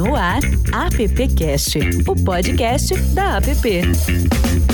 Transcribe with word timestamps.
No 0.00 0.16
ar, 0.16 0.40
AppCast, 0.72 1.76
o 2.06 2.14
podcast 2.14 2.94
da 3.12 3.36
App. 3.36 4.69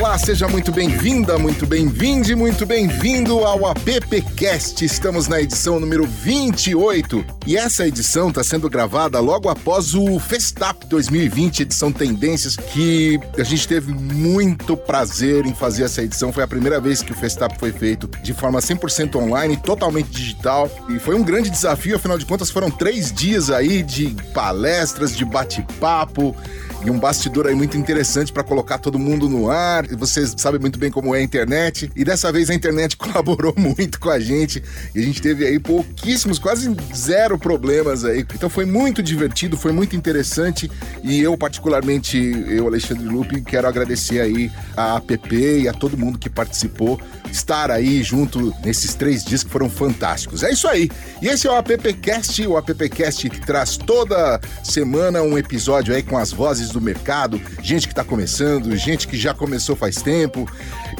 Olá, 0.00 0.16
seja 0.16 0.48
muito 0.48 0.72
bem-vinda, 0.72 1.38
muito 1.38 1.66
bem-vinde, 1.66 2.34
muito 2.34 2.64
bem-vindo 2.64 3.40
ao 3.40 3.66
AppCast. 3.66 4.82
Estamos 4.82 5.28
na 5.28 5.42
edição 5.42 5.78
número 5.78 6.06
28 6.06 7.22
e 7.46 7.54
essa 7.54 7.86
edição 7.86 8.30
está 8.30 8.42
sendo 8.42 8.70
gravada 8.70 9.20
logo 9.20 9.50
após 9.50 9.94
o 9.94 10.18
Festap 10.18 10.86
2020, 10.86 11.60
edição 11.60 11.92
Tendências, 11.92 12.56
que 12.56 13.20
a 13.36 13.42
gente 13.42 13.68
teve 13.68 13.92
muito 13.92 14.74
prazer 14.74 15.44
em 15.44 15.54
fazer 15.54 15.84
essa 15.84 16.02
edição. 16.02 16.32
Foi 16.32 16.44
a 16.44 16.48
primeira 16.48 16.80
vez 16.80 17.02
que 17.02 17.12
o 17.12 17.14
Festap 17.14 17.58
foi 17.58 17.70
feito 17.70 18.08
de 18.22 18.32
forma 18.32 18.58
100% 18.58 19.16
online, 19.16 19.58
totalmente 19.58 20.08
digital 20.08 20.70
e 20.88 20.98
foi 20.98 21.14
um 21.14 21.22
grande 21.22 21.50
desafio, 21.50 21.96
afinal 21.96 22.16
de 22.16 22.24
contas 22.24 22.50
foram 22.50 22.70
três 22.70 23.12
dias 23.12 23.50
aí 23.50 23.82
de 23.82 24.16
palestras, 24.32 25.14
de 25.14 25.26
bate-papo 25.26 26.34
e 26.84 26.90
um 26.90 26.98
bastidor 26.98 27.46
aí 27.46 27.54
muito 27.54 27.76
interessante 27.76 28.32
para 28.32 28.42
colocar 28.42 28.78
todo 28.78 28.98
mundo 28.98 29.28
no 29.28 29.50
ar. 29.50 29.86
Vocês 29.96 30.34
sabem 30.38 30.60
muito 30.60 30.78
bem 30.78 30.90
como 30.90 31.14
é 31.14 31.18
a 31.18 31.22
internet. 31.22 31.90
E 31.94 32.04
dessa 32.04 32.32
vez 32.32 32.48
a 32.48 32.54
internet 32.54 32.96
colaborou 32.98 33.54
muito 33.56 34.00
com 34.00 34.08
a 34.08 34.18
gente. 34.18 34.62
E 34.94 34.98
a 34.98 35.02
gente 35.02 35.20
teve 35.20 35.46
aí 35.46 35.58
pouquíssimos, 35.58 36.38
quase 36.38 36.74
zero 36.94 37.38
problemas 37.38 38.04
aí. 38.04 38.20
Então 38.34 38.48
foi 38.48 38.64
muito 38.64 39.02
divertido, 39.02 39.56
foi 39.56 39.72
muito 39.72 39.94
interessante. 39.94 40.70
E 41.02 41.20
eu, 41.20 41.36
particularmente, 41.36 42.16
eu, 42.48 42.66
Alexandre 42.66 43.04
Lupe, 43.04 43.40
quero 43.42 43.68
agradecer 43.68 44.20
aí 44.20 44.50
a 44.76 44.96
APP 44.96 45.60
e 45.60 45.68
a 45.68 45.72
todo 45.72 45.98
mundo 45.98 46.18
que 46.18 46.30
participou. 46.30 46.98
Estar 47.30 47.70
aí 47.70 48.02
junto 48.02 48.52
nesses 48.64 48.94
três 48.94 49.24
dias 49.24 49.44
que 49.44 49.50
foram 49.50 49.68
fantásticos. 49.68 50.42
É 50.42 50.50
isso 50.50 50.66
aí. 50.66 50.90
E 51.22 51.28
esse 51.28 51.46
é 51.46 51.50
o 51.50 51.54
AppCast, 51.54 52.46
o 52.46 52.56
AppCast 52.56 53.28
traz 53.46 53.76
toda 53.76 54.40
semana 54.64 55.22
um 55.22 55.38
episódio 55.38 55.94
aí 55.94 56.02
com 56.02 56.18
as 56.18 56.32
vozes 56.32 56.69
do 56.72 56.80
mercado, 56.80 57.40
gente 57.62 57.86
que 57.86 57.92
está 57.92 58.04
começando, 58.04 58.76
gente 58.76 59.06
que 59.06 59.16
já 59.16 59.34
começou 59.34 59.76
faz 59.76 59.96
tempo. 60.02 60.50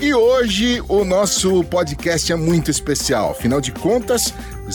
E 0.00 0.14
hoje 0.14 0.82
o 0.88 1.04
nosso 1.04 1.62
podcast 1.64 2.32
é 2.32 2.36
muito 2.36 2.70
especial. 2.70 3.32
Afinal 3.32 3.60
de 3.60 3.72
contas, 3.72 4.32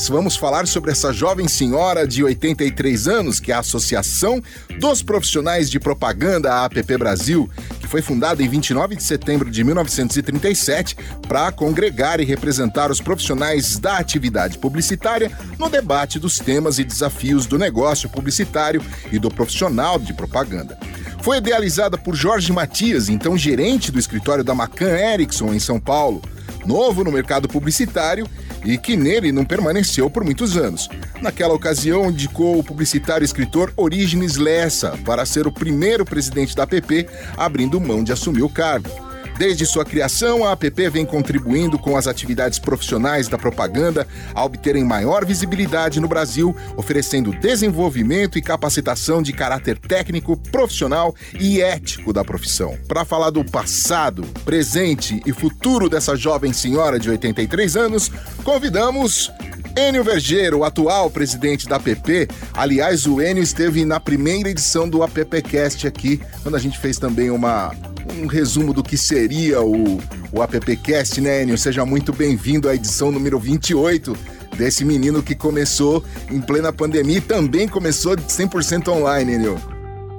vamos 0.09 0.35
falar 0.35 0.67
sobre 0.67 0.91
essa 0.91 1.13
jovem 1.13 1.47
senhora 1.47 2.05
de 2.05 2.21
83 2.23 3.07
anos, 3.07 3.39
que 3.39 3.51
é 3.51 3.55
a 3.55 3.59
Associação 3.59 4.43
dos 4.77 5.01
Profissionais 5.01 5.69
de 5.69 5.79
Propaganda, 5.79 6.65
APP 6.65 6.97
Brasil, 6.97 7.49
que 7.79 7.87
foi 7.87 8.01
fundada 8.01 8.43
em 8.43 8.49
29 8.49 8.95
de 8.97 9.03
setembro 9.03 9.49
de 9.49 9.63
1937 9.63 10.97
para 11.27 11.49
congregar 11.51 12.19
e 12.19 12.25
representar 12.25 12.91
os 12.91 12.99
profissionais 12.99 13.79
da 13.79 13.97
atividade 13.97 14.57
publicitária 14.57 15.31
no 15.57 15.69
debate 15.69 16.19
dos 16.19 16.39
temas 16.39 16.77
e 16.77 16.83
desafios 16.83 17.45
do 17.45 17.57
negócio 17.57 18.09
publicitário 18.09 18.83
e 19.11 19.17
do 19.17 19.29
profissional 19.29 19.97
de 19.97 20.13
propaganda. 20.13 20.77
Foi 21.21 21.37
idealizada 21.37 21.97
por 21.97 22.15
Jorge 22.15 22.51
Matias, 22.51 23.07
então 23.07 23.37
gerente 23.37 23.91
do 23.91 23.99
escritório 23.99 24.43
da 24.43 24.53
Macan 24.53 24.91
Erickson 24.91 25.53
em 25.53 25.59
São 25.59 25.79
Paulo, 25.79 26.21
novo 26.65 27.03
no 27.03 27.11
mercado 27.11 27.47
publicitário 27.47 28.27
e 28.65 28.77
que 28.77 28.97
nele 28.97 29.31
não 29.31 29.45
permaneceu 29.45 30.09
por 30.09 30.23
muitos 30.23 30.57
anos. 30.57 30.89
Naquela 31.21 31.53
ocasião, 31.53 32.09
indicou 32.09 32.59
o 32.59 32.63
publicitário 32.63 33.23
e 33.23 33.25
escritor 33.25 33.71
Orígenes 33.77 34.35
Lessa 34.35 34.97
para 35.05 35.25
ser 35.25 35.47
o 35.47 35.51
primeiro 35.51 36.03
presidente 36.03 36.55
da 36.55 36.63
APP, 36.63 37.07
abrindo 37.37 37.79
mão 37.79 38.03
de 38.03 38.11
assumir 38.11 38.41
o 38.41 38.49
cargo. 38.49 38.89
Desde 39.37 39.65
sua 39.65 39.83
criação, 39.83 40.45
a 40.45 40.53
APP 40.53 40.89
vem 40.89 41.05
contribuindo 41.05 41.77
com 41.77 41.97
as 41.97 42.07
atividades 42.07 42.57
profissionais 42.57 43.27
da 43.27 43.37
propaganda 43.37 44.07
a 44.33 44.45
obterem 44.45 44.83
maior 44.85 45.25
visibilidade 45.25 45.99
no 45.99 46.07
Brasil, 46.07 46.55
oferecendo 46.77 47.33
desenvolvimento 47.33 48.37
e 48.37 48.41
capacitação 48.41 49.21
de 49.21 49.33
caráter 49.33 49.77
técnico, 49.77 50.37
profissional 50.37 51.13
e 51.37 51.61
ético 51.61 52.13
da 52.13 52.23
profissão. 52.23 52.77
Para 52.87 53.03
falar 53.03 53.29
do 53.29 53.43
passado, 53.43 54.23
presente 54.45 55.21
e 55.25 55.33
futuro 55.33 55.89
dessa 55.89 56.15
jovem 56.15 56.53
senhora 56.53 56.97
de 56.97 57.09
83 57.09 57.75
anos, 57.75 58.09
convidamos 58.41 59.29
Enio 59.77 60.05
Vergeiro, 60.05 60.63
atual 60.63 61.09
presidente 61.09 61.67
da 61.67 61.75
APP. 61.75 62.29
Aliás, 62.53 63.05
o 63.05 63.21
Enio 63.21 63.43
esteve 63.43 63.83
na 63.83 63.99
primeira 63.99 64.49
edição 64.49 64.87
do 64.87 65.03
AppCast 65.03 65.85
aqui, 65.85 66.21
quando 66.41 66.55
a 66.55 66.59
gente 66.59 66.79
fez 66.79 66.97
também 66.97 67.29
uma, 67.29 67.75
um 68.13 68.27
resumo 68.27 68.73
do 68.73 68.83
que 68.83 68.97
seria 68.97 69.61
o, 69.61 69.97
o 70.31 70.41
AppCast, 70.41 71.19
né, 71.21 71.43
Enio? 71.43 71.57
Seja 71.57 71.85
muito 71.85 72.13
bem-vindo 72.13 72.69
à 72.69 72.75
edição 72.75 73.11
número 73.11 73.39
28 73.39 74.13
desse 74.57 74.85
menino 74.85 75.21
que 75.23 75.35
começou 75.35 76.03
em 76.31 76.39
plena 76.39 76.71
pandemia 76.71 77.17
e 77.17 77.21
também 77.21 77.67
começou 77.67 78.15
100% 78.15 78.87
online, 78.89 79.33
Enio. 79.33 79.55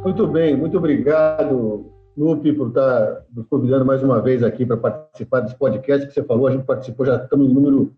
Muito 0.02 0.26
bem, 0.26 0.56
muito 0.56 0.76
obrigado, 0.76 1.86
Lupe, 2.16 2.52
por 2.52 2.68
estar 2.68 3.24
nos 3.34 3.46
convidando 3.46 3.84
mais 3.84 4.02
uma 4.02 4.20
vez 4.20 4.42
aqui 4.42 4.66
para 4.66 4.76
participar 4.76 5.40
desse 5.40 5.56
podcast 5.56 6.06
que 6.06 6.12
você 6.12 6.22
falou. 6.22 6.46
A 6.46 6.52
gente 6.52 6.64
participou, 6.64 7.06
já 7.06 7.16
estamos 7.16 7.48
no 7.48 7.54
número 7.54 7.92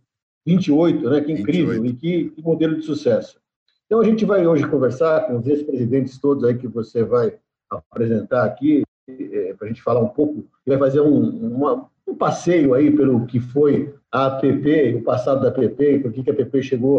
28, 0.47 1.11
né? 1.11 1.21
Que 1.21 1.33
incrível 1.33 1.83
28. 1.83 1.87
e 1.87 1.93
que, 1.95 2.31
que 2.31 2.43
modelo 2.43 2.77
de 2.77 2.83
sucesso. 2.83 3.39
Então, 3.87 4.01
a 4.01 4.05
gente 4.05 4.25
vai 4.25 4.47
hoje 4.47 4.67
conversar 4.67 5.27
com 5.27 5.39
os 5.39 5.47
ex-presidentes 5.47 6.19
todos 6.19 6.45
aí 6.45 6.55
que 6.55 6.69
você 6.69 7.03
vai 7.03 7.35
apresentar 7.71 8.45
aqui, 8.45 8.83
é, 9.09 9.55
para 9.55 9.67
a 9.67 9.69
gente 9.69 9.83
falar 9.83 10.01
um 10.01 10.09
pouco, 10.09 10.45
vai 10.67 10.79
fazer 10.79 11.01
um, 11.01 11.55
uma, 11.55 11.89
um 12.07 12.15
passeio 12.15 12.75
aí 12.75 12.91
pelo 12.91 13.27
que 13.27 13.41
foi 13.41 13.95
a 14.13 14.27
APP, 14.27 14.97
o 14.97 15.03
passado 15.03 15.41
da 15.41 15.49
APP, 15.49 15.83
e 15.83 15.99
por 16.01 16.13
que 16.13 16.29
a 16.29 16.33
APP 16.33 16.63
chegou 16.63 16.99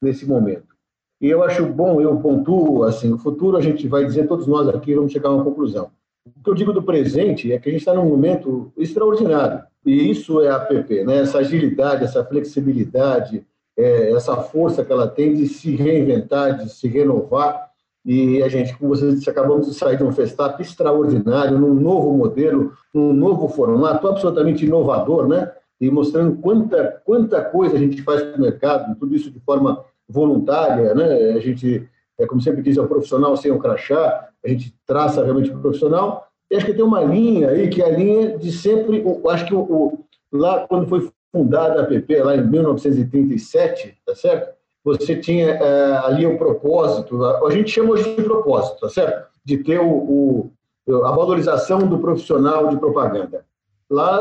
nesse 0.00 0.26
momento. 0.26 0.76
E 1.20 1.28
eu 1.28 1.42
acho 1.42 1.66
bom, 1.66 2.00
eu 2.00 2.16
pontuo, 2.20 2.84
assim, 2.84 3.08
no 3.08 3.18
futuro 3.18 3.56
a 3.56 3.60
gente 3.60 3.88
vai 3.88 4.04
dizer, 4.04 4.28
todos 4.28 4.46
nós 4.46 4.68
aqui 4.68 4.94
vamos 4.94 5.12
chegar 5.12 5.30
a 5.30 5.34
uma 5.34 5.44
conclusão. 5.44 5.90
O 6.24 6.42
que 6.42 6.50
eu 6.50 6.54
digo 6.54 6.72
do 6.72 6.82
presente 6.82 7.52
é 7.52 7.58
que 7.58 7.68
a 7.68 7.72
gente 7.72 7.80
está 7.80 7.94
num 7.94 8.08
momento 8.08 8.72
extraordinário, 8.76 9.64
e 9.84 10.10
isso 10.10 10.40
é 10.40 10.48
a 10.48 10.56
APP, 10.56 11.04
né? 11.04 11.18
essa 11.18 11.38
agilidade, 11.38 12.04
essa 12.04 12.24
flexibilidade, 12.24 13.44
é, 13.76 14.12
essa 14.12 14.36
força 14.36 14.84
que 14.84 14.92
ela 14.92 15.08
tem 15.08 15.34
de 15.34 15.46
se 15.48 15.74
reinventar, 15.74 16.58
de 16.58 16.68
se 16.68 16.86
renovar, 16.86 17.67
e 18.08 18.42
a 18.42 18.48
gente, 18.48 18.74
como 18.78 18.96
vocês 18.96 19.16
disseram, 19.16 19.38
acabamos 19.38 19.66
de 19.66 19.74
sair 19.74 19.98
de 19.98 20.02
um 20.02 20.10
Festap 20.10 20.58
extraordinário, 20.62 21.58
num 21.58 21.74
novo 21.74 22.10
modelo, 22.16 22.72
num 22.94 23.12
novo 23.12 23.48
formato 23.48 24.08
absolutamente 24.08 24.64
inovador, 24.64 25.28
né? 25.28 25.52
E 25.78 25.90
mostrando 25.90 26.34
quanta, 26.38 27.02
quanta 27.04 27.44
coisa 27.44 27.76
a 27.76 27.78
gente 27.78 28.00
faz 28.00 28.22
para 28.22 28.38
o 28.38 28.40
mercado, 28.40 28.98
tudo 28.98 29.14
isso 29.14 29.30
de 29.30 29.38
forma 29.40 29.84
voluntária, 30.08 30.94
né? 30.94 31.32
A 31.32 31.38
gente, 31.38 31.86
é, 32.18 32.26
como 32.26 32.40
sempre 32.40 32.62
diz, 32.62 32.78
é 32.78 32.80
o 32.80 32.88
profissional 32.88 33.36
sem 33.36 33.52
o 33.52 33.58
crachá, 33.58 34.26
a 34.42 34.48
gente 34.48 34.74
traça 34.86 35.22
realmente 35.22 35.50
o 35.50 35.60
profissional. 35.60 36.28
E 36.50 36.56
acho 36.56 36.64
que 36.64 36.72
tem 36.72 36.82
uma 36.82 37.04
linha 37.04 37.50
aí, 37.50 37.68
que 37.68 37.82
é 37.82 37.84
a 37.84 37.94
linha 37.94 38.38
de 38.38 38.50
sempre, 38.50 39.04
acho 39.28 39.44
que 39.44 39.54
o, 39.54 39.60
o, 39.60 40.04
lá 40.32 40.66
quando 40.66 40.88
foi 40.88 41.10
fundada 41.30 41.80
a 41.80 41.82
APP, 41.82 42.22
lá 42.22 42.34
em 42.34 42.48
1937, 42.48 43.98
tá 44.06 44.14
certo? 44.14 44.57
Você 44.84 45.16
tinha 45.16 45.50
é, 45.50 45.96
ali 45.98 46.26
o 46.26 46.38
propósito, 46.38 47.24
a 47.24 47.50
gente 47.50 47.70
chama 47.70 47.90
hoje 47.90 48.14
de 48.14 48.22
propósito, 48.22 48.80
tá 48.80 48.88
certo? 48.88 49.28
De 49.44 49.58
ter 49.58 49.78
o, 49.78 50.52
o, 50.86 51.04
a 51.04 51.10
valorização 51.12 51.80
do 51.80 51.98
profissional 51.98 52.68
de 52.68 52.76
propaganda. 52.76 53.44
Lá 53.90 54.20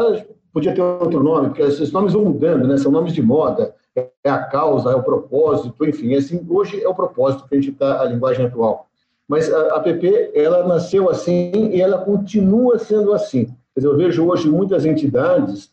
podia 0.54 0.74
ter 0.74 0.82
outro 0.82 1.22
nome, 1.24 1.50
porque 1.50 1.62
esses 1.62 1.92
nomes 1.92 2.14
vão 2.14 2.26
mudando, 2.26 2.68
né? 2.68 2.78
São 2.78 2.92
nomes 2.92 3.14
de 3.14 3.22
moda, 3.22 3.76
é 3.96 4.30
a 4.30 4.44
causa, 4.44 4.92
é 4.92 4.96
o 4.96 5.04
propósito, 5.04 5.86
enfim. 5.86 6.16
Assim, 6.16 6.46
hoje 6.50 6.82
é 6.82 6.88
o 6.88 6.96
propósito 6.96 7.48
que 7.48 7.56
a 7.56 7.60
gente 7.60 7.72
está, 7.72 8.02
a 8.02 8.06
linguagem 8.06 8.46
atual. 8.46 8.88
Mas 9.28 9.52
a 9.52 9.76
APP, 9.76 10.32
ela 10.34 10.66
nasceu 10.66 11.10
assim 11.10 11.72
e 11.72 11.82
ela 11.82 12.00
continua 12.00 12.80
sendo 12.80 13.14
assim. 13.14 13.48
Eu 13.76 13.98
vejo 13.98 14.26
hoje 14.26 14.50
muitas 14.50 14.86
entidades 14.86 15.72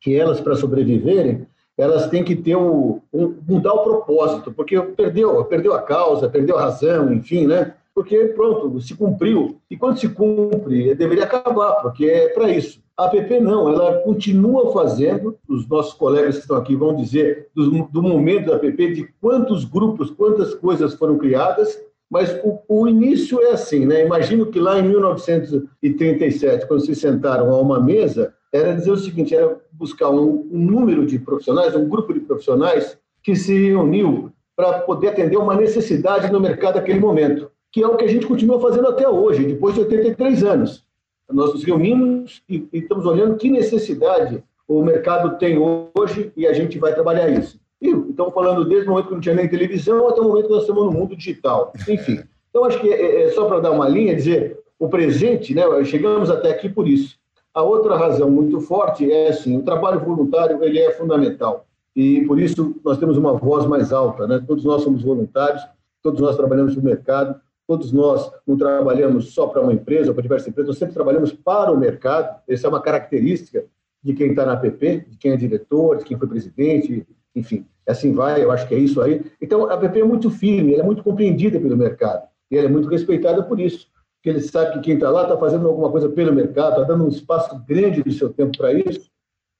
que 0.00 0.16
elas, 0.16 0.40
para 0.40 0.56
sobreviverem, 0.56 1.46
elas 1.78 2.08
têm 2.08 2.24
que 2.24 2.34
ter 2.34 2.56
o, 2.56 3.00
um, 3.12 3.36
mudar 3.48 3.72
o 3.72 3.84
propósito, 3.84 4.52
porque 4.52 4.78
perdeu, 4.80 5.44
perdeu 5.44 5.72
a 5.72 5.80
causa, 5.80 6.28
perdeu 6.28 6.58
a 6.58 6.62
razão, 6.62 7.12
enfim, 7.12 7.46
né? 7.46 7.74
Porque 7.94 8.16
pronto, 8.36 8.80
se 8.80 8.94
cumpriu. 8.96 9.60
E 9.70 9.76
quando 9.76 9.98
se 9.98 10.08
cumpre, 10.08 10.94
deveria 10.94 11.24
acabar, 11.24 11.74
porque 11.74 12.06
é 12.06 12.28
para 12.28 12.50
isso. 12.50 12.80
A 12.96 13.04
APP 13.04 13.38
não, 13.38 13.68
ela 13.68 14.00
continua 14.00 14.72
fazendo, 14.72 15.38
os 15.48 15.68
nossos 15.68 15.94
colegas 15.94 16.34
que 16.34 16.40
estão 16.42 16.56
aqui 16.56 16.74
vão 16.74 16.96
dizer 16.96 17.48
do, 17.54 17.84
do 17.84 18.02
momento 18.02 18.46
da 18.46 18.56
APP, 18.56 18.92
de 18.92 19.08
quantos 19.20 19.64
grupos, 19.64 20.10
quantas 20.10 20.54
coisas 20.54 20.94
foram 20.94 21.16
criadas, 21.16 21.80
mas 22.10 22.40
o, 22.42 22.58
o, 22.66 22.88
início 22.88 23.40
é 23.40 23.52
assim, 23.52 23.86
né? 23.86 24.04
Imagino 24.04 24.46
que 24.46 24.58
lá 24.58 24.80
em 24.80 24.88
1937, 24.88 26.66
quando 26.66 26.84
se 26.84 26.94
sentaram 26.94 27.52
a 27.52 27.60
uma 27.60 27.78
mesa, 27.78 28.34
era 28.52 28.74
dizer 28.74 28.90
o 28.90 28.96
seguinte: 28.96 29.34
era 29.34 29.58
buscar 29.72 30.10
um, 30.10 30.48
um 30.50 30.58
número 30.58 31.06
de 31.06 31.18
profissionais, 31.18 31.74
um 31.74 31.88
grupo 31.88 32.12
de 32.12 32.20
profissionais 32.20 32.98
que 33.22 33.34
se 33.36 33.68
reuniu 33.68 34.32
para 34.56 34.80
poder 34.80 35.08
atender 35.08 35.36
uma 35.36 35.54
necessidade 35.54 36.32
no 36.32 36.40
mercado 36.40 36.76
naquele 36.76 36.98
momento, 36.98 37.50
que 37.70 37.82
é 37.82 37.86
o 37.86 37.96
que 37.96 38.04
a 38.04 38.08
gente 38.08 38.26
continua 38.26 38.60
fazendo 38.60 38.88
até 38.88 39.08
hoje, 39.08 39.44
depois 39.44 39.74
de 39.74 39.80
83 39.80 40.42
anos. 40.44 40.84
Nós 41.30 41.52
nos 41.52 41.62
reunimos 41.62 42.42
e, 42.48 42.66
e 42.72 42.78
estamos 42.78 43.04
olhando 43.04 43.36
que 43.36 43.50
necessidade 43.50 44.42
o 44.66 44.82
mercado 44.82 45.38
tem 45.38 45.58
hoje 45.58 46.32
e 46.36 46.46
a 46.46 46.52
gente 46.52 46.78
vai 46.78 46.94
trabalhar 46.94 47.28
isso. 47.28 47.58
E 47.80 47.88
estamos 47.88 48.34
falando 48.34 48.64
desde 48.64 48.88
o 48.88 48.90
momento 48.90 49.08
que 49.08 49.14
não 49.14 49.20
tinha 49.20 49.34
nem 49.34 49.48
televisão 49.48 50.08
até 50.08 50.20
o 50.20 50.24
momento 50.24 50.46
que 50.46 50.52
nós 50.52 50.62
estamos 50.62 50.84
no 50.84 50.92
mundo 50.92 51.16
digital. 51.16 51.72
Enfim, 51.88 52.20
então 52.50 52.64
acho 52.64 52.80
que 52.80 52.92
é, 52.92 53.22
é 53.22 53.30
só 53.30 53.46
para 53.46 53.60
dar 53.60 53.70
uma 53.70 53.88
linha, 53.88 54.14
dizer, 54.14 54.58
o 54.78 54.88
presente, 54.88 55.54
né, 55.54 55.62
chegamos 55.84 56.30
até 56.30 56.50
aqui 56.50 56.68
por 56.68 56.88
isso. 56.88 57.18
A 57.58 57.62
outra 57.64 57.96
razão 57.96 58.30
muito 58.30 58.60
forte 58.60 59.10
é, 59.10 59.30
assim, 59.30 59.58
o 59.58 59.64
trabalho 59.64 59.98
voluntário 59.98 60.62
ele 60.62 60.78
é 60.78 60.92
fundamental. 60.92 61.66
E 61.94 62.24
por 62.24 62.38
isso 62.38 62.76
nós 62.84 62.98
temos 62.98 63.18
uma 63.18 63.32
voz 63.32 63.66
mais 63.66 63.92
alta, 63.92 64.28
né? 64.28 64.40
Todos 64.46 64.64
nós 64.64 64.82
somos 64.82 65.02
voluntários, 65.02 65.66
todos 66.00 66.20
nós 66.20 66.36
trabalhamos 66.36 66.76
no 66.76 66.82
mercado, 66.84 67.34
todos 67.66 67.90
nós 67.90 68.30
não 68.46 68.56
trabalhamos 68.56 69.34
só 69.34 69.48
para 69.48 69.60
uma 69.60 69.72
empresa 69.72 70.10
ou 70.10 70.14
para 70.14 70.22
diversas 70.22 70.46
empresas, 70.46 70.68
nós 70.68 70.78
sempre 70.78 70.94
trabalhamos 70.94 71.32
para 71.32 71.72
o 71.72 71.76
mercado. 71.76 72.40
Essa 72.48 72.68
é 72.68 72.70
uma 72.70 72.80
característica 72.80 73.64
de 74.04 74.14
quem 74.14 74.30
está 74.30 74.46
na 74.46 74.52
APP, 74.52 75.06
de 75.08 75.18
quem 75.18 75.32
é 75.32 75.36
diretor, 75.36 75.96
de 75.96 76.04
quem 76.04 76.16
foi 76.16 76.28
presidente, 76.28 77.04
enfim, 77.34 77.66
assim 77.84 78.12
vai, 78.12 78.44
eu 78.44 78.52
acho 78.52 78.68
que 78.68 78.74
é 78.76 78.78
isso 78.78 79.02
aí. 79.02 79.24
Então, 79.42 79.68
a 79.68 79.74
APP 79.74 79.98
é 79.98 80.04
muito 80.04 80.30
firme, 80.30 80.74
ela 80.74 80.84
é 80.84 80.86
muito 80.86 81.02
compreendida 81.02 81.58
pelo 81.58 81.76
mercado, 81.76 82.22
e 82.52 82.56
ela 82.56 82.68
é 82.68 82.70
muito 82.70 82.88
respeitada 82.88 83.42
por 83.42 83.58
isso, 83.58 83.88
porque 84.18 84.30
ele 84.30 84.40
sabe 84.40 84.74
que 84.74 84.80
quem 84.80 84.94
está 84.94 85.10
lá 85.10 85.22
está 85.22 85.36
fazendo 85.36 85.68
alguma 85.68 85.90
coisa 85.90 86.08
pelo 86.08 86.34
mercado, 86.34 86.80
está 86.80 86.82
dando 86.82 87.04
um 87.04 87.08
espaço 87.08 87.56
grande 87.66 88.02
do 88.02 88.12
seu 88.12 88.32
tempo 88.32 88.58
para 88.58 88.72
isso. 88.72 89.08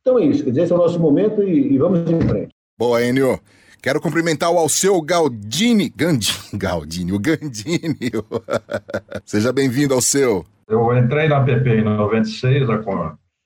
Então 0.01 0.19
é 0.19 0.25
isso, 0.25 0.43
quer 0.43 0.51
dizer, 0.51 0.63
esse 0.63 0.73
é 0.73 0.75
o 0.75 0.79
nosso 0.79 0.99
momento 0.99 1.43
e, 1.43 1.75
e 1.75 1.79
vamos 1.79 2.01
em 2.11 2.21
frente. 2.21 2.55
Boa, 2.79 3.03
Enio. 3.03 3.39
Quero 3.81 4.01
cumprimentar 4.01 4.51
o 4.51 4.59
Alceu 4.59 5.01
Galdini, 5.01 5.89
Gandini, 5.89 6.35
Galdini, 6.55 7.13
o 7.13 7.19
Gandini. 7.19 8.11
Seja 9.25 9.53
bem-vindo, 9.53 9.95
Alceu. 9.95 10.45
Eu 10.69 10.97
entrei 10.97 11.29
na 11.29 11.43
PP 11.43 11.79
em 11.79 11.85
96, 11.85 12.67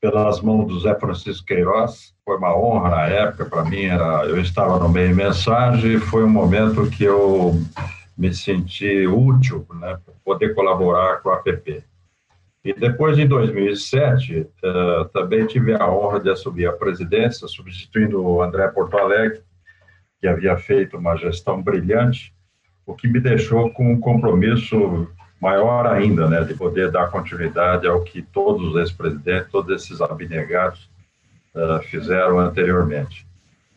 pelas 0.00 0.40
mãos 0.40 0.66
do 0.66 0.80
Zé 0.80 0.98
Francisco 0.98 1.46
Queiroz. 1.46 2.12
Foi 2.24 2.36
uma 2.36 2.56
honra 2.56 2.90
na 2.90 3.02
época, 3.06 3.44
para 3.44 3.64
mim, 3.64 3.84
era, 3.84 4.24
eu 4.24 4.40
estava 4.40 4.78
no 4.78 4.88
meio 4.88 5.14
mensagem, 5.14 5.98
foi 5.98 6.24
um 6.24 6.30
momento 6.30 6.88
que 6.90 7.04
eu 7.04 7.54
me 8.16 8.32
senti 8.34 9.06
útil 9.06 9.66
né, 9.74 9.98
para 10.04 10.14
poder 10.24 10.54
colaborar 10.54 11.20
com 11.22 11.30
a 11.30 11.38
PP. 11.38 11.82
E 12.64 12.72
depois, 12.72 13.18
em 13.18 13.26
2007, 13.26 14.40
uh, 14.40 14.46
eh, 14.62 15.10
também 15.12 15.44
tive 15.46 15.74
a 15.74 15.90
honra 15.90 16.20
de 16.20 16.30
assumir 16.30 16.66
a 16.66 16.72
presidência, 16.72 17.48
substituindo 17.48 18.24
o 18.24 18.40
André 18.40 18.68
Porto 18.68 18.96
Alegre, 18.96 19.42
que 20.20 20.28
havia 20.28 20.56
feito 20.56 20.96
uma 20.96 21.16
gestão 21.16 21.60
brilhante, 21.60 22.32
o 22.86 22.94
que 22.94 23.08
me 23.08 23.18
deixou 23.18 23.72
com 23.72 23.90
um 23.90 23.98
compromisso 23.98 25.08
maior 25.40 25.88
ainda, 25.88 26.28
né, 26.28 26.44
de 26.44 26.54
poder 26.54 26.92
dar 26.92 27.10
continuidade 27.10 27.88
ao 27.88 28.04
que 28.04 28.22
todos 28.22 28.62
os 28.68 28.76
ex-presidentes, 28.76 29.50
todos 29.50 29.74
esses 29.74 30.00
abnegados 30.00 30.88
uh, 31.56 31.82
fizeram 31.82 32.38
anteriormente. 32.38 33.26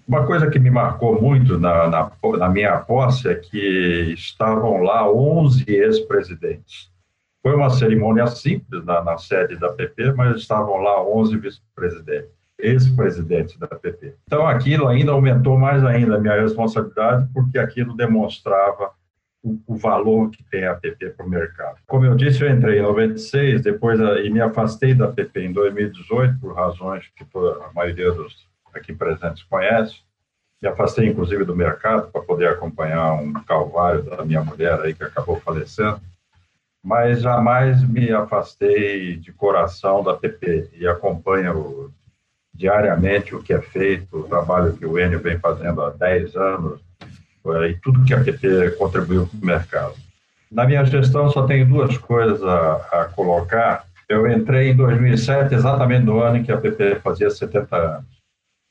Uma 0.08 0.26
coisa 0.26 0.50
que 0.50 0.60
me 0.60 0.70
marcou 0.70 1.20
muito 1.20 1.58
na, 1.58 1.88
na, 1.88 2.12
na 2.38 2.50
minha 2.50 2.78
posse 2.80 3.28
é 3.28 3.36
que 3.36 4.14
estavam 4.14 4.82
lá 4.82 5.12
11 5.12 5.66
ex-presidentes. 5.68 6.92
Foi 7.42 7.56
uma 7.56 7.70
cerimônia 7.70 8.28
simples 8.28 8.84
na, 8.86 9.04
na 9.04 9.18
sede 9.18 9.56
da 9.58 9.70
PP, 9.70 10.14
mas 10.14 10.38
estavam 10.38 10.78
lá 10.78 11.04
11 11.04 11.38
vice-presidentes 11.38 12.36
ex-presidente 12.58 13.60
da 13.60 13.68
PP. 13.68 14.16
Então, 14.26 14.48
aquilo 14.48 14.88
ainda 14.88 15.12
aumentou 15.12 15.58
mais 15.58 15.84
ainda 15.84 16.16
a 16.16 16.20
minha 16.20 16.42
responsabilidade, 16.42 17.28
porque 17.34 17.60
aquilo 17.60 17.96
demonstrava 17.96 18.92
o, 19.44 19.60
o 19.68 19.76
valor 19.76 20.30
que 20.32 20.44
tem 20.44 20.66
a 20.66 20.74
PP 20.74 21.12
para 21.12 21.26
o 21.26 21.30
mercado. 21.30 21.78
Como 21.86 22.06
eu 22.06 22.16
disse, 22.16 22.44
eu 22.44 22.50
entrei 22.50 22.80
em 22.80 22.84
96, 22.84 23.62
depois 23.62 24.00
e 24.00 24.30
me 24.30 24.42
afastei 24.42 24.94
da 24.94 25.08
PP 25.08 25.46
em 25.46 25.54
2018, 25.54 26.40
por 26.40 26.56
razões 26.56 27.06
que 27.16 27.26
a 27.36 27.74
maioria 27.74 28.12
dos 28.12 28.48
aqui 28.78 28.94
presentes 28.94 29.44
conhece. 29.44 29.96
Me 30.62 30.70
afastei, 30.70 31.08
inclusive, 31.08 31.44
do 31.44 31.56
mercado 31.56 32.12
para 32.12 32.22
poder 32.22 32.50
acompanhar 32.50 33.14
um 33.14 33.34
calvário 33.34 34.04
da 34.04 34.24
minha 34.24 34.44
mulher 34.44 34.80
aí 34.82 34.94
que 34.94 35.04
acabou 35.04 35.40
falecendo 35.40 36.02
mas 36.86 37.20
jamais 37.20 37.82
me 37.82 38.12
afastei 38.12 39.16
de 39.16 39.34
coração 39.34 40.04
da 40.04 40.14
PP 40.14 40.70
e 40.80 40.88
acompanho 40.88 41.92
diariamente 42.54 43.34
o 43.34 43.42
que 43.42 43.52
é 43.52 43.60
feito, 43.60 44.20
o 44.20 44.28
trabalho 44.28 44.74
que 44.74 44.86
o 44.86 45.00
Enio 45.00 45.20
vem 45.20 45.40
fazendo 45.40 45.82
há 45.82 45.90
10 45.90 46.36
anos, 46.36 46.80
e 47.68 47.74
tudo 47.82 48.06
que 48.06 48.14
a 48.14 48.24
PT 48.24 48.76
contribuiu 48.78 49.26
para 49.26 49.40
o 49.40 49.46
mercado. 49.46 49.96
Na 50.52 50.64
minha 50.64 50.86
gestão, 50.86 51.28
só 51.32 51.48
tenho 51.48 51.68
duas 51.68 51.98
coisas 51.98 52.42
a, 52.44 52.76
a, 52.92 53.06
colocar. 53.06 53.84
Eu 54.08 54.28
entrei 54.32 54.70
em 54.70 54.76
2007, 54.76 55.56
exatamente 55.56 56.06
no 56.06 56.20
ano 56.20 56.38
em 56.38 56.44
que 56.44 56.52
a 56.52 56.58
PP 56.58 57.00
fazia 57.04 57.32
70 57.32 57.76
anos. 57.76 58.15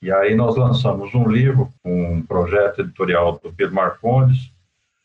E 0.04 0.12
aí 0.12 0.34
nós 0.34 0.54
lançamos 0.54 1.14
um 1.14 1.26
livro, 1.26 1.70
um 1.82 2.20
projeto 2.20 2.82
editorial 2.82 3.40
do 3.42 3.50
Pedro 3.50 3.74
Marcondes, 3.74 4.52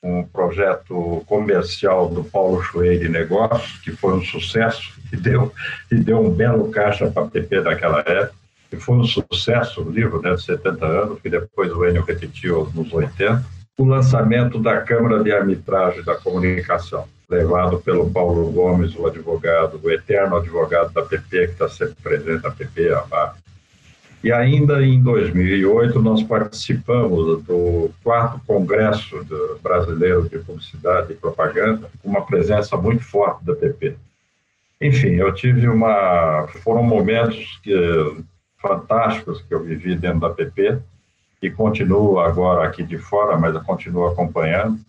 um 0.03 0.23
projeto 0.23 1.23
comercial 1.25 2.09
do 2.09 2.21
Paulo 2.21 2.61
Chueire 2.61 2.99
de 2.99 3.07
Negócios, 3.07 3.79
que 3.79 3.93
foi 3.93 4.15
um 4.15 4.21
sucesso 4.21 4.91
e 5.13 5.15
deu, 5.15 5.53
e 5.89 5.95
deu 5.95 6.19
um 6.19 6.29
belo 6.29 6.69
caixa 6.69 7.09
para 7.09 7.23
a 7.23 7.27
PP 7.29 7.61
naquela 7.61 7.99
época 7.99 8.33
que 8.69 8.75
foi 8.75 8.97
um 8.97 9.05
sucesso, 9.05 9.81
o 9.81 9.89
livro 9.89 10.21
né, 10.21 10.35
de 10.35 10.43
70 10.43 10.85
anos, 10.85 11.21
que 11.21 11.29
depois 11.29 11.71
o 11.71 11.85
Enio 11.85 12.03
repetiu 12.03 12.69
nos 12.75 12.91
80, 12.91 13.41
o 13.77 13.85
lançamento 13.85 14.59
da 14.59 14.81
Câmara 14.81 15.23
de 15.23 15.31
Arbitragem 15.31 16.03
da 16.03 16.15
Comunicação, 16.15 17.07
levado 17.29 17.79
pelo 17.79 18.11
Paulo 18.11 18.51
Gomes, 18.51 18.93
o 18.97 19.07
advogado, 19.07 19.79
o 19.81 19.89
eterno 19.89 20.35
advogado 20.35 20.91
da 20.91 21.03
PP, 21.03 21.47
que 21.47 21.53
está 21.53 21.69
sempre 21.69 21.95
presente 22.03 22.43
na 22.43 22.51
PP, 22.51 22.91
a. 22.91 23.33
E 24.23 24.31
ainda 24.31 24.85
em 24.85 25.01
2008, 25.01 26.01
nós 26.01 26.21
participamos 26.23 27.41
do 27.43 27.89
quarto 28.03 28.41
Congresso 28.45 29.25
Brasileiro 29.63 30.27
de 30.27 30.39
Publicidade 30.39 31.13
e 31.13 31.15
Propaganda, 31.15 31.89
com 32.01 32.09
uma 32.09 32.25
presença 32.25 32.75
muito 32.75 33.03
forte 33.03 33.45
da 33.45 33.55
PP. 33.55 33.95
Enfim, 34.81 35.15
eu 35.15 35.33
tive 35.33 35.67
uma. 35.67 36.47
Foram 36.63 36.83
momentos 36.83 37.59
que 37.63 37.73
fantásticos 38.61 39.41
que 39.41 39.53
eu 39.53 39.63
vivi 39.63 39.95
dentro 39.95 40.19
da 40.19 40.29
PP 40.29 40.79
e 41.41 41.49
continuo 41.49 42.19
agora 42.19 42.67
aqui 42.67 42.83
de 42.83 42.97
fora, 42.97 43.37
mas 43.37 43.55
eu 43.55 43.61
continuo 43.61 44.07
acompanhando. 44.07 44.79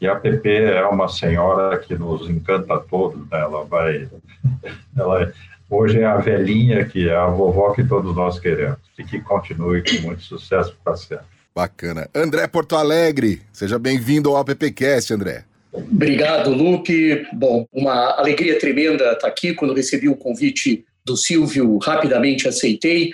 E 0.00 0.06
a 0.06 0.14
PP 0.14 0.48
é 0.48 0.86
uma 0.86 1.08
senhora 1.08 1.76
que 1.78 1.96
nos 1.96 2.28
encanta 2.28 2.74
a 2.74 2.78
todos, 2.78 3.20
né? 3.30 3.40
ela 3.40 3.64
vai, 3.64 4.08
ela 4.96 5.32
hoje 5.68 6.00
é 6.00 6.04
a 6.04 6.16
velhinha 6.16 6.84
que 6.84 7.08
é 7.08 7.14
a 7.14 7.26
vovó 7.26 7.72
que 7.72 7.84
todos 7.84 8.14
nós 8.14 8.38
queremos 8.38 8.78
e 8.98 9.04
que 9.04 9.20
continue 9.20 9.82
com 9.82 10.06
muito 10.06 10.22
sucesso 10.22 10.76
para 10.84 10.96
sempre. 10.96 11.24
Bacana. 11.54 12.08
André 12.14 12.46
Porto 12.46 12.76
Alegre, 12.76 13.40
seja 13.52 13.78
bem-vindo 13.78 14.30
ao 14.30 14.36
AppCast, 14.36 15.14
André. 15.14 15.44
Obrigado, 15.72 16.50
Lupe. 16.50 17.26
Bom, 17.32 17.66
uma 17.72 18.18
alegria 18.18 18.58
tremenda 18.58 19.12
estar 19.12 19.28
aqui. 19.28 19.54
Quando 19.54 19.74
recebi 19.74 20.08
o 20.08 20.16
convite 20.16 20.84
do 21.04 21.16
Silvio, 21.16 21.78
rapidamente 21.78 22.48
aceitei. 22.48 23.10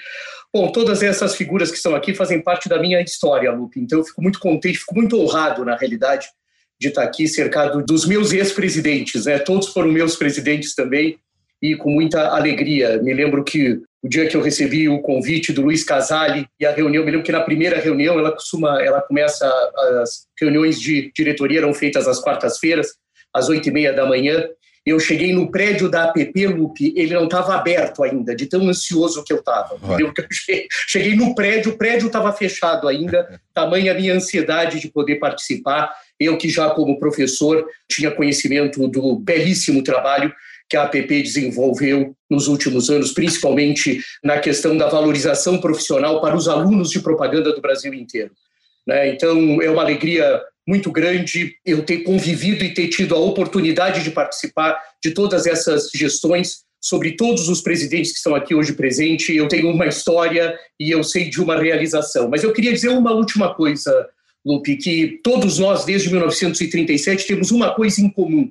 Bom, 0.52 0.70
todas 0.70 1.02
essas 1.02 1.34
figuras 1.34 1.70
que 1.70 1.76
estão 1.76 1.94
aqui 1.94 2.14
fazem 2.14 2.40
parte 2.40 2.68
da 2.68 2.80
minha 2.80 3.00
história, 3.00 3.50
Lupe. 3.50 3.80
Então 3.80 3.98
eu 3.98 4.04
fico 4.04 4.22
muito 4.22 4.38
contente, 4.38 4.78
fico 4.78 4.94
muito 4.94 5.18
honrado, 5.18 5.64
na 5.64 5.76
realidade, 5.76 6.28
de 6.80 6.88
estar 6.88 7.04
aqui 7.04 7.26
cercado 7.26 7.84
dos 7.84 8.06
meus 8.06 8.32
ex-presidentes, 8.32 9.24
né? 9.24 9.38
Todos 9.38 9.68
foram 9.68 9.90
meus 9.90 10.16
presidentes 10.16 10.74
também 10.74 11.16
e 11.62 11.76
com 11.76 11.90
muita 11.90 12.28
alegria. 12.28 13.00
Me 13.00 13.14
lembro 13.14 13.44
que 13.44 13.80
o 14.02 14.08
dia 14.08 14.26
que 14.26 14.36
eu 14.36 14.42
recebi 14.42 14.88
o 14.88 15.00
convite 15.00 15.52
do 15.52 15.62
Luiz 15.62 15.84
Casale 15.84 16.46
e 16.58 16.66
a 16.66 16.72
reunião, 16.72 17.04
me 17.04 17.10
lembro 17.12 17.24
que 17.24 17.30
na 17.30 17.40
primeira 17.40 17.78
reunião 17.78 18.18
ela 18.18 18.32
costuma, 18.32 18.82
ela 18.82 19.00
começa 19.00 19.46
as 20.02 20.26
reuniões 20.40 20.80
de 20.80 21.12
diretoria 21.14 21.60
eram 21.60 21.72
feitas 21.72 22.08
às 22.08 22.18
quartas-feiras 22.18 22.88
às 23.32 23.48
oito 23.48 23.68
e 23.68 23.72
meia 23.72 23.92
da 23.92 24.04
manhã 24.04 24.44
eu 24.84 24.98
cheguei 24.98 25.32
no 25.32 25.48
prédio 25.48 25.88
da 25.88 26.04
APP, 26.04 26.46
Lupe, 26.48 26.92
ele 26.96 27.14
não 27.14 27.24
estava 27.24 27.54
aberto 27.54 28.02
ainda, 28.02 28.34
de 28.34 28.46
tão 28.46 28.68
ansioso 28.68 29.22
que 29.22 29.32
eu 29.32 29.38
estava. 29.38 29.78
Cheguei 30.88 31.14
no 31.14 31.36
prédio, 31.36 31.72
o 31.72 31.78
prédio 31.78 32.08
estava 32.08 32.32
fechado 32.32 32.88
ainda, 32.88 33.40
tamanha 33.54 33.92
a 33.92 33.94
minha 33.94 34.14
ansiedade 34.14 34.80
de 34.80 34.88
poder 34.88 35.16
participar. 35.16 35.94
Eu 36.18 36.36
que 36.36 36.48
já 36.48 36.68
como 36.70 36.98
professor 36.98 37.64
tinha 37.88 38.10
conhecimento 38.10 38.88
do 38.88 39.16
belíssimo 39.16 39.84
trabalho 39.84 40.32
que 40.72 40.76
a 40.78 40.84
APP 40.84 41.22
desenvolveu 41.22 42.16
nos 42.30 42.48
últimos 42.48 42.88
anos, 42.88 43.12
principalmente 43.12 44.02
na 44.24 44.38
questão 44.38 44.74
da 44.74 44.88
valorização 44.88 45.58
profissional 45.58 46.18
para 46.18 46.34
os 46.34 46.48
alunos 46.48 46.88
de 46.88 47.00
propaganda 47.00 47.52
do 47.52 47.60
Brasil 47.60 47.92
inteiro. 47.92 48.30
Né? 48.86 49.10
Então, 49.10 49.60
é 49.60 49.68
uma 49.68 49.82
alegria 49.82 50.40
muito 50.66 50.90
grande 50.90 51.56
eu 51.62 51.82
ter 51.82 51.98
convivido 51.98 52.64
e 52.64 52.72
ter 52.72 52.88
tido 52.88 53.14
a 53.14 53.18
oportunidade 53.18 54.02
de 54.02 54.10
participar 54.10 54.80
de 55.04 55.10
todas 55.10 55.46
essas 55.46 55.90
gestões 55.94 56.62
sobre 56.80 57.16
todos 57.16 57.50
os 57.50 57.60
presidentes 57.60 58.12
que 58.12 58.16
estão 58.16 58.34
aqui 58.34 58.54
hoje 58.54 58.72
presentes. 58.72 59.28
Eu 59.28 59.48
tenho 59.48 59.68
uma 59.68 59.86
história 59.86 60.58
e 60.80 60.90
eu 60.90 61.04
sei 61.04 61.28
de 61.28 61.38
uma 61.38 61.60
realização. 61.60 62.30
Mas 62.30 62.42
eu 62.42 62.52
queria 62.54 62.72
dizer 62.72 62.88
uma 62.88 63.12
última 63.12 63.54
coisa, 63.54 64.08
Lupe, 64.42 64.76
que 64.76 65.20
todos 65.22 65.58
nós, 65.58 65.84
desde 65.84 66.08
1937, 66.08 67.26
temos 67.26 67.50
uma 67.50 67.74
coisa 67.74 68.00
em 68.00 68.08
comum. 68.08 68.50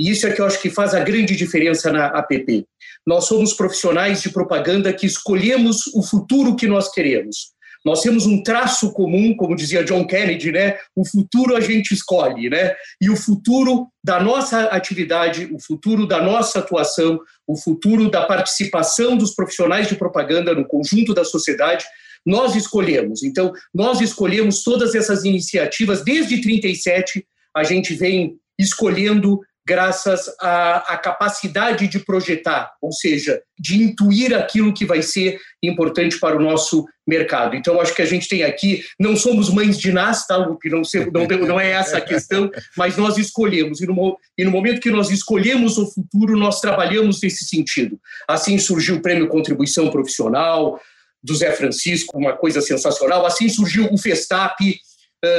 E 0.00 0.10
isso 0.10 0.26
é 0.26 0.32
que 0.32 0.40
eu 0.40 0.46
acho 0.46 0.62
que 0.62 0.70
faz 0.70 0.94
a 0.94 1.00
grande 1.00 1.36
diferença 1.36 1.92
na 1.92 2.06
APP. 2.06 2.64
Nós 3.06 3.26
somos 3.26 3.52
profissionais 3.52 4.22
de 4.22 4.30
propaganda 4.30 4.94
que 4.94 5.04
escolhemos 5.04 5.86
o 5.88 6.02
futuro 6.02 6.56
que 6.56 6.66
nós 6.66 6.90
queremos 6.90 7.52
Nós 7.84 8.00
temos 8.00 8.24
um 8.24 8.42
traço 8.42 8.92
comum, 8.92 9.36
como 9.36 9.54
dizia 9.54 9.84
John 9.84 10.06
Kennedy, 10.06 10.52
né? 10.52 10.78
O 10.96 11.06
futuro 11.06 11.54
a 11.54 11.60
gente 11.60 11.92
escolhe, 11.92 12.48
né? 12.48 12.74
E 13.00 13.10
o 13.10 13.16
futuro 13.16 13.88
da 14.02 14.22
nossa 14.22 14.64
atividade, 14.64 15.50
o 15.52 15.58
futuro 15.60 16.06
da 16.06 16.22
nossa 16.22 16.60
atuação, 16.60 17.20
o 17.46 17.56
futuro 17.56 18.10
da 18.10 18.24
participação 18.24 19.18
dos 19.18 19.34
profissionais 19.34 19.86
de 19.86 19.96
propaganda 19.96 20.54
no 20.54 20.66
conjunto 20.66 21.12
da 21.12 21.24
sociedade, 21.24 21.84
nós 22.24 22.54
escolhemos. 22.54 23.22
Então, 23.22 23.52
nós 23.74 24.00
escolhemos 24.00 24.62
todas 24.62 24.94
essas 24.94 25.24
iniciativas 25.24 26.02
desde 26.04 26.40
37, 26.40 27.26
a 27.54 27.64
gente 27.64 27.94
vem 27.94 28.36
escolhendo 28.58 29.40
graças 29.66 30.26
à, 30.40 30.94
à, 30.94 30.98
capacidade 30.98 31.86
de 31.86 31.98
projetar, 31.98 32.72
ou 32.80 32.92
seja, 32.92 33.40
de 33.58 33.82
intuir 33.82 34.34
aquilo 34.34 34.72
que 34.72 34.84
vai 34.84 35.02
ser 35.02 35.38
importante 35.62 36.18
para 36.18 36.36
o 36.36 36.40
nosso 36.40 36.86
mercado. 37.06 37.54
Então, 37.56 37.80
acho 37.80 37.94
que 37.94 38.02
a 38.02 38.06
gente 38.06 38.28
tem 38.28 38.42
aqui, 38.42 38.82
não 38.98 39.16
somos 39.16 39.50
mães 39.50 39.78
de 39.78 39.92
nas, 39.92 40.26
tá, 40.26 40.36
Lupe? 40.36 40.70
Não, 40.70 40.82
não, 41.12 41.46
não 41.46 41.60
é 41.60 41.70
essa 41.70 41.98
a 41.98 42.00
questão, 42.00 42.50
mas 42.76 42.96
nós 42.96 43.18
escolhemos. 43.18 43.80
E 43.80 43.86
no, 43.86 44.18
e 44.36 44.44
no 44.44 44.50
momento 44.50 44.80
que 44.80 44.90
nós 44.90 45.10
escolhemos 45.10 45.76
o 45.78 45.90
futuro, 45.90 46.36
nós 46.36 46.60
trabalhamos 46.60 47.20
nesse 47.20 47.44
sentido. 47.44 48.00
Assim 48.28 48.58
surgiu 48.58 48.96
o 48.96 49.02
Prêmio 49.02 49.28
Contribuição 49.28 49.90
Profissional, 49.90 50.80
do 51.22 51.34
Zé 51.34 51.52
Francisco, 51.52 52.16
uma 52.16 52.32
coisa 52.32 52.60
sensacional. 52.60 53.26
Assim 53.26 53.48
surgiu 53.48 53.88
o 53.92 53.98
Festap, 53.98 54.58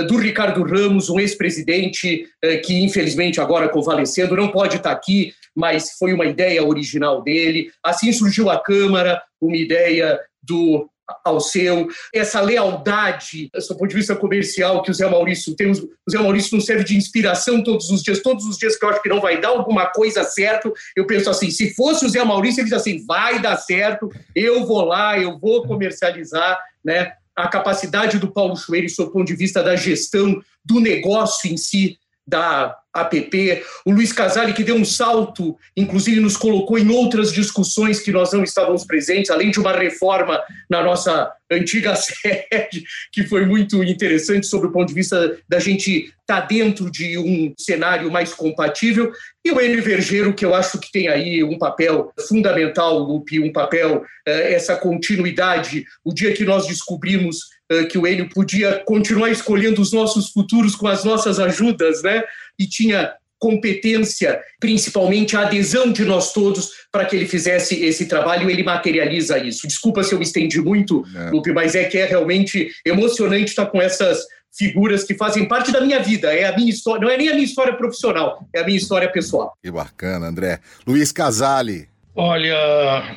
do 0.04 0.18
Ricardo 0.18 0.64
Ramos, 0.64 1.10
um 1.10 1.20
ex-presidente 1.20 2.28
eh, 2.44 2.58
que, 2.58 2.84
infelizmente, 2.84 3.42
agora 3.42 3.70
convalescendo, 3.70 4.36
não 4.36 4.50
pode 4.50 4.78
estar 4.78 4.92
aqui, 4.92 5.34
mas 5.56 5.92
foi 5.98 6.14
uma 6.14 6.26
ideia 6.26 6.64
original 6.64 7.24
dele. 7.24 7.72
Assim 7.84 8.12
surgiu 8.12 8.50
a 8.50 8.62
Câmara, 8.62 9.22
uma 9.42 9.56
ideia 9.56 10.20
do 10.42 10.88
ao 11.26 11.40
seu, 11.40 11.88
essa 12.14 12.40
lealdade, 12.40 13.50
do 13.52 13.76
ponto 13.76 13.90
de 13.90 13.96
vista 13.96 14.16
comercial 14.16 14.82
que 14.82 14.92
o 14.92 14.94
Zé 14.94 15.10
Maurício 15.10 15.56
tem. 15.56 15.72
O 15.72 16.12
Zé 16.12 16.18
Maurício 16.18 16.56
não 16.56 16.62
serve 16.62 16.84
de 16.84 16.96
inspiração 16.96 17.64
todos 17.64 17.90
os 17.90 18.02
dias. 18.02 18.22
Todos 18.22 18.46
os 18.46 18.58
dias 18.58 18.78
que 18.78 18.86
eu 18.86 18.90
acho 18.90 19.02
que 19.02 19.10
não 19.10 19.20
vai 19.20 19.40
dar 19.40 19.50
alguma 19.50 19.88
coisa 19.88 20.24
certo, 20.24 20.74
eu 20.96 21.06
penso 21.06 21.30
assim: 21.30 21.52
se 21.52 21.74
fosse 21.74 22.06
o 22.06 22.10
Zé 22.10 22.24
Maurício, 22.24 22.62
ele 22.62 22.70
diz 22.70 22.78
assim: 22.78 23.06
vai 23.06 23.42
dar 23.42 23.58
certo, 23.58 24.10
eu 24.36 24.66
vou 24.66 24.84
lá, 24.86 25.20
eu 25.20 25.38
vou 25.40 25.64
comercializar, 25.64 26.58
né? 26.84 27.14
A 27.36 27.48
capacidade 27.48 28.20
do 28.20 28.32
Paulo 28.32 28.56
Chueiro, 28.56 28.88
do 28.88 29.12
ponto 29.12 29.28
de 29.28 29.36
vista 29.36 29.64
da 29.64 29.76
gestão 29.76 30.42
do 30.64 30.80
negócio 30.80 31.52
em 31.52 31.58
si, 31.58 31.98
da 32.28 32.78
APP, 32.94 33.64
o 33.86 33.92
Luiz 33.92 34.12
Casale, 34.12 34.54
que 34.54 34.64
deu 34.64 34.76
um 34.76 34.84
salto, 34.84 35.58
inclusive 35.76 36.20
nos 36.20 36.36
colocou 36.36 36.78
em 36.78 36.90
outras 36.90 37.32
discussões 37.32 38.02
que 38.02 38.12
nós 38.12 38.34
não 38.34 38.44
estávamos 38.44 38.86
presentes, 38.86 39.32
além 39.32 39.50
de 39.50 39.60
uma 39.60 39.72
reforma 39.72 40.42
na 40.70 40.84
nossa 40.84 41.32
antiga 41.50 41.96
sede, 41.98 42.84
que 43.12 43.24
foi 43.24 43.46
muito 43.46 43.82
interessante 43.84 44.46
sobre 44.46 44.68
o 44.68 44.72
ponto 44.72 44.90
de 44.90 44.94
vista 44.94 45.38
da 45.48 45.60
gente 45.60 46.14
estar 46.22 46.42
tá 46.42 46.48
dentro 46.48 46.92
de 46.92 47.18
um 47.18 47.54
cenário 47.58 48.12
mais 48.12 48.34
compatível, 48.34 49.12
e 49.44 49.52
o 49.52 49.60
Enio 49.60 49.82
Vergeiro, 49.82 50.34
que 50.34 50.46
eu 50.46 50.54
acho 50.54 50.78
que 50.80 50.92
tem 50.92 51.08
aí 51.08 51.44
um 51.44 51.58
papel 51.58 52.12
fundamental, 52.28 53.00
Lupe, 53.00 53.40
um 53.40 53.52
papel, 53.52 54.04
eh, 54.28 54.54
essa 54.54 54.76
continuidade. 54.76 55.84
O 56.06 56.14
dia 56.14 56.32
que 56.32 56.46
nós 56.46 56.68
descobrimos 56.68 57.50
que 57.90 57.98
o 57.98 58.08
Enio 58.08 58.30
podia 58.30 58.82
continuar 58.86 59.30
escolhendo 59.30 59.82
os 59.82 59.92
nossos 59.92 60.30
futuros 60.30 60.76
com 60.76 60.88
as 60.88 61.04
nossas 61.04 61.40
ajudas, 61.40 62.02
né? 62.04 62.24
E 62.58 62.68
tinha 62.68 63.14
competência, 63.42 64.40
principalmente 64.60 65.36
a 65.36 65.42
adesão 65.42 65.92
de 65.92 66.06
nós 66.06 66.32
todos 66.32 66.70
para 66.92 67.06
que 67.06 67.16
ele 67.16 67.26
fizesse 67.26 67.84
esse 67.84 68.06
trabalho, 68.06 68.48
ele 68.50 68.62
materializa 68.62 69.40
isso. 69.40 69.68
Desculpa 69.68 70.04
se 70.04 70.14
eu 70.14 70.20
me 70.20 70.24
estendi 70.24 70.62
muito, 70.62 71.04
é. 71.16 71.32
Lupe, 71.32 71.52
mas 71.52 71.74
é 71.74 71.86
que 71.86 71.98
é 71.98 72.06
realmente 72.06 72.70
emocionante 72.86 73.46
estar 73.46 73.66
com 73.66 73.82
essas 73.82 74.20
figuras 74.56 75.04
que 75.04 75.16
fazem 75.16 75.48
parte 75.48 75.72
da 75.72 75.82
minha 75.82 76.00
vida, 76.04 76.32
é 76.32 76.46
a 76.46 76.56
minha 76.56 76.70
história, 76.70 77.02
não 77.02 77.10
é 77.10 77.18
nem 77.18 77.30
a 77.30 77.34
minha 77.34 77.46
história 77.46 77.74
profissional, 77.74 78.48
é 78.54 78.60
a 78.60 78.66
minha 78.66 78.78
história 78.78 79.12
pessoal. 79.12 79.58
Que 79.64 79.72
bacana, 79.72 80.28
André. 80.28 80.60
Luiz 80.86 81.12
Casale. 81.12 81.88
Olha, 82.14 83.16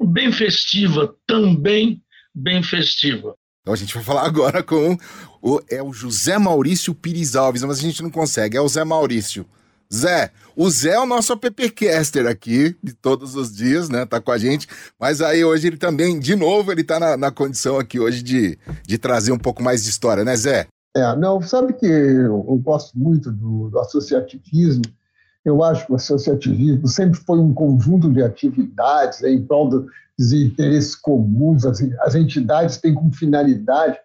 bem 0.00 0.32
festiva, 0.32 1.14
também 1.24 2.02
bem 2.34 2.60
festiva. 2.60 3.36
Então 3.60 3.72
a 3.72 3.76
gente 3.76 3.94
vai 3.94 4.02
falar 4.02 4.26
agora 4.26 4.60
com 4.60 4.96
o, 5.40 5.60
é 5.70 5.80
o 5.80 5.92
José 5.92 6.38
Maurício 6.38 6.92
Pires 6.92 7.36
Alves, 7.36 7.62
mas 7.62 7.78
a 7.78 7.82
gente 7.82 8.02
não 8.02 8.10
consegue, 8.10 8.56
é 8.56 8.60
o 8.60 8.68
Zé 8.68 8.82
Maurício. 8.82 9.46
Zé, 9.92 10.30
o 10.54 10.68
Zé 10.68 10.90
é 10.90 11.00
o 11.00 11.06
nosso 11.06 11.32
appcaster 11.32 12.26
aqui, 12.26 12.76
de 12.82 12.92
todos 12.92 13.34
os 13.34 13.54
dias, 13.54 13.88
né? 13.88 14.04
Tá 14.04 14.20
com 14.20 14.30
a 14.30 14.38
gente. 14.38 14.66
Mas 15.00 15.20
aí 15.20 15.44
hoje 15.44 15.68
ele 15.68 15.76
também, 15.76 16.18
de 16.18 16.36
novo, 16.36 16.70
ele 16.70 16.84
tá 16.84 17.00
na, 17.00 17.16
na 17.16 17.30
condição 17.30 17.78
aqui 17.78 17.98
hoje 17.98 18.22
de, 18.22 18.58
de 18.86 18.98
trazer 18.98 19.32
um 19.32 19.38
pouco 19.38 19.62
mais 19.62 19.84
de 19.84 19.90
história, 19.90 20.24
né, 20.24 20.36
Zé? 20.36 20.66
É, 20.96 21.16
não, 21.16 21.40
sabe 21.40 21.72
que 21.72 21.86
eu, 21.86 22.44
eu 22.48 22.56
gosto 22.56 22.98
muito 22.98 23.30
do, 23.30 23.70
do 23.70 23.78
associativismo. 23.78 24.84
Eu 25.44 25.62
acho 25.62 25.86
que 25.86 25.92
o 25.92 25.96
associativismo 25.96 26.86
sempre 26.88 27.18
foi 27.20 27.38
um 27.38 27.54
conjunto 27.54 28.12
de 28.12 28.22
atividades 28.22 29.20
né, 29.20 29.30
em 29.30 29.46
prol 29.46 29.68
dos 29.68 30.32
interesses 30.32 30.94
comuns. 30.94 31.64
As, 31.64 31.80
as 32.00 32.14
entidades 32.14 32.76
têm 32.76 32.94
como 32.94 33.12
finalidade 33.12 33.98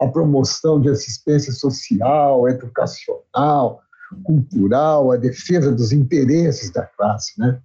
a 0.00 0.06
promoção 0.06 0.80
de 0.80 0.88
assistência 0.88 1.52
social, 1.52 2.48
educacional, 2.48 3.80
cultural, 4.22 5.12
a 5.12 5.16
defesa 5.16 5.72
dos 5.72 5.92
interesses 5.92 6.70
da 6.70 6.84
classe. 6.84 7.38
Né? 7.38 7.58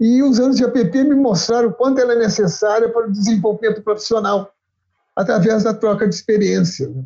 E 0.00 0.22
os 0.22 0.38
anos 0.38 0.56
de 0.56 0.64
APP 0.64 1.04
me 1.04 1.14
mostraram 1.14 1.68
o 1.68 1.72
quanto 1.72 2.00
ela 2.00 2.12
é 2.12 2.18
necessária 2.18 2.88
para 2.88 3.08
o 3.08 3.12
desenvolvimento 3.12 3.82
profissional, 3.82 4.52
através 5.16 5.64
da 5.64 5.74
troca 5.74 6.08
de 6.08 6.14
experiência. 6.14 6.88
Né? 6.88 7.04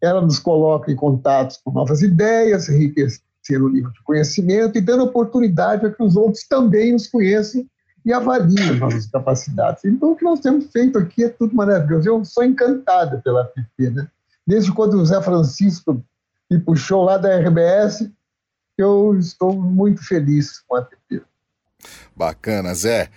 Ela 0.00 0.20
nos 0.20 0.38
coloca 0.38 0.92
em 0.92 0.96
contatos 0.96 1.58
com 1.64 1.70
novas 1.70 2.02
ideias, 2.02 2.68
enriquecendo 2.68 3.66
o 3.66 3.70
nível 3.70 3.90
de 3.90 4.02
conhecimento 4.02 4.76
e 4.76 4.80
dando 4.80 5.04
oportunidade 5.04 5.86
a 5.86 5.90
que 5.90 6.02
os 6.02 6.16
outros 6.16 6.46
também 6.46 6.92
nos 6.92 7.06
conheçam 7.06 7.64
e 8.04 8.12
avaliem 8.12 8.70
as 8.70 8.78
nossas 8.78 9.06
capacidades. 9.06 9.84
Então, 9.84 10.12
o 10.12 10.16
que 10.16 10.24
nós 10.24 10.40
temos 10.40 10.66
feito 10.70 10.98
aqui 10.98 11.24
é 11.24 11.28
tudo 11.28 11.54
maravilhoso. 11.54 12.08
Eu 12.08 12.24
sou 12.24 12.44
encantada 12.44 13.22
pela 13.24 13.42
APP, 13.42 13.90
né? 13.90 14.06
Desde 14.46 14.70
quando 14.72 14.94
o 14.94 15.06
Zé 15.06 15.22
Francisco 15.22 16.04
me 16.50 16.58
puxou 16.60 17.04
lá 17.04 17.16
da 17.16 17.36
RBS, 17.38 18.10
eu 18.76 19.16
estou 19.18 19.54
muito 19.54 20.04
feliz 20.04 20.60
com 20.66 20.76
a 20.76 20.80
APP. 20.80 21.22
Bacana, 22.14 22.74
Zé. 22.74 23.10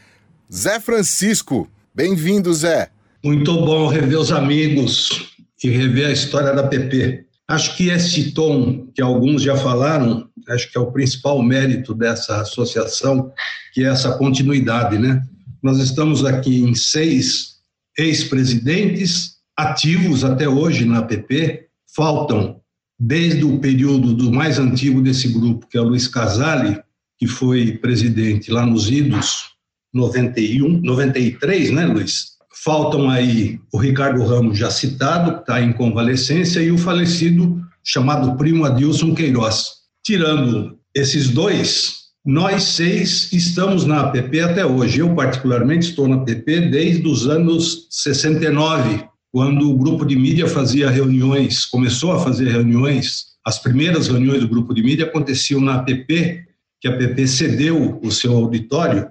Zé 0.53 0.79
Francisco, 0.79 1.69
bem-vindo, 1.93 2.53
Zé. 2.53 2.89
Muito 3.23 3.53
bom 3.65 3.87
rever 3.87 4.19
os 4.19 4.31
amigos 4.31 5.35
e 5.63 5.69
rever 5.69 6.07
a 6.07 6.11
história 6.11 6.53
da 6.53 6.67
PP. 6.67 7.25
Acho 7.47 7.75
que 7.75 7.89
esse 7.89 8.31
tom 8.31 8.87
que 8.93 9.01
alguns 9.01 9.41
já 9.41 9.55
falaram, 9.55 10.29
acho 10.49 10.71
que 10.71 10.77
é 10.77 10.81
o 10.81 10.91
principal 10.91 11.41
mérito 11.41 11.93
dessa 11.93 12.41
associação, 12.41 13.31
que 13.73 13.83
é 13.83 13.87
essa 13.87 14.17
continuidade, 14.17 14.97
né? 14.97 15.23
Nós 15.61 15.79
estamos 15.79 16.23
aqui 16.25 16.63
em 16.63 16.75
seis 16.75 17.57
ex-presidentes 17.97 19.37
ativos 19.55 20.23
até 20.23 20.47
hoje 20.47 20.85
na 20.85 20.99
APP, 20.99 21.67
faltam 21.95 22.61
desde 22.99 23.43
o 23.43 23.59
período 23.59 24.13
do 24.13 24.31
mais 24.31 24.57
antigo 24.57 25.01
desse 25.01 25.27
grupo, 25.27 25.67
que 25.67 25.77
é 25.77 25.81
o 25.81 25.85
Luiz 25.85 26.07
Casale, 26.07 26.79
que 27.17 27.27
foi 27.27 27.77
presidente 27.77 28.51
lá 28.51 28.65
nos 28.65 28.89
Idos, 28.89 29.51
91, 29.93 30.81
93, 30.81 31.71
né, 31.71 31.85
Luiz? 31.85 32.37
Faltam 32.63 33.09
aí 33.09 33.59
o 33.71 33.77
Ricardo 33.77 34.23
Ramos, 34.25 34.57
já 34.57 34.69
citado, 34.69 35.35
que 35.35 35.39
está 35.41 35.61
em 35.61 35.73
convalescência, 35.73 36.59
e 36.59 36.71
o 36.71 36.77
falecido 36.77 37.61
chamado 37.83 38.35
primo 38.35 38.65
Adilson 38.65 39.13
Queiroz. 39.13 39.67
Tirando 40.03 40.77
esses 40.93 41.29
dois, 41.29 41.97
nós 42.25 42.63
seis 42.63 43.31
estamos 43.31 43.85
na 43.85 44.01
APP 44.01 44.41
até 44.41 44.65
hoje. 44.65 44.99
Eu, 44.99 45.15
particularmente, 45.15 45.89
estou 45.89 46.07
na 46.07 46.17
APP 46.17 46.69
desde 46.69 47.07
os 47.07 47.27
anos 47.27 47.87
69, 47.89 49.05
quando 49.31 49.69
o 49.69 49.77
grupo 49.77 50.05
de 50.05 50.15
mídia 50.15 50.47
fazia 50.47 50.89
reuniões, 50.89 51.65
começou 51.65 52.11
a 52.11 52.19
fazer 52.19 52.49
reuniões. 52.49 53.27
As 53.45 53.59
primeiras 53.59 54.07
reuniões 54.07 54.41
do 54.41 54.47
grupo 54.47 54.73
de 54.73 54.81
mídia 54.81 55.05
aconteciam 55.05 55.61
na 55.61 55.75
APP, 55.75 56.45
que 56.79 56.87
a 56.87 56.91
APP 56.91 57.27
cedeu 57.27 57.99
o 58.01 58.11
seu 58.11 58.35
auditório, 58.35 59.09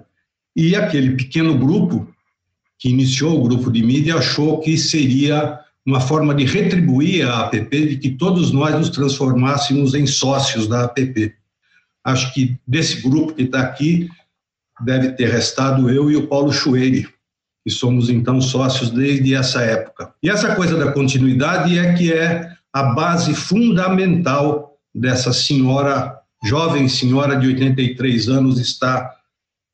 e 0.55 0.75
aquele 0.75 1.15
pequeno 1.15 1.57
grupo 1.57 2.07
que 2.79 2.89
iniciou 2.89 3.37
o 3.37 3.47
grupo 3.47 3.71
de 3.71 3.83
mídia 3.83 4.15
achou 4.15 4.59
que 4.59 4.77
seria 4.77 5.59
uma 5.85 6.01
forma 6.01 6.35
de 6.35 6.43
retribuir 6.43 7.25
a 7.25 7.45
APP, 7.45 7.85
de 7.87 7.97
que 7.97 8.09
todos 8.09 8.51
nós 8.51 8.75
nos 8.75 8.89
transformássemos 8.89 9.93
em 9.93 10.05
sócios 10.05 10.67
da 10.67 10.83
APP. 10.83 11.33
Acho 12.03 12.33
que 12.33 12.57
desse 12.67 13.01
grupo 13.01 13.33
que 13.33 13.43
está 13.43 13.61
aqui, 13.61 14.09
deve 14.81 15.13
ter 15.13 15.29
restado 15.29 15.89
eu 15.89 16.11
e 16.11 16.15
o 16.15 16.27
Paulo 16.27 16.51
Chueire, 16.51 17.07
que 17.67 17.71
somos 17.73 18.09
então 18.09 18.39
sócios 18.39 18.89
desde 18.89 19.35
essa 19.35 19.61
época. 19.61 20.13
E 20.23 20.29
essa 20.29 20.55
coisa 20.55 20.77
da 20.77 20.93
continuidade 20.93 21.77
é 21.77 21.93
que 21.95 22.13
é 22.13 22.49
a 22.71 22.81
base 22.93 23.35
fundamental 23.35 24.79
dessa 24.95 25.33
senhora, 25.33 26.17
jovem 26.45 26.87
senhora 26.87 27.35
de 27.35 27.45
83 27.45 28.29
anos, 28.29 28.57
está 28.57 29.11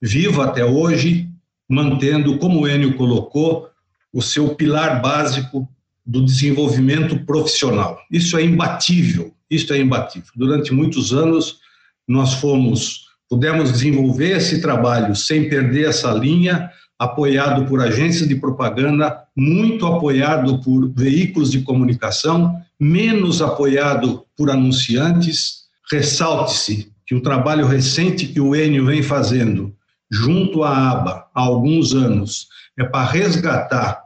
viva 0.02 0.46
até 0.46 0.66
hoje, 0.66 1.30
mantendo, 1.70 2.40
como 2.40 2.62
o 2.62 2.68
Enio 2.68 2.96
colocou, 2.96 3.70
o 4.12 4.24
seu 4.24 4.56
pilar 4.56 5.00
básico 5.00 5.70
do 6.04 6.26
desenvolvimento 6.26 7.24
profissional. 7.28 8.00
Isso 8.10 8.36
é 8.40 8.44
imbatível, 8.44 9.36
isso 9.48 9.72
é 9.72 9.78
imbatível. 9.78 10.32
Durante 10.36 10.74
muitos 10.74 11.14
anos 11.14 11.60
nós 12.08 12.34
fomos, 12.34 13.06
pudemos 13.30 13.72
desenvolver 13.72 14.38
esse 14.38 14.64
trabalho 14.64 15.16
sem 15.16 15.48
perder 15.48 15.90
essa 15.90 16.12
linha, 16.12 16.72
apoiado 17.04 17.66
por 17.66 17.82
agências 17.82 18.28
de 18.28 18.36
propaganda, 18.36 19.24
muito 19.36 19.86
apoiado 19.86 20.60
por 20.60 20.90
veículos 20.96 21.52
de 21.52 21.62
comunicação, 21.62 22.56
menos 22.80 23.42
apoiado 23.42 24.26
por 24.38 24.50
anunciantes. 24.50 25.64
Ressalte-se 25.92 26.92
que 27.06 27.14
o 27.14 27.22
trabalho 27.22 27.68
recente 27.68 28.28
que 28.28 28.40
o 28.40 28.56
Enio 28.56 28.86
vem 28.86 29.04
fazendo 29.04 29.74
junto 30.10 30.64
à 30.64 30.92
ABA 30.92 31.26
há 31.34 31.42
alguns 31.42 31.94
anos 31.94 32.48
é 32.78 32.84
para 32.84 33.06
resgatar 33.06 34.02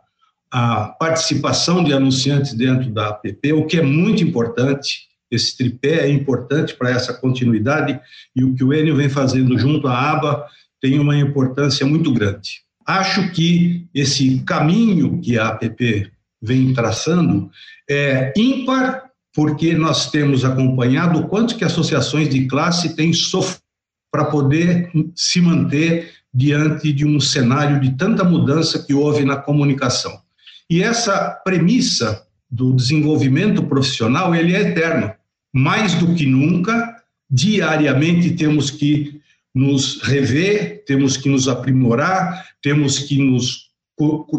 a 0.50 0.88
participação 0.88 1.84
de 1.84 1.94
anunciantes 1.94 2.54
dentro 2.54 2.90
da 2.90 3.10
APP, 3.10 3.54
o 3.54 3.66
que 3.66 3.78
é 3.78 3.82
muito 3.82 4.24
importante. 4.24 5.08
Esse 5.30 5.58
tripé 5.58 6.06
é 6.06 6.10
importante 6.10 6.74
para 6.74 6.90
essa 6.90 7.14
continuidade 7.14 8.00
e 8.34 8.44
o 8.44 8.56
que 8.56 8.64
o 8.64 8.74
Enio 8.74 8.96
vem 8.96 9.10
fazendo 9.10 9.58
junto 9.60 9.88
à 9.88 10.12
ABA 10.12 10.46
tem 10.82 11.00
uma 11.00 11.18
importância 11.18 11.86
muito 11.86 12.12
grande. 12.14 12.67
Acho 12.88 13.30
que 13.32 13.86
esse 13.94 14.40
caminho 14.46 15.20
que 15.20 15.38
a 15.38 15.50
APP 15.50 16.10
vem 16.42 16.74
traçando 16.74 17.52
é 17.90 18.32
ímpar, 18.38 19.12
porque 19.34 19.74
nós 19.74 20.10
temos 20.10 20.46
acompanhado 20.46 21.20
o 21.20 21.28
quanto 21.28 21.58
que 21.58 21.66
associações 21.66 22.30
de 22.30 22.48
classe 22.48 22.96
têm 22.96 23.12
sofrido 23.12 23.62
para 24.10 24.26
poder 24.26 24.90
se 25.14 25.42
manter 25.42 26.14
diante 26.34 26.94
de 26.94 27.06
um 27.06 27.20
cenário 27.20 27.80
de 27.82 27.92
tanta 27.92 28.24
mudança 28.24 28.84
que 28.84 28.94
houve 28.94 29.26
na 29.26 29.36
comunicação. 29.36 30.22
E 30.70 30.82
essa 30.82 31.30
premissa 31.44 32.26
do 32.50 32.74
desenvolvimento 32.74 33.64
profissional, 33.64 34.34
ele 34.34 34.56
é 34.56 34.62
eterno. 34.62 35.12
Mais 35.54 35.94
do 35.96 36.16
que 36.16 36.26
nunca, 36.26 36.96
diariamente 37.30 38.32
temos 38.32 38.72
que 38.72 39.17
nos 39.58 40.02
rever, 40.04 40.84
temos 40.86 41.18
que 41.18 41.28
nos 41.28 41.48
aprimorar, 41.48 42.46
temos 42.62 43.00
que 43.00 43.18
nos 43.18 43.68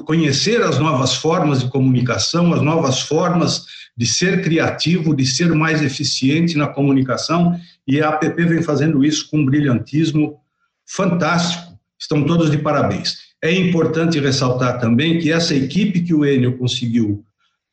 conhecer 0.07 0.63
as 0.63 0.79
novas 0.79 1.15
formas 1.15 1.61
de 1.61 1.69
comunicação, 1.69 2.55
as 2.55 2.63
novas 2.63 3.01
formas 3.01 3.65
de 3.97 4.07
ser 4.07 4.43
criativo, 4.43 5.17
de 5.17 5.27
ser 5.27 5.53
mais 5.53 5.83
eficiente 5.83 6.57
na 6.57 6.69
comunicação, 6.69 7.59
e 7.87 8.01
a 8.01 8.11
APP 8.11 8.45
vem 8.45 8.63
fazendo 8.63 9.05
isso 9.05 9.29
com 9.29 9.39
um 9.39 9.45
brilhantismo 9.45 10.39
fantástico. 10.87 11.77
Estão 11.99 12.23
todos 12.23 12.49
de 12.53 12.59
parabéns. 12.59 13.17
É 13.43 13.53
importante 13.53 14.21
ressaltar 14.21 14.79
também 14.79 15.19
que 15.19 15.33
essa 15.33 15.55
equipe 15.55 16.03
que 16.03 16.15
o 16.15 16.25
Enio 16.25 16.57
conseguiu 16.57 17.25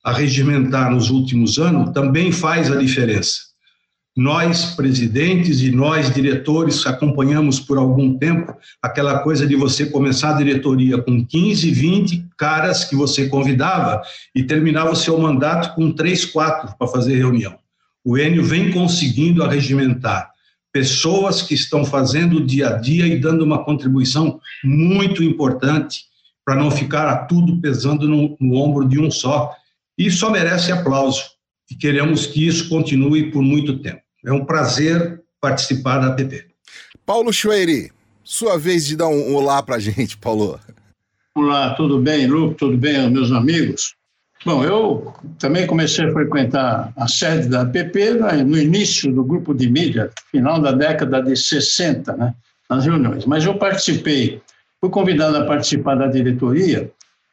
arregimentar 0.03 0.89
nos 0.89 1.11
últimos 1.11 1.59
anos 1.59 1.91
também 1.91 2.31
faz 2.31 2.71
a 2.71 2.75
diferença 2.75 3.44
nós, 4.15 4.75
presidentes 4.75 5.59
e 5.59 5.71
nós, 5.71 6.13
diretores, 6.13 6.85
acompanhamos 6.87 7.59
por 7.59 7.77
algum 7.77 8.17
tempo 8.17 8.55
aquela 8.81 9.19
coisa 9.19 9.45
de 9.45 9.57
você 9.57 9.87
começar 9.87 10.29
a 10.29 10.37
diretoria 10.37 11.01
com 11.01 11.25
15, 11.25 11.69
20 11.69 12.25
caras 12.37 12.85
que 12.85 12.95
você 12.95 13.27
convidava 13.27 14.01
e 14.33 14.43
terminava 14.43 14.91
o 14.91 14.95
seu 14.95 15.19
mandato 15.19 15.75
com 15.75 15.91
três, 15.91 16.23
quatro 16.23 16.73
para 16.77 16.87
fazer 16.87 17.17
reunião. 17.17 17.57
O 18.05 18.17
Enio 18.17 18.43
vem 18.43 18.71
conseguindo 18.71 19.43
arregimentar 19.43 20.31
pessoas 20.71 21.41
que 21.41 21.53
estão 21.53 21.83
fazendo 21.83 22.37
o 22.37 22.45
dia 22.45 22.69
a 22.69 22.77
dia 22.77 23.07
e 23.07 23.19
dando 23.19 23.43
uma 23.43 23.65
contribuição 23.65 24.39
muito 24.63 25.23
importante 25.23 26.03
para 26.45 26.55
não 26.55 26.69
ficar 26.69 27.25
tudo 27.27 27.59
pesando 27.59 28.07
no, 28.07 28.37
no 28.39 28.55
ombro 28.55 28.87
de 28.87 28.99
um 28.99 29.09
só. 29.09 29.53
E 29.97 30.11
só 30.11 30.29
merece 30.29 30.71
aplauso. 30.71 31.23
E 31.71 31.75
queremos 31.75 32.27
que 32.27 32.45
isso 32.45 32.69
continue 32.69 33.31
por 33.31 33.41
muito 33.41 33.79
tempo. 33.79 34.04
É 34.25 34.33
um 34.33 34.43
prazer 34.43 35.21
participar 35.39 35.99
da 35.99 36.07
APP. 36.07 36.45
Paulo 37.05 37.31
Chueiri, 37.31 37.91
sua 38.23 38.57
vez 38.57 38.85
de 38.85 38.95
dar 38.95 39.07
um 39.07 39.35
olá 39.35 39.61
para 39.61 39.75
a 39.75 39.79
gente, 39.79 40.17
Paulo. 40.17 40.59
Olá, 41.35 41.75
tudo 41.75 41.99
bem, 41.99 42.25
Lu? 42.25 42.55
Tudo 42.55 42.75
bem, 42.75 43.07
meus 43.11 43.31
amigos? 43.31 43.93
Bom, 44.43 44.63
eu 44.63 45.13
também 45.37 45.67
comecei 45.67 46.05
a 46.05 46.11
frequentar 46.11 46.91
a 46.97 47.07
sede 47.07 47.49
da 47.49 47.61
APP 47.61 48.13
no 48.45 48.57
início 48.57 49.13
do 49.13 49.23
grupo 49.23 49.53
de 49.53 49.69
mídia, 49.69 50.11
final 50.31 50.59
da 50.59 50.71
década 50.71 51.21
de 51.21 51.35
60, 51.35 52.15
né, 52.15 52.33
nas 52.69 52.85
reuniões. 52.85 53.25
Mas 53.25 53.45
eu 53.45 53.57
participei, 53.57 54.41
fui 54.81 54.89
convidado 54.89 55.37
a 55.37 55.45
participar 55.45 55.95
da 55.95 56.07
diretoria 56.07 56.91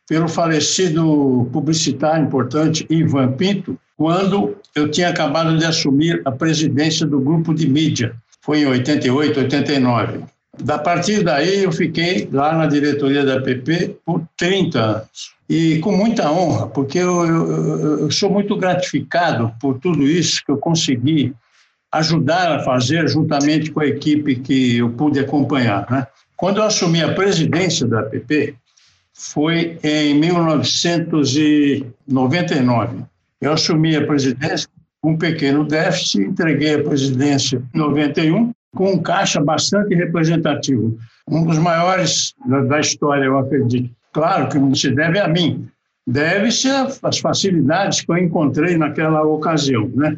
pelo 0.08 0.28
falecido 0.28 1.48
publicitário 1.52 2.26
importante 2.26 2.86
Ivan 2.90 3.32
Pinto, 3.32 3.78
quando 4.02 4.58
eu 4.74 4.90
tinha 4.90 5.10
acabado 5.10 5.56
de 5.56 5.64
assumir 5.64 6.20
a 6.24 6.32
presidência 6.32 7.06
do 7.06 7.20
grupo 7.20 7.54
de 7.54 7.68
mídia. 7.68 8.16
Foi 8.40 8.62
em 8.62 8.66
88, 8.66 9.38
89. 9.38 10.24
Da 10.60 10.76
partir 10.76 11.22
daí, 11.22 11.62
eu 11.62 11.70
fiquei 11.70 12.28
lá 12.32 12.52
na 12.52 12.66
diretoria 12.66 13.24
da 13.24 13.40
PP 13.40 13.98
por 14.04 14.20
30 14.36 14.80
anos. 14.80 15.36
E 15.48 15.78
com 15.78 15.96
muita 15.96 16.32
honra, 16.32 16.66
porque 16.66 16.98
eu, 16.98 17.24
eu, 17.24 18.00
eu 18.00 18.10
sou 18.10 18.28
muito 18.28 18.56
gratificado 18.56 19.54
por 19.60 19.78
tudo 19.78 20.02
isso 20.02 20.44
que 20.44 20.50
eu 20.50 20.58
consegui 20.58 21.32
ajudar 21.92 22.56
a 22.56 22.64
fazer 22.64 23.06
juntamente 23.06 23.70
com 23.70 23.78
a 23.78 23.86
equipe 23.86 24.34
que 24.34 24.78
eu 24.78 24.90
pude 24.90 25.20
acompanhar. 25.20 25.88
Né? 25.88 26.04
Quando 26.36 26.56
eu 26.56 26.64
assumi 26.64 27.04
a 27.04 27.14
presidência 27.14 27.86
da 27.86 28.00
APP, 28.00 28.56
foi 29.12 29.78
em 29.84 30.18
1999. 30.18 33.11
Eu 33.42 33.54
assumi 33.54 33.96
a 33.96 34.06
presidência 34.06 34.68
com 35.00 35.10
um 35.10 35.18
pequeno 35.18 35.64
déficit, 35.64 36.22
entreguei 36.22 36.76
a 36.76 36.82
presidência 36.84 37.60
em 37.74 37.78
91 37.78 38.52
com 38.72 38.92
um 38.92 39.02
caixa 39.02 39.40
bastante 39.40 39.96
representativo, 39.96 40.96
um 41.28 41.44
dos 41.44 41.58
maiores 41.58 42.34
da, 42.68 42.78
história, 42.78 43.24
eu 43.24 43.36
acredito. 43.36 43.90
Claro 44.12 44.48
que 44.48 44.58
não 44.60 44.72
se 44.76 44.92
deve 44.92 45.18
a 45.18 45.26
mim, 45.26 45.68
deve-se 46.06 46.68
às 47.02 47.18
facilidades 47.18 48.02
que 48.02 48.12
eu 48.12 48.16
encontrei 48.16 48.76
naquela 48.76 49.22
ocasião, 49.24 49.90
né? 49.92 50.16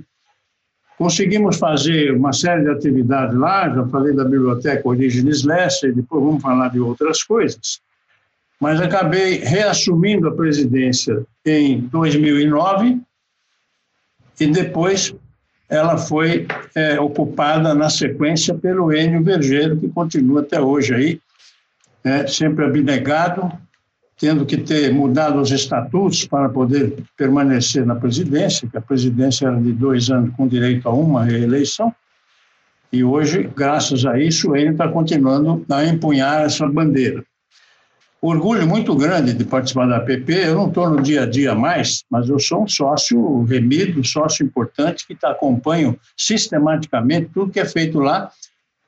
Conseguimos 0.99 1.57
fazer 1.57 2.15
uma 2.15 2.33
série 2.33 2.63
de 2.63 2.71
atividades 2.71 3.35
lá, 3.37 3.69
já 3.75 3.87
falei 3.89 4.15
da 4.15 4.25
Biblioteca 4.25 4.87
Origens 4.87 5.45
Lessa, 5.45 5.89
e 5.89 5.93
depois 5.93 6.23
vamos 6.23 6.43
falar 6.43 6.69
de 6.69 6.79
outras 6.79 7.23
coisas, 7.23 7.81
mas 8.61 8.81
acabei 8.83 9.39
reassumindo 9.39 10.29
a 10.29 10.37
presidência 10.37 11.25
em 11.45 11.81
2009 11.81 13.01
e 14.38 14.47
depois 14.47 15.14
ela 15.68 15.97
foi 15.97 16.47
é, 16.75 17.01
ocupada 17.01 17.75
na 17.75 17.88
sequência 17.88 18.55
pelo 18.55 18.92
Enio 18.92 19.23
Vergeiro, 19.23 19.77
que 19.77 19.88
continua 19.88 20.40
até 20.40 20.61
hoje 20.61 20.94
aí, 20.94 21.20
né, 22.05 22.27
sempre 22.27 22.64
abnegado, 22.64 23.51
tendo 24.18 24.47
que 24.47 24.59
ter 24.59 24.92
mudado 24.92 25.40
os 25.40 25.51
estatutos 25.51 26.27
para 26.27 26.49
poder 26.49 27.03
permanecer 27.16 27.85
na 27.85 27.97
presidência, 27.97 28.68
que 28.68 28.77
a 28.77 28.81
presidência 28.81 29.47
era 29.47 29.61
de 29.61 29.73
dois 29.73 30.11
anos 30.11 30.35
com 30.37 30.47
direito 30.47 30.88
a 30.88 30.92
uma 30.92 31.25
reeleição, 31.25 31.92
e 32.92 33.03
hoje, 33.03 33.51
graças 33.57 34.07
a 34.07 34.20
isso, 34.20 34.51
o 34.51 34.57
Enio 34.57 34.73
está 34.73 34.87
continuando 34.87 35.64
a 35.68 35.85
empunhar 35.85 36.42
essa 36.42 36.68
bandeira. 36.68 37.25
Orgulho 38.27 38.67
muito 38.67 38.95
grande 38.95 39.35
de 39.35 39.45
participar 39.45 39.87
da 39.87 39.97
APP. 39.99 40.31
Eu 40.31 40.55
não 40.55 40.69
estou 40.69 40.89
no 40.89 41.03
dia 41.03 41.25
a 41.25 41.27
dia 41.27 41.55
mais, 41.55 42.05
mas 42.11 42.29
eu 42.29 42.39
sou 42.39 42.65
um 42.65 42.69
sócio 42.69 43.43
remido, 43.45 44.05
sócio 44.05 44.45
importante 44.45 45.07
que 45.07 45.15
tá, 45.15 45.31
acompanho 45.31 45.99
sistematicamente 46.17 47.31
tudo 47.35 47.53
que 47.53 47.61
é 47.61 47.67
feito 47.67 47.99
lá 47.99 48.31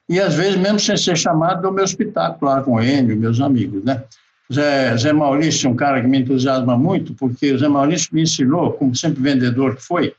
e 0.09 0.21
às 0.21 0.35
vezes 0.35 0.57
mesmo 0.57 0.79
sem 0.79 0.97
ser 0.97 1.17
chamado 1.17 1.63
do 1.63 1.73
meu 1.73 1.85
espetáculo 1.85 2.51
lá 2.51 2.63
com 2.63 2.75
o 2.75 2.83
Enio, 2.83 3.17
meus 3.17 3.41
amigos, 3.41 3.85
né? 3.85 4.03
Zé, 4.53 4.97
Zé 4.97 5.13
Maurício 5.13 5.67
é 5.67 5.71
um 5.71 5.75
cara 5.75 6.01
que 6.01 6.07
me 6.07 6.21
entusiasma 6.21 6.79
muito, 6.79 7.13
porque 7.15 7.53
o 7.53 7.59
Zé 7.59 7.67
Maurício 7.67 8.11
me 8.13 8.23
ensinou, 8.23 8.73
como 8.73 8.95
sempre 8.95 9.21
vendedor 9.21 9.75
que 9.75 9.83
foi, 9.83 10.15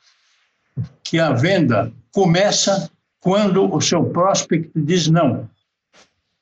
que 1.02 1.18
a 1.18 1.32
venda 1.32 1.92
começa 2.12 2.92
quando 3.22 3.74
o 3.74 3.80
seu 3.80 4.04
prospect 4.04 4.70
diz 4.76 5.08
não. 5.08 5.50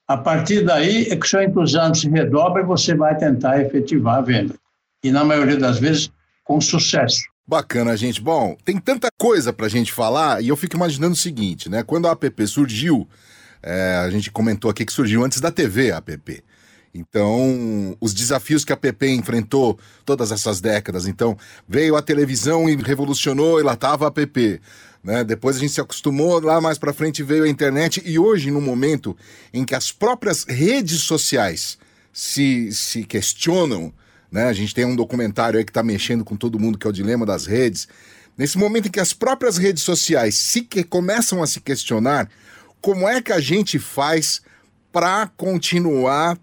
A 0.07 0.17
partir 0.17 0.63
daí 0.63 1.07
é 1.09 1.15
que 1.15 1.25
o 1.25 1.29
seu 1.29 1.41
entusiasmo 1.41 1.95
se 1.95 2.09
redobra 2.09 2.61
e 2.61 2.65
você 2.65 2.93
vai 2.93 3.17
tentar 3.17 3.59
efetivar 3.61 4.17
a 4.17 4.21
venda. 4.21 4.53
E 5.03 5.11
na 5.11 5.23
maioria 5.23 5.57
das 5.57 5.79
vezes, 5.79 6.11
com 6.43 6.61
sucesso. 6.61 7.21
Bacana, 7.47 7.95
gente. 7.97 8.21
Bom, 8.21 8.55
tem 8.63 8.79
tanta 8.79 9.07
coisa 9.19 9.51
para 9.51 9.65
a 9.65 9.69
gente 9.69 9.91
falar 9.91 10.43
e 10.43 10.47
eu 10.47 10.55
fico 10.55 10.75
imaginando 10.75 11.13
o 11.13 11.17
seguinte, 11.17 11.69
né? 11.69 11.83
Quando 11.83 12.07
a 12.07 12.11
app 12.11 12.47
surgiu, 12.47 13.07
é, 13.61 13.97
a 13.97 14.09
gente 14.09 14.31
comentou 14.31 14.69
aqui 14.69 14.85
que 14.85 14.93
surgiu 14.93 15.23
antes 15.23 15.39
da 15.39 15.51
TV 15.51 15.91
a 15.91 15.97
app. 15.97 16.43
Então, 16.93 17.97
os 17.99 18.13
desafios 18.13 18.63
que 18.63 18.71
a 18.71 18.79
app 18.81 19.07
enfrentou 19.07 19.77
todas 20.05 20.31
essas 20.31 20.61
décadas. 20.61 21.07
Então, 21.07 21.37
veio 21.67 21.95
a 21.95 22.01
televisão 22.01 22.69
e 22.69 22.75
revolucionou 22.75 23.59
e 23.59 23.63
lá 23.63 23.73
estava 23.73 24.05
a 24.07 24.21
app. 24.21 24.61
Né? 25.05 25.23
Depois 25.23 25.55
a 25.55 25.59
gente 25.59 25.71
se 25.73 25.79
acostumou, 25.79 26.41
lá 26.41 26.59
mais 26.59 26.79
para 26.79 26.91
frente 26.91 27.21
veio 27.21 27.43
a 27.43 27.47
internet 27.47 28.01
e 28.03 28.17
hoje, 28.17 28.49
no 28.49 28.59
momento 28.59 29.15
em 29.53 29.63
que 29.63 29.75
as 29.75 29.91
próprias 29.91 30.43
redes 30.45 31.01
sociais 31.01 31.77
se, 32.11 32.71
se 32.71 33.03
questionam, 33.03 33.93
né? 34.31 34.45
a 34.45 34.53
gente 34.53 34.73
tem 34.73 34.83
um 34.83 34.95
documentário 34.95 35.59
aí 35.59 35.63
que 35.63 35.69
está 35.69 35.83
mexendo 35.83 36.25
com 36.25 36.35
todo 36.35 36.59
mundo, 36.59 36.75
que 36.75 36.87
é 36.87 36.89
o 36.89 36.93
Dilema 36.93 37.23
das 37.23 37.45
Redes. 37.45 37.87
Nesse 38.35 38.57
momento 38.57 38.87
em 38.87 38.91
que 38.91 38.99
as 38.99 39.13
próprias 39.13 39.57
redes 39.57 39.83
sociais 39.83 40.39
se 40.39 40.61
que, 40.61 40.83
começam 40.83 41.43
a 41.43 41.45
se 41.45 41.61
questionar, 41.61 42.27
como 42.81 43.07
é 43.07 43.21
que 43.21 43.31
a 43.31 43.39
gente 43.39 43.77
faz 43.77 44.41
para 44.91 45.27
continuar 45.37 46.35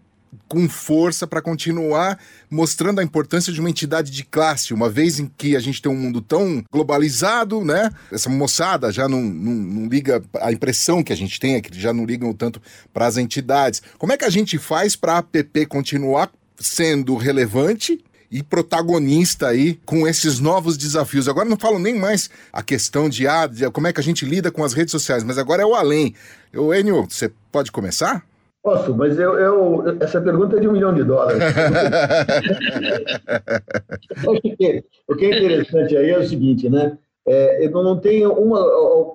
com 0.49 0.69
força 0.69 1.27
para 1.27 1.43
continuar 1.43 2.19
mostrando 2.51 3.01
a 3.01 3.05
importância 3.05 3.53
de 3.53 3.61
uma 3.61 3.71
entidade 3.71 4.11
de 4.11 4.25
classe, 4.25 4.75
uma 4.75 4.89
vez 4.89 5.19
em 5.19 5.31
que 5.37 5.57
a 5.57 5.61
gente 5.61 5.81
tem 5.81 5.91
um 5.91 5.97
mundo 5.97 6.21
tão 6.21 6.65
globalizado, 6.71 7.65
né? 7.65 7.91
Essa 8.11 8.29
moçada 8.29 8.91
já 8.93 9.09
não, 9.09 9.23
não, 9.23 9.53
não 9.53 9.89
liga, 9.89 10.23
a 10.41 10.53
impressão 10.53 11.03
que 11.03 11.13
a 11.13 11.17
gente 11.17 11.39
tem 11.39 11.55
é 11.55 11.61
que 11.61 11.79
já 11.79 11.93
não 11.93 12.05
ligam 12.05 12.33
tanto 12.33 12.61
para 12.93 13.07
as 13.07 13.17
entidades. 13.17 13.83
Como 13.99 14.13
é 14.13 14.17
que 14.17 14.25
a 14.25 14.31
gente 14.31 14.59
faz 14.59 14.97
para 14.97 15.19
a 15.19 15.19
app 15.19 15.67
continuar 15.67 16.31
sendo 16.59 17.17
relevante 17.17 18.03
e 18.31 18.43
protagonista 18.43 19.49
aí 19.49 19.79
com 19.85 20.09
esses 20.09 20.39
novos 20.39 20.79
desafios. 20.79 21.29
Agora 21.29 21.47
não 21.47 21.59
falo 21.59 21.79
nem 21.79 21.99
mais 21.99 22.31
a 22.51 22.63
questão 22.63 23.07
de, 23.07 23.29
ah, 23.29 23.47
de 23.47 23.71
como 23.71 23.87
é 23.87 23.93
que 23.93 24.01
a 24.01 24.03
gente 24.03 24.25
lida 24.25 24.51
com 24.51 24.65
as 24.65 24.73
redes 24.73 24.91
sociais, 24.91 25.23
mas 25.23 25.37
agora 25.37 25.63
é 25.63 25.67
o 25.67 25.75
além. 25.75 26.15
Eu, 26.51 26.73
Enio, 26.73 27.07
você 27.09 27.31
pode 27.51 27.71
começar? 27.71 28.25
Posso, 28.63 28.95
mas 28.95 29.19
eu, 29.19 29.37
eu, 29.39 29.85
essa 30.01 30.21
pergunta 30.21 30.57
é 30.57 30.61
de 30.61 30.69
um 30.69 30.73
milhão 30.73 30.95
de 30.95 31.03
dólares. 31.03 31.43
o 35.09 35.17
que 35.17 35.25
é 35.25 35.37
interessante 35.37 35.97
aí 35.97 36.11
é 36.11 36.19
o 36.19 36.29
seguinte, 36.29 36.71
né? 36.71 36.97
É, 37.27 37.67
eu 37.67 37.71
não 37.71 37.99
tenho 37.99 38.33
uma 38.33 38.61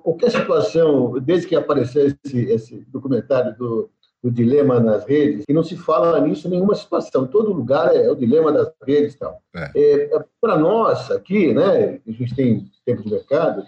qualquer 0.02 0.30
situação 0.30 1.18
desde 1.20 1.46
que 1.46 1.56
apareceu 1.56 2.06
esse, 2.06 2.40
esse 2.50 2.86
documentário 2.88 3.56
do, 3.56 3.90
do 4.22 4.30
dilema 4.30 4.80
nas 4.80 5.04
redes 5.04 5.44
e 5.48 5.52
não 5.52 5.62
se 5.62 5.76
fala 5.76 6.20
nisso 6.20 6.46
em 6.46 6.50
nenhuma 6.50 6.74
situação. 6.74 7.26
Todo 7.26 7.52
lugar 7.52 7.94
é, 7.94 8.10
o 8.10 8.14
dilema 8.14 8.52
das 8.52 8.70
redes, 8.86 9.14
tal. 9.14 9.40
É. 9.54 9.70
É, 9.74 10.16
é 10.16 10.24
Para 10.40 10.58
nós 10.58 11.10
aqui, 11.10 11.54
né? 11.54 12.00
A 12.06 12.10
gente 12.10 12.34
tem 12.34 12.70
tempo 12.84 13.02
de 13.02 13.10
mercado 13.10 13.64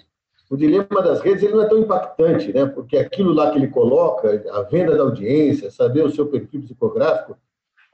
o 0.51 0.57
dilema 0.57 1.01
das 1.01 1.21
redes 1.21 1.45
ele 1.45 1.55
não 1.55 1.63
é 1.63 1.69
tão 1.69 1.79
impactante, 1.79 2.53
né? 2.53 2.67
porque 2.67 2.97
aquilo 2.97 3.33
lá 3.33 3.53
que 3.53 3.59
ele 3.59 3.69
coloca, 3.69 4.45
a 4.53 4.63
venda 4.63 4.97
da 4.97 5.05
audiência, 5.05 5.71
saber 5.71 6.05
o 6.05 6.11
seu 6.11 6.27
perfil 6.27 6.61
psicográfico, 6.63 7.37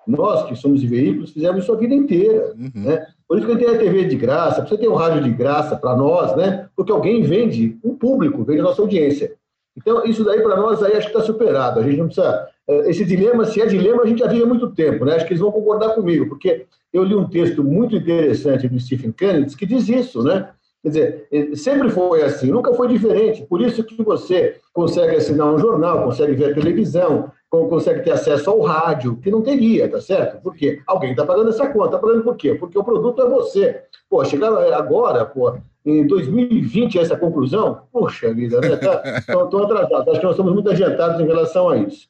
nós 0.07 0.49
que 0.49 0.57
somos 0.57 0.81
de 0.81 0.87
veículos 0.87 1.33
fizemos 1.33 1.62
isso 1.62 1.73
a 1.73 1.77
vida 1.77 1.95
inteira. 1.95 2.55
Uhum. 2.57 2.71
Né? 2.83 3.07
Por 3.29 3.37
isso 3.37 3.47
que 3.47 3.57
tem 3.57 3.69
a 3.69 3.79
TV 3.79 4.05
de 4.05 4.16
graça, 4.16 4.62
precisa 4.62 4.81
ter 4.81 4.88
um 4.88 4.95
rádio 4.95 5.23
de 5.23 5.31
graça 5.31 5.77
para 5.77 5.95
nós, 5.95 6.35
né? 6.35 6.66
porque 6.75 6.90
alguém 6.90 7.23
vende, 7.23 7.79
um 7.85 7.95
público 7.95 8.42
vende 8.42 8.61
a 8.61 8.64
nossa 8.64 8.81
audiência. 8.81 9.35
Então, 9.77 10.07
isso 10.07 10.25
daí 10.25 10.40
para 10.40 10.57
nós 10.57 10.83
aí 10.83 10.97
acho 10.97 11.11
que 11.11 11.14
está 11.14 11.21
superado. 11.21 11.81
A 11.81 11.83
gente 11.83 11.99
não 11.99 12.07
precisa. 12.07 12.49
Eh, 12.66 12.90
esse 12.90 13.05
dilema, 13.05 13.45
se 13.45 13.61
é 13.61 13.66
dilema, 13.66 14.05
a 14.05 14.07
gente 14.07 14.21
já 14.21 14.27
vive 14.27 14.45
há 14.45 14.47
muito 14.47 14.71
tempo, 14.71 15.05
né? 15.05 15.14
Acho 15.14 15.27
que 15.27 15.33
eles 15.33 15.42
vão 15.42 15.53
concordar 15.53 15.90
comigo, 15.90 16.27
porque 16.31 16.64
eu 16.90 17.05
li 17.05 17.14
um 17.14 17.29
texto 17.29 17.62
muito 17.62 17.95
interessante 17.95 18.66
do 18.66 18.81
Stephen 18.81 19.12
Kennedy 19.12 19.55
que 19.55 19.66
diz 19.66 19.87
isso, 19.87 20.23
né? 20.23 20.49
Quer 20.87 20.90
dizer, 20.90 21.29
eh, 21.33 21.57
sempre 21.57 21.90
foi 21.90 22.22
assim, 22.22 22.49
nunca 22.49 22.72
foi 22.72 22.87
diferente. 22.87 23.44
Por 23.44 23.61
isso 23.61 23.83
que 23.83 24.01
você 24.05 24.61
consegue 24.72 25.16
assinar 25.16 25.53
um 25.53 25.59
jornal, 25.59 26.05
consegue 26.05 26.35
ver 26.35 26.53
a 26.53 26.55
televisão, 26.55 27.33
consegue 27.51 28.05
ter 28.05 28.12
acesso 28.12 28.49
ao 28.51 28.61
rádio, 28.61 29.16
que 29.16 29.29
não 29.29 29.42
teria, 29.42 29.90
tá 29.90 30.01
certo? 30.01 30.40
Por 30.40 30.55
quê? 30.55 30.81
Alguém 30.87 31.11
está 31.11 31.27
pagando 31.27 31.49
essa 31.49 31.66
conta. 31.66 31.87
Está 31.87 31.99
pagando 31.99 32.22
por 32.22 32.37
quê? 32.37 32.55
Porque 32.55 32.79
o 32.79 32.85
produto 32.85 33.20
é 33.20 33.29
você. 33.29 33.83
Pô, 34.09 34.25
chegar 34.25 34.57
agora, 34.75 35.25
pô, 35.25 35.57
em 35.85 36.07
2020 36.07 37.01
essa 37.01 37.16
conclusão, 37.16 37.81
poxa 37.90 38.33
vida, 38.33 38.61
né? 38.61 38.75
Estão 39.18 39.49
tá, 39.51 39.62
atrasados. 39.64 40.07
Acho 40.07 40.20
que 40.20 40.27
nós 40.27 40.35
estamos 40.35 40.55
muito 40.55 40.70
adiantados 40.70 41.20
em 41.20 41.27
relação 41.27 41.68
a 41.68 41.79
isso. 41.79 42.07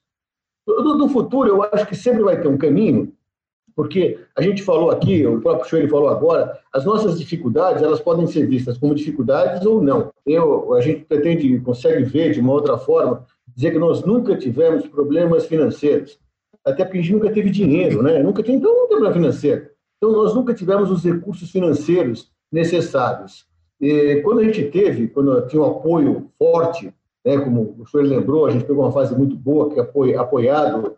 Do, 0.67 0.99
do 0.99 1.09
futuro, 1.09 1.49
eu 1.49 1.62
acho 1.73 1.87
que 1.87 1.97
sempre 1.97 2.23
vai 2.23 2.39
ter 2.39 2.49
um 2.49 2.59
caminho 2.59 3.11
porque 3.77 4.19
a 4.35 4.41
gente 4.41 4.62
falou 4.62 4.91
aqui, 4.91 5.27
o 5.27 5.39
próprio 5.39 5.69
Schwerer 5.69 5.91
falou 5.91 6.09
agora, 6.09 6.59
as 6.73 6.87
nossas 6.87 7.19
dificuldades 7.19 7.83
elas 7.83 8.01
podem 8.01 8.27
ser 8.27 8.47
vistas 8.47 8.79
como 8.79 8.95
dificuldades 8.95 9.67
ou 9.67 9.83
não. 9.83 10.11
Eu, 10.25 10.73
a 10.73 10.81
gente 10.81 11.05
pretende, 11.05 11.61
consegue 11.61 12.03
ver 12.03 12.33
de 12.33 12.41
uma 12.41 12.55
outra 12.55 12.79
forma, 12.79 13.27
dizer 13.55 13.73
que 13.73 13.79
nós 13.79 14.03
nunca 14.03 14.35
tivemos 14.35 14.89
problemas 14.89 15.45
financeiros, 15.45 16.19
até 16.65 16.85
porque 16.85 16.99
a 16.99 17.03
gente 17.03 17.12
nunca 17.12 17.31
teve 17.31 17.51
dinheiro, 17.51 18.03
né? 18.03 18.23
Nunca 18.23 18.43
tem, 18.43 18.57
então 18.57 18.73
não 18.73 18.89
tem 18.89 18.97
problema 18.97 19.12
financeiro. 19.15 19.69
Então 19.99 20.11
nós 20.11 20.35
nunca 20.35 20.55
tivemos 20.55 20.91
os 20.91 21.05
recursos 21.05 21.51
financeiros 21.51 22.31
necessários. 22.51 23.47
E 23.79 24.23
quando 24.25 24.41
a 24.41 24.45
gente 24.45 24.65
teve, 24.65 25.09
quando 25.09 25.47
tinha 25.49 25.61
um 25.61 25.67
apoio 25.67 26.31
forte, 26.39 26.95
né, 27.23 27.39
como 27.39 27.77
o 27.79 27.87
senhor 27.87 28.05
lembrou, 28.07 28.47
a 28.47 28.51
gente 28.51 28.65
pegou 28.65 28.85
uma 28.85 28.93
fase 28.93 29.15
muito 29.15 29.37
boa, 29.37 29.69
que 29.69 29.79
é 29.79 30.17
apoiado 30.17 30.97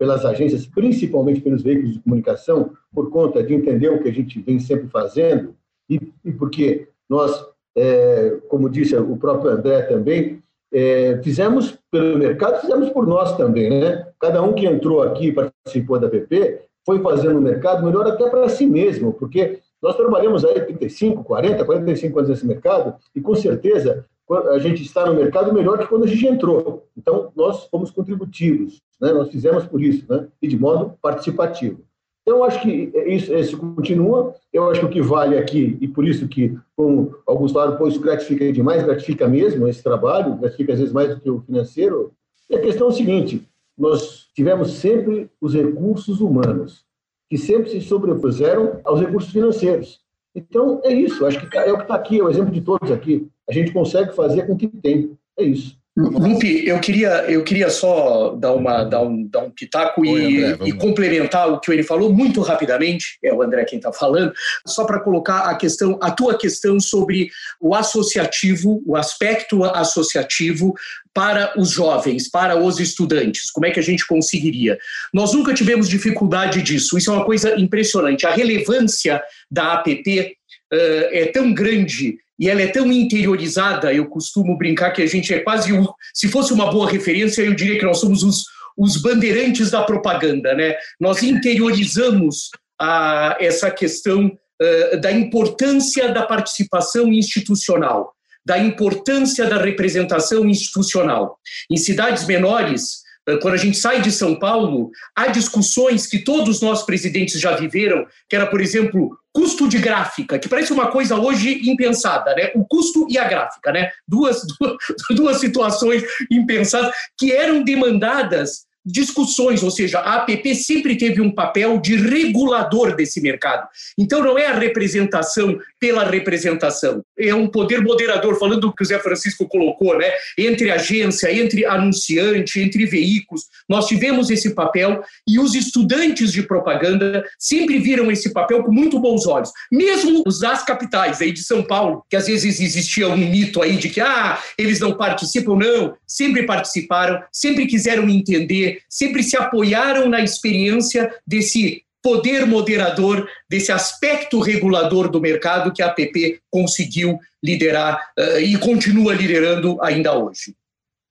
pelas 0.00 0.24
agências, 0.24 0.66
principalmente 0.66 1.42
pelos 1.42 1.62
veículos 1.62 1.92
de 1.92 2.00
comunicação, 2.00 2.70
por 2.90 3.10
conta 3.10 3.42
de 3.42 3.52
entender 3.52 3.90
o 3.90 4.02
que 4.02 4.08
a 4.08 4.12
gente 4.12 4.40
vem 4.40 4.58
sempre 4.58 4.88
fazendo 4.88 5.54
e, 5.90 6.00
e 6.24 6.32
porque 6.32 6.88
nós, 7.06 7.46
é, 7.76 8.38
como 8.48 8.70
disse 8.70 8.96
o 8.96 9.14
próprio 9.18 9.50
André 9.50 9.82
também, 9.82 10.42
é, 10.72 11.20
fizemos 11.22 11.78
pelo 11.90 12.16
mercado, 12.16 12.62
fizemos 12.62 12.88
por 12.88 13.06
nós 13.06 13.36
também, 13.36 13.68
né? 13.68 14.06
Cada 14.18 14.40
um 14.40 14.54
que 14.54 14.64
entrou 14.64 15.02
aqui 15.02 15.26
e 15.26 15.32
participou 15.32 15.98
da 15.98 16.08
PP 16.08 16.62
foi 16.86 17.02
fazendo 17.02 17.38
o 17.38 17.42
mercado 17.42 17.84
melhor 17.84 18.06
até 18.06 18.26
para 18.30 18.48
si 18.48 18.66
mesmo, 18.66 19.12
porque 19.12 19.58
nós 19.82 19.96
trabalhamos 19.96 20.46
aí 20.46 20.62
35, 20.62 21.22
40, 21.24 21.62
45 21.62 22.18
anos 22.18 22.30
nesse 22.30 22.46
mercado 22.46 22.94
e 23.14 23.20
com 23.20 23.34
certeza 23.34 24.06
a 24.32 24.58
gente 24.58 24.82
está 24.82 25.06
no 25.06 25.14
mercado 25.14 25.52
melhor 25.52 25.78
que 25.78 25.86
quando 25.86 26.04
a 26.04 26.06
gente 26.06 26.26
entrou. 26.26 26.86
Então, 26.96 27.32
nós 27.34 27.64
fomos 27.64 27.90
contributivos, 27.90 28.80
né? 29.00 29.12
nós 29.12 29.30
fizemos 29.30 29.66
por 29.66 29.82
isso, 29.82 30.04
né? 30.08 30.28
e 30.40 30.46
de 30.46 30.58
modo 30.58 30.94
participativo. 31.02 31.80
Então, 32.22 32.44
acho 32.44 32.60
que 32.62 32.92
isso, 33.06 33.34
isso 33.34 33.58
continua, 33.58 34.34
eu 34.52 34.70
acho 34.70 34.80
que 34.80 34.86
o 34.86 34.90
que 34.90 35.02
vale 35.02 35.38
aqui, 35.38 35.76
e 35.80 35.88
por 35.88 36.06
isso 36.06 36.28
que, 36.28 36.56
como 36.76 37.16
alguns 37.26 37.50
falaram, 37.50 37.76
pô, 37.76 37.88
gratifica 37.98 38.52
demais, 38.52 38.84
gratifica 38.84 39.26
mesmo 39.26 39.66
esse 39.66 39.82
trabalho, 39.82 40.36
gratifica 40.36 40.74
às 40.74 40.78
vezes 40.78 40.94
mais 40.94 41.14
do 41.14 41.20
que 41.20 41.30
o 41.30 41.40
financeiro, 41.40 42.12
e 42.48 42.54
a 42.54 42.60
questão 42.60 42.88
é 42.88 42.90
o 42.90 42.94
seguinte, 42.94 43.48
nós 43.76 44.28
tivemos 44.34 44.72
sempre 44.72 45.30
os 45.40 45.54
recursos 45.54 46.20
humanos, 46.20 46.84
que 47.28 47.38
sempre 47.38 47.70
se 47.70 47.80
sobrepuseram 47.80 48.80
aos 48.84 49.00
recursos 49.00 49.32
financeiros. 49.32 50.00
Então, 50.34 50.80
é 50.84 50.92
isso, 50.92 51.26
acho 51.26 51.48
que 51.48 51.58
é 51.58 51.72
o 51.72 51.76
que 51.76 51.82
está 51.82 51.94
aqui, 51.94 52.20
é 52.20 52.22
o 52.22 52.28
exemplo 52.28 52.52
de 52.52 52.60
todos 52.60 52.90
aqui 52.90 53.28
a 53.50 53.52
gente 53.52 53.72
consegue 53.72 54.14
fazer 54.14 54.46
com 54.46 54.52
o 54.52 54.56
que 54.56 54.68
tem. 54.68 55.18
É 55.36 55.42
isso. 55.42 55.79
Lupe, 55.96 56.66
eu 56.66 56.78
queria, 56.78 57.24
eu 57.28 57.42
queria 57.42 57.68
só 57.68 58.34
dar, 58.36 58.52
uma, 58.52 58.84
dar, 58.84 59.02
um, 59.02 59.26
dar 59.26 59.40
um 59.40 59.50
pitaco 59.50 60.02
Oi, 60.02 60.08
e, 60.08 60.44
André, 60.44 60.68
e, 60.68 60.72
complementar 60.72 61.52
o 61.52 61.58
que 61.58 61.70
ele 61.72 61.82
falou 61.82 62.12
muito 62.12 62.40
rapidamente, 62.42 63.18
é 63.22 63.34
o 63.34 63.42
André 63.42 63.64
quem 63.64 63.78
está 63.78 63.92
falando, 63.92 64.32
só 64.66 64.84
para 64.84 65.00
colocar 65.00 65.40
a 65.40 65.54
questão, 65.56 65.98
a 66.00 66.12
tua 66.12 66.38
questão 66.38 66.78
sobre 66.78 67.28
o 67.60 67.74
associativo, 67.74 68.80
o 68.86 68.96
aspecto 68.96 69.64
associativo 69.64 70.74
para 71.12 71.52
os 71.60 71.70
jovens, 71.70 72.30
para 72.30 72.56
os 72.56 72.78
estudantes. 72.78 73.50
Como 73.50 73.66
é 73.66 73.72
que 73.72 73.80
a 73.80 73.82
gente 73.82 74.06
conseguiria? 74.06 74.78
Nós 75.12 75.32
nunca 75.32 75.52
tivemos 75.52 75.88
dificuldade 75.88 76.62
disso, 76.62 76.96
isso 76.96 77.10
é 77.10 77.14
uma 77.14 77.24
coisa 77.24 77.58
impressionante. 77.58 78.26
A 78.26 78.30
relevância 78.30 79.20
da 79.50 79.72
APP 79.72 80.36
uh, 80.72 81.08
é 81.10 81.26
tão 81.26 81.52
grande 81.52 82.16
e 82.40 82.48
ela 82.48 82.62
é 82.62 82.68
tão 82.68 82.90
interiorizada, 82.90 83.92
eu 83.92 84.06
costumo 84.06 84.56
brincar 84.56 84.92
que 84.92 85.02
a 85.02 85.06
gente 85.06 85.32
é 85.34 85.40
quase 85.40 85.74
um, 85.74 85.86
se 86.14 86.26
fosse 86.26 86.54
uma 86.54 86.70
boa 86.70 86.90
referência, 86.90 87.42
eu 87.42 87.54
diria 87.54 87.78
que 87.78 87.84
nós 87.84 88.00
somos 88.00 88.22
os, 88.22 88.46
os 88.78 88.96
bandeirantes 88.96 89.70
da 89.70 89.82
propaganda, 89.82 90.54
né? 90.54 90.74
Nós 90.98 91.20
interiorizamos 91.22 92.48
a, 92.80 93.36
essa 93.38 93.70
questão 93.70 94.26
uh, 94.26 95.00
da 95.00 95.12
importância 95.12 96.08
da 96.08 96.24
participação 96.24 97.12
institucional, 97.12 98.14
da 98.42 98.58
importância 98.58 99.44
da 99.44 99.60
representação 99.62 100.48
institucional. 100.48 101.38
Em 101.70 101.76
cidades 101.76 102.26
menores, 102.26 103.02
quando 103.40 103.54
a 103.54 103.58
gente 103.58 103.76
sai 103.76 104.00
de 104.00 104.10
São 104.10 104.38
Paulo, 104.38 104.90
há 105.14 105.28
discussões 105.28 106.06
que 106.06 106.18
todos 106.18 106.60
nós 106.60 106.82
presidentes 106.84 107.40
já 107.40 107.54
viveram, 107.56 108.06
que 108.28 108.34
era, 108.34 108.46
por 108.46 108.60
exemplo, 108.60 109.16
custo 109.32 109.68
de 109.68 109.78
gráfica, 109.78 110.38
que 110.38 110.48
parece 110.48 110.72
uma 110.72 110.90
coisa 110.90 111.16
hoje 111.16 111.60
impensada, 111.70 112.34
né? 112.34 112.50
O 112.54 112.64
custo 112.64 113.06
e 113.08 113.18
a 113.18 113.28
gráfica, 113.28 113.72
né? 113.72 113.90
Duas, 114.06 114.42
duas, 114.58 114.76
duas 115.10 115.36
situações 115.38 116.02
impensadas 116.30 116.92
que 117.18 117.32
eram 117.32 117.62
demandadas 117.62 118.68
discussões, 118.84 119.62
ou 119.62 119.70
seja, 119.70 119.98
a 119.98 120.16
APP 120.16 120.54
sempre 120.54 120.96
teve 120.96 121.20
um 121.20 121.30
papel 121.30 121.78
de 121.78 121.96
regulador 121.96 122.96
desse 122.96 123.20
mercado. 123.20 123.68
Então 123.98 124.22
não 124.22 124.38
é 124.38 124.46
a 124.46 124.58
representação 124.58 125.58
pela 125.78 126.04
representação, 126.04 127.04
é 127.20 127.34
um 127.34 127.46
poder 127.46 127.80
moderador, 127.82 128.38
falando 128.38 128.60
do 128.60 128.74
que 128.74 128.82
o 128.82 128.86
Zé 128.86 128.98
Francisco 128.98 129.48
colocou, 129.48 129.96
né? 129.98 130.10
Entre 130.36 130.70
agência, 130.70 131.32
entre 131.32 131.64
anunciante, 131.64 132.60
entre 132.60 132.86
veículos. 132.86 133.44
Nós 133.68 133.86
tivemos 133.86 134.30
esse 134.30 134.54
papel 134.54 135.02
e 135.26 135.38
os 135.38 135.54
estudantes 135.54 136.32
de 136.32 136.42
propaganda 136.42 137.24
sempre 137.38 137.78
viram 137.78 138.10
esse 138.10 138.32
papel 138.32 138.62
com 138.62 138.72
muito 138.72 138.98
bons 138.98 139.26
olhos. 139.26 139.50
Mesmo 139.70 140.22
os 140.26 140.40
das 140.40 140.64
capitais, 140.64 141.20
aí 141.20 141.32
de 141.32 141.42
São 141.42 141.62
Paulo, 141.62 142.04
que 142.08 142.16
às 142.16 142.26
vezes 142.26 142.60
existia 142.60 143.08
um 143.08 143.16
mito 143.16 143.62
aí 143.62 143.76
de 143.76 143.88
que 143.88 144.00
ah, 144.00 144.38
eles 144.58 144.80
não 144.80 144.96
participam, 144.96 145.56
não, 145.56 145.94
sempre 146.06 146.44
participaram, 146.44 147.22
sempre 147.32 147.66
quiseram 147.66 148.08
entender 148.08 148.80
sempre 148.88 149.22
se 149.22 149.36
apoiaram 149.36 150.08
na 150.08 150.20
experiência 150.20 151.12
desse 151.26 151.84
poder 152.02 152.46
moderador, 152.46 153.28
desse 153.48 153.70
aspecto 153.70 154.40
regulador 154.40 155.10
do 155.10 155.20
mercado 155.20 155.72
que 155.72 155.82
a 155.82 155.86
APP 155.86 156.40
conseguiu 156.50 157.18
liderar 157.42 158.00
uh, 158.18 158.38
e 158.38 158.56
continua 158.58 159.14
liderando 159.14 159.80
ainda 159.82 160.16
hoje. 160.16 160.54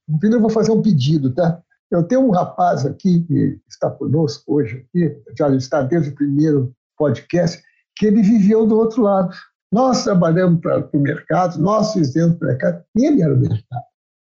Então, 0.10 0.32
eu 0.32 0.42
vou 0.42 0.50
fazer 0.50 0.72
um 0.72 0.82
pedido, 0.82 1.34
tá? 1.34 1.62
Eu 1.92 2.04
tenho 2.04 2.22
um 2.22 2.32
rapaz 2.32 2.86
aqui 2.86 3.22
que 3.22 3.60
está 3.68 3.90
conosco 3.90 4.44
hoje, 4.48 4.86
aqui, 4.90 5.16
já 5.38 5.50
está 5.56 5.82
desde 5.82 6.10
o 6.10 6.16
primeiro 6.16 6.74
podcast, 6.98 7.62
que 7.96 8.06
ele 8.06 8.22
viveu 8.22 8.66
do 8.66 8.78
outro 8.78 9.04
lado. 9.04 9.36
Nós 9.72 10.04
trabalhamos 10.04 10.62
para 10.62 10.88
o 10.92 11.00
mercado, 11.00 11.60
nós 11.60 11.94
fizemos 11.94 12.38
para 12.38 12.48
o 12.48 12.50
mercado, 12.50 12.84
e 12.96 13.06
ele 13.06 13.22
era 13.22 13.34
o 13.34 13.38
mercado. 13.38 13.84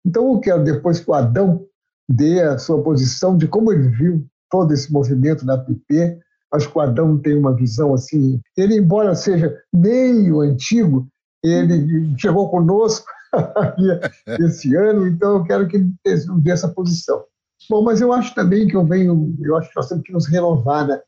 Então, 0.06 0.32
eu 0.32 0.40
quero, 0.40 0.64
depois 0.64 1.00
que 1.00 1.10
o 1.10 1.14
Adão 1.14 1.66
dê 2.10 2.42
a 2.42 2.58
sua 2.58 2.82
posição 2.84 3.38
de 3.38 3.48
como 3.48 3.72
ele 3.72 3.88
viu 3.90 4.28
todo 4.52 4.74
esse 4.74 4.92
movimento 4.92 5.46
da 5.46 5.58
PP. 5.58 6.20
Acho 6.54 6.70
que 6.70 6.78
o 6.78 6.82
Adão 6.82 7.18
tem 7.18 7.38
uma 7.38 7.56
visão 7.56 7.94
assim. 7.94 8.42
Ele, 8.58 8.78
embora 8.78 9.16
seja 9.16 9.58
meio 9.74 10.42
antigo, 10.42 11.08
ele 11.44 12.14
chegou 12.18 12.50
conosco 12.50 13.08
esse 14.40 14.76
ano, 14.76 15.08
então 15.08 15.38
eu 15.38 15.44
quero 15.44 15.68
que 15.68 15.78
ele 15.78 15.94
dê 16.42 16.52
essa 16.52 16.68
posição. 16.68 17.24
Bom, 17.70 17.84
mas 17.84 18.02
eu 18.02 18.12
acho 18.12 18.34
também 18.36 18.68
que 18.68 18.76
eu 18.76 18.86
venho, 18.86 19.36
eu 19.42 19.56
acho 19.56 19.70
que 19.70 19.76
nós 19.76 19.88
temos 19.88 20.04
que 20.04 20.12
nos 20.12 20.28
renovar, 20.28 20.88
né? 20.88 21.00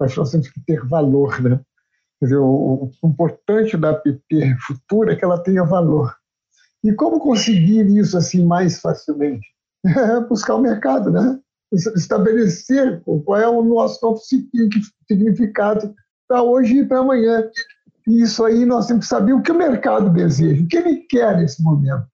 Nós 0.00 0.30
temos 0.30 0.48
que 0.48 0.60
ter 0.64 0.86
valor, 0.86 1.40
né? 1.42 1.60
Quer 2.18 2.26
dizer, 2.26 2.38
o, 2.38 2.90
o 3.02 3.08
importante 3.08 3.76
da 3.76 3.94
PP 3.94 4.56
futura 4.66 5.12
é 5.12 5.16
que 5.16 5.24
ela 5.24 5.42
tenha 5.42 5.64
valor. 5.64 6.14
E 6.82 6.92
como 6.92 7.20
conseguir 7.20 7.86
isso 7.96 8.16
assim 8.16 8.44
mais 8.44 8.80
facilmente? 8.80 9.46
é 9.84 10.20
buscar 10.26 10.54
o 10.54 10.60
mercado, 10.60 11.10
né? 11.10 11.38
Estabelecer 11.72 13.02
qual 13.24 13.38
é 13.38 13.48
o 13.48 13.62
nosso 13.62 13.98
novo 14.04 14.20
significado 15.06 15.94
para 16.26 16.42
hoje 16.42 16.78
e 16.78 16.86
para 16.86 16.98
amanhã. 17.00 17.48
E 18.06 18.22
isso 18.22 18.44
aí 18.44 18.64
nós 18.64 18.86
temos 18.86 19.04
que 19.04 19.10
saber 19.10 19.32
o 19.32 19.42
que 19.42 19.52
o 19.52 19.58
mercado 19.58 20.10
deseja, 20.10 20.62
o 20.62 20.66
que 20.66 20.76
ele 20.76 20.96
quer 21.08 21.36
nesse 21.36 21.62
momento. 21.62 22.06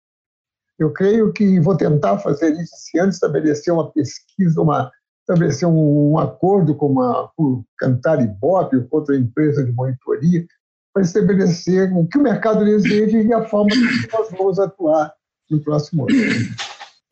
Eu 0.79 0.93
creio 0.93 1.33
que 1.33 1.61
vou 1.61 1.77
tentar 1.77 2.19
fazer 2.19 2.53
isso 2.53 2.75
esse 2.75 2.99
ano, 2.99 3.11
estabelecer 3.11 3.73
uma 3.73 3.93
pesquisa, 3.93 4.61
uma, 4.61 4.91
estabelecer 5.21 5.69
um, 5.69 6.13
um 6.13 6.19
acordo 6.19 6.75
com, 6.75 6.87
uma, 6.87 7.31
com 7.37 7.65
Cantar 7.79 8.21
Ibope 8.21 8.77
ou 8.77 8.85
com 8.85 8.97
outra 8.97 9.17
empresa 9.17 9.65
de 9.65 9.71
monitoria, 9.71 10.45
para 10.93 11.03
estabelecer 11.03 11.93
o 11.93 12.07
que 12.07 12.19
o 12.19 12.23
mercado 12.23 12.65
deseja 12.65 13.21
e 13.21 13.33
a 13.33 13.45
forma 13.49 13.71
que 13.71 14.13
nós 14.13 14.31
vamos 14.31 14.59
atuar 14.59 15.13
no 15.49 15.61
próximo 15.61 16.05
ano. 16.05 16.55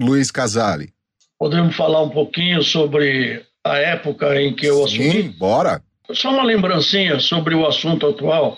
Luiz 0.01 0.31
Casale. 0.31 0.93
Podemos 1.43 1.75
falar 1.75 2.01
um 2.03 2.09
pouquinho 2.09 2.63
sobre 2.63 3.45
a 3.65 3.77
época 3.77 4.41
em 4.41 4.55
que 4.55 4.65
eu 4.65 4.85
assumi? 4.85 5.11
Sim, 5.11 5.35
bora. 5.37 5.83
Só 6.13 6.31
uma 6.31 6.45
lembrancinha 6.45 7.19
sobre 7.19 7.53
o 7.53 7.67
assunto 7.67 8.07
atual. 8.07 8.57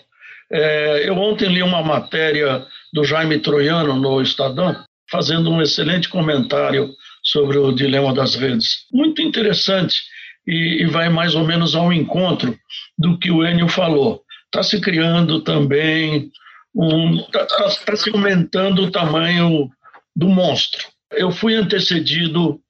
É, 0.52 1.08
eu 1.08 1.16
ontem 1.16 1.48
li 1.48 1.62
uma 1.62 1.82
matéria 1.82 2.62
do 2.92 3.02
Jaime 3.02 3.38
Troiano 3.38 3.94
no 3.94 4.20
Estadão, 4.20 4.76
fazendo 5.10 5.50
um 5.50 5.62
excelente 5.62 6.10
comentário 6.10 6.90
sobre 7.22 7.56
o 7.56 7.72
dilema 7.72 8.12
das 8.12 8.34
redes. 8.34 8.84
Muito 8.92 9.22
interessante 9.22 10.02
e, 10.46 10.82
e 10.82 10.84
vai 10.84 11.08
mais 11.08 11.34
ou 11.34 11.46
menos 11.46 11.74
ao 11.74 11.90
encontro 11.90 12.54
do 12.98 13.18
que 13.18 13.30
o 13.30 13.46
Enio 13.46 13.66
falou. 13.66 14.20
Está 14.44 14.62
se 14.62 14.78
criando 14.78 15.40
também 15.40 16.30
um. 16.74 17.16
Está 17.16 17.46
tá, 17.46 17.70
tá 17.86 17.96
se 17.96 18.10
aumentando 18.10 18.82
o 18.82 18.90
tamanho 18.90 19.70
do 20.14 20.28
monstro. 20.28 20.84
Eu 21.10 21.30
fui 21.30 21.54
antecedido 21.54 22.60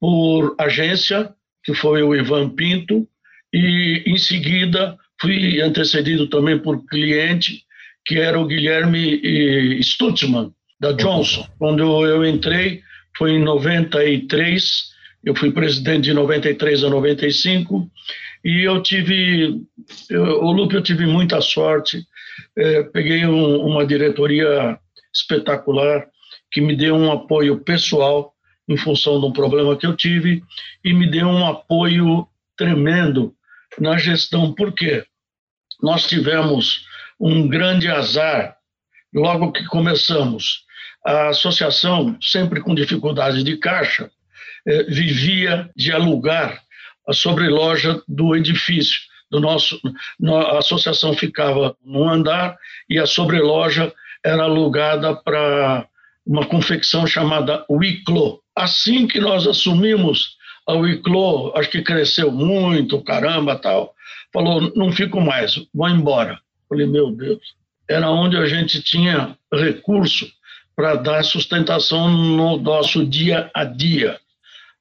por 0.00 0.54
agência, 0.58 1.32
que 1.62 1.74
foi 1.74 2.02
o 2.02 2.14
Ivan 2.14 2.50
Pinto, 2.50 3.06
e 3.52 4.02
em 4.06 4.16
seguida 4.16 4.96
fui 5.20 5.60
antecedido 5.60 6.28
também 6.28 6.58
por 6.58 6.86
cliente, 6.86 7.64
que 8.06 8.18
era 8.18 8.40
o 8.40 8.46
Guilherme 8.46 9.78
Stutzman, 9.82 10.52
da 10.80 10.92
Johnson. 10.92 11.46
Quando 11.58 12.06
eu 12.06 12.24
entrei, 12.24 12.82
foi 13.16 13.32
em 13.32 13.42
93, 13.44 14.90
eu 15.22 15.34
fui 15.34 15.52
presidente 15.52 16.04
de 16.04 16.14
93 16.14 16.84
a 16.84 16.88
95, 16.88 17.90
e 18.42 18.62
eu 18.62 18.82
tive, 18.82 19.60
eu, 20.08 20.22
o 20.42 20.50
Lupe, 20.50 20.74
eu 20.74 20.82
tive 20.82 21.04
muita 21.04 21.42
sorte, 21.42 22.02
é, 22.56 22.82
peguei 22.84 23.26
um, 23.26 23.60
uma 23.66 23.84
diretoria 23.84 24.78
espetacular, 25.14 26.06
que 26.50 26.60
me 26.62 26.74
deu 26.74 26.96
um 26.96 27.12
apoio 27.12 27.60
pessoal 27.60 28.32
em 28.68 28.76
função 28.76 29.20
de 29.20 29.26
um 29.26 29.32
problema 29.32 29.76
que 29.76 29.86
eu 29.86 29.96
tive 29.96 30.42
e 30.84 30.92
me 30.92 31.10
deu 31.10 31.26
um 31.26 31.46
apoio 31.46 32.26
tremendo 32.56 33.34
na 33.78 33.98
gestão. 33.98 34.52
Por 34.52 34.72
quê? 34.72 35.04
Nós 35.82 36.06
tivemos 36.06 36.84
um 37.18 37.48
grande 37.48 37.88
azar 37.88 38.56
logo 39.12 39.52
que 39.52 39.64
começamos. 39.66 40.64
A 41.04 41.28
associação, 41.28 42.16
sempre 42.20 42.60
com 42.60 42.74
dificuldades 42.74 43.42
de 43.42 43.56
caixa, 43.56 44.10
eh, 44.66 44.84
vivia 44.84 45.70
de 45.74 45.92
alugar 45.92 46.62
a 47.08 47.12
sobreloja 47.12 48.02
do 48.06 48.36
edifício. 48.36 49.00
Do 49.30 49.40
nosso, 49.40 49.80
a 50.26 50.58
associação 50.58 51.14
ficava 51.14 51.76
no 51.84 52.08
andar 52.08 52.58
e 52.88 52.98
a 52.98 53.06
sobreloja 53.06 53.92
era 54.24 54.42
alugada 54.42 55.14
para 55.16 55.86
uma 56.26 56.46
confecção 56.46 57.06
chamada 57.06 57.64
Wiclo. 57.70 58.40
Assim 58.54 59.06
que 59.06 59.20
nós 59.20 59.46
assumimos 59.46 60.36
a 60.66 60.74
Wiclo, 60.74 61.52
acho 61.56 61.70
que 61.70 61.82
cresceu 61.82 62.30
muito, 62.30 63.02
caramba, 63.02 63.56
tal. 63.56 63.94
Falou, 64.32 64.72
não 64.76 64.92
fico 64.92 65.20
mais, 65.20 65.60
vou 65.74 65.88
embora. 65.88 66.38
Falei, 66.68 66.86
meu 66.86 67.10
Deus, 67.10 67.40
era 67.88 68.08
onde 68.10 68.36
a 68.36 68.46
gente 68.46 68.80
tinha 68.80 69.36
recurso 69.52 70.30
para 70.76 70.94
dar 70.94 71.24
sustentação 71.24 72.08
no 72.08 72.58
nosso 72.58 73.04
dia 73.04 73.50
a 73.54 73.64
dia. 73.64 74.18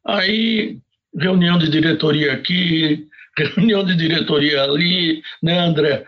Aí, 0.05 0.77
reunião 1.17 1.57
de 1.57 1.69
diretoria 1.69 2.33
aqui, 2.33 3.07
reunião 3.35 3.83
de 3.83 3.95
diretoria 3.95 4.63
ali, 4.63 5.21
né, 5.41 5.59
André? 5.59 6.05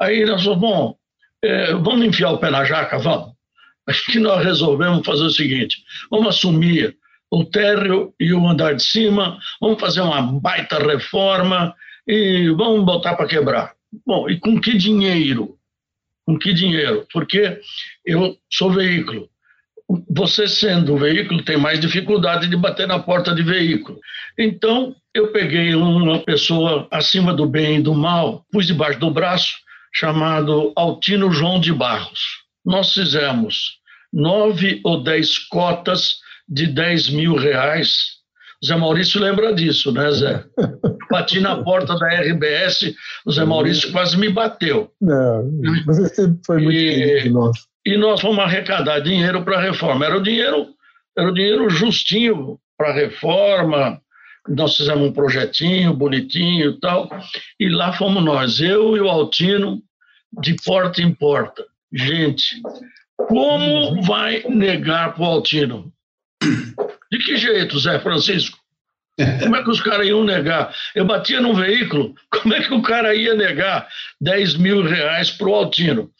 Aí 0.00 0.24
nós 0.24 0.42
falamos, 0.42 0.60
bom, 0.60 0.96
é, 1.42 1.72
vamos 1.74 2.06
enfiar 2.06 2.32
o 2.32 2.38
pé 2.38 2.50
na 2.50 2.64
jaca, 2.64 2.98
vamos 2.98 3.39
que 3.98 4.18
nós 4.18 4.44
resolvemos 4.44 5.04
fazer 5.04 5.24
o 5.24 5.30
seguinte: 5.30 5.78
vamos 6.10 6.36
assumir 6.36 6.96
o 7.30 7.44
térreo 7.44 8.12
e 8.18 8.32
o 8.32 8.46
andar 8.46 8.74
de 8.74 8.82
cima, 8.82 9.38
vamos 9.60 9.80
fazer 9.80 10.00
uma 10.00 10.20
baita 10.20 10.78
reforma 10.78 11.74
e 12.06 12.50
vamos 12.50 12.84
botar 12.84 13.14
para 13.14 13.26
quebrar. 13.26 13.72
Bom, 14.06 14.28
e 14.28 14.38
com 14.38 14.60
que 14.60 14.76
dinheiro? 14.76 15.56
Com 16.26 16.38
que 16.38 16.52
dinheiro? 16.52 17.06
Porque 17.12 17.60
eu 18.04 18.36
sou 18.50 18.72
veículo. 18.72 19.28
Você 20.08 20.46
sendo 20.46 20.96
veículo 20.96 21.42
tem 21.42 21.56
mais 21.56 21.80
dificuldade 21.80 22.48
de 22.48 22.56
bater 22.56 22.86
na 22.86 22.98
porta 23.00 23.34
de 23.34 23.42
veículo. 23.42 23.98
Então, 24.38 24.94
eu 25.12 25.32
peguei 25.32 25.74
uma 25.74 26.20
pessoa 26.20 26.86
acima 26.90 27.34
do 27.34 27.46
bem 27.46 27.78
e 27.78 27.82
do 27.82 27.94
mal, 27.94 28.44
pus 28.52 28.66
debaixo 28.66 29.00
do 29.00 29.10
braço, 29.10 29.56
chamado 29.92 30.72
Altino 30.76 31.32
João 31.32 31.60
de 31.60 31.72
Barros. 31.72 32.20
Nós 32.64 32.92
fizemos 32.92 33.79
nove 34.12 34.80
ou 34.84 35.02
dez 35.02 35.38
cotas 35.38 36.16
de 36.48 36.66
10 36.66 37.10
mil 37.10 37.36
reais 37.36 38.20
Zé 38.64 38.76
Maurício 38.76 39.20
lembra 39.20 39.54
disso, 39.54 39.90
né, 39.90 40.10
Zé? 40.12 40.44
Bati 41.10 41.40
na 41.40 41.62
porta 41.62 41.96
da 41.96 42.06
RBS, 42.08 42.94
o 43.24 43.32
Zé 43.32 43.44
Maurício 43.44 43.90
quase 43.90 44.16
me 44.18 44.28
bateu. 44.28 44.92
Não, 45.00 45.50
você 45.86 46.08
sempre 46.14 46.40
foi 46.46 46.62
muito 46.62 46.76
e, 46.76 47.28
nosso. 47.30 47.66
E 47.84 47.96
nós 47.96 48.20
fomos 48.20 48.38
arrecadar 48.38 49.00
dinheiro 49.00 49.42
para 49.42 49.56
a 49.56 49.60
reforma. 49.60 50.04
Era 50.04 50.18
o 50.18 50.22
dinheiro, 50.22 50.68
era 51.16 51.28
o 51.28 51.34
dinheiro 51.34 51.70
justinho 51.70 52.60
para 52.76 52.90
a 52.90 52.94
reforma. 52.94 54.00
Nós 54.46 54.76
fizemos 54.76 55.08
um 55.08 55.12
projetinho 55.12 55.94
bonitinho 55.94 56.70
e 56.70 56.80
tal. 56.80 57.10
E 57.58 57.68
lá 57.68 57.92
fomos 57.94 58.22
nós, 58.22 58.60
eu 58.60 58.96
e 58.96 59.00
o 59.00 59.08
Altino, 59.08 59.82
de 60.40 60.54
porta 60.64 61.00
em 61.00 61.12
porta. 61.12 61.64
Gente, 61.92 62.60
como 63.28 64.02
vai 64.02 64.42
negar 64.48 65.14
para 65.14 65.22
o 65.22 65.26
Altino? 65.26 65.92
De 67.10 67.18
que 67.18 67.36
jeito, 67.36 67.78
Zé 67.78 67.98
Francisco? 67.98 68.58
Como 69.42 69.56
é 69.56 69.62
que 69.62 69.70
os 69.70 69.80
caras 69.80 70.06
iam 70.06 70.24
negar? 70.24 70.74
Eu 70.94 71.04
batia 71.04 71.40
num 71.40 71.54
veículo, 71.54 72.14
como 72.30 72.54
é 72.54 72.62
que 72.62 72.72
o 72.72 72.82
cara 72.82 73.14
ia 73.14 73.34
negar 73.34 73.86
10 74.20 74.56
mil 74.56 74.82
reais 74.82 75.30
para 75.30 75.48
o 75.48 75.54
Altino? 75.54 76.10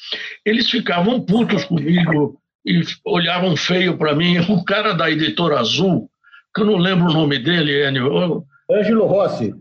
Eles 0.45 0.69
ficavam 0.69 1.21
putos 1.21 1.65
comigo 1.65 2.39
e 2.67 2.83
olhavam 3.05 3.57
feio 3.57 3.97
para 3.97 4.15
mim. 4.15 4.39
O 4.49 4.65
cara 4.65 4.93
da 4.93 5.11
editora 5.11 5.61
Azul, 5.61 6.11
que 6.55 6.63
eu 6.63 6.67
não 6.67 6.77
lembro 6.77 7.11
o 7.11 7.15
nome 7.15 7.39
dele, 7.39 7.87
Enio. 7.87 8.45
Ângelo 8.71 9.07
Rossi. 9.07 9.55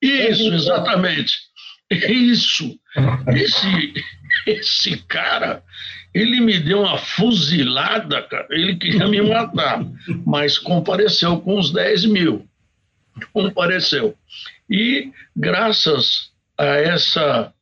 Isso, 0.00 0.52
exatamente. 0.54 1.32
Isso. 1.90 2.78
Esse, 3.34 3.94
esse 4.46 4.96
cara, 5.08 5.62
ele 6.14 6.40
me 6.40 6.60
deu 6.60 6.82
uma 6.82 6.96
fuzilada, 6.96 8.22
cara. 8.22 8.46
Ele 8.50 8.76
queria 8.76 9.08
me 9.08 9.20
matar, 9.20 9.84
mas 10.24 10.56
compareceu 10.56 11.40
com 11.40 11.58
os 11.58 11.72
10 11.72 12.04
mil. 12.06 12.48
Compareceu. 13.32 14.16
E, 14.70 15.10
graças 15.36 16.30
a 16.56 16.64
essa 16.64 17.52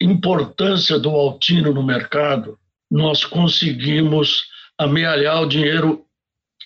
importância 0.00 0.98
do 0.98 1.10
Altino 1.10 1.74
no 1.74 1.82
mercado, 1.82 2.56
nós 2.88 3.24
conseguimos 3.24 4.44
amealhar 4.78 5.42
o 5.42 5.48
dinheiro 5.48 6.04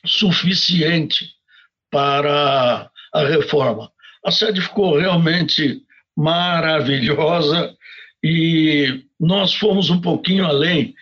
suficiente 0.05 1.31
para 1.91 2.91
a 3.13 3.25
reforma. 3.27 3.91
A 4.25 4.31
sede 4.31 4.61
ficou 4.61 4.99
realmente 4.99 5.83
maravilhosa 6.17 7.75
e 8.23 9.03
nós 9.19 9.55
fomos 9.55 9.91
um 9.91 10.01
pouquinho 10.01 10.45
além, 10.45 10.95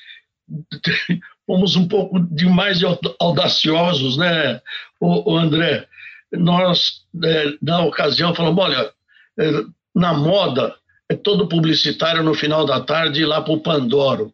fomos 1.46 1.76
um 1.76 1.88
pouco 1.88 2.20
demais 2.20 2.80
audaciosos, 3.20 4.16
né, 4.16 4.60
o, 5.00 5.36
André? 5.36 5.86
Nós, 6.32 7.04
é, 7.24 7.44
na 7.60 7.80
ocasião, 7.84 8.34
falamos: 8.34 8.64
olha, 8.64 8.92
é, 9.38 9.50
na 9.94 10.12
moda, 10.12 10.74
é 11.08 11.16
todo 11.16 11.48
publicitário 11.48 12.22
no 12.22 12.34
final 12.34 12.64
da 12.64 12.80
tarde 12.80 13.22
ir 13.22 13.26
lá 13.26 13.42
para 13.42 13.52
o 13.52 13.60
Pandoro, 13.60 14.32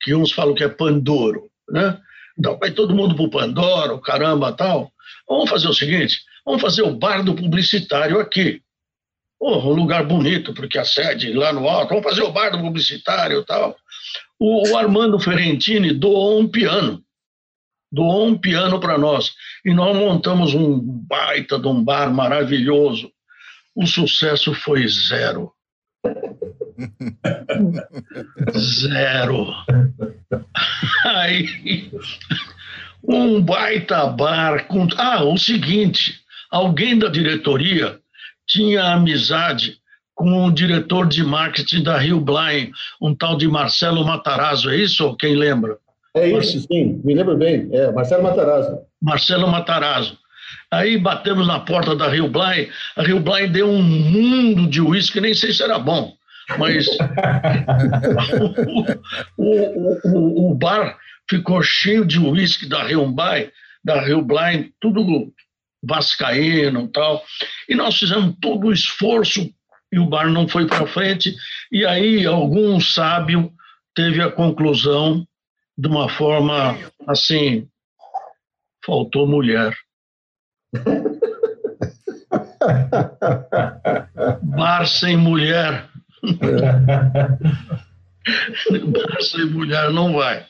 que 0.00 0.14
uns 0.14 0.32
falam 0.32 0.54
que 0.54 0.64
é 0.64 0.68
Pandoro, 0.68 1.48
né? 1.70 1.98
Então, 2.38 2.58
vai 2.58 2.70
todo 2.70 2.94
mundo 2.94 3.14
para 3.14 3.24
o 3.24 3.30
Pandoro, 3.30 4.00
caramba, 4.00 4.52
tal. 4.52 4.92
Vamos 5.28 5.48
fazer 5.48 5.68
o 5.68 5.74
seguinte: 5.74 6.20
vamos 6.44 6.60
fazer 6.60 6.82
o 6.82 6.94
bar 6.94 7.22
do 7.22 7.34
publicitário 7.34 8.18
aqui. 8.18 8.60
Oh, 9.38 9.58
um 9.58 9.74
lugar 9.74 10.04
bonito, 10.04 10.54
porque 10.54 10.78
a 10.78 10.84
sede 10.84 11.32
lá 11.32 11.52
no 11.52 11.68
alto, 11.68 11.90
vamos 11.90 12.04
fazer 12.04 12.22
o 12.22 12.32
bar 12.32 12.50
do 12.50 12.58
publicitário 12.58 13.44
tal. 13.44 13.76
O, 14.38 14.68
o 14.68 14.76
Armando 14.76 15.18
Ferrentini 15.18 15.92
doou 15.92 16.40
um 16.40 16.48
piano, 16.48 17.02
doou 17.90 18.26
um 18.26 18.36
piano 18.38 18.78
para 18.78 18.98
nós, 18.98 19.34
e 19.64 19.72
nós 19.72 19.96
montamos 19.96 20.54
um 20.54 20.78
baita 20.78 21.58
de 21.58 21.66
um 21.66 21.82
bar 21.82 22.12
maravilhoso. 22.12 23.10
O 23.74 23.86
sucesso 23.86 24.54
foi 24.54 24.86
zero. 24.88 25.52
zero. 28.56 29.46
Aí, 31.04 31.90
um 33.02 33.40
baita 33.40 34.06
bar 34.06 34.66
com. 34.66 34.86
Ah, 34.96 35.24
o 35.24 35.38
seguinte: 35.38 36.20
alguém 36.50 36.98
da 36.98 37.08
diretoria 37.08 37.98
tinha 38.46 38.92
amizade 38.92 39.78
com 40.16 40.46
o 40.46 40.50
diretor 40.50 41.06
de 41.06 41.22
marketing 41.22 41.82
da 41.82 41.98
Rio 41.98 42.18
Blind, 42.18 42.70
um 43.00 43.14
tal 43.14 43.36
de 43.36 43.46
Marcelo 43.46 44.02
Matarazzo, 44.02 44.70
é 44.70 44.76
isso? 44.76 45.14
Quem 45.16 45.36
lembra? 45.36 45.76
É 46.16 46.28
isso, 46.30 46.58
sim, 46.60 47.00
me 47.04 47.14
lembro 47.14 47.36
bem. 47.36 47.68
É, 47.70 47.92
Marcelo 47.92 48.22
Matarazzo. 48.22 48.78
Marcelo 49.00 49.46
Matarazzo. 49.46 50.18
Aí 50.70 50.96
batemos 50.96 51.46
na 51.46 51.60
porta 51.60 51.94
da 51.94 52.08
Rio 52.08 52.28
Blind, 52.28 52.70
a 52.96 53.02
Rio 53.02 53.20
Blind 53.20 53.52
deu 53.52 53.68
um 53.68 53.82
mundo 53.82 54.66
de 54.66 54.80
uísque, 54.80 55.20
nem 55.20 55.34
sei 55.34 55.52
se 55.52 55.62
era 55.62 55.78
bom, 55.78 56.14
mas 56.58 56.86
o, 59.36 59.42
o, 59.42 60.00
o, 60.04 60.50
o, 60.50 60.54
bar 60.54 60.96
ficou 61.28 61.62
cheio 61.62 62.06
de 62.06 62.18
uísque 62.18 62.66
da 62.66 62.82
Rio 62.84 63.06
Blind, 63.06 63.50
da 63.84 64.00
Rio 64.00 64.22
Blind, 64.22 64.70
tudo 64.80 65.30
vascaíno 65.82 66.84
e 66.84 66.88
tal. 66.88 67.22
E 67.68 67.74
nós 67.74 67.98
fizemos 67.98 68.34
todo 68.40 68.68
o 68.68 68.72
esforço 68.72 69.50
e 69.92 69.98
o 69.98 70.06
bar 70.06 70.28
não 70.30 70.48
foi 70.48 70.66
para 70.66 70.86
frente. 70.86 71.34
E 71.70 71.84
aí 71.84 72.26
algum 72.26 72.80
sábio 72.80 73.52
teve 73.94 74.20
a 74.20 74.30
conclusão 74.30 75.26
de 75.76 75.88
uma 75.88 76.08
forma 76.08 76.76
assim, 77.06 77.68
faltou 78.84 79.26
mulher. 79.26 79.74
bar 84.42 84.86
sem 84.86 85.16
mulher. 85.16 85.88
bar 88.86 89.22
sem 89.22 89.46
mulher 89.46 89.90
não 89.90 90.12
vai. 90.14 90.44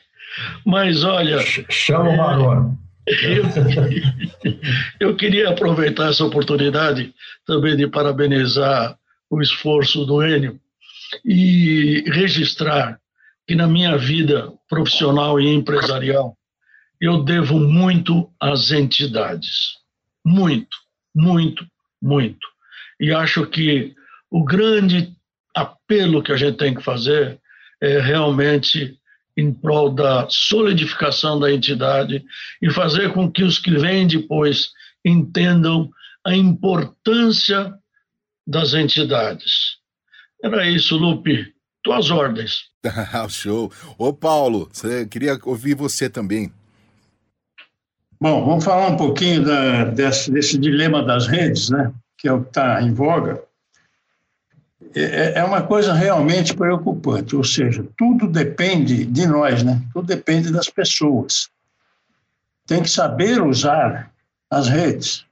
Mas 0.64 1.04
olha. 1.04 1.38
Chama 1.70 2.10
o 2.10 2.16
Marona. 2.16 2.76
Eu, 3.06 3.44
eu 4.98 5.16
queria 5.16 5.50
aproveitar 5.50 6.10
essa 6.10 6.24
oportunidade 6.24 7.14
também 7.46 7.76
de 7.76 7.86
parabenizar 7.86 8.98
o 9.30 9.40
esforço 9.40 10.04
do 10.04 10.22
Enio 10.22 10.60
e 11.24 12.04
registrar 12.06 13.00
que 13.46 13.54
na 13.54 13.66
minha 13.66 13.96
vida 13.96 14.52
profissional 14.68 15.40
e 15.40 15.52
empresarial 15.52 16.36
eu 17.00 17.22
devo 17.22 17.58
muito 17.58 18.30
às 18.40 18.70
entidades. 18.70 19.76
Muito, 20.24 20.76
muito, 21.14 21.64
muito. 22.02 22.46
E 22.98 23.12
acho 23.12 23.46
que 23.46 23.94
o 24.30 24.44
grande 24.44 25.14
apelo 25.54 26.22
que 26.22 26.32
a 26.32 26.36
gente 26.36 26.56
tem 26.56 26.74
que 26.74 26.82
fazer 26.82 27.38
é 27.80 28.00
realmente 28.00 28.98
em 29.36 29.52
prol 29.52 29.90
da 29.90 30.26
solidificação 30.30 31.38
da 31.38 31.52
entidade 31.52 32.24
e 32.60 32.70
fazer 32.70 33.12
com 33.12 33.30
que 33.30 33.44
os 33.44 33.58
que 33.58 33.70
vêm 33.72 34.06
depois 34.06 34.70
entendam 35.04 35.90
a 36.24 36.34
importância 36.34 37.74
das 38.46 38.74
entidades. 38.74 39.76
Era 40.42 40.68
isso, 40.68 40.96
Lupe. 40.96 41.54
Tuas 41.82 42.10
ordens. 42.10 42.64
Show. 43.28 43.72
Ô, 43.98 44.12
Paulo, 44.12 44.70
queria 45.10 45.38
ouvir 45.44 45.74
você 45.74 46.08
também. 46.08 46.52
Bom, 48.20 48.44
vamos 48.44 48.64
falar 48.64 48.88
um 48.88 48.96
pouquinho 48.96 49.44
da, 49.44 49.84
desse, 49.84 50.30
desse 50.30 50.58
dilema 50.58 51.02
das 51.02 51.26
redes, 51.26 51.68
né? 51.70 51.92
que 52.18 52.28
é 52.28 52.32
o 52.32 52.42
que 52.42 52.48
está 52.48 52.82
em 52.82 52.92
voga. 52.92 53.42
É, 54.94 55.40
é 55.40 55.44
uma 55.44 55.62
coisa 55.62 55.92
realmente 55.92 56.54
preocupante, 56.54 57.36
ou 57.36 57.44
seja, 57.44 57.86
tudo 57.96 58.26
depende 58.26 59.04
de 59.04 59.26
nós, 59.26 59.62
né? 59.62 59.82
Tudo 59.92 60.06
depende 60.06 60.50
das 60.50 60.70
pessoas. 60.70 61.50
Tem 62.66 62.82
que 62.82 62.88
saber 62.88 63.42
usar 63.42 64.10
as 64.50 64.68
redes. 64.68 65.26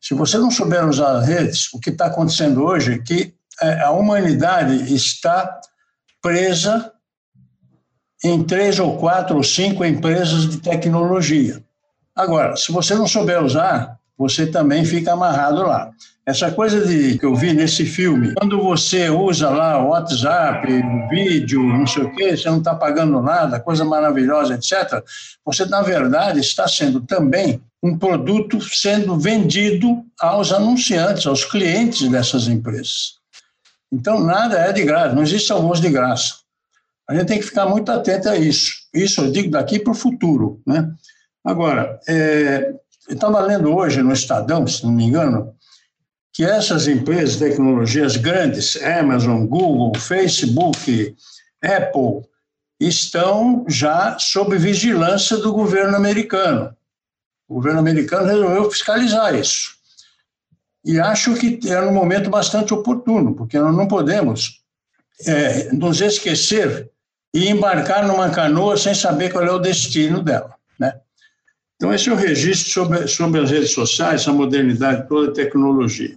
Se 0.00 0.14
você 0.14 0.38
não 0.38 0.50
souber 0.50 0.88
usar 0.88 1.18
as 1.18 1.26
redes, 1.26 1.72
o 1.74 1.78
que 1.78 1.90
está 1.90 2.06
acontecendo 2.06 2.64
hoje 2.64 2.94
é 2.94 2.98
que 2.98 3.34
é, 3.60 3.80
a 3.82 3.90
humanidade 3.90 4.94
está 4.94 5.60
presa 6.22 6.90
em 8.24 8.42
três 8.42 8.78
ou 8.78 8.96
quatro 8.98 9.36
ou 9.36 9.42
cinco 9.42 9.84
empresas 9.84 10.48
de 10.48 10.58
tecnologia. 10.58 11.62
Agora, 12.14 12.56
se 12.56 12.72
você 12.72 12.94
não 12.94 13.06
souber 13.06 13.42
usar, 13.42 13.98
você 14.16 14.46
também 14.46 14.84
fica 14.84 15.12
amarrado 15.12 15.62
lá. 15.62 15.90
Essa 16.26 16.50
coisa 16.52 16.86
de, 16.86 17.18
que 17.18 17.24
eu 17.24 17.34
vi 17.34 17.52
nesse 17.52 17.84
filme, 17.84 18.34
quando 18.34 18.62
você 18.62 19.08
usa 19.08 19.48
lá 19.48 19.82
o 19.82 19.88
WhatsApp, 19.88 20.70
o 20.70 21.08
vídeo, 21.08 21.62
não 21.62 21.86
sei 21.86 22.04
o 22.04 22.14
quê, 22.14 22.36
você 22.36 22.48
não 22.48 22.58
está 22.58 22.74
pagando 22.74 23.20
nada, 23.22 23.58
coisa 23.58 23.84
maravilhosa, 23.84 24.54
etc., 24.54 25.02
você, 25.44 25.64
na 25.64 25.82
verdade, 25.82 26.40
está 26.40 26.68
sendo 26.68 27.00
também 27.00 27.62
um 27.82 27.98
produto 27.98 28.60
sendo 28.60 29.18
vendido 29.18 30.04
aos 30.20 30.52
anunciantes, 30.52 31.26
aos 31.26 31.44
clientes 31.44 32.08
dessas 32.08 32.46
empresas. 32.46 33.14
Então, 33.90 34.20
nada 34.20 34.58
é 34.58 34.72
de 34.72 34.84
graça, 34.84 35.14
não 35.14 35.22
existe 35.22 35.50
almoço 35.50 35.80
de 35.82 35.90
graça. 35.90 36.34
A 37.08 37.14
gente 37.14 37.26
tem 37.26 37.38
que 37.40 37.46
ficar 37.46 37.66
muito 37.66 37.90
atento 37.90 38.28
a 38.28 38.36
isso. 38.36 38.72
Isso 38.94 39.20
eu 39.20 39.32
digo 39.32 39.50
daqui 39.50 39.80
para 39.80 39.90
o 39.90 39.96
futuro. 39.96 40.62
Né? 40.64 40.88
Agora, 41.44 41.98
é, 42.08 42.72
estava 43.08 43.40
lendo 43.40 43.74
hoje 43.74 44.02
no 44.02 44.12
Estadão, 44.12 44.66
se 44.66 44.84
não 44.84 44.92
me 44.92 45.04
engano, 45.04 45.52
que 46.32 46.44
essas 46.44 46.86
empresas 46.86 47.32
de 47.32 47.50
tecnologias 47.50 48.16
grandes, 48.16 48.80
Amazon, 48.82 49.44
Google, 49.46 49.92
Facebook, 49.98 51.16
Apple, 51.62 52.28
estão 52.78 53.64
já 53.68 54.16
sob 54.18 54.56
vigilância 54.56 55.36
do 55.36 55.52
governo 55.52 55.96
americano. 55.96 56.74
O 57.50 57.54
governo 57.54 57.80
americano 57.80 58.28
resolveu 58.28 58.70
fiscalizar 58.70 59.34
isso. 59.34 59.72
E 60.84 61.00
acho 61.00 61.34
que 61.34 61.58
é 61.68 61.82
um 61.82 61.92
momento 61.92 62.30
bastante 62.30 62.72
oportuno, 62.72 63.34
porque 63.34 63.58
nós 63.58 63.76
não 63.76 63.88
podemos 63.88 64.62
é, 65.26 65.72
nos 65.72 66.00
esquecer 66.00 66.88
e 67.34 67.48
embarcar 67.48 68.06
numa 68.06 68.30
canoa 68.30 68.76
sem 68.76 68.94
saber 68.94 69.32
qual 69.32 69.44
é 69.44 69.50
o 69.50 69.58
destino 69.58 70.22
dela. 70.22 70.54
Né? 70.78 70.94
Então, 71.74 71.92
esse 71.92 72.08
é 72.08 72.12
o 72.12 72.16
registro 72.16 72.70
sobre, 72.70 73.08
sobre 73.08 73.40
as 73.40 73.50
redes 73.50 73.72
sociais, 73.72 74.20
essa 74.20 74.32
modernidade, 74.32 75.08
toda 75.08 75.32
a 75.32 75.34
tecnologia. 75.34 76.16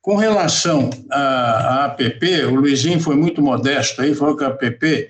Com 0.00 0.14
relação 0.14 0.88
à, 1.10 1.84
à 1.84 1.96
app, 1.98 2.44
o 2.44 2.54
Luizinho 2.54 3.00
foi 3.00 3.16
muito 3.16 3.42
modesto 3.42 4.00
aí, 4.00 4.14
falou 4.14 4.36
que 4.36 4.44
a 4.44 4.48
app 4.48 5.08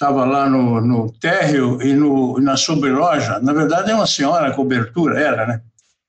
estava 0.00 0.24
lá 0.24 0.48
no, 0.48 0.80
no 0.80 1.12
térreo 1.12 1.82
e 1.82 1.92
no, 1.92 2.40
na 2.40 2.56
sobreloja. 2.56 3.38
Na 3.40 3.52
verdade, 3.52 3.90
é 3.90 3.94
uma 3.94 4.06
senhora 4.06 4.50
cobertura, 4.54 5.20
era, 5.20 5.46
né? 5.46 5.60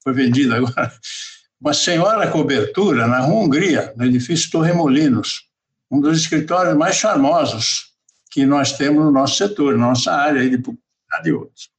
Foi 0.02 0.14
vendida 0.14 0.56
agora. 0.56 0.94
Uma 1.60 1.74
senhora 1.74 2.26
cobertura 2.32 3.06
na 3.06 3.26
Hungria, 3.26 3.94
no 3.98 4.06
edifício 4.06 4.50
Torremolinos, 4.50 5.44
um 5.92 6.00
dos 6.00 6.22
escritórios 6.22 6.76
mais 6.76 6.96
charmosos 6.96 7.92
que 8.32 8.46
nós 8.46 8.72
temos 8.78 9.04
no 9.04 9.12
nosso 9.12 9.36
setor, 9.36 9.78
na 9.78 9.88
nossa 9.88 10.14
área 10.14 10.50
de 10.50 10.58
publicidade 10.58 11.28
e 11.28 11.34
outros. 11.34 11.70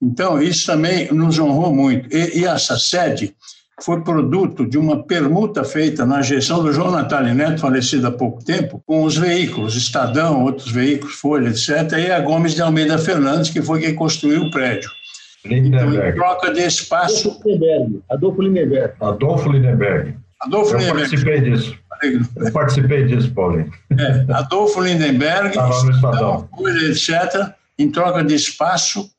Então, 0.00 0.42
isso 0.42 0.64
também 0.64 1.12
nos 1.12 1.38
honrou 1.38 1.74
muito. 1.74 2.08
E, 2.10 2.40
e, 2.40 2.44
essa 2.46 2.78
sede 2.78 3.36
foi 3.82 4.02
produto 4.02 4.66
de 4.66 4.78
uma 4.78 5.02
permuta 5.02 5.64
feita 5.64 6.06
na 6.06 6.22
gestão 6.22 6.62
do 6.62 6.72
João 6.72 6.90
Natalio 6.90 7.34
Neto, 7.34 7.60
falecido 7.60 8.06
há 8.06 8.12
pouco 8.12 8.44
tempo, 8.44 8.82
com 8.86 9.04
os 9.04 9.16
veículos, 9.16 9.74
Estadão, 9.76 10.44
outros 10.44 10.70
veículos, 10.70 11.14
Folha, 11.14 11.48
etc., 11.48 11.98
e 11.98 12.10
a 12.10 12.20
Gomes 12.20 12.54
de 12.54 12.62
Almeida 12.62 12.98
Fernandes, 12.98 13.50
que 13.50 13.60
foi 13.60 13.80
quem 13.80 13.94
construiu 13.94 14.42
o 14.42 14.50
prédio. 14.50 14.88
Então, 15.44 15.92
em 15.92 16.14
troca 16.14 16.52
de 16.52 16.60
espaço... 16.60 17.28
Adolfo 17.28 17.48
Lindenberg. 17.48 18.00
Adolfo 18.10 18.42
Lindenberg. 18.42 18.94
Adolfo 19.00 19.50
Lindenberg. 19.50 20.14
Adolfo 20.40 20.74
Eu 20.74 20.78
Lindenberg. 20.78 21.00
participei 21.00 21.40
disso. 21.40 21.78
Eu 22.36 22.52
participei 22.52 23.04
disso, 23.04 23.32
Paulinho. 23.32 23.70
É, 23.98 24.32
Adolfo 24.32 24.80
Lindenberg, 24.80 25.56
Estadão. 25.94 26.48
Folha, 26.56 26.88
etc., 26.88 27.52
em 27.78 27.90
troca 27.90 28.22
de 28.22 28.34
espaço, 28.34 29.10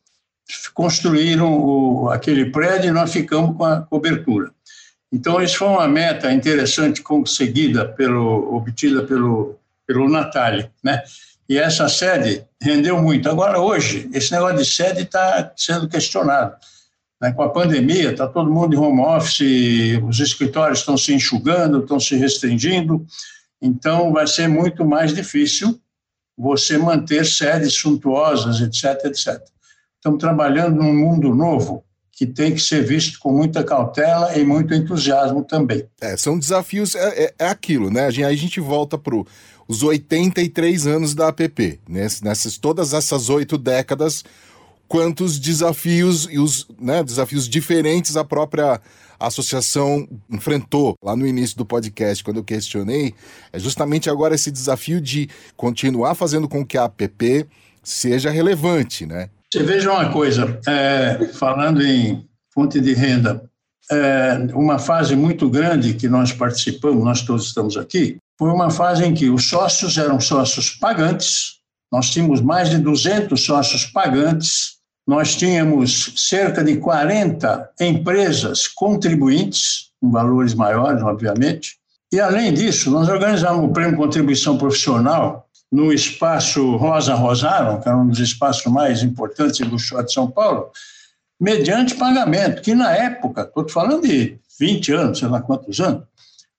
construíram 0.73 1.53
o, 1.57 2.09
aquele 2.09 2.45
prédio 2.45 2.89
e 2.89 2.93
nós 2.93 3.11
ficamos 3.11 3.55
com 3.57 3.65
a 3.65 3.81
cobertura. 3.81 4.51
Então, 5.11 5.41
isso 5.41 5.57
foi 5.57 5.67
uma 5.67 5.87
meta 5.87 6.31
interessante 6.31 7.01
conseguida, 7.01 7.85
pelo, 7.85 8.55
obtida 8.55 9.03
pelo, 9.03 9.57
pelo 9.87 10.09
Natália, 10.09 10.71
né? 10.83 11.01
E 11.47 11.57
essa 11.57 11.87
sede 11.87 12.43
rendeu 12.61 13.01
muito. 13.01 13.29
Agora, 13.29 13.59
hoje, 13.59 14.09
esse 14.13 14.31
negócio 14.31 14.57
de 14.57 14.65
sede 14.65 15.03
está 15.03 15.53
sendo 15.55 15.87
questionado. 15.87 16.55
Né? 17.21 17.31
Com 17.31 17.43
a 17.43 17.49
pandemia, 17.49 18.11
está 18.11 18.27
todo 18.27 18.51
mundo 18.51 18.75
em 18.75 18.79
home 18.79 19.01
office, 19.01 20.01
os 20.07 20.19
escritórios 20.19 20.79
estão 20.79 20.97
se 20.97 21.13
enxugando, 21.13 21.79
estão 21.79 21.99
se 21.99 22.15
restringindo, 22.15 23.05
então 23.61 24.11
vai 24.11 24.27
ser 24.27 24.47
muito 24.47 24.83
mais 24.83 25.13
difícil 25.13 25.79
você 26.37 26.77
manter 26.77 27.25
sedes 27.25 27.75
suntuosas, 27.75 28.59
etc, 28.59 29.05
etc. 29.05 29.41
Estamos 30.05 30.19
trabalhando 30.19 30.75
num 30.75 30.93
mundo 30.93 31.33
novo 31.33 31.83
que 32.11 32.27
tem 32.27 32.53
que 32.53 32.61
ser 32.61 32.85
visto 32.85 33.17
com 33.17 33.31
muita 33.31 33.63
cautela 33.63 34.37
e 34.37 34.45
muito 34.45 34.71
entusiasmo 34.71 35.43
também. 35.43 35.83
É, 35.99 36.15
são 36.15 36.37
desafios, 36.37 36.93
é, 36.93 37.23
é, 37.23 37.33
é 37.39 37.47
aquilo, 37.47 37.89
né? 37.89 38.05
Aí 38.05 38.23
a 38.23 38.35
gente 38.35 38.59
volta 38.59 38.99
para 38.99 39.15
os 39.67 39.81
83 39.81 40.85
anos 40.85 41.15
da 41.15 41.29
APP, 41.29 41.79
né? 41.89 42.05
nessas 42.21 42.55
todas 42.55 42.93
essas 42.93 43.29
oito 43.29 43.57
décadas, 43.57 44.23
quantos 44.87 45.39
desafios 45.39 46.27
e 46.29 46.37
os 46.37 46.67
né, 46.79 47.03
desafios 47.03 47.49
diferentes 47.49 48.15
a 48.15 48.23
própria 48.23 48.79
associação 49.19 50.07
enfrentou 50.29 50.93
lá 51.01 51.15
no 51.15 51.25
início 51.25 51.57
do 51.57 51.65
podcast, 51.65 52.23
quando 52.23 52.37
eu 52.37 52.43
questionei, 52.43 53.15
é 53.51 53.57
justamente 53.57 54.07
agora 54.07 54.35
esse 54.35 54.51
desafio 54.51 55.01
de 55.01 55.27
continuar 55.57 56.13
fazendo 56.13 56.47
com 56.47 56.63
que 56.63 56.77
a 56.77 56.83
APP 56.83 57.47
seja 57.81 58.29
relevante, 58.29 59.07
né? 59.07 59.31
Você 59.55 59.63
veja 59.63 59.89
uma 59.89 60.11
coisa, 60.11 60.59
é, 60.67 61.29
falando 61.31 61.81
em 61.81 62.27
fonte 62.53 62.81
de 62.81 62.93
renda, 62.93 63.41
é, 63.89 64.49
uma 64.53 64.77
fase 64.77 65.15
muito 65.15 65.49
grande 65.49 65.93
que 65.93 66.09
nós 66.09 66.33
participamos, 66.33 67.01
nós 67.05 67.21
todos 67.21 67.45
estamos 67.45 67.77
aqui, 67.77 68.17
foi 68.37 68.49
uma 68.49 68.69
fase 68.69 69.05
em 69.05 69.13
que 69.13 69.29
os 69.29 69.47
sócios 69.47 69.97
eram 69.97 70.19
sócios 70.19 70.71
pagantes, 70.71 71.61
nós 71.89 72.09
tínhamos 72.09 72.41
mais 72.41 72.69
de 72.69 72.79
200 72.79 73.41
sócios 73.41 73.85
pagantes, 73.85 74.75
nós 75.07 75.37
tínhamos 75.37 76.11
cerca 76.17 76.61
de 76.61 76.75
40 76.75 77.69
empresas 77.79 78.67
contribuintes, 78.67 79.89
com 80.01 80.11
valores 80.11 80.53
maiores, 80.53 81.01
obviamente, 81.01 81.77
e 82.11 82.19
além 82.19 82.53
disso, 82.53 82.91
nós 82.91 83.07
organizamos 83.07 83.63
o 83.63 83.71
Prêmio 83.71 83.95
Contribuição 83.95 84.57
Profissional 84.57 85.44
no 85.75 85.91
espaço 85.91 86.77
Rosa 86.77 87.13
Rosaram, 87.13 87.81
que 87.81 87.89
era 87.89 87.97
um 87.97 88.07
dos 88.07 88.19
espaços 88.19 88.65
mais 88.71 89.03
importantes 89.03 89.59
do 89.67 89.77
show 89.77 90.01
de 90.01 90.13
São 90.13 90.31
Paulo, 90.31 90.71
mediante 91.37 91.95
pagamento, 91.95 92.61
que 92.61 92.73
na 92.73 92.95
época, 92.95 93.41
estou 93.41 93.67
falando 93.67 94.07
de 94.07 94.39
20 94.57 94.93
anos, 94.93 95.19
sei 95.19 95.27
lá 95.27 95.41
quantos 95.41 95.81
anos, 95.81 96.05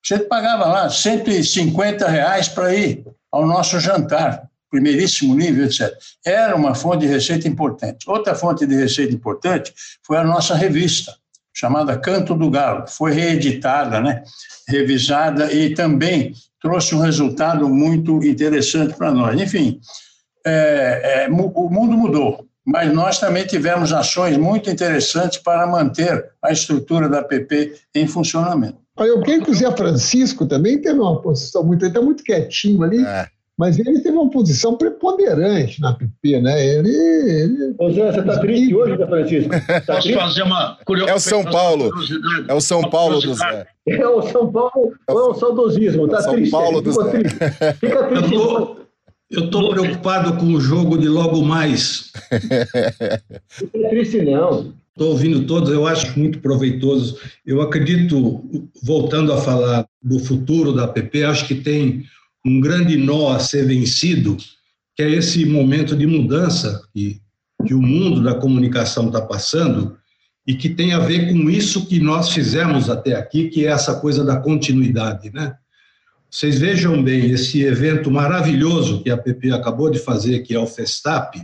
você 0.03 0.19
pagava 0.19 0.67
lá 0.67 0.91
150 0.91 2.07
reais 2.07 2.47
para 2.47 2.75
ir 2.75 3.07
ao 3.33 3.47
nosso 3.47 3.81
jantar, 3.81 4.51
primeiríssimo 4.71 5.35
nível, 5.35 5.64
etc. 5.64 5.91
Era 6.25 6.55
uma 6.55 6.75
fonte 6.75 7.07
de 7.07 7.07
receita 7.07 7.49
importante. 7.49 8.09
Outra 8.11 8.35
fonte 8.35 8.67
de 8.67 8.75
receita 8.75 9.14
importante 9.14 9.73
foi 10.07 10.19
a 10.19 10.25
nossa 10.25 10.55
revista, 10.55 11.17
chamada 11.55 11.99
Canto 11.99 12.35
do 12.35 12.51
Galo. 12.51 12.87
Foi 12.87 13.12
reeditada, 13.12 13.99
né? 13.99 14.23
revisada 14.69 15.51
e 15.53 15.75
também 15.75 16.35
trouxe 16.61 16.95
um 16.95 17.01
resultado 17.01 17.69
muito 17.69 18.25
interessante 18.25 18.95
para 18.95 19.11
nós. 19.11 19.41
Enfim, 19.41 19.81
é, 20.47 21.25
é, 21.25 21.29
o 21.29 21.69
mundo 21.71 21.97
mudou, 21.97 22.47
mas 22.65 22.93
nós 22.93 23.19
também 23.19 23.47
tivemos 23.47 23.93
ações 23.93 24.37
muito 24.37 24.71
interessantes 24.71 25.39
para 25.39 25.67
manter 25.67 26.33
a 26.43 26.53
estrutura 26.53 27.09
da 27.09 27.23
PP 27.23 27.75
em 27.95 28.07
funcionamento. 28.07 28.79
Eu 28.99 29.21
creio 29.21 29.45
que 29.45 29.51
o 29.51 29.55
Zé 29.55 29.71
Francisco 29.77 30.47
também 30.47 30.81
teve 30.81 30.99
uma 30.99 31.21
posição 31.21 31.63
muito. 31.63 31.85
Ele 31.85 31.91
está 31.91 32.01
muito 32.01 32.25
quietinho 32.25 32.83
ali. 32.83 33.05
É. 33.05 33.29
Mas 33.59 33.79
ele 33.79 34.01
teve 34.01 34.17
uma 34.17 34.29
posição 34.29 34.77
preponderante 34.77 35.81
na 35.81 35.95
PP, 35.95 36.41
né? 36.43 36.67
Ele. 36.67 36.91
ele... 36.91 37.75
Ô 37.79 37.91
Zé, 37.91 38.13
você 38.13 38.21
está 38.21 38.39
triste 38.39 38.75
hoje, 38.75 38.97
Zé 38.97 39.07
Francisco? 39.07 39.51
Tá 39.87 39.95
Posso 39.95 40.13
fazer 40.13 40.43
uma 40.43 40.79
É 41.07 41.15
o 41.15 41.19
São 41.19 41.45
Paulo. 41.45 41.91
É 42.49 42.55
o 42.55 42.61
São 42.61 42.83
Paulo 42.91 43.21
do 43.21 43.35
Zé. 43.35 43.67
É 43.89 44.07
o 44.07 44.23
São 44.23 44.53
Paulo 44.53 44.93
ou 45.09 45.19
é 45.19 45.23
o 45.31 45.35
saudosismo? 45.35 46.05
Está 46.05 46.21
São 46.21 46.35
triste. 46.35 46.51
Paulo 46.51 46.83
do 46.83 46.93
Zé. 46.93 47.11
triste. 47.11 47.37
Fica 47.81 48.05
triste. 48.05 48.35
Eu 49.29 49.45
estou 49.47 49.71
preocupado 49.71 50.37
com 50.37 50.47
o 50.53 50.61
jogo 50.61 50.99
de 50.99 51.09
logo 51.09 51.43
mais. 51.43 52.13
Fica 53.49 53.89
triste, 53.89 54.23
não. 54.23 54.73
Estou 54.91 55.11
ouvindo 55.11 55.47
todos, 55.47 55.71
eu 55.71 55.87
acho 55.87 56.19
muito 56.19 56.41
proveitoso. 56.41 57.19
Eu 57.45 57.61
acredito, 57.61 58.43
voltando 58.83 59.33
a 59.33 59.37
falar 59.37 59.87
do 60.03 60.19
futuro 60.19 60.73
da 60.73 60.89
PP, 60.89 61.25
acho 61.25 61.47
que 61.47 61.55
tem 61.55 62.05
um 62.47 62.61
grande 62.61 62.97
nó 62.97 63.33
a 63.33 63.41
ser 63.41 63.67
vencido, 63.67 64.37
que 64.95 65.03
é 65.03 65.11
esse 65.11 65.45
momento 65.45 65.97
de 65.97 66.07
mudança 66.07 66.81
que, 66.93 67.21
que 67.67 67.75
o 67.75 67.83
mundo 67.83 68.23
da 68.23 68.35
comunicação 68.35 69.09
está 69.09 69.21
passando 69.21 69.99
e 70.47 70.55
que 70.55 70.69
tem 70.69 70.93
a 70.93 71.01
ver 71.01 71.33
com 71.33 71.51
isso 71.51 71.87
que 71.87 71.99
nós 71.99 72.31
fizemos 72.31 72.89
até 72.89 73.17
aqui, 73.17 73.49
que 73.49 73.67
é 73.67 73.71
essa 73.71 73.97
coisa 73.97 74.25
da 74.25 74.37
continuidade, 74.37 75.33
né? 75.33 75.57
Vocês 76.31 76.59
vejam 76.59 77.03
bem, 77.03 77.31
esse 77.31 77.63
evento 77.63 78.11
maravilhoso 78.11 79.03
que 79.03 79.11
a 79.11 79.17
PP 79.17 79.51
acabou 79.51 79.91
de 79.91 79.99
fazer, 79.99 80.41
que 80.41 80.55
é 80.55 80.59
o 80.59 80.67
Festap, 80.67 81.41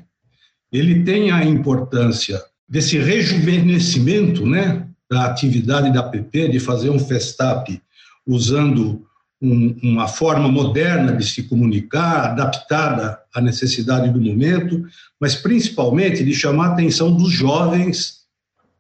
ele 0.71 1.03
tem 1.03 1.33
a 1.33 1.45
importância 1.45 2.41
desse 2.69 2.99
rejuvenescimento, 2.99 4.47
né, 4.47 4.87
da 5.11 5.27
atividade 5.27 5.93
da 5.93 6.03
PP, 6.03 6.49
de 6.49 6.61
fazer 6.61 6.91
um 6.91 6.99
Festap 6.99 7.81
usando 8.27 9.05
um, 9.43 9.77
uma 9.83 10.07
forma 10.07 10.49
moderna 10.49 11.17
de 11.17 11.25
se 11.27 11.43
comunicar, 11.43 12.31
adaptada 12.31 13.19
à 13.35 13.41
necessidade 13.41 14.11
do 14.11 14.21
momento, 14.21 14.85
mas 15.21 15.35
principalmente 15.35 16.23
de 16.25 16.33
chamar 16.33 16.69
a 16.69 16.73
atenção 16.73 17.15
dos 17.15 17.33
jovens 17.33 18.23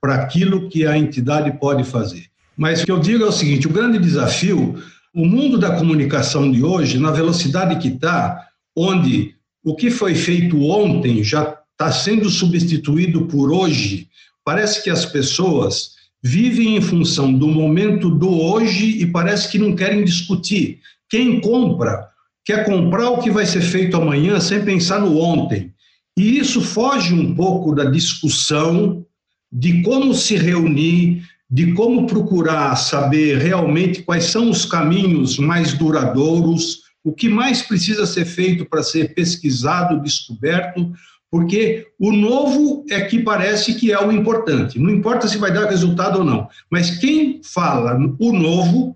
para 0.00 0.14
aquilo 0.14 0.68
que 0.68 0.86
a 0.86 0.96
entidade 0.96 1.58
pode 1.58 1.84
fazer. 1.84 2.26
Mas 2.56 2.82
o 2.82 2.84
que 2.86 2.92
eu 2.92 3.00
digo 3.00 3.24
é 3.24 3.28
o 3.28 3.32
seguinte: 3.32 3.66
o 3.66 3.72
grande 3.72 3.98
desafio, 3.98 4.80
o 5.14 5.26
mundo 5.26 5.58
da 5.58 5.76
comunicação 5.76 6.50
de 6.50 6.62
hoje, 6.62 6.98
na 6.98 7.10
velocidade 7.10 7.76
que 7.76 7.88
está, 7.88 8.46
onde 8.76 9.34
o 9.64 9.74
que 9.74 9.90
foi 9.90 10.14
feito 10.14 10.60
ontem 10.62 11.24
já 11.24 11.56
está 11.72 11.90
sendo 11.90 12.30
substituído 12.30 13.26
por 13.26 13.52
hoje, 13.52 14.08
Parece 14.44 14.82
que 14.82 14.90
as 14.90 15.06
pessoas 15.06 15.92
vivem 16.22 16.76
em 16.76 16.80
função 16.80 17.32
do 17.32 17.48
momento 17.48 18.08
do 18.08 18.30
hoje 18.30 19.00
e 19.00 19.06
parece 19.06 19.50
que 19.50 19.58
não 19.58 19.74
querem 19.74 20.04
discutir. 20.04 20.78
Quem 21.10 21.40
compra 21.40 22.08
quer 22.44 22.64
comprar 22.64 23.10
o 23.10 23.18
que 23.18 23.30
vai 23.30 23.44
ser 23.44 23.62
feito 23.62 23.96
amanhã 23.96 24.38
sem 24.40 24.64
pensar 24.64 25.00
no 25.00 25.18
ontem. 25.18 25.72
E 26.16 26.38
isso 26.38 26.60
foge 26.60 27.12
um 27.12 27.34
pouco 27.34 27.74
da 27.74 27.84
discussão 27.84 29.04
de 29.50 29.82
como 29.82 30.14
se 30.14 30.36
reunir, 30.36 31.22
de 31.50 31.72
como 31.72 32.06
procurar 32.06 32.76
saber 32.76 33.38
realmente 33.38 34.02
quais 34.02 34.24
são 34.24 34.48
os 34.48 34.64
caminhos 34.64 35.38
mais 35.38 35.74
duradouros, 35.74 36.82
o 37.04 37.12
que 37.12 37.28
mais 37.28 37.62
precisa 37.62 38.06
ser 38.06 38.24
feito 38.24 38.64
para 38.64 38.82
ser 38.82 39.14
pesquisado, 39.14 40.02
descoberto, 40.02 40.92
porque 41.32 41.86
o 41.98 42.12
novo 42.12 42.84
é 42.90 43.00
que 43.00 43.22
parece 43.22 43.74
que 43.74 43.90
é 43.90 43.98
o 43.98 44.12
importante. 44.12 44.78
Não 44.78 44.90
importa 44.90 45.26
se 45.26 45.38
vai 45.38 45.50
dar 45.50 45.66
resultado 45.66 46.18
ou 46.18 46.24
não, 46.24 46.46
mas 46.70 46.98
quem 46.98 47.40
fala 47.42 47.98
o 48.18 48.32
novo 48.34 48.94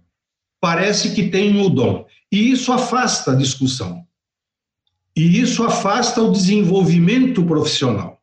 parece 0.61 1.15
que 1.15 1.31
tem 1.31 1.59
o 1.65 1.71
dom. 1.71 2.05
E 2.31 2.51
isso 2.51 2.71
afasta 2.75 3.33
a 3.33 3.35
discussão. 3.35 4.05
E 5.17 5.41
isso 5.41 5.65
afasta 5.65 6.21
o 6.21 6.31
desenvolvimento 6.31 7.43
profissional. 7.43 8.21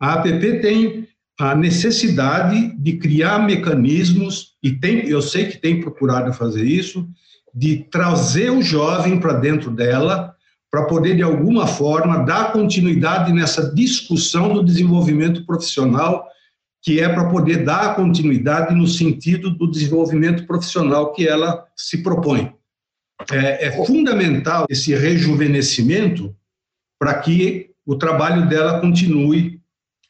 A 0.00 0.14
APP 0.14 0.58
tem 0.60 1.06
a 1.38 1.54
necessidade 1.54 2.76
de 2.76 2.96
criar 2.96 3.38
mecanismos, 3.38 4.56
e 4.64 4.72
tem, 4.72 5.06
eu 5.06 5.22
sei 5.22 5.46
que 5.46 5.58
tem 5.58 5.80
procurado 5.80 6.32
fazer 6.32 6.64
isso, 6.64 7.08
de 7.54 7.84
trazer 7.84 8.50
o 8.50 8.62
jovem 8.62 9.20
para 9.20 9.34
dentro 9.34 9.70
dela 9.70 10.34
para 10.74 10.86
poder, 10.86 11.14
de 11.14 11.22
alguma 11.22 11.68
forma, 11.68 12.24
dar 12.24 12.52
continuidade 12.52 13.32
nessa 13.32 13.72
discussão 13.72 14.52
do 14.52 14.64
desenvolvimento 14.64 15.46
profissional, 15.46 16.26
que 16.82 16.98
é 16.98 17.08
para 17.08 17.30
poder 17.30 17.64
dar 17.64 17.94
continuidade 17.94 18.74
no 18.74 18.84
sentido 18.88 19.50
do 19.50 19.70
desenvolvimento 19.70 20.44
profissional 20.48 21.12
que 21.12 21.28
ela 21.28 21.64
se 21.76 22.02
propõe. 22.02 22.52
É, 23.30 23.68
é 23.68 23.86
fundamental 23.86 24.66
esse 24.68 24.92
rejuvenescimento 24.92 26.34
para 26.98 27.20
que 27.20 27.70
o 27.86 27.94
trabalho 27.94 28.48
dela 28.48 28.80
continue 28.80 29.60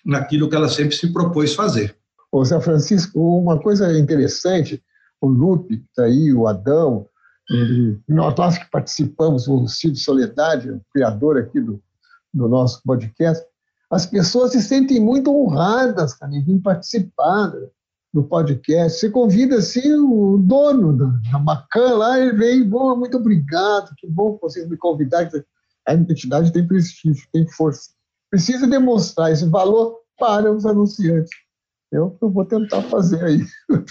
naquilo 0.03 0.49
que 0.49 0.57
ela 0.57 0.71
sempre 0.71 0.97
se 0.97 1.13
propôs 1.13 1.55
fazer. 1.55 1.95
Ô, 2.33 2.43
Zé 2.43 2.59
Francisco, 2.63 3.21
uma 3.21 3.61
coisa 3.61 3.99
interessante, 3.99 4.83
o 5.21 5.29
Lupe, 5.29 5.85
está 5.91 6.05
aí, 6.05 6.33
o 6.33 6.47
Adão, 6.47 7.07
ele, 7.51 8.01
nós, 8.09 8.35
nós 8.37 8.59
que 8.59 8.71
participamos, 8.71 9.47
o 9.49 9.67
Cid 9.67 9.99
Soledade, 9.99 10.71
o 10.71 10.81
criador 10.93 11.39
aqui 11.39 11.61
do, 11.61 11.83
do 12.33 12.49
nosso 12.49 12.83
podcast, 12.85 13.45
as 13.91 14.07
pessoas 14.07 14.53
se 14.53 14.63
sentem 14.63 15.01
muito 15.01 15.35
honradas, 15.35 16.17
em 16.33 16.43
vir 16.43 16.61
participar 16.61 17.53
do 18.13 18.23
podcast. 18.23 18.99
Você 18.99 19.11
convida, 19.11 19.57
assim, 19.57 19.93
o 19.93 20.39
dono 20.39 20.97
da, 20.97 21.07
da 21.33 21.39
Macan 21.39 21.97
lá, 21.97 22.19
ele 22.19 22.33
vem, 22.33 22.69
bom, 22.69 22.97
muito 22.97 23.17
obrigado, 23.17 23.95
que 23.97 24.07
bom 24.07 24.35
que 24.35 24.43
vocês 24.43 24.69
me 24.69 24.77
convidaram. 24.77 25.31
A 25.87 25.95
identidade 25.95 26.53
tem 26.53 26.67
prestígio, 26.67 27.27
tem 27.33 27.47
força. 27.49 27.91
Precisa 28.31 28.67
demonstrar 28.67 29.31
esse 29.33 29.45
valor 29.47 29.99
para 30.19 30.51
os 30.51 30.65
anunciantes. 30.65 31.31
Eu, 31.95 32.19
eu 32.21 32.31
vou 32.31 32.45
tentar 32.45 32.83
fazer 32.83 33.25
aí. 33.25 33.41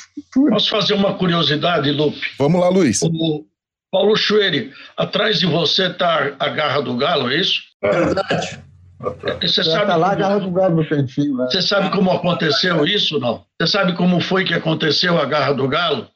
Posso 0.49 0.69
fazer 0.69 0.93
uma 0.93 1.13
curiosidade, 1.17 1.89
Lupe? 1.91 2.19
Vamos 2.37 2.59
lá, 2.59 2.69
Luiz. 2.69 3.01
O 3.01 3.45
Paulo 3.91 4.15
Chueri, 4.15 4.71
atrás 4.97 5.39
de 5.39 5.45
você 5.45 5.87
está 5.87 6.35
a 6.39 6.49
Garra 6.49 6.81
do 6.81 6.95
Galo, 6.97 7.31
é 7.31 7.37
isso? 7.37 7.61
É 7.81 7.89
verdade. 7.91 8.59
Você 9.41 9.63
Já 9.63 9.71
sabe 9.71 9.87
tá 9.87 9.95
lá 9.97 10.07
a 10.07 10.09
como- 10.11 10.21
garra 10.21 10.39
do 10.39 10.51
galo 10.51 10.75
no 10.77 10.87
cantinho. 10.87 11.35
Né? 11.37 11.47
Você 11.51 11.61
sabe 11.61 11.89
como 11.91 12.09
aconteceu 12.09 12.85
isso, 12.85 13.19
não? 13.19 13.43
Você 13.61 13.67
sabe 13.67 13.93
como 13.93 14.21
foi 14.21 14.45
que 14.45 14.53
aconteceu 14.53 15.19
a 15.19 15.25
Garra 15.25 15.53
do 15.53 15.67
Galo? 15.67 16.07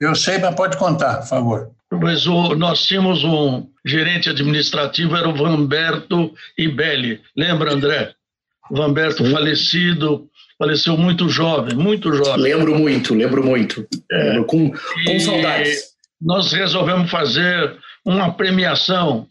Eu 0.00 0.12
sei, 0.16 0.38
mas 0.38 0.52
pode 0.56 0.76
contar, 0.76 1.18
por 1.18 1.28
favor. 1.28 1.70
Mas 1.92 2.26
o, 2.26 2.56
nós 2.56 2.84
tínhamos 2.84 3.22
um 3.22 3.68
gerente 3.86 4.28
administrativo, 4.28 5.14
era 5.16 5.28
o 5.28 5.34
Vamberto 5.36 6.32
Ibelli. 6.58 7.20
Lembra, 7.36 7.72
André? 7.74 8.12
O 8.68 8.76
Vamberto 8.76 9.24
falecido, 9.30 10.28
faleceu 10.62 10.96
muito 10.96 11.28
jovem, 11.28 11.74
muito 11.74 12.12
jovem. 12.14 12.40
Lembro 12.40 12.78
muito, 12.78 13.14
lembro 13.14 13.44
muito. 13.44 13.84
Lembro 14.08 14.44
com, 14.44 14.70
com 14.70 15.10
E 15.10 15.18
saudades. 15.18 15.88
Nós 16.20 16.52
resolvemos 16.52 17.10
fazer 17.10 17.76
uma 18.04 18.32
premiação. 18.32 19.26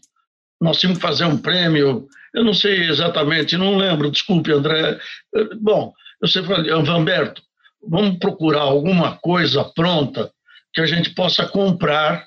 Nós 0.60 0.78
tínhamos 0.78 0.98
que 0.98 1.06
fazer 1.06 1.24
um 1.24 1.38
prêmio. 1.38 2.06
Eu 2.34 2.44
não 2.44 2.52
sei 2.52 2.82
exatamente, 2.82 3.56
não 3.56 3.78
lembro, 3.78 4.10
desculpe, 4.10 4.52
André. 4.52 4.98
Eh, 5.34 5.48
Bom, 5.58 5.94
eu 6.20 6.28
sempre 6.28 6.54
falei, 6.54 6.70
Vamberto, 6.82 7.40
vamos 7.82 8.18
procurar 8.18 8.60
alguma 8.60 9.16
coisa 9.16 9.64
pronta 9.64 10.30
que 10.74 10.82
a 10.82 10.86
gente 10.86 11.14
possa 11.14 11.46
comprar, 11.46 12.26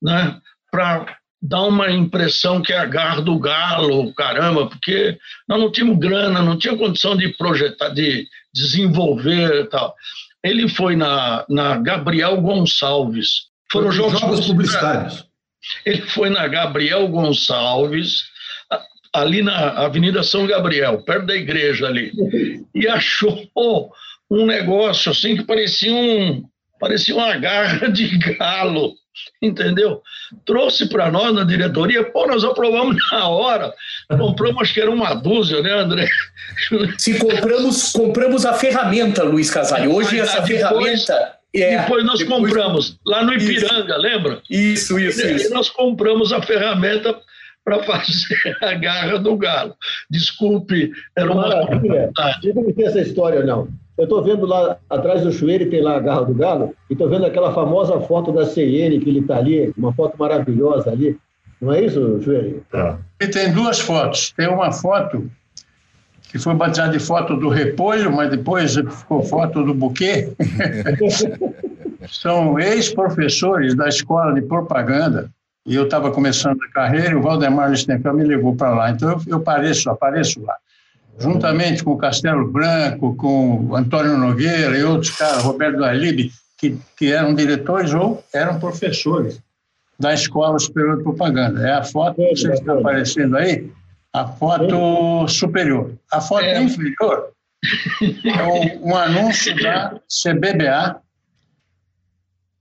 né, 0.00 0.38
para 0.70 1.16
dar 1.40 1.62
uma 1.62 1.90
impressão 1.90 2.62
que 2.62 2.72
é 2.72 2.78
a 2.78 2.86
garra 2.86 3.20
do 3.20 3.38
galo, 3.38 4.12
caramba, 4.14 4.66
porque 4.66 5.18
nós 5.48 5.60
não 5.60 5.70
tínhamos 5.70 5.98
grana, 5.98 6.42
não 6.42 6.58
tinha 6.58 6.76
condição 6.76 7.16
de 7.16 7.28
projetar, 7.28 7.90
de 7.90 8.26
desenvolver 8.52 9.64
e 9.64 9.64
tal. 9.66 9.94
Ele 10.42 10.68
foi 10.68 10.96
na, 10.96 11.44
na 11.48 11.76
Gabriel 11.76 12.40
Gonçalves. 12.40 13.46
Foram 13.70 13.90
jogos, 13.92 14.20
jogos 14.20 14.46
publicitários. 14.46 15.24
Ele 15.84 16.02
foi 16.02 16.30
na 16.30 16.46
Gabriel 16.46 17.06
Gonçalves, 17.08 18.24
ali 19.12 19.42
na 19.42 19.70
Avenida 19.70 20.22
São 20.22 20.46
Gabriel, 20.46 21.02
perto 21.02 21.26
da 21.26 21.34
igreja 21.34 21.86
ali, 21.86 22.12
e 22.74 22.86
achou 22.86 23.48
um 24.30 24.46
negócio 24.46 25.10
assim 25.10 25.36
que 25.36 25.44
parecia 25.44 25.92
um 25.92 26.44
parecia 26.78 27.14
uma 27.14 27.36
garra 27.36 27.88
de 27.88 28.18
galo, 28.18 28.94
entendeu? 29.40 30.02
Trouxe 30.44 30.88
para 30.88 31.10
nós 31.10 31.34
na 31.34 31.44
diretoria, 31.44 32.04
pô, 32.04 32.26
nós 32.26 32.44
aprovamos 32.44 32.96
na 33.12 33.28
hora, 33.28 33.72
compramos 34.18 34.62
acho 34.62 34.74
que 34.74 34.80
era 34.80 34.90
uma 34.90 35.14
dúzia, 35.14 35.62
né, 35.62 35.72
André? 35.72 36.08
Se 36.98 37.18
compramos, 37.18 37.92
compramos 37.92 38.44
a 38.46 38.54
ferramenta, 38.54 39.22
Luiz 39.22 39.50
Casale. 39.50 39.88
Hoje 39.88 40.18
Mas, 40.18 40.28
essa 40.28 40.40
depois- 40.42 41.04
ferramenta. 41.04 41.36
É, 41.54 41.78
depois 41.78 42.04
nós 42.04 42.18
depois- 42.18 42.40
compramos 42.40 42.98
lá 43.06 43.24
no 43.24 43.32
Ipiranga, 43.32 43.96
lembra? 43.96 44.42
Isso, 44.50 44.98
isso, 44.98 45.26
E 45.26 45.36
isso. 45.36 45.54
nós 45.54 45.70
compramos 45.70 46.30
a 46.30 46.42
ferramenta 46.42 47.18
para 47.64 47.82
fazer 47.82 48.56
a 48.60 48.74
garra 48.74 49.18
do 49.18 49.34
galo. 49.36 49.74
Desculpe, 50.10 50.92
era 51.16 51.32
uma 51.32 51.48
Maravilha. 51.48 52.10
não 52.54 52.74
essa 52.84 53.00
história, 53.00 53.42
não. 53.42 53.68
Eu 53.96 54.04
estou 54.04 54.22
vendo 54.22 54.44
lá 54.44 54.76
atrás 54.90 55.22
do 55.22 55.32
chueiro, 55.32 55.70
tem 55.70 55.80
lá 55.80 55.96
a 55.96 56.00
garra 56.00 56.22
do 56.22 56.34
galo, 56.34 56.74
e 56.90 56.92
estou 56.92 57.08
vendo 57.08 57.24
aquela 57.24 57.52
famosa 57.52 57.98
foto 58.00 58.30
da 58.30 58.44
CN, 58.44 59.00
que 59.00 59.08
ele 59.08 59.20
está 59.20 59.38
ali, 59.38 59.72
uma 59.76 59.92
foto 59.92 60.18
maravilhosa 60.18 60.90
ali. 60.90 61.16
Não 61.60 61.72
é 61.72 61.84
isso, 61.84 62.20
chueiro? 62.22 62.62
Tá. 62.70 62.98
E 63.20 63.26
tem 63.26 63.52
duas 63.52 63.80
fotos. 63.80 64.32
Tem 64.36 64.48
uma 64.48 64.70
foto 64.70 65.30
que 66.30 66.38
foi 66.38 66.54
batizada 66.54 66.92
de 66.92 66.98
foto 66.98 67.36
do 67.36 67.48
repolho, 67.48 68.12
mas 68.12 68.30
depois 68.30 68.74
ficou 68.74 69.22
foto 69.22 69.62
do 69.62 69.72
buquê. 69.72 70.32
São 72.08 72.58
ex-professores 72.58 73.74
da 73.74 73.88
escola 73.88 74.34
de 74.34 74.42
propaganda. 74.42 75.30
E 75.64 75.74
eu 75.74 75.84
estava 75.84 76.10
começando 76.12 76.62
a 76.62 76.72
carreira 76.72 77.10
e 77.10 77.14
o 77.14 77.22
Valdemar 77.22 77.70
Listenfeld 77.70 78.16
me 78.16 78.24
levou 78.24 78.54
para 78.54 78.70
lá. 78.70 78.90
Então 78.90 79.10
eu, 79.10 79.20
eu 79.26 79.36
apareço, 79.38 79.88
apareço 79.90 80.40
lá. 80.44 80.54
Juntamente 81.18 81.82
com 81.82 81.92
o 81.92 81.98
Castelo 81.98 82.50
Branco, 82.50 83.14
com 83.16 83.64
o 83.66 83.76
Antônio 83.76 84.16
Nogueira 84.18 84.76
e 84.76 84.84
outros 84.84 85.10
caras, 85.10 85.42
Roberto 85.42 85.82
Alibe, 85.82 86.30
que, 86.58 86.78
que 86.96 87.12
eram 87.12 87.34
diretores 87.34 87.94
ou 87.94 88.22
eram 88.32 88.58
professores 88.60 89.40
da 89.98 90.12
Escola 90.12 90.58
Superior 90.58 90.98
de 90.98 91.02
Propaganda. 91.04 91.66
É 91.66 91.72
a 91.72 91.82
foto 91.82 92.16
que 92.16 92.36
você 92.36 92.52
está 92.52 92.74
aparecendo 92.74 93.36
aí, 93.36 93.70
a 94.12 94.26
foto 94.26 95.26
superior. 95.28 95.94
A 96.12 96.20
foto 96.20 96.44
É. 96.44 96.62
inferior 96.62 97.30
é 98.24 98.42
um, 98.42 98.90
um 98.90 98.96
anúncio 98.96 99.54
da 99.62 99.98
CBBA, 100.08 101.00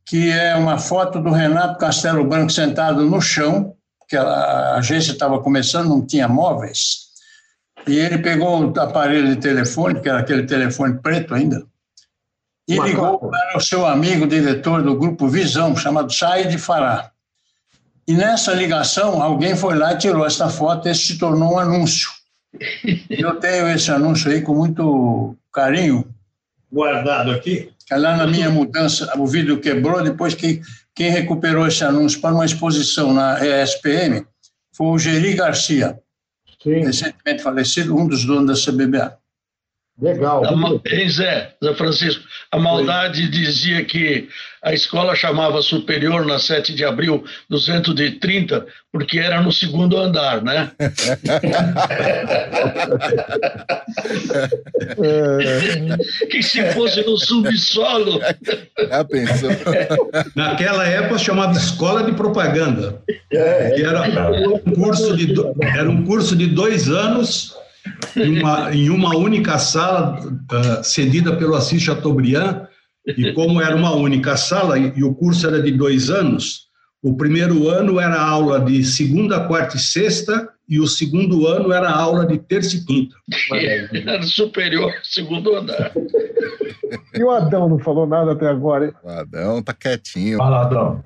que 0.06 0.30
é 0.32 0.56
uma 0.56 0.78
foto 0.78 1.20
do 1.20 1.32
Renato 1.32 1.78
Castelo 1.78 2.24
Branco 2.24 2.52
sentado 2.52 3.04
no 3.04 3.20
chão, 3.20 3.74
que 4.08 4.16
a, 4.16 4.24
a 4.24 4.78
agência 4.78 5.12
estava 5.12 5.42
começando, 5.42 5.90
não 5.90 6.06
tinha 6.06 6.28
móveis, 6.28 7.05
e 7.88 7.98
ele 7.98 8.18
pegou 8.18 8.66
o 8.66 8.80
aparelho 8.80 9.28
de 9.28 9.36
telefone, 9.38 10.02
que 10.02 10.10
era 10.10 10.20
aquele 10.20 10.44
telefone 10.44 11.00
preto 11.00 11.34
ainda, 11.34 11.66
e 12.68 12.80
Uma 12.80 12.88
ligou 12.88 13.20
para 13.20 13.58
o 13.58 13.62
seu 13.62 13.86
amigo 13.86 14.26
diretor 14.26 14.82
do 14.82 14.98
grupo 14.98 15.28
Visão, 15.28 15.76
chamado 15.76 16.12
Said 16.12 16.58
Fará. 16.58 17.12
E 18.08 18.14
nessa 18.14 18.54
ligação, 18.54 19.22
alguém 19.22 19.56
foi 19.56 19.76
lá 19.76 19.94
e 19.94 19.98
tirou 19.98 20.26
essa 20.26 20.50
foto, 20.50 20.88
e 20.88 20.92
esse 20.92 21.04
se 21.04 21.18
tornou 21.18 21.54
um 21.54 21.60
anúncio. 21.60 22.10
Eu 23.10 23.36
tenho 23.36 23.68
esse 23.70 23.92
anúncio 23.92 24.32
aí 24.32 24.42
com 24.42 24.56
muito 24.56 25.36
carinho, 25.54 26.08
guardado 26.72 27.32
aqui. 27.32 27.72
que 27.86 27.96
Lá 27.96 28.18
na 28.18 28.26
minha 28.26 28.50
mudança, 28.50 29.12
o 29.18 29.28
vídeo 29.28 29.60
quebrou, 29.60 30.04
depois 30.04 30.34
que 30.34 30.62
quem 30.94 31.12
recuperou 31.12 31.68
esse 31.68 31.84
anúncio 31.84 32.20
para 32.20 32.34
uma 32.34 32.46
exposição 32.46 33.14
na 33.14 33.40
ESPM 33.46 34.26
foi 34.74 34.88
o 34.88 34.98
Geri 34.98 35.36
Garcia, 35.36 36.00
Sim. 36.66 36.84
recentemente 36.84 37.44
falecido, 37.44 37.96
um 37.96 38.08
dos 38.08 38.26
donos 38.26 38.66
da 38.66 38.72
CBBA. 38.72 39.20
Legal. 40.02 40.44
Hein, 40.86 41.10
Zé, 41.10 41.54
Zé 41.64 41.74
Francisco, 41.74 42.22
a 42.52 42.60
maldade 42.60 43.30
dizia 43.30 43.86
que 43.86 44.28
a 44.62 44.74
escola 44.74 45.16
chamava 45.16 45.62
superior 45.62 46.26
na 46.26 46.38
7 46.38 46.76
de 46.76 46.84
abril 46.84 47.24
do 47.50 47.58
centro 47.60 47.94
de 47.94 48.12
30, 48.12 48.68
porque 48.92 49.20
era 49.20 49.42
no 49.42 49.54
segundo 49.54 49.98
andar, 49.98 50.44
né? 50.44 50.70
que 56.30 56.44
se 56.44 56.74
fosse 56.74 57.02
no 57.06 57.18
subsolo. 57.18 58.20
Já 58.90 59.06
pensou? 59.06 59.50
Naquela 60.36 60.86
época 60.86 61.20
chamava 61.20 61.54
escola 61.54 62.04
de 62.04 62.12
propaganda. 62.12 63.02
É, 63.32 63.82
era, 63.82 64.02
um 64.38 64.60
curso 64.60 65.16
de, 65.16 65.34
era 65.62 65.90
um 65.90 66.04
curso 66.04 66.36
de 66.36 66.48
dois 66.48 66.90
anos 66.90 67.56
em 68.16 68.40
uma, 68.40 68.76
em 68.76 68.90
uma 68.90 69.16
única 69.16 69.58
sala 69.58 70.20
uh, 70.20 70.84
cedida 70.84 71.36
pelo 71.36 71.56
Assis 71.56 71.82
Chateaubriand, 71.82 72.68
e 73.06 73.34
como 73.34 73.62
era 73.62 73.76
uma 73.76 73.94
única 73.94 74.36
sala 74.36 74.80
e, 74.80 74.92
e 74.96 75.04
o 75.04 75.14
curso 75.14 75.46
era 75.46 75.62
de 75.62 75.72
dois 75.72 76.10
anos, 76.10 76.66
o 77.04 77.16
primeiro 77.16 77.70
ano 77.70 78.00
era 78.00 78.20
aula 78.20 78.60
de 78.60 78.84
segunda, 78.84 79.48
quarta 79.48 79.78
e 79.78 79.80
sexta, 79.80 80.50
e 80.68 80.80
o 80.80 80.88
segundo 80.88 81.46
ano 81.46 81.72
era 81.72 81.92
aula 81.92 82.26
de 82.26 82.40
terça 82.40 82.76
e 82.76 82.84
quinta. 82.84 83.16
Era 83.94 84.24
superior, 84.24 84.92
segundo 85.04 85.56
andar. 85.56 85.92
E 87.14 87.24
o 87.24 87.30
Adão 87.30 87.70
não 87.70 87.78
falou 87.78 88.08
nada 88.08 88.32
até 88.32 88.48
agora, 88.48 88.86
hein? 88.88 88.94
O 89.04 89.10
Adão 89.10 89.62
tá 89.62 89.74
quietinho. 89.74 90.40
Fala, 90.40 90.62
Adão. 90.62 91.04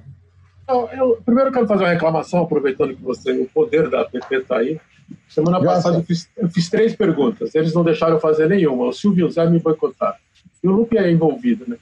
eu 0.97 1.21
primeiro 1.25 1.51
quero 1.51 1.67
fazer 1.67 1.83
uma 1.83 1.91
reclamação, 1.91 2.43
aproveitando 2.43 2.95
que 2.95 3.03
você, 3.03 3.33
o 3.33 3.49
poder 3.53 3.89
da 3.89 4.01
APP 4.01 4.35
está 4.35 4.57
aí. 4.57 4.79
Semana 5.27 5.63
passada 5.63 5.97
eu 5.97 6.03
fiz, 6.03 6.29
eu 6.37 6.49
fiz, 6.49 6.69
três 6.69 6.95
perguntas, 6.95 7.53
eles 7.55 7.73
não 7.73 7.83
deixaram 7.83 8.19
fazer 8.19 8.49
nenhuma. 8.49 8.87
O 8.87 8.93
Silvio 8.93 9.25
e 9.25 9.29
o 9.29 9.31
Zé 9.31 9.49
me 9.49 9.59
boicotaram. 9.59 10.17
E 10.63 10.67
o 10.67 10.71
Lupe 10.71 10.97
é 10.97 11.09
envolvido, 11.09 11.65
né? 11.67 11.77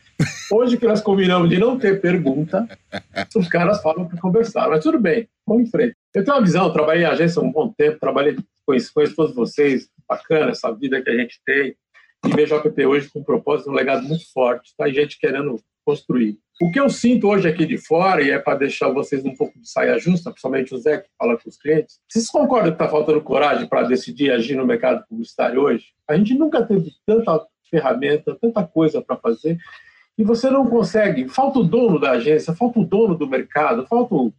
Hoje 0.52 0.78
que 0.78 0.88
nós 0.88 1.02
combinamos 1.02 1.50
de 1.50 1.58
não 1.58 1.80
ter 1.80 2.00
pergunta, 2.00 2.68
os 3.36 3.48
caras 3.48 3.82
falam 3.82 4.08
para 4.08 4.20
conversar. 4.20 4.70
Mas 4.70 4.84
tudo 4.84 5.00
bem, 5.00 5.28
vamos 5.46 5.68
em 5.68 5.72
frente. 5.72 5.96
Eu 6.14 6.24
tenho 6.24 6.38
uma 6.38 6.44
visão, 6.44 6.72
trabalhei 6.72 7.04
em 7.04 7.08
agência 7.08 7.40
há 7.40 7.44
um 7.44 7.52
bom 7.52 7.74
tempo, 7.76 8.00
trabalhei, 8.00 8.38
conheço, 8.66 8.92
conheço 8.94 9.16
todos 9.16 9.36
vocês, 9.36 9.90
bacana 10.08 10.52
essa 10.52 10.72
vida 10.72 11.02
que 11.02 11.10
a 11.10 11.18
gente 11.18 11.40
tem. 11.46 11.76
E 12.26 12.36
vejo 12.36 12.56
a 12.56 12.58
APP 12.60 12.86
hoje 12.86 13.10
com 13.10 13.20
um 13.20 13.24
propósito, 13.24 13.70
um 13.70 13.74
legado 13.74 14.04
muito 14.04 14.32
forte. 14.32 14.74
Tá? 14.78 14.88
E 14.88 14.94
gente 14.94 15.20
querendo 15.20 15.60
construir. 15.86 16.38
O 16.60 16.72
que 16.72 16.80
eu 16.80 16.90
sinto 16.90 17.28
hoje 17.28 17.48
aqui 17.48 17.68
de 17.68 17.78
fora, 17.78 18.20
e 18.24 18.32
é 18.32 18.40
para 18.40 18.58
deixar 18.58 18.90
vocês 18.90 19.24
um 19.24 19.36
pouco 19.36 19.60
de 19.60 19.70
saia 19.70 20.00
justa, 20.00 20.32
principalmente 20.32 20.74
o 20.74 20.78
Zé 20.80 20.98
que 20.98 21.10
fala 21.16 21.38
com 21.38 21.48
os 21.48 21.56
clientes, 21.56 22.00
vocês 22.10 22.28
concordam 22.30 22.72
que 22.72 22.82
está 22.82 22.90
faltando 22.90 23.22
coragem 23.22 23.68
para 23.68 23.84
decidir 23.84 24.32
agir 24.32 24.56
no 24.56 24.66
mercado 24.66 25.06
publicitário 25.08 25.62
hoje? 25.62 25.94
A 26.08 26.18
gente 26.18 26.34
nunca 26.34 26.66
teve 26.66 26.92
tanta 27.06 27.46
ferramenta, 27.70 28.36
tanta 28.42 28.66
coisa 28.66 29.00
para 29.04 29.18
fazer, 29.18 29.60
e 30.18 30.24
você 30.24 30.50
não 30.50 30.66
consegue. 30.66 31.28
Falta 31.30 31.60
o 31.60 31.64
dono 31.64 32.00
da 32.00 32.14
agência, 32.14 32.56
falta 32.56 32.80
o 32.80 32.86
dono 32.86 33.16
do 33.16 33.28
mercado, 33.28 33.86
falta 33.86 34.16
o 34.16 34.34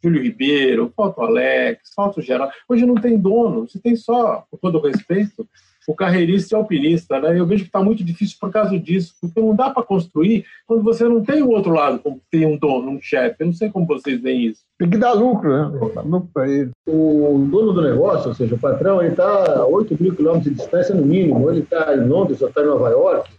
Júlio 0.00 0.22
Ribeiro, 0.22 0.92
falta 0.96 1.22
o 1.22 1.24
Alex, 1.24 1.92
falta 1.92 2.20
o 2.20 2.22
Geraldo. 2.22 2.52
Hoje 2.68 2.86
não 2.86 2.94
tem 2.94 3.18
dono, 3.18 3.66
você 3.66 3.80
tem 3.80 3.96
só, 3.96 4.46
com 4.48 4.56
todo 4.58 4.78
respeito, 4.78 5.48
o 5.86 5.94
carreirista 5.94 6.54
e 6.54 6.56
o 6.56 6.60
alpinista, 6.60 7.20
né? 7.20 7.38
Eu 7.38 7.46
vejo 7.46 7.62
que 7.62 7.68
está 7.68 7.82
muito 7.82 8.02
difícil 8.02 8.36
por 8.40 8.50
causa 8.50 8.78
disso, 8.78 9.14
porque 9.20 9.40
não 9.40 9.54
dá 9.54 9.70
para 9.70 9.82
construir 9.82 10.44
quando 10.66 10.82
você 10.82 11.04
não 11.04 11.22
tem 11.22 11.42
o 11.42 11.50
outro 11.50 11.72
lado, 11.72 11.98
como 11.98 12.20
tem 12.30 12.46
um 12.46 12.56
dono, 12.56 12.90
um 12.90 13.00
chefe. 13.00 13.36
Eu 13.40 13.46
não 13.46 13.52
sei 13.52 13.68
como 13.70 13.86
vocês 13.86 14.20
veem 14.20 14.46
isso. 14.46 14.62
Tem 14.78 14.88
que 14.88 14.96
dar 14.96 15.12
lucro, 15.12 15.50
né? 15.50 15.90
Dá 15.94 16.00
lucro 16.00 16.30
para 16.32 16.48
ele. 16.48 16.70
O 16.86 17.46
dono 17.50 17.72
do 17.72 17.82
negócio, 17.82 18.28
ou 18.28 18.34
seja, 18.34 18.54
o 18.54 18.58
patrão, 18.58 19.00
ele 19.00 19.10
está 19.10 19.58
a 19.58 19.66
8 19.66 19.96
mil 20.00 20.14
quilômetros 20.14 20.50
de 20.50 20.58
distância 20.58 20.94
no 20.94 21.04
mínimo. 21.04 21.50
Ele 21.50 21.60
está 21.60 21.94
em 21.94 22.06
Londres 22.08 22.40
ou 22.40 22.48
está 22.48 22.62
em 22.62 22.66
Nova 22.66 22.88
York, 22.88 23.30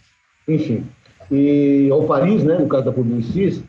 enfim. 0.47 0.85
E, 1.31 1.89
ou 1.91 2.05
Paris, 2.05 2.43
né, 2.43 2.57
no 2.57 2.67
caso 2.67 2.85
da 2.85 2.91
Publicis. 2.91 3.63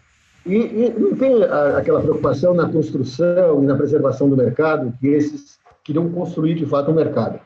E, 0.44 0.54
e 0.54 0.94
não 0.96 1.16
tem 1.16 1.42
a, 1.42 1.78
aquela 1.78 2.00
preocupação 2.00 2.54
na 2.54 2.68
construção 2.68 3.62
e 3.62 3.66
na 3.66 3.74
preservação 3.74 4.28
do 4.28 4.36
mercado 4.36 4.92
que 5.00 5.08
esses 5.08 5.58
queriam 5.82 6.08
construir 6.10 6.54
de 6.54 6.66
fato 6.66 6.88
o 6.88 6.92
um 6.92 6.96
mercado 6.96 7.40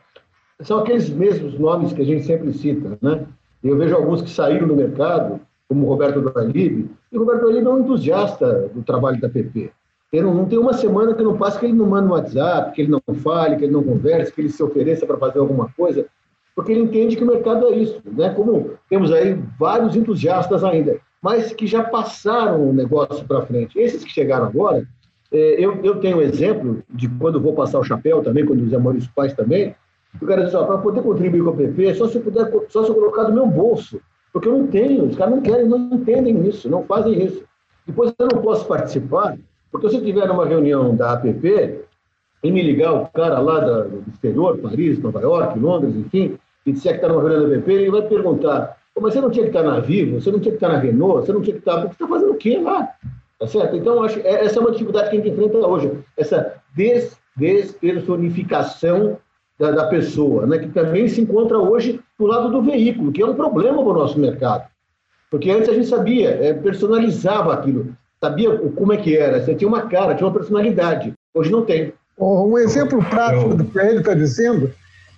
são 0.63 0.79
aqueles 0.79 1.09
mesmos 1.09 1.57
nomes 1.57 1.93
que 1.93 2.01
a 2.01 2.05
gente 2.05 2.25
sempre 2.25 2.53
cita, 2.53 2.97
né? 3.01 3.25
Eu 3.63 3.77
vejo 3.77 3.95
alguns 3.95 4.21
que 4.21 4.29
saíram 4.29 4.67
do 4.67 4.75
mercado, 4.75 5.39
como 5.67 5.85
o 5.85 5.89
Roberto 5.89 6.21
Dualib, 6.21 6.89
e 7.11 7.17
o 7.17 7.19
Roberto 7.19 7.41
Dualib 7.41 7.65
é 7.65 7.69
um 7.69 7.79
entusiasta 7.79 8.69
do 8.73 8.81
trabalho 8.81 9.21
da 9.21 9.29
PP. 9.29 9.71
Ele 10.11 10.23
não, 10.23 10.33
não 10.33 10.45
tem 10.45 10.59
uma 10.59 10.73
semana 10.73 11.13
que 11.13 11.23
não 11.23 11.37
passe 11.37 11.59
que 11.59 11.65
ele 11.65 11.73
não 11.73 11.85
manda 11.85 12.07
um 12.07 12.11
WhatsApp, 12.11 12.73
que 12.73 12.81
ele 12.81 12.91
não 12.91 13.15
fale, 13.15 13.55
que 13.55 13.63
ele 13.63 13.71
não 13.71 13.83
converse, 13.83 14.33
que 14.33 14.41
ele 14.41 14.49
se 14.49 14.61
ofereça 14.61 15.05
para 15.05 15.17
fazer 15.17 15.39
alguma 15.39 15.69
coisa, 15.77 16.05
porque 16.55 16.71
ele 16.71 16.81
entende 16.81 17.15
que 17.15 17.23
o 17.23 17.27
mercado 17.27 17.67
é 17.67 17.75
isso, 17.77 18.01
né? 18.05 18.29
Como 18.33 18.71
temos 18.89 19.11
aí 19.11 19.39
vários 19.57 19.95
entusiastas 19.95 20.63
ainda, 20.63 20.99
mas 21.21 21.53
que 21.53 21.65
já 21.65 21.83
passaram 21.83 22.69
o 22.69 22.73
negócio 22.73 23.25
para 23.25 23.45
frente. 23.45 23.79
Esses 23.79 24.03
que 24.03 24.11
chegaram 24.11 24.47
agora, 24.47 24.85
é, 25.31 25.63
eu, 25.63 25.79
eu 25.83 25.95
tenho 25.99 26.17
um 26.17 26.21
exemplo 26.21 26.83
de 26.89 27.07
quando 27.07 27.39
vou 27.39 27.53
passar 27.53 27.79
o 27.79 27.83
chapéu 27.83 28.21
também, 28.21 28.45
quando 28.45 28.61
os 28.61 28.71
Maurício 28.71 29.09
Pais 29.15 29.33
também, 29.33 29.73
o 30.19 30.25
cara 30.25 30.43
diz, 30.43 30.53
ó, 30.53 30.65
para 30.65 30.77
poder 30.77 31.01
contribuir 31.01 31.43
com 31.43 31.51
o 31.51 31.57
PP, 31.57 31.95
só 31.95 32.07
se 32.07 32.19
puder, 32.19 32.51
só 32.69 32.83
se 32.83 32.89
eu 32.89 32.95
colocar 32.95 33.23
do 33.23 33.33
meu 33.33 33.45
bolso. 33.45 34.01
Porque 34.33 34.47
eu 34.47 34.57
não 34.57 34.67
tenho, 34.67 35.05
os 35.05 35.15
caras 35.15 35.35
não 35.35 35.41
querem, 35.41 35.67
não 35.67 35.77
entendem 35.93 36.47
isso, 36.47 36.69
não 36.69 36.83
fazem 36.83 37.23
isso. 37.23 37.43
Depois 37.85 38.13
eu 38.17 38.27
não 38.33 38.41
posso 38.41 38.65
participar, 38.65 39.37
porque 39.71 39.89
se 39.89 39.95
eu 39.95 40.03
tiver 40.03 40.27
numa 40.27 40.45
reunião 40.45 40.95
da 40.95 41.13
APP 41.13 41.81
e 42.43 42.51
me 42.51 42.61
ligar 42.61 42.93
o 42.93 43.07
cara 43.07 43.39
lá 43.39 43.59
da, 43.59 43.81
do 43.83 44.03
exterior, 44.11 44.57
Paris, 44.57 44.99
Nova 44.99 45.21
York, 45.21 45.59
Londres, 45.59 45.95
enfim, 45.95 46.37
e 46.65 46.71
disser 46.71 46.93
que 46.93 46.97
está 46.97 47.09
numa 47.09 47.21
reunião 47.21 47.49
da 47.49 47.55
APP, 47.57 47.71
ele 47.71 47.91
vai 47.91 48.01
perguntar, 48.03 48.77
mas 48.99 49.13
você 49.13 49.21
não 49.21 49.29
tinha 49.29 49.43
que 49.43 49.49
estar 49.49 49.63
na 49.63 49.79
Vivo, 49.79 50.21
você 50.21 50.31
não 50.31 50.39
tinha 50.39 50.51
que 50.51 50.57
estar 50.57 50.69
na 50.69 50.79
Renault, 50.79 51.25
você 51.25 51.33
não 51.33 51.41
tinha 51.41 51.53
que 51.53 51.59
estar, 51.59 51.81
porque 51.81 51.95
você 51.95 52.03
está 52.03 52.07
fazendo 52.07 52.31
o 52.31 52.37
quê 52.37 52.57
lá? 52.57 52.89
Tá 53.39 53.47
certo? 53.47 53.75
Então, 53.75 54.03
acho, 54.03 54.19
é, 54.19 54.45
essa 54.45 54.59
é 54.59 54.61
uma 54.61 54.71
dificuldade 54.71 55.09
que 55.09 55.17
a 55.17 55.19
gente 55.19 55.33
enfrenta 55.33 55.57
hoje, 55.57 55.91
essa 56.15 56.53
des, 56.75 57.19
despersonificação 57.35 59.17
da, 59.61 59.69
da, 59.69 59.85
pessoa, 59.85 60.47
né, 60.47 60.57
que 60.57 60.69
também 60.69 61.07
se 61.07 61.21
encontra 61.21 61.59
hoje 61.59 61.99
do 62.17 62.25
lado 62.25 62.49
do 62.49 62.63
veículo, 62.63 63.11
que 63.11 63.21
é 63.21 63.25
um 63.25 63.35
problema 63.35 63.77
para 63.83 63.91
o 63.91 63.93
nosso 63.93 64.19
mercado. 64.19 64.67
Porque 65.29 65.51
antes 65.51 65.69
a 65.69 65.73
gente 65.73 65.87
sabia, 65.87 66.31
é, 66.31 66.51
personalizava 66.51 67.53
aquilo, 67.53 67.95
sabia 68.19 68.57
como 68.75 68.91
é 68.91 68.97
que 68.97 69.15
era, 69.15 69.39
você 69.39 69.53
tinha 69.53 69.67
uma 69.67 69.83
cara, 69.83 70.15
tinha 70.15 70.27
uma 70.27 70.33
personalidade. 70.33 71.13
Hoje 71.33 71.51
não 71.51 71.63
tem. 71.63 71.93
Um 72.17 72.57
exemplo 72.57 73.03
prático 73.05 73.55
do 73.55 73.63
que 73.63 73.79
ele 73.79 73.99
está 73.99 74.15
dizendo 74.15 74.71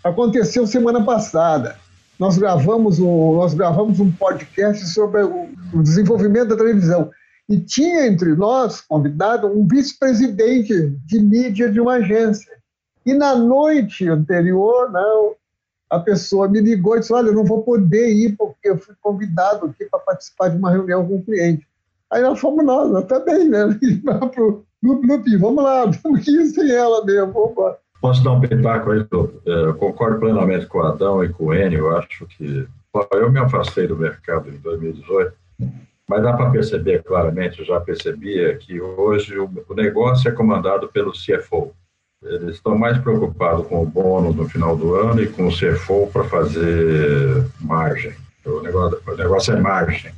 aconteceu 0.03 0.67
semana 0.67 1.03
passada. 1.03 1.77
Nós 2.19 2.37
gravamos 2.37 2.99
um, 2.99 3.35
nós 3.35 3.53
gravamos 3.53 3.99
um 3.99 4.11
podcast 4.11 4.85
sobre 4.89 5.23
o, 5.23 5.47
o 5.73 5.81
desenvolvimento 5.81 6.49
da 6.49 6.57
televisão. 6.57 7.09
E 7.49 7.59
tinha 7.59 8.07
entre 8.07 8.35
nós, 8.35 8.81
convidado, 8.81 9.47
um 9.47 9.65
vice-presidente 9.67 10.89
de 11.05 11.19
mídia 11.19 11.71
de 11.71 11.79
uma 11.79 11.93
agência. 11.93 12.62
E 13.05 13.13
na 13.13 13.35
noite 13.35 14.07
anterior, 14.07 14.91
não, 14.91 15.35
a 15.89 15.99
pessoa 15.99 16.47
me 16.47 16.59
ligou 16.59 16.95
e 16.95 16.99
disse: 16.99 17.13
Olha, 17.13 17.27
eu 17.27 17.33
não 17.33 17.45
vou 17.45 17.61
poder 17.63 18.09
ir 18.09 18.35
porque 18.35 18.69
eu 18.69 18.77
fui 18.77 18.95
convidado 19.01 19.67
aqui 19.67 19.85
para 19.85 19.99
participar 19.99 20.49
de 20.49 20.57
uma 20.57 20.71
reunião 20.71 21.05
com 21.05 21.13
o 21.13 21.17
um 21.17 21.21
cliente. 21.21 21.67
Aí 22.11 22.21
nós 22.21 22.39
fomos 22.39 22.65
nós, 22.65 22.89
nós 22.91 23.05
também, 23.05 23.49
né? 23.49 23.79
No, 24.83 25.01
no, 25.01 25.39
vamos 25.39 25.63
lá, 25.63 25.85
vamos 26.03 26.27
ir 26.27 26.45
sem 26.47 26.69
ela 26.69 27.05
mesmo, 27.05 27.31
vamos 27.31 27.51
embora. 27.51 27.77
Posso 28.01 28.21
dar 28.21 28.33
um 28.33 28.41
pitaco 28.41 28.91
aí? 28.91 28.99
É, 28.99 29.65
eu 29.65 29.75
concordo 29.75 30.19
plenamente 30.19 30.65
com 30.65 30.79
o 30.79 30.83
Adão 30.83 31.23
e 31.23 31.29
com 31.29 31.45
o 31.45 31.53
Enio. 31.53 31.85
Eu 31.85 31.97
acho 31.97 32.25
que. 32.27 32.67
Eu 33.13 33.31
me 33.31 33.39
afastei 33.39 33.87
do 33.87 33.95
mercado 33.95 34.49
em 34.49 34.57
2018, 34.57 35.33
mas 36.07 36.21
dá 36.21 36.33
para 36.33 36.51
perceber 36.51 37.01
claramente, 37.01 37.59
eu 37.59 37.65
já 37.65 37.79
percebia, 37.79 38.55
que 38.57 38.79
hoje 38.79 39.39
o 39.39 39.49
negócio 39.73 40.29
é 40.29 40.31
comandado 40.31 40.89
pelo 40.89 41.11
CFO, 41.11 41.73
eles 42.26 42.55
estão 42.55 42.78
mais 42.78 42.97
preocupados 42.97 43.67
com 43.67 43.82
o 43.82 43.86
bônus 43.86 44.36
no 44.36 44.47
final 44.47 44.76
do 44.76 44.95
ano 44.95 45.21
e 45.21 45.28
com 45.28 45.47
o 45.47 45.51
CFO 45.51 46.09
para 46.11 46.24
fazer 46.26 47.45
margem. 47.59 48.13
O 48.45 48.61
negócio, 48.61 48.99
o 49.05 49.15
negócio 49.15 49.53
é 49.53 49.59
margem. 49.59 50.11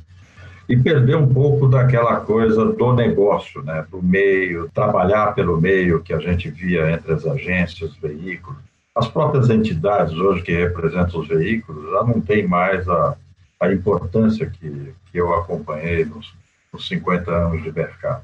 E 0.68 0.76
perder 0.76 1.16
um 1.16 1.32
pouco 1.32 1.68
daquela 1.68 2.20
coisa 2.22 2.66
do 2.66 2.94
negócio, 2.94 3.62
né? 3.62 3.86
do 3.92 4.02
meio, 4.02 4.70
trabalhar 4.74 5.34
pelo 5.36 5.62
meio 5.62 6.02
que 6.02 6.12
a 6.14 6.20
gente 6.20 6.50
via 6.50 6.92
entre 6.92 7.14
as 7.14 7.26
agências, 7.26 7.92
os 7.92 7.98
veículos. 7.98 8.60
As 8.96 9.08
próprias 9.08 9.50
entidades 9.50 10.18
hoje 10.18 10.42
que 10.42 10.54
representam 10.54 11.20
os 11.20 11.28
veículos 11.28 11.92
já 11.92 12.04
não 12.04 12.20
têm 12.20 12.48
mais 12.48 12.88
a, 12.90 13.16
a 13.60 13.72
importância 13.72 14.48
que, 14.48 14.94
que 15.12 15.18
eu 15.20 15.34
acompanhei 15.36 16.06
nos, 16.06 16.34
nos 16.74 16.88
50 16.88 17.30
anos 17.30 17.62
de 17.62 17.72
mercado. 17.72 18.24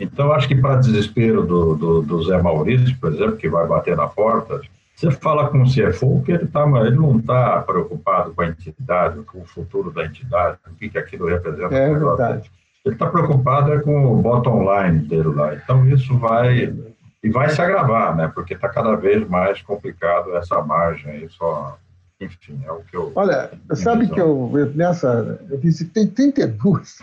Então, 0.00 0.32
acho 0.32 0.46
que 0.46 0.54
para 0.54 0.76
desespero 0.76 1.44
do, 1.44 1.74
do, 1.74 2.02
do, 2.02 2.22
Zé 2.22 2.40
Maurício, 2.40 2.96
por 3.00 3.12
exemplo, 3.12 3.36
que 3.36 3.48
vai 3.48 3.66
bater 3.66 3.96
na 3.96 4.06
porta, 4.06 4.60
você 4.94 5.10
fala 5.10 5.48
com 5.48 5.62
o 5.62 5.66
CFO 5.66 6.22
que 6.24 6.32
ele, 6.32 6.46
tá, 6.46 6.64
ele 6.86 6.96
não 6.96 7.18
está 7.18 7.60
preocupado 7.62 8.32
com 8.32 8.42
a 8.42 8.46
entidade, 8.46 9.20
com 9.22 9.40
o 9.40 9.46
futuro 9.46 9.90
da 9.90 10.04
entidade, 10.04 10.58
o 10.66 10.74
que, 10.74 10.88
que 10.88 10.98
aquilo 10.98 11.26
representa. 11.26 11.74
É 11.74 11.94
verdade. 11.94 12.50
Ele 12.84 12.94
está 12.94 13.06
preocupado 13.06 13.72
é 13.72 13.80
com 13.80 14.12
o 14.12 14.22
bottom 14.22 14.62
line 14.62 15.00
dele 15.00 15.28
lá. 15.34 15.54
Então, 15.54 15.86
isso 15.88 16.16
vai... 16.16 16.72
E 17.22 17.30
vai 17.30 17.48
se 17.50 17.60
agravar, 17.60 18.16
né? 18.16 18.30
Porque 18.32 18.54
está 18.54 18.68
cada 18.68 18.94
vez 18.94 19.28
mais 19.28 19.60
complicado 19.60 20.36
essa 20.36 20.62
margem 20.62 21.10
aí, 21.10 21.28
só, 21.28 21.76
enfim, 22.20 22.60
é 22.64 22.70
o 22.70 22.80
que 22.80 22.96
eu. 22.96 23.12
Olha, 23.14 23.50
sabe 23.74 24.08
que 24.08 24.20
eu, 24.20 24.50
nessa. 24.74 25.40
Eu 25.50 25.58
visitei 25.58 26.06
32, 26.06 26.98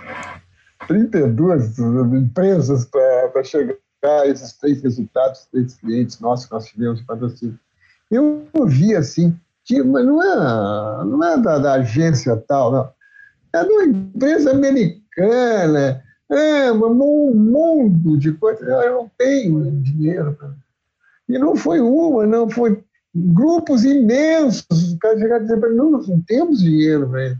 32 0.87 1.79
empresas 1.79 2.85
para 2.85 3.43
chegar 3.43 3.75
a 4.03 4.27
esses 4.27 4.53
três 4.53 4.81
resultados, 4.81 5.47
três 5.51 5.75
clientes 5.75 6.19
nossos 6.19 6.45
que 6.45 6.53
nós 6.53 6.65
tivemos 6.65 7.01
patrocínio. 7.01 7.59
Eu 8.11 8.45
vi 8.65 8.95
assim, 8.95 9.35
que, 9.63 9.81
mas 9.81 10.05
não 10.05 10.21
é, 10.21 11.05
não 11.05 11.23
é 11.23 11.37
da, 11.37 11.57
da 11.57 11.73
agência 11.73 12.37
tal, 12.47 12.71
não. 12.71 12.89
É 13.53 13.63
de 13.63 13.71
uma 13.71 13.85
empresa 13.85 14.51
americana, 14.51 16.03
é 16.29 16.71
um 16.71 17.33
mundo 17.33 18.17
de 18.17 18.31
coisas. 18.33 18.67
Eu 18.67 18.93
não 18.93 19.11
tenho 19.17 19.71
dinheiro. 19.81 20.37
E 21.27 21.37
não 21.37 21.55
foi 21.55 21.79
uma, 21.79 22.25
não, 22.25 22.49
foi 22.49 22.83
grupos 23.13 23.83
imensos. 23.83 24.65
Os 24.69 24.97
caras 24.99 25.19
chegaram 25.19 25.41
a 25.41 25.47
dizer 25.47 25.69
não, 25.73 25.91
não 25.91 26.21
temos 26.21 26.59
dinheiro, 26.59 27.09
velho. 27.09 27.37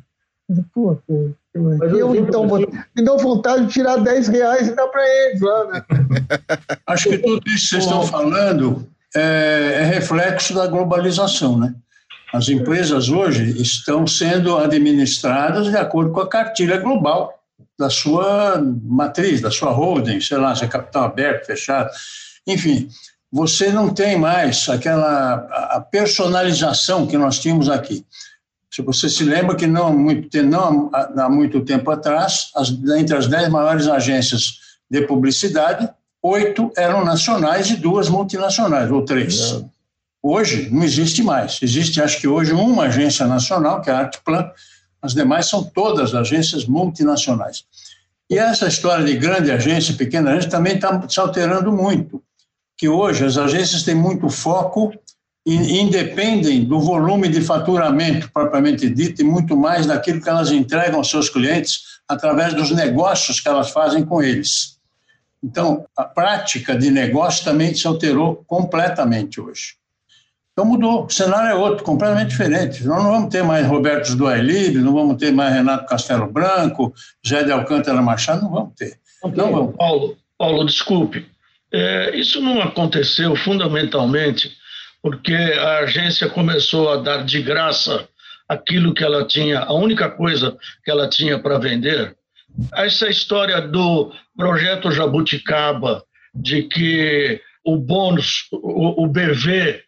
Pô, 0.74 0.96
pô, 1.08 1.32
eu, 1.54 1.98
eu 1.98 2.16
então 2.16 2.48
vou, 2.48 2.60
me 2.60 3.04
dou 3.04 3.18
vontade 3.18 3.66
de 3.66 3.74
tirar 3.74 3.98
10 3.98 4.28
reais 4.28 4.68
e 4.68 4.76
dar 4.76 4.88
para 4.88 5.04
eles 5.04 5.42
lá, 5.42 5.66
né? 5.66 5.86
Acho 6.86 7.10
que 7.10 7.18
tudo 7.18 7.42
isso 7.48 7.76
que 7.76 7.82
vocês 7.82 7.84
estão 7.84 8.06
falando 8.06 8.88
é, 9.16 9.80
é 9.80 9.84
reflexo 9.84 10.54
da 10.54 10.68
globalização, 10.68 11.58
né? 11.58 11.74
As 12.34 12.50
empresas 12.50 13.10
hoje 13.10 13.60
estão 13.62 14.06
sendo 14.06 14.58
administradas 14.58 15.68
de 15.68 15.78
acordo 15.78 16.12
com 16.12 16.20
a 16.20 16.28
cartilha 16.28 16.78
global 16.78 17.34
da 17.80 17.90
sua 17.90 18.62
matriz, 18.84 19.42
da 19.42 19.50
sua 19.50 19.72
holding, 19.72 20.20
sei 20.22 20.38
lá, 20.38 20.54
se 20.54 20.64
é 20.64 20.68
capital 20.68 21.06
aberto, 21.06 21.46
fechado, 21.46 21.90
enfim, 22.46 22.90
você 23.32 23.72
não 23.72 23.94
tem 23.94 24.18
mais 24.18 24.70
aquela 24.70 25.36
a 25.72 25.82
personalização 25.82 27.08
que 27.08 27.18
nós 27.18 27.40
tínhamos 27.40 27.70
aqui. 27.70 28.06
Se 28.76 28.82
você 28.82 29.08
se 29.08 29.24
lembra 29.24 29.56
que 29.56 29.66
não, 29.66 29.98
muito, 29.98 30.28
não 30.44 30.92
há 30.94 31.30
muito 31.30 31.62
tempo 31.62 31.90
atrás, 31.90 32.52
as, 32.54 32.68
entre 32.98 33.16
as 33.16 33.26
dez 33.26 33.48
maiores 33.48 33.88
agências 33.88 34.60
de 34.92 35.02
publicidade, 35.04 35.90
oito 36.22 36.74
eram 36.76 37.06
nacionais 37.06 37.70
e 37.70 37.78
duas 37.78 38.10
multinacionais, 38.10 38.92
ou 38.92 39.06
três. 39.06 39.54
É. 39.54 39.64
Hoje 40.22 40.70
não 40.70 40.84
existe 40.84 41.24
mais. 41.24 41.58
Existe, 41.62 42.02
acho 42.02 42.20
que 42.20 42.28
hoje, 42.28 42.52
uma 42.52 42.88
agência 42.88 43.26
nacional, 43.26 43.82
que 43.82 43.90
é 43.90 43.94
a 43.94 44.00
Artplan, 44.00 44.52
as 45.02 45.14
demais 45.14 45.48
são 45.48 45.64
todas 45.64 46.14
agências 46.14 46.66
multinacionais. 46.66 47.64
E 48.30 48.38
essa 48.38 48.68
história 48.68 49.06
de 49.06 49.16
grande 49.16 49.52
agência, 49.52 49.94
pequena 49.94 50.32
agência, 50.32 50.50
também 50.50 50.76
está 50.76 51.02
se 51.08 51.18
alterando 51.18 51.72
muito. 51.72 52.22
Que 52.78 52.90
hoje 52.90 53.24
as 53.24 53.38
agências 53.38 53.84
têm 53.84 53.96
muito 53.96 54.28
foco 54.28 54.92
independem 55.46 56.64
do 56.64 56.80
volume 56.80 57.28
de 57.28 57.40
faturamento 57.40 58.32
propriamente 58.32 58.90
dito 58.90 59.22
e 59.22 59.24
muito 59.24 59.56
mais 59.56 59.86
daquilo 59.86 60.22
que 60.22 60.30
elas 60.30 60.52
entregam 60.52 60.98
aos 60.98 61.10
seus 61.10 61.30
clientes 61.30 62.00
através 62.08 62.54
dos 62.54 62.72
negócios 62.72 63.40
que 63.40 63.48
elas 63.48 63.70
fazem 63.70 64.04
com 64.04 64.24
eles. 64.24 64.80
Então, 65.44 65.86
a 65.96 66.04
prática 66.04 66.76
de 66.76 66.90
negócio 66.90 67.44
também 67.44 67.76
se 67.76 67.86
alterou 67.86 68.44
completamente 68.48 69.40
hoje. 69.40 69.76
Então 70.52 70.66
mudou, 70.66 71.06
o 71.06 71.10
cenário 71.10 71.52
é 71.52 71.54
outro, 71.54 71.84
completamente 71.84 72.30
diferente. 72.30 72.84
Nós 72.86 73.04
não 73.04 73.12
vamos 73.12 73.30
ter 73.30 73.44
mais 73.44 73.68
Roberto 73.68 74.16
do 74.16 74.26
Ailib, 74.26 74.78
não 74.78 74.94
vamos 74.94 75.18
ter 75.18 75.32
mais 75.32 75.54
Renato 75.54 75.86
Castelo 75.86 76.32
Branco, 76.32 76.94
Zé 77.28 77.44
de 77.44 77.52
Alcântara 77.52 78.02
Machado, 78.02 78.44
não 78.44 78.52
vamos 78.52 78.74
ter. 78.74 78.98
Não 79.22 79.52
vamos. 79.52 79.76
Paulo, 79.76 80.18
Paulo, 80.38 80.66
desculpe. 80.66 81.26
É, 81.74 82.16
isso 82.16 82.40
não 82.40 82.62
aconteceu 82.62 83.36
fundamentalmente 83.36 84.50
porque 85.06 85.36
a 85.36 85.82
agência 85.82 86.28
começou 86.28 86.92
a 86.92 86.96
dar 86.96 87.24
de 87.24 87.40
graça 87.40 88.10
aquilo 88.50 88.92
que 88.92 89.04
ela 89.04 89.24
tinha, 89.24 89.60
a 89.60 89.72
única 89.72 90.10
coisa 90.10 90.58
que 90.84 90.90
ela 90.90 91.08
tinha 91.08 91.38
para 91.38 91.60
vender. 91.60 92.16
Essa 92.74 93.08
história 93.08 93.62
do 93.62 94.12
projeto 94.36 94.90
Jabuticaba, 94.90 96.04
de 96.34 96.64
que 96.64 97.40
o 97.64 97.78
bônus, 97.78 98.48
o, 98.52 99.06
BV, 99.06 99.84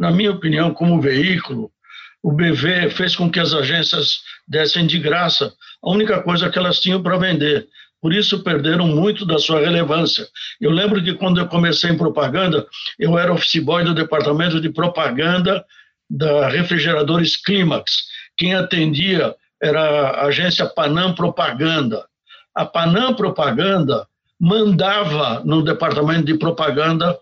na 0.00 0.10
minha 0.10 0.30
opinião, 0.30 0.72
como 0.72 1.02
veículo, 1.02 1.70
o 2.22 2.32
BV 2.32 2.88
fez 2.88 3.14
com 3.14 3.30
que 3.30 3.38
as 3.38 3.52
agências 3.52 4.20
dessem 4.48 4.86
de 4.86 4.98
graça 4.98 5.52
a 5.82 5.90
única 5.90 6.22
coisa 6.22 6.48
que 6.48 6.58
elas 6.58 6.80
tinham 6.80 7.02
para 7.02 7.18
vender. 7.18 7.68
Por 8.00 8.12
isso 8.12 8.42
perderam 8.42 8.86
muito 8.86 9.24
da 9.24 9.38
sua 9.38 9.60
relevância. 9.60 10.26
Eu 10.60 10.70
lembro 10.70 11.02
que 11.02 11.14
quando 11.14 11.38
eu 11.38 11.48
comecei 11.48 11.90
em 11.90 11.96
propaganda, 11.96 12.66
eu 12.98 13.18
era 13.18 13.32
office 13.32 13.62
boy 13.62 13.84
do 13.84 13.94
departamento 13.94 14.60
de 14.60 14.70
propaganda 14.70 15.64
da 16.08 16.48
Refrigeradores 16.48 17.36
Clímax. 17.36 18.04
Quem 18.36 18.54
atendia 18.54 19.34
era 19.62 19.80
a 19.80 20.26
agência 20.26 20.66
Panam 20.66 21.14
Propaganda. 21.14 22.04
A 22.54 22.64
Panam 22.64 23.14
Propaganda 23.14 24.06
mandava 24.38 25.42
no 25.44 25.62
departamento 25.62 26.26
de 26.26 26.38
propaganda 26.38 27.18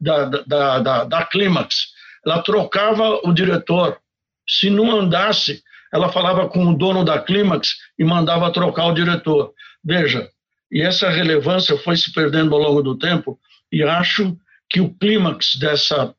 da, 0.00 0.24
da, 0.24 0.78
da, 0.80 1.04
da 1.04 1.24
Clímax. 1.26 1.92
Ela 2.26 2.42
trocava 2.42 3.20
o 3.24 3.32
diretor. 3.32 3.98
Se 4.46 4.68
não 4.68 4.98
andasse, 4.98 5.62
ela 5.92 6.10
falava 6.10 6.48
com 6.48 6.66
o 6.66 6.76
dono 6.76 7.04
da 7.04 7.18
Clímax 7.20 7.76
e 7.98 8.04
mandava 8.04 8.52
trocar 8.52 8.86
o 8.86 8.94
diretor. 8.94 9.52
Veja, 9.84 10.28
e 10.70 10.82
essa 10.82 11.08
relevância 11.08 11.76
foi 11.78 11.96
se 11.96 12.12
perdendo 12.12 12.54
ao 12.54 12.60
longo 12.60 12.82
do 12.82 12.98
tempo, 12.98 13.38
e 13.72 13.82
acho 13.82 14.36
que 14.68 14.80
o 14.80 14.92
clímax 14.94 15.56
dessa 15.58 16.14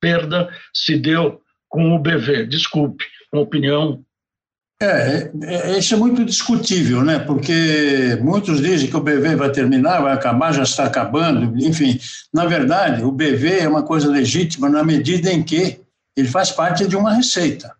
perda 0.00 0.48
se 0.72 0.96
deu 0.96 1.40
com 1.68 1.94
o 1.94 1.98
BV. 1.98 2.46
Desculpe, 2.46 3.04
uma 3.32 3.42
opinião 3.42 4.04
é, 4.80 5.32
é, 5.42 5.78
isso 5.78 5.94
é 5.94 5.96
muito 5.96 6.24
discutível, 6.24 7.02
né? 7.02 7.18
Porque 7.18 8.16
muitos 8.22 8.60
dizem 8.60 8.88
que 8.88 8.96
o 8.96 9.02
BV 9.02 9.34
vai 9.34 9.50
terminar, 9.50 10.00
vai 10.00 10.12
acabar, 10.12 10.52
já 10.52 10.62
está 10.62 10.84
acabando, 10.84 11.58
enfim. 11.58 11.98
Na 12.32 12.46
verdade, 12.46 13.02
o 13.02 13.10
BV 13.10 13.58
é 13.58 13.68
uma 13.68 13.82
coisa 13.82 14.08
legítima 14.08 14.68
na 14.68 14.84
medida 14.84 15.32
em 15.32 15.42
que 15.42 15.80
ele 16.16 16.28
faz 16.28 16.52
parte 16.52 16.86
de 16.86 16.96
uma 16.96 17.12
receita, 17.12 17.74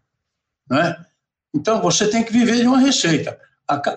né? 0.68 0.96
Então, 1.54 1.80
você 1.80 2.08
tem 2.08 2.24
que 2.24 2.32
viver 2.32 2.56
de 2.56 2.66
uma 2.66 2.80
receita. 2.80 3.38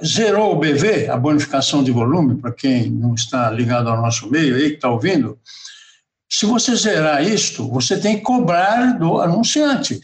Zerou 0.06 0.54
o 0.54 0.60
BV, 0.60 1.08
a 1.10 1.16
bonificação 1.16 1.84
de 1.84 1.92
volume, 1.92 2.42
para 2.42 2.52
quem 2.52 2.90
não 2.90 3.14
está 3.14 3.50
ligado 3.50 3.90
ao 3.90 4.02
nosso 4.02 4.30
meio 4.30 4.56
aí, 4.56 4.70
que 4.72 4.76
está 4.76 4.90
ouvindo, 4.90 5.40
se 6.30 6.46
você 6.46 6.76
zerar 6.76 7.26
isto, 7.26 7.70
você 7.70 8.00
tem 8.00 8.18
que 8.18 8.24
cobrar 8.24 8.98
do 8.98 9.20
anunciante. 9.20 10.02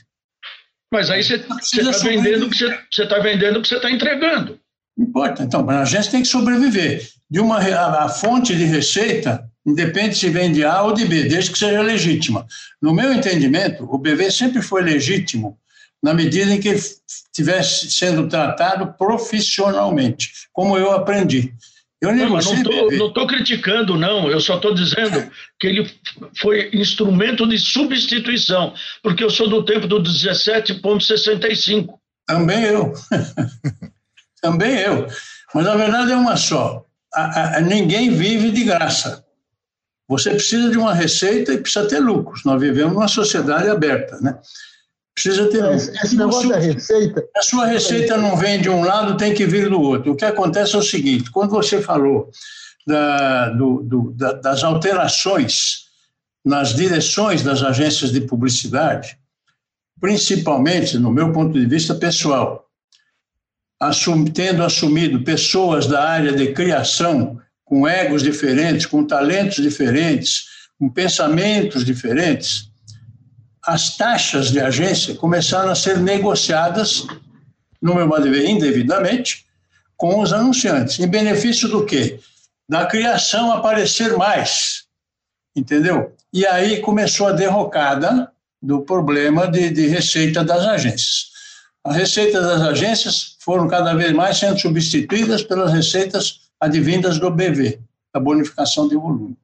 Mas 0.91 1.09
aí 1.09 1.24
você 1.24 1.36
está 1.36 1.55
vendendo 2.03 2.45
o 2.45 2.49
que 2.49 2.57
você 2.57 3.03
está 3.03 3.20
vendendo 3.20 3.61
que 3.61 3.68
você 3.68 3.76
está 3.76 3.91
entregando. 3.91 4.59
Não 4.97 5.05
importa. 5.05 5.43
Então, 5.43 5.70
a 5.70 5.82
agência 5.82 6.11
tem 6.11 6.22
que 6.22 6.28
sobreviver. 6.28 7.07
De 7.30 7.39
uma 7.39 7.59
a, 7.59 8.05
a 8.05 8.09
fonte 8.09 8.55
de 8.55 8.63
receita 8.63 9.49
independe 9.65 10.18
se 10.18 10.30
vem 10.30 10.51
de 10.51 10.63
A 10.63 10.82
ou 10.82 10.93
de 10.93 11.05
B, 11.05 11.24
desde 11.24 11.51
que 11.51 11.59
seja 11.59 11.82
legítima. 11.82 12.47
No 12.82 12.93
meu 12.93 13.13
entendimento, 13.13 13.84
o 13.84 13.97
BV 13.97 14.32
sempre 14.32 14.61
foi 14.61 14.82
legítimo 14.82 15.57
na 16.04 16.14
medida 16.14 16.54
em 16.54 16.60
que 16.60 16.70
estivesse 16.70 17.91
sendo 17.91 18.28
tratado 18.28 18.93
profissionalmente, 18.98 20.32
como 20.54 20.78
eu 20.78 20.91
aprendi. 20.91 21.54
Eu 22.00 22.16
não, 22.16 22.30
não 22.30 23.08
estou 23.08 23.26
criticando, 23.26 23.98
não. 23.98 24.30
Eu 24.30 24.39
só 24.39 24.58
estou 24.58 24.72
dizendo 24.74 25.32
que 25.60 25.66
ele 25.66 25.91
foi 26.39 26.70
instrumento 26.72 27.48
de 27.48 27.58
substituição, 27.58 28.76
porque 29.02 29.24
eu 29.24 29.32
sou 29.32 29.50
do 29.50 29.66
tempo 29.66 29.88
do 29.88 30.04
17,65. 30.04 31.95
Também 32.28 32.64
eu. 32.66 32.93
Também 34.41 34.78
eu. 34.78 35.08
Mas 35.56 35.66
a 35.66 35.76
verdade 35.76 36.12
é 36.12 36.16
uma 36.16 36.36
só: 36.38 36.86
a, 37.12 37.58
a, 37.58 37.62
ninguém 37.62 38.12
vive 38.12 38.52
de 38.52 38.64
graça. 38.64 39.26
Você 40.08 40.30
precisa 40.30 40.70
de 40.70 40.78
uma 40.78 40.93
receita 40.93 41.52
e 41.52 41.58
precisa 41.58 41.88
ter 41.88 42.00
lucros. 42.00 42.45
Nós 42.45 42.62
vivemos 42.62 42.93
numa 42.93 43.08
sociedade 43.08 43.70
aberta, 43.70 44.20
né? 44.22 44.38
Precisa 45.18 45.49
ter. 45.49 45.65
Esse, 45.74 45.91
esse 45.97 46.15
negócio 46.15 46.47
da 46.47 46.59
receita. 46.59 47.28
A 47.36 47.41
sua 47.41 47.65
receita 47.65 48.15
não 48.18 48.38
vem 48.38 48.61
de 48.61 48.70
um 48.70 48.84
lado, 48.84 49.18
tem 49.18 49.34
que 49.34 49.47
vir 49.47 49.68
do 49.68 49.82
outro. 49.82 50.11
O 50.11 50.15
que 50.15 50.24
acontece 50.24 50.76
é 50.76 50.78
o 50.78 50.84
seguinte: 50.84 51.32
quando 51.32 51.49
você 51.49 51.82
falou 51.82 52.30
da, 52.86 53.49
do, 53.49 53.82
do, 53.82 54.11
da, 54.11 54.34
das 54.34 54.63
alterações 54.63 55.88
nas 56.45 56.76
direções 56.76 57.41
das 57.41 57.63
agências 57.63 58.11
de 58.11 58.22
publicidade, 58.22 59.18
principalmente, 59.99 60.99
no 60.99 61.11
meu 61.11 61.34
ponto 61.34 61.59
de 61.59 61.65
vista 61.65 61.95
pessoal, 61.95 62.70
assum, 63.80 64.24
tendo 64.24 64.63
assumido 64.63 65.24
pessoas 65.24 65.88
da 65.88 66.07
área 66.07 66.32
de 66.32 66.53
criação 66.53 67.41
com 67.65 67.88
egos 67.88 68.22
diferentes, 68.22 68.86
com 68.86 69.03
talentos 69.03 69.63
diferentes, 69.63 70.45
com 70.80 70.88
pensamentos 70.88 71.84
diferentes, 71.84 72.66
as 73.68 73.97
taxas 73.97 74.49
de 74.49 74.61
agência 74.61 75.13
começaram 75.15 75.70
a 75.70 75.76
ser 75.76 75.97
negociadas, 75.97 77.05
no 77.82 77.93
meu 77.93 78.07
modo 78.07 78.24
de 78.24 78.30
ver, 78.30 78.47
indevidamente, 78.47 79.45
com 79.97 80.22
os 80.22 80.32
anunciantes. 80.32 80.97
Em 80.99 81.07
benefício 81.07 81.68
do 81.68 81.86
quê? 81.86 82.18
Da 82.70 82.86
criação 82.86 83.51
aparecer 83.51 84.15
mais, 84.15 84.86
entendeu? 85.53 86.15
E 86.32 86.45
aí 86.47 86.80
começou 86.80 87.28
a 87.28 87.34
derrocada 87.34 88.32
do 88.61 88.82
problema 88.82 89.51
de, 89.51 89.70
de 89.70 89.88
receita 89.88 90.45
das 90.45 90.65
agências. 90.65 91.32
As 91.84 91.95
receitas 91.97 92.45
das 92.45 92.61
agências 92.61 93.36
foram 93.41 93.68
cada 93.68 93.93
vez 93.93 94.13
mais 94.13 94.38
sendo 94.38 94.57
substituídas 94.57 95.43
pelas 95.43 95.74
receitas 95.74 96.39
advindas 96.57 97.20
do 97.20 97.30
BV, 97.30 97.82
a 98.13 98.20
bonificação 98.20 98.88
de 98.88 98.95
volume. 98.95 99.38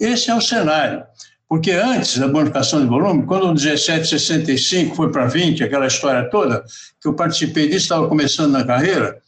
Esse 0.00 0.30
é 0.30 0.34
o 0.34 0.40
cenário. 0.40 1.04
Porque 1.48 1.70
antes 1.70 2.18
da 2.18 2.28
bonificação 2.28 2.82
de 2.82 2.86
volume, 2.86 3.24
quando 3.24 3.44
o 3.44 3.54
1765 3.54 4.94
foi 4.94 5.10
para 5.10 5.26
20, 5.26 5.64
aquela 5.64 5.86
história 5.86 6.28
toda, 6.28 6.62
que 7.00 7.08
eu 7.08 7.14
participei 7.14 7.66
disso, 7.66 7.84
estava 7.84 8.06
começando 8.06 8.52
na 8.52 8.64
carreira, 8.64 9.18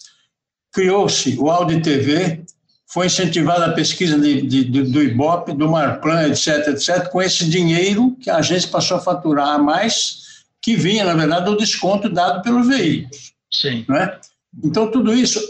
criou-se 0.70 1.36
o 1.38 1.50
Audi 1.50 1.80
TV, 1.80 2.44
foi 2.86 3.06
incentivada 3.06 3.66
a 3.66 3.72
pesquisa 3.72 4.18
de, 4.18 4.42
de, 4.42 4.64
de, 4.64 4.82
do 4.82 5.02
IBOP, 5.02 5.52
do 5.54 5.70
Marplan, 5.70 6.28
etc., 6.28 6.68
etc., 6.68 7.08
com 7.08 7.22
esse 7.22 7.48
dinheiro 7.48 8.14
que 8.20 8.28
a 8.28 8.36
agência 8.36 8.68
passou 8.68 8.98
a 8.98 9.00
faturar 9.00 9.54
a 9.54 9.58
mais, 9.58 10.44
que 10.60 10.76
vinha, 10.76 11.04
na 11.04 11.14
verdade, 11.14 11.46
do 11.46 11.56
desconto 11.56 12.08
dado 12.08 12.42
pelos 12.42 12.66
veículos. 12.66 13.32
Sim. 13.50 13.84
Não 13.88 13.96
é? 13.96 14.20
Então, 14.62 14.90
tudo 14.90 15.14
isso 15.14 15.40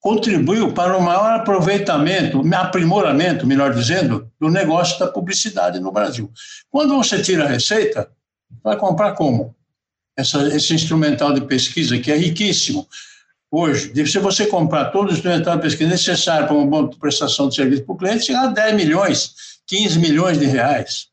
contribuiu 0.00 0.72
para 0.72 0.96
o 0.96 1.02
maior 1.02 1.40
aproveitamento, 1.40 2.42
aprimoramento, 2.54 3.46
melhor 3.46 3.74
dizendo, 3.74 4.30
do 4.40 4.48
negócio 4.48 4.98
da 4.98 5.08
publicidade 5.08 5.80
no 5.80 5.90
Brasil. 5.90 6.30
Quando 6.70 6.96
você 6.96 7.20
tira 7.20 7.44
a 7.44 7.48
receita, 7.48 8.08
vai 8.62 8.76
comprar 8.76 9.12
como? 9.12 9.54
Essa, 10.16 10.46
esse 10.54 10.72
instrumental 10.74 11.32
de 11.32 11.42
pesquisa, 11.42 11.98
que 11.98 12.10
é 12.10 12.16
riquíssimo. 12.16 12.86
Hoje, 13.50 13.92
se 14.06 14.18
você 14.18 14.46
comprar 14.46 14.86
todo 14.86 15.10
o 15.10 15.12
instrumental 15.12 15.56
de 15.56 15.62
pesquisa 15.62 15.90
necessário 15.90 16.46
para 16.46 16.56
uma 16.56 16.66
boa 16.66 16.90
prestação 16.98 17.48
de 17.48 17.54
serviço 17.54 17.84
para 17.84 17.94
o 17.94 17.98
cliente, 17.98 18.26
chega 18.26 18.40
a 18.40 18.46
10 18.46 18.74
milhões, 18.74 19.34
15 19.66 19.98
milhões 19.98 20.38
de 20.38 20.46
reais. 20.46 21.08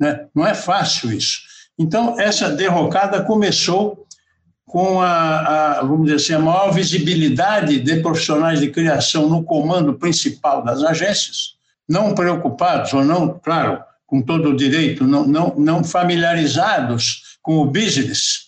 Né? 0.00 0.26
Não 0.34 0.46
é 0.46 0.54
fácil 0.54 1.12
isso. 1.12 1.40
Então, 1.78 2.18
essa 2.20 2.50
derrocada 2.50 3.22
começou 3.22 4.01
com 4.72 5.02
a, 5.02 5.80
a, 5.80 5.80
vamos 5.82 6.04
dizer 6.04 6.16
assim, 6.16 6.32
a 6.32 6.38
maior 6.38 6.72
visibilidade 6.72 7.78
de 7.78 7.96
profissionais 7.96 8.58
de 8.58 8.70
criação 8.70 9.28
no 9.28 9.44
comando 9.44 9.92
principal 9.92 10.64
das 10.64 10.82
agências, 10.82 11.56
não 11.86 12.14
preocupados 12.14 12.94
ou 12.94 13.04
não, 13.04 13.38
claro, 13.38 13.82
com 14.06 14.22
todo 14.22 14.48
o 14.48 14.56
direito, 14.56 15.06
não, 15.06 15.26
não, 15.26 15.54
não 15.58 15.84
familiarizados 15.84 17.36
com 17.42 17.58
o 17.58 17.66
business, 17.66 18.46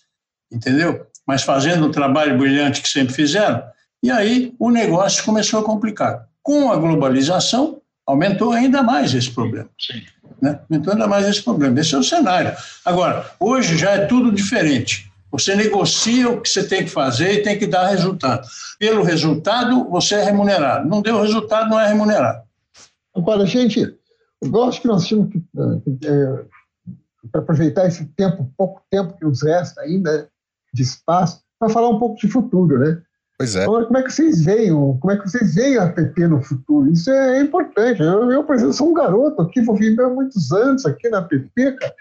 entendeu? 0.51 1.07
Mas 1.27 1.43
fazendo 1.43 1.89
o 1.89 1.91
trabalho 1.91 2.39
brilhante 2.39 2.81
que 2.81 2.89
sempre 2.89 3.13
fizeram. 3.13 3.63
E 4.03 4.11
aí 4.11 4.55
o 4.59 4.71
negócio 4.71 5.23
começou 5.25 5.61
a 5.61 5.65
complicar. 5.65 6.27
Com 6.43 6.73
a 6.73 6.77
globalização, 6.77 7.83
aumentou 8.07 8.53
ainda 8.53 8.83
mais 8.83 9.13
esse 9.13 9.31
problema. 9.31 9.69
Sim. 9.79 10.03
Né? 10.41 10.59
Aumentou 10.71 10.95
ainda 10.95 11.07
mais 11.07 11.29
esse 11.29 11.43
problema. 11.43 11.79
Esse 11.79 11.95
é 11.95 11.99
o 11.99 12.03
cenário. 12.03 12.57
Agora, 12.83 13.31
hoje 13.39 13.77
já 13.77 13.91
é 13.91 14.07
tudo 14.07 14.33
diferente. 14.33 15.13
Você 15.35 15.57
negocia 15.57 16.31
o 16.31 16.41
que 16.41 16.49
você 16.49 16.63
tem 16.63 16.85
que 16.85 16.91
fazer 16.91 17.33
e 17.33 17.43
tem 17.43 17.59
que 17.59 17.67
dar 17.67 17.89
resultado. 17.89 18.47
Pelo 18.79 19.03
resultado, 19.03 19.91
você 19.91 20.15
é 20.15 20.23
remunerado. 20.23 20.89
Não 20.89 21.03
deu 21.03 21.21
resultado, 21.21 21.69
não 21.69 21.81
é 21.81 21.89
remunerado. 21.89 22.45
Agora, 23.17 23.45
gente, 23.45 23.99
eu 24.41 24.63
acho 24.63 24.81
que 24.81 24.87
nós 24.87 25.05
tínhamos 25.07 25.33
que, 25.33 25.43
é, 26.05 26.45
para 27.33 27.41
aproveitar 27.41 27.87
esse 27.87 28.05
tempo, 28.17 28.49
pouco 28.57 28.81
tempo 28.89 29.17
que 29.17 29.25
nos 29.25 29.43
resta 29.43 29.81
ainda 29.81 30.29
de 30.73 30.83
espaço, 30.83 31.43
para 31.59 31.69
falar 31.69 31.89
um 31.89 31.99
pouco 31.99 32.17
de 32.17 32.29
futuro, 32.29 32.79
né? 32.79 33.03
Pois 33.37 33.57
é. 33.57 33.65
Agora, 33.65 33.87
como 33.87 33.99
é 33.99 34.03
que 34.03 34.13
vocês 34.13 34.45
veem, 34.45 34.71
como 34.71 35.11
é 35.11 35.17
que 35.17 35.29
vocês 35.29 35.57
veem 35.57 35.79
a 35.79 35.91
PP 35.91 36.29
no 36.29 36.43
futuro? 36.43 36.93
Isso 36.93 37.11
é 37.11 37.41
importante. 37.41 38.01
Eu, 38.01 38.31
eu 38.31 38.45
por 38.45 38.55
exemplo, 38.55 38.73
sou 38.73 38.91
um 38.91 38.95
garoto 38.95 39.43
aqui, 39.43 39.61
vou 39.61 39.75
viver 39.75 40.07
muitos 40.07 40.53
anos 40.53 40.87
aqui 40.87 41.09
na 41.09 41.23
PP, 41.23 41.73
cara. 41.73 41.95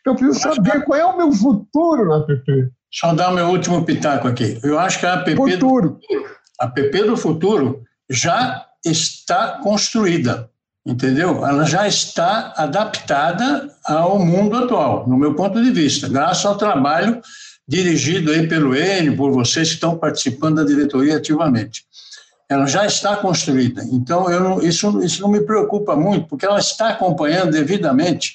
Então, 0.00 0.14
eu 0.14 0.16
preciso 0.16 0.54
saber 0.54 0.84
qual 0.84 0.98
é 0.98 1.04
o 1.04 1.16
meu 1.16 1.30
futuro 1.32 2.08
na 2.08 2.24
PP. 2.24 2.70
Só 2.92 3.14
dar 3.14 3.30
o 3.30 3.34
meu 3.34 3.48
último 3.48 3.84
pitaco 3.84 4.26
aqui. 4.26 4.58
Eu 4.62 4.78
acho 4.78 4.98
que 4.98 5.06
a 5.06 5.14
app, 5.14 5.36
futuro. 5.36 5.90
Do, 5.90 6.26
a 6.60 6.66
app 6.66 7.02
do 7.02 7.16
futuro 7.16 7.82
já 8.08 8.66
está 8.84 9.58
construída, 9.62 10.50
entendeu? 10.84 11.46
Ela 11.46 11.64
já 11.64 11.86
está 11.86 12.52
adaptada 12.56 13.70
ao 13.84 14.18
mundo 14.18 14.56
atual, 14.56 15.08
no 15.08 15.16
meu 15.16 15.34
ponto 15.34 15.62
de 15.62 15.70
vista, 15.70 16.08
graças 16.08 16.44
ao 16.44 16.56
trabalho 16.56 17.20
dirigido 17.68 18.32
aí 18.32 18.48
pelo 18.48 18.74
Enio, 18.74 19.16
por 19.16 19.30
vocês 19.30 19.68
que 19.68 19.74
estão 19.74 19.96
participando 19.96 20.56
da 20.56 20.64
diretoria 20.64 21.16
ativamente. 21.16 21.84
Ela 22.48 22.66
já 22.66 22.84
está 22.84 23.16
construída, 23.16 23.84
então 23.92 24.28
eu 24.28 24.40
não, 24.40 24.60
isso, 24.60 25.00
isso 25.04 25.22
não 25.22 25.30
me 25.30 25.40
preocupa 25.42 25.94
muito, 25.94 26.26
porque 26.26 26.44
ela 26.44 26.58
está 26.58 26.88
acompanhando 26.88 27.52
devidamente 27.52 28.34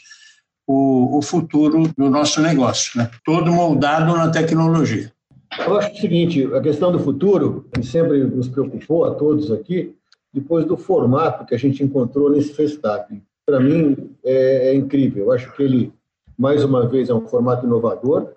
o, 0.67 1.17
o 1.17 1.21
futuro 1.21 1.89
do 1.97 2.09
nosso 2.09 2.41
negócio, 2.41 2.97
né? 2.97 3.09
todo 3.23 3.51
moldado 3.51 4.13
na 4.13 4.29
tecnologia. 4.29 5.11
Eu 5.59 5.77
acho 5.77 5.93
o 5.93 5.97
seguinte, 5.97 6.43
a 6.53 6.59
questão 6.59 6.91
do 6.91 6.99
futuro, 6.99 7.65
que 7.73 7.85
sempre 7.85 8.23
nos 8.23 8.47
preocupou 8.47 9.05
a 9.05 9.11
todos 9.15 9.51
aqui, 9.51 9.95
depois 10.33 10.65
do 10.65 10.75
formato 10.75 11.45
que 11.45 11.55
a 11.55 11.57
gente 11.57 11.83
encontrou 11.83 12.29
nesse 12.29 12.53
Festap. 12.53 13.21
Para 13.45 13.59
mim, 13.59 14.09
é, 14.23 14.69
é, 14.69 14.75
incrível. 14.75 15.25
Eu 15.25 15.31
acho 15.31 15.51
que 15.55 15.63
ele, 15.63 15.93
mais 16.37 16.63
uma 16.63 16.85
vez, 16.87 17.09
é 17.09 17.13
um 17.13 17.25
formato 17.25 17.65
inovador 17.65 18.31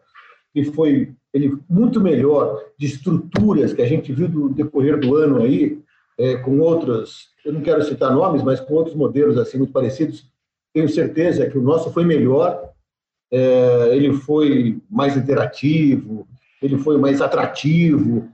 e 0.54 0.64
foi 0.64 1.12
ele 1.32 1.58
muito 1.68 2.00
melhor 2.00 2.62
de 2.78 2.86
estruturas 2.86 3.72
que 3.72 3.82
a 3.82 3.86
gente 3.86 4.12
viu 4.12 4.28
do 4.28 4.48
decorrer 4.48 4.98
do 5.00 5.16
ano 5.16 5.42
aí, 5.42 5.80
é, 6.16 6.36
com 6.36 6.58
outros, 6.60 7.28
eu 7.44 7.52
não 7.52 7.60
quero 7.60 7.82
citar 7.82 8.12
nomes, 8.12 8.42
mas 8.42 8.60
com 8.60 8.74
outros 8.74 8.94
modelos 8.94 9.36
assim 9.36 9.58
muito 9.58 9.72
parecidos, 9.72 10.26
tenho 10.72 10.88
certeza 10.88 11.48
que 11.48 11.58
o 11.58 11.62
nosso 11.62 11.90
foi 11.92 12.04
melhor, 12.04 12.70
é, 13.32 13.90
ele 13.92 14.12
foi 14.12 14.78
mais 14.90 15.16
interativo, 15.16 16.26
ele 16.62 16.78
foi 16.78 16.98
mais 16.98 17.20
atrativo, 17.20 18.28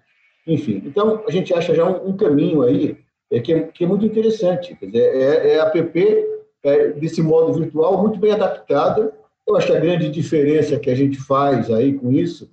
enfim. 0.46 0.82
Então, 0.84 1.22
a 1.26 1.30
gente 1.30 1.52
acha 1.54 1.74
já 1.74 1.84
um, 1.84 2.10
um 2.10 2.16
caminho 2.16 2.62
aí 2.62 2.96
é, 3.30 3.40
que, 3.40 3.52
é, 3.52 3.60
que 3.62 3.84
é 3.84 3.86
muito 3.86 4.04
interessante. 4.04 4.76
Quer 4.76 4.86
dizer, 4.86 5.16
é, 5.16 5.54
é 5.54 5.60
a 5.60 5.66
app 5.66 6.24
é, 6.62 6.88
desse 6.92 7.22
modo 7.22 7.52
virtual 7.52 8.00
muito 8.00 8.18
bem 8.18 8.32
adaptada. 8.32 9.12
Eu 9.46 9.56
acho 9.56 9.66
que 9.66 9.76
a 9.76 9.80
grande 9.80 10.08
diferença 10.08 10.78
que 10.78 10.90
a 10.90 10.94
gente 10.94 11.18
faz 11.18 11.70
aí 11.70 11.94
com 11.94 12.10
isso 12.12 12.50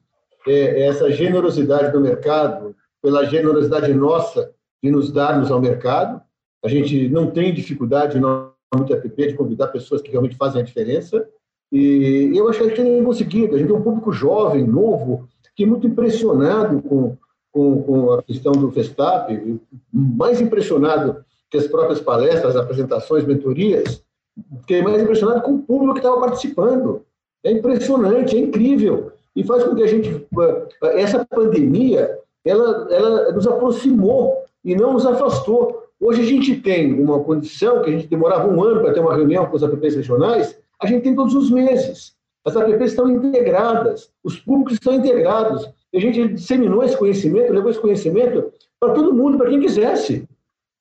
é, 0.47 0.53
é 0.53 0.81
essa 0.87 1.11
generosidade 1.11 1.91
do 1.91 2.01
mercado, 2.01 2.75
pela 3.01 3.25
generosidade 3.25 3.93
nossa 3.93 4.51
de 4.83 4.91
nos 4.91 5.11
darmos 5.11 5.51
ao 5.51 5.61
mercado. 5.61 6.21
A 6.63 6.67
gente 6.67 7.09
não 7.09 7.31
tem 7.31 7.53
dificuldade, 7.53 8.19
não 8.19 8.50
muito 8.77 8.93
app 8.93 9.09
de 9.09 9.33
convidar 9.33 9.67
pessoas 9.67 10.01
que 10.01 10.11
realmente 10.11 10.37
fazem 10.37 10.61
a 10.61 10.65
diferença. 10.65 11.27
E 11.71 12.31
eu 12.35 12.49
acho 12.49 12.59
que 12.59 12.65
a 12.65 12.67
gente 12.67 12.81
tem 12.81 13.03
conseguido. 13.03 13.55
A 13.55 13.57
gente 13.57 13.67
tem 13.67 13.75
um 13.75 13.81
público 13.81 14.11
jovem, 14.11 14.65
novo, 14.65 15.27
que 15.55 15.63
é 15.63 15.67
muito 15.67 15.87
impressionado 15.87 16.81
com, 16.81 17.17
com, 17.51 17.83
com 17.83 18.13
a 18.13 18.23
questão 18.23 18.51
do 18.53 18.71
Festap, 18.71 19.59
mais 19.91 20.41
impressionado 20.41 21.23
que 21.49 21.57
as 21.57 21.67
próprias 21.67 21.99
palestras, 21.99 22.55
apresentações, 22.55 23.25
mentorias, 23.25 24.03
fiquei 24.61 24.81
mais 24.81 25.01
impressionado 25.01 25.41
com 25.41 25.55
o 25.55 25.59
público 25.59 25.93
que 25.93 25.99
estava 25.99 26.19
participando. 26.19 27.05
É 27.43 27.51
impressionante, 27.51 28.35
é 28.35 28.39
incrível. 28.39 29.11
E 29.35 29.43
faz 29.43 29.63
com 29.63 29.75
que 29.75 29.83
a 29.83 29.87
gente. 29.87 30.27
Essa 30.95 31.25
pandemia, 31.25 32.17
ela, 32.45 32.87
ela 32.91 33.31
nos 33.31 33.47
aproximou 33.47 34.43
e 34.63 34.75
não 34.75 34.93
nos 34.93 35.05
afastou. 35.05 35.83
Hoje 36.01 36.21
a 36.21 36.25
gente 36.25 36.55
tem 36.55 36.99
uma 36.99 37.19
condição 37.19 37.83
que 37.83 37.89
a 37.91 37.93
gente 37.93 38.07
demorava 38.07 38.51
um 38.51 38.63
ano 38.63 38.81
para 38.81 38.91
ter 38.91 38.99
uma 38.99 39.15
reunião 39.15 39.45
com 39.45 39.55
os 39.55 39.63
APPs 39.63 39.95
regionais, 39.95 40.59
a 40.81 40.87
gente 40.87 41.03
tem 41.03 41.13
todos 41.13 41.35
os 41.35 41.51
meses. 41.51 42.15
As 42.43 42.57
APPs 42.57 42.89
estão 42.89 43.07
integradas, 43.07 44.11
os 44.23 44.39
públicos 44.39 44.73
estão 44.73 44.95
integrados. 44.95 45.69
E 45.93 45.97
a 45.99 46.01
gente 46.01 46.27
disseminou 46.29 46.83
esse 46.83 46.97
conhecimento, 46.97 47.53
levou 47.53 47.69
esse 47.69 47.79
conhecimento 47.79 48.51
para 48.79 48.93
todo 48.93 49.13
mundo, 49.13 49.37
para 49.37 49.51
quem 49.51 49.59
quisesse. 49.59 50.27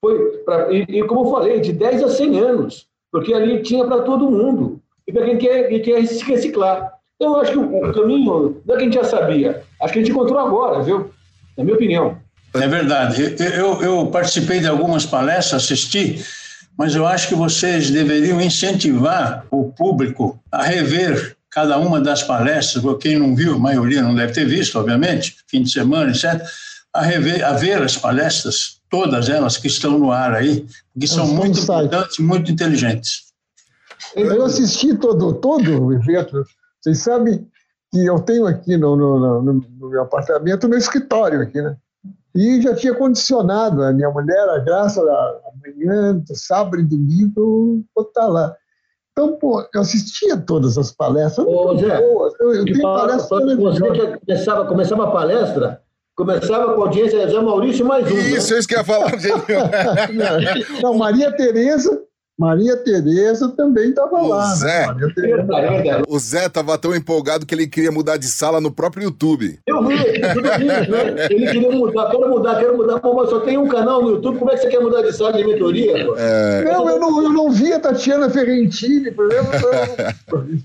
Foi 0.02 0.38
pra, 0.38 0.72
e, 0.72 0.86
e, 0.88 1.04
como 1.04 1.26
eu 1.26 1.30
falei, 1.30 1.60
de 1.60 1.74
10 1.74 2.02
a 2.02 2.08
100 2.08 2.38
anos, 2.38 2.88
porque 3.12 3.34
ali 3.34 3.62
tinha 3.62 3.84
para 3.84 4.00
todo 4.00 4.30
mundo, 4.30 4.80
e 5.06 5.12
para 5.12 5.26
quem 5.26 5.36
quer, 5.36 5.68
quem 5.68 5.82
quer 5.82 6.06
se 6.06 6.24
reciclar. 6.24 6.94
Então, 7.16 7.34
eu 7.34 7.40
acho 7.40 7.52
que 7.52 7.58
o, 7.58 7.90
o 7.90 7.92
caminho, 7.92 8.62
não 8.64 8.74
é 8.74 8.78
que 8.78 8.84
a 8.84 8.86
gente 8.86 8.94
já 8.94 9.04
sabia, 9.04 9.62
acho 9.82 9.92
que 9.92 9.98
a 9.98 10.02
gente 10.02 10.12
encontrou 10.12 10.38
agora, 10.38 10.80
viu? 10.80 11.10
Na 11.58 11.64
minha 11.64 11.76
opinião. 11.76 12.16
É 12.54 12.66
verdade. 12.66 13.36
Eu, 13.56 13.82
eu 13.82 14.06
participei 14.06 14.60
de 14.60 14.66
algumas 14.66 15.06
palestras, 15.06 15.64
assisti, 15.64 16.24
mas 16.76 16.94
eu 16.94 17.06
acho 17.06 17.28
que 17.28 17.34
vocês 17.34 17.90
deveriam 17.90 18.40
incentivar 18.40 19.44
o 19.50 19.70
público 19.72 20.38
a 20.50 20.62
rever 20.62 21.36
cada 21.50 21.78
uma 21.78 22.00
das 22.00 22.22
palestras, 22.22 22.84
quem 23.00 23.18
não 23.18 23.34
viu, 23.34 23.54
a 23.54 23.58
maioria 23.58 24.02
não 24.02 24.14
deve 24.14 24.32
ter 24.32 24.46
visto, 24.46 24.78
obviamente, 24.78 25.36
fim 25.48 25.62
de 25.62 25.70
semana, 25.70 26.10
etc., 26.10 26.40
a, 26.92 27.02
rever, 27.02 27.44
a 27.44 27.52
ver 27.52 27.82
as 27.82 27.96
palestras, 27.96 28.80
todas 28.88 29.28
elas 29.28 29.56
que 29.56 29.66
estão 29.66 29.98
no 29.98 30.10
ar 30.10 30.34
aí, 30.34 30.66
que 30.98 31.06
são 31.06 31.26
muito 31.26 31.58
importantes 31.58 32.18
e 32.18 32.22
muito 32.22 32.50
inteligentes. 32.50 33.30
Eu 34.14 34.44
assisti 34.44 34.96
todo, 34.96 35.34
todo 35.34 35.84
o 35.84 35.92
evento. 35.92 36.44
Vocês 36.80 36.98
sabem 36.98 37.46
que 37.92 38.06
eu 38.06 38.18
tenho 38.20 38.46
aqui 38.46 38.76
no, 38.76 38.96
no, 38.96 39.42
no, 39.42 39.52
no 39.52 39.90
meu 39.90 40.02
apartamento, 40.02 40.68
no 40.68 40.76
escritório 40.76 41.42
aqui, 41.42 41.60
né? 41.60 41.76
E 42.34 42.62
já 42.62 42.74
tinha 42.74 42.94
condicionado 42.94 43.82
a 43.82 43.92
minha 43.92 44.10
mulher, 44.10 44.48
a 44.50 44.58
graça, 44.58 45.00
amanhã, 45.00 46.22
sábado 46.32 46.80
e 46.80 46.84
domingo, 46.84 47.84
vou 47.94 48.04
estar 48.04 48.28
lá. 48.28 48.54
Então, 49.12 49.36
pô, 49.36 49.66
eu 49.74 49.80
assistia 49.80 50.36
todas 50.36 50.78
as 50.78 50.92
palestras. 50.92 51.46
Ô, 51.46 51.76
Zé, 51.76 52.00
boas. 52.00 52.32
Eu, 52.40 52.54
eu 52.54 52.64
tenho 52.64 52.82
palestra 52.82 53.56
Você 53.56 53.90
que 53.92 54.18
começava, 54.18 54.64
começava 54.66 55.04
a 55.04 55.10
palestra, 55.10 55.82
começava 56.14 56.74
com 56.74 56.82
a 56.82 56.84
audiência 56.84 57.28
Zé 57.28 57.40
Maurício 57.40 57.84
mais 57.84 58.06
um. 58.10 58.14
Né? 58.14 58.20
Isso, 58.20 58.52
né? 58.52 58.58
isso 58.60 58.68
que 58.68 58.74
eu 58.74 58.78
ia 58.78 58.84
falar, 58.84 59.10
não, 60.14 60.92
não, 60.92 60.98
Maria 60.98 61.32
Tereza 61.32 62.00
Maria 62.40 62.74
Tereza 62.74 63.50
também 63.50 63.90
estava 63.90 64.22
lá. 64.22 64.54
Zé, 64.54 64.86
né? 64.86 66.02
O 66.08 66.18
Zé 66.18 66.46
estava 66.46 66.78
tão 66.78 66.96
empolgado 66.96 67.44
que 67.44 67.54
ele 67.54 67.66
queria 67.66 67.92
mudar 67.92 68.16
de 68.16 68.24
sala 68.28 68.62
no 68.62 68.70
próprio 68.70 69.04
YouTube. 69.04 69.58
Eu 69.66 69.86
vi, 69.86 69.96
tudo 69.96 70.48
isso, 70.48 70.90
né? 70.90 71.26
Ele 71.28 71.50
queria 71.50 71.70
mudar, 71.70 72.10
quero 72.10 72.30
mudar, 72.30 72.58
quero 72.58 72.76
mudar, 72.78 72.98
mas 73.02 73.28
só 73.28 73.40
tem 73.40 73.58
um 73.58 73.68
canal 73.68 74.02
no 74.02 74.12
YouTube, 74.12 74.38
como 74.38 74.50
é 74.50 74.54
que 74.54 74.62
você 74.62 74.68
quer 74.68 74.80
mudar 74.80 75.02
de 75.02 75.12
sala 75.12 75.34
de 75.34 75.44
mentoria? 75.44 75.92
É... 76.16 76.64
Não, 76.64 76.88
eu 76.88 76.98
não, 76.98 77.22
eu 77.22 77.30
não 77.30 77.50
vi 77.50 77.74
a 77.74 77.78
Tatiana 77.78 78.30
Ferrentini, 78.30 79.10
por 79.10 79.30
exemplo. 79.30 79.50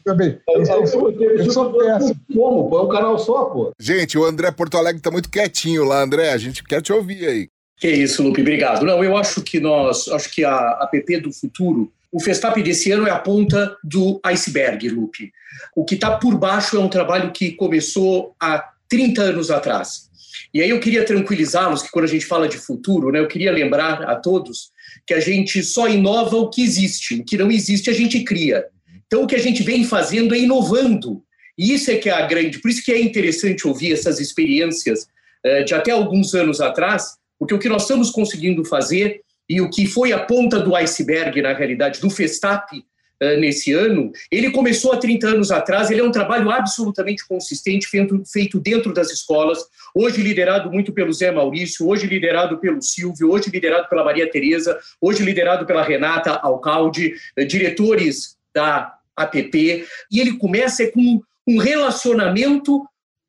também. 0.06 0.40
Eu, 0.48 0.64
eu, 0.64 1.40
eu 1.40 1.52
sou 1.52 1.74
péssimo. 1.74 2.16
Como? 2.34 2.70
Pô? 2.70 2.80
É 2.80 2.84
um 2.84 2.88
canal 2.88 3.20
só, 3.20 3.46
pô. 3.46 3.72
Gente, 3.78 4.18
o 4.18 4.24
André 4.24 4.50
Porto 4.50 4.78
Alegre 4.78 5.00
está 5.00 5.12
muito 5.12 5.30
quietinho 5.30 5.84
lá, 5.84 6.02
André. 6.02 6.32
A 6.32 6.38
gente 6.38 6.64
quer 6.64 6.82
te 6.82 6.94
ouvir 6.94 7.26
aí. 7.26 7.50
Que 7.78 7.90
isso, 7.90 8.24
Lupe, 8.24 8.42
obrigado. 8.42 8.86
Não, 8.86 9.04
eu 9.04 9.18
acho 9.18 9.42
que 9.42 9.60
nós, 9.60 10.08
acho 10.08 10.34
que 10.34 10.44
a 10.46 10.90
app 10.92 11.18
do 11.18 11.32
futuro, 11.32 11.92
o 12.12 12.20
Festap 12.20 12.62
desse 12.64 12.92
ano 12.92 13.08
é 13.08 13.12
a 13.12 13.20
ponta 13.20 13.76
do 13.84 14.20
iceberg, 14.24 14.88
Lupe. 14.90 15.34
O 15.76 15.84
que 15.84 15.96
está 15.96 16.18
por 16.18 16.38
baixo 16.38 16.78
é 16.78 16.80
um 16.80 16.88
trabalho 16.88 17.32
que 17.32 17.52
começou 17.52 18.34
há 18.40 18.72
30 18.88 19.22
anos 19.22 19.52
atrás. 19.52 20.10
E 20.54 20.62
aí 20.62 20.70
eu 20.70 20.80
queria 20.80 21.04
tranquilizá-los 21.04 21.82
que 21.82 21.92
quando 21.92 22.06
a 22.06 22.10
gente 22.10 22.26
fala 22.26 22.48
de 22.48 22.58
futuro, 22.58 23.12
né, 23.12 23.20
eu 23.20 23.28
queria 23.28 23.52
lembrar 23.52 24.04
a 24.04 24.16
todos 24.16 24.72
que 25.06 25.14
a 25.14 25.20
gente 25.20 25.62
só 25.62 25.90
inova 25.90 26.38
o 26.38 26.50
que 26.50 26.64
existe, 26.64 27.16
o 27.16 27.26
que 27.26 27.38
não 27.38 27.52
existe 27.52 27.90
a 27.90 27.94
gente 27.94 28.24
cria. 28.24 28.66
Então 29.06 29.24
o 29.24 29.28
que 29.28 29.36
a 29.36 29.40
gente 29.40 29.64
vem 29.64 29.84
fazendo 29.84 30.34
é 30.34 30.40
inovando. 30.40 31.22
E 31.58 31.74
isso 31.74 31.92
é 31.92 31.96
que 31.96 32.10
é 32.10 32.14
a 32.14 32.26
grande, 32.26 32.60
por 32.60 32.72
isso 32.72 32.84
que 32.84 32.92
é 32.92 33.00
interessante 33.00 33.68
ouvir 33.68 33.94
essas 33.94 34.20
experiências 34.20 35.08
eh, 35.44 35.64
de 35.64 35.74
até 35.74 35.92
alguns 35.92 36.34
anos 36.34 36.60
atrás, 36.60 37.18
porque 37.40 37.54
o 37.54 37.60
que 37.60 37.70
nós 37.70 37.84
estamos 37.84 38.12
conseguindo 38.12 38.64
fazer 38.66 39.22
e 39.48 39.62
o 39.62 39.70
que 39.70 39.86
foi 39.86 40.12
a 40.12 40.20
ponta 40.20 40.60
do 40.60 40.76
iceberg, 40.76 41.42
na 41.42 41.54
realidade, 41.54 42.02
do 42.02 42.10
Festap 42.10 42.76
uh, 42.78 43.40
nesse 43.40 43.72
ano, 43.74 44.12
ele 44.32 44.52
começou 44.52 44.92
há 44.92 44.98
30 44.98 45.28
anos 45.28 45.52
atrás, 45.52 45.92
ele 45.92 46.02
é 46.02 46.04
um 46.04 46.12
trabalho 46.12 46.50
absolutamente 46.50 47.28
consistente, 47.28 47.88
feito, 47.88 48.24
feito 48.26 48.60
dentro 48.60 48.94
das 48.94 49.12
escolas, 49.12 49.60
hoje 49.94 50.22
liderado 50.22 50.72
muito 50.72 50.92
pelo 50.92 51.14
Zé 51.14 51.32
Maurício, 51.32 51.88
hoje 51.88 52.08
liderado 52.08 52.58
pelo 52.58 52.82
Silvio, 52.82 53.32
hoje 53.32 53.50
liderado 53.50 53.88
pela 53.88 54.04
Maria 54.04 54.30
Tereza, 54.30 54.80
hoje 55.00 55.24
liderado 55.24 55.66
pela 55.66 55.84
Renata 55.84 56.32
Alcalde, 56.32 57.14
uh, 57.38 57.46
diretores 57.46 58.36
da 58.54 58.96
APP, 59.16 59.86
e 60.12 60.20
ele 60.20 60.38
começa 60.38 60.86
com 60.92 61.22
um 61.48 61.58
relacionamento 61.58 62.86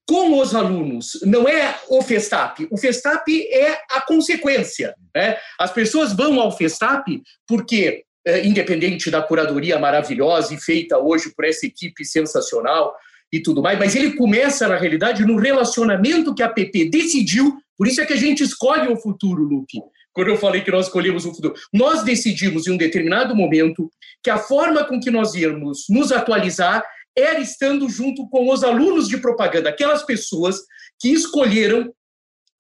com 0.07 0.39
os 0.39 0.55
alunos, 0.55 1.19
não 1.25 1.49
é 1.49 1.77
o 1.89 2.01
Festap. 2.01 2.67
O 2.71 2.77
Festap 2.77 3.29
é 3.29 3.81
a 3.91 4.01
consequência. 4.01 4.95
Né? 5.15 5.37
As 5.59 5.73
pessoas 5.73 6.13
vão 6.13 6.41
ao 6.41 6.57
Festap 6.57 7.05
porque, 7.47 8.05
é, 8.25 8.47
independente 8.47 9.11
da 9.11 9.21
curadoria 9.21 9.79
maravilhosa 9.79 10.55
e 10.55 10.61
feita 10.61 10.97
hoje 10.97 11.35
por 11.35 11.45
essa 11.45 11.67
equipe 11.67 12.05
sensacional 12.05 12.95
e 13.33 13.41
tudo 13.43 13.61
mais, 13.61 13.77
mas 13.79 13.97
ele 13.97 14.13
começa, 14.13 14.69
na 14.69 14.77
realidade, 14.77 15.27
no 15.27 15.37
relacionamento 15.37 16.33
que 16.33 16.43
a 16.43 16.49
PP 16.49 16.89
decidiu, 16.89 17.57
por 17.77 17.89
isso 17.89 18.01
é 18.01 18.07
que 18.07 18.13
a 18.13 18.17
gente 18.17 18.45
escolhe 18.45 18.89
o 18.89 18.97
futuro, 18.97 19.43
Lupe. 19.43 19.81
Quando 20.13 20.29
eu 20.29 20.37
falei 20.39 20.63
que 20.63 20.71
nós 20.71 20.87
escolhemos 20.87 21.27
o 21.27 21.35
futuro, 21.35 21.55
nós 21.73 22.05
decidimos 22.05 22.67
em 22.67 22.71
um 22.71 22.77
determinado 22.77 23.35
momento 23.35 23.91
que 24.23 24.31
a 24.31 24.39
forma 24.39 24.85
com 24.85 24.99
que 25.01 25.11
nós 25.11 25.35
íamos 25.35 25.85
nos 25.91 26.11
atualizar 26.13 26.83
era 27.17 27.41
estando 27.41 27.89
junto 27.89 28.29
com 28.29 28.51
os 28.51 28.63
alunos 28.63 29.09
de 29.09 29.19
propaganda, 29.19 29.71
aquelas 29.71 30.03
pessoas 30.05 30.61
que 31.01 31.09
escolheram 31.09 31.93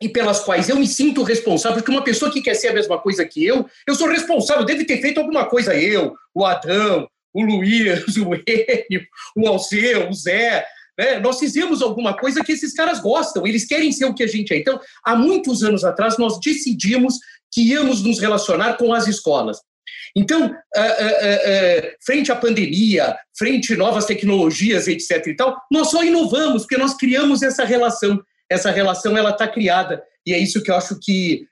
e 0.01 0.09
pelas 0.09 0.41
quais 0.41 0.69
eu 0.69 0.77
me 0.77 0.87
sinto 0.87 1.23
responsável, 1.23 1.79
porque 1.79 1.91
uma 1.91 2.05
pessoa 2.05 2.31
que 2.31 2.43
quer 2.43 2.55
ser 2.55 2.69
a 2.69 2.75
mesma 2.75 2.99
coisa 2.99 3.25
que 3.25 3.45
eu, 3.45 3.67
eu 3.87 3.95
sou 3.95 4.09
responsável, 4.09 4.65
deve 4.65 4.85
ter 4.85 5.01
feito 5.01 5.19
alguma 5.19 5.47
coisa 5.47 5.75
eu, 5.75 6.15
o 6.35 6.45
Adão, 6.45 7.09
o 7.33 7.43
Luiz, 7.43 8.05
o 8.17 8.35
Enio, 8.35 9.07
o 9.37 9.47
Alceu, 9.49 10.09
o 10.09 10.15
Zé, 10.15 10.67
né? 10.99 11.19
nós 11.19 11.39
fizemos 11.39 11.83
alguma 11.83 12.17
coisa 12.17 12.43
que 12.43 12.53
esses 12.53 12.75
caras 12.75 13.01
gostam, 13.01 13.47
eles 13.47 13.67
querem 13.67 13.93
ser 13.93 14.07
o 14.07 14.15
que 14.15 14.23
a 14.23 14.27
gente 14.27 14.53
é. 14.53 14.59
Então, 14.59 14.81
há 15.05 15.15
muitos 15.15 15.63
anos 15.63 15.85
atrás, 15.85 16.19
nós 16.19 16.39
decidimos 16.41 17.15
que 17.53 17.63
íamos 17.63 18.03
nos 18.03 18.19
relacionar 18.19 18.75
com 18.75 18.93
as 18.93 19.07
escolas. 19.07 19.59
Então, 20.17 20.47
uh, 20.47 20.51
uh, 20.51 20.51
uh, 20.51 21.93
frente 22.05 22.33
à 22.33 22.37
pandemia, 22.37 23.14
frente 23.39 23.75
a 23.75 23.77
novas 23.77 24.07
tecnologias, 24.07 24.89
etc. 24.89 25.27
e 25.27 25.37
tal, 25.37 25.55
nós 25.71 25.91
só 25.91 26.03
inovamos, 26.03 26.62
porque 26.62 26.79
nós 26.79 26.97
criamos 26.97 27.43
essa 27.43 27.64
relação. 27.64 28.19
Essa 28.49 28.71
relação 28.71 29.19
ela 29.19 29.31
está 29.31 29.47
criada 29.47 30.03
e 30.25 30.33
é 30.33 30.39
isso 30.39 30.62
que 30.62 30.71
eu 30.71 30.77
acho 30.77 30.99
que 31.01 31.45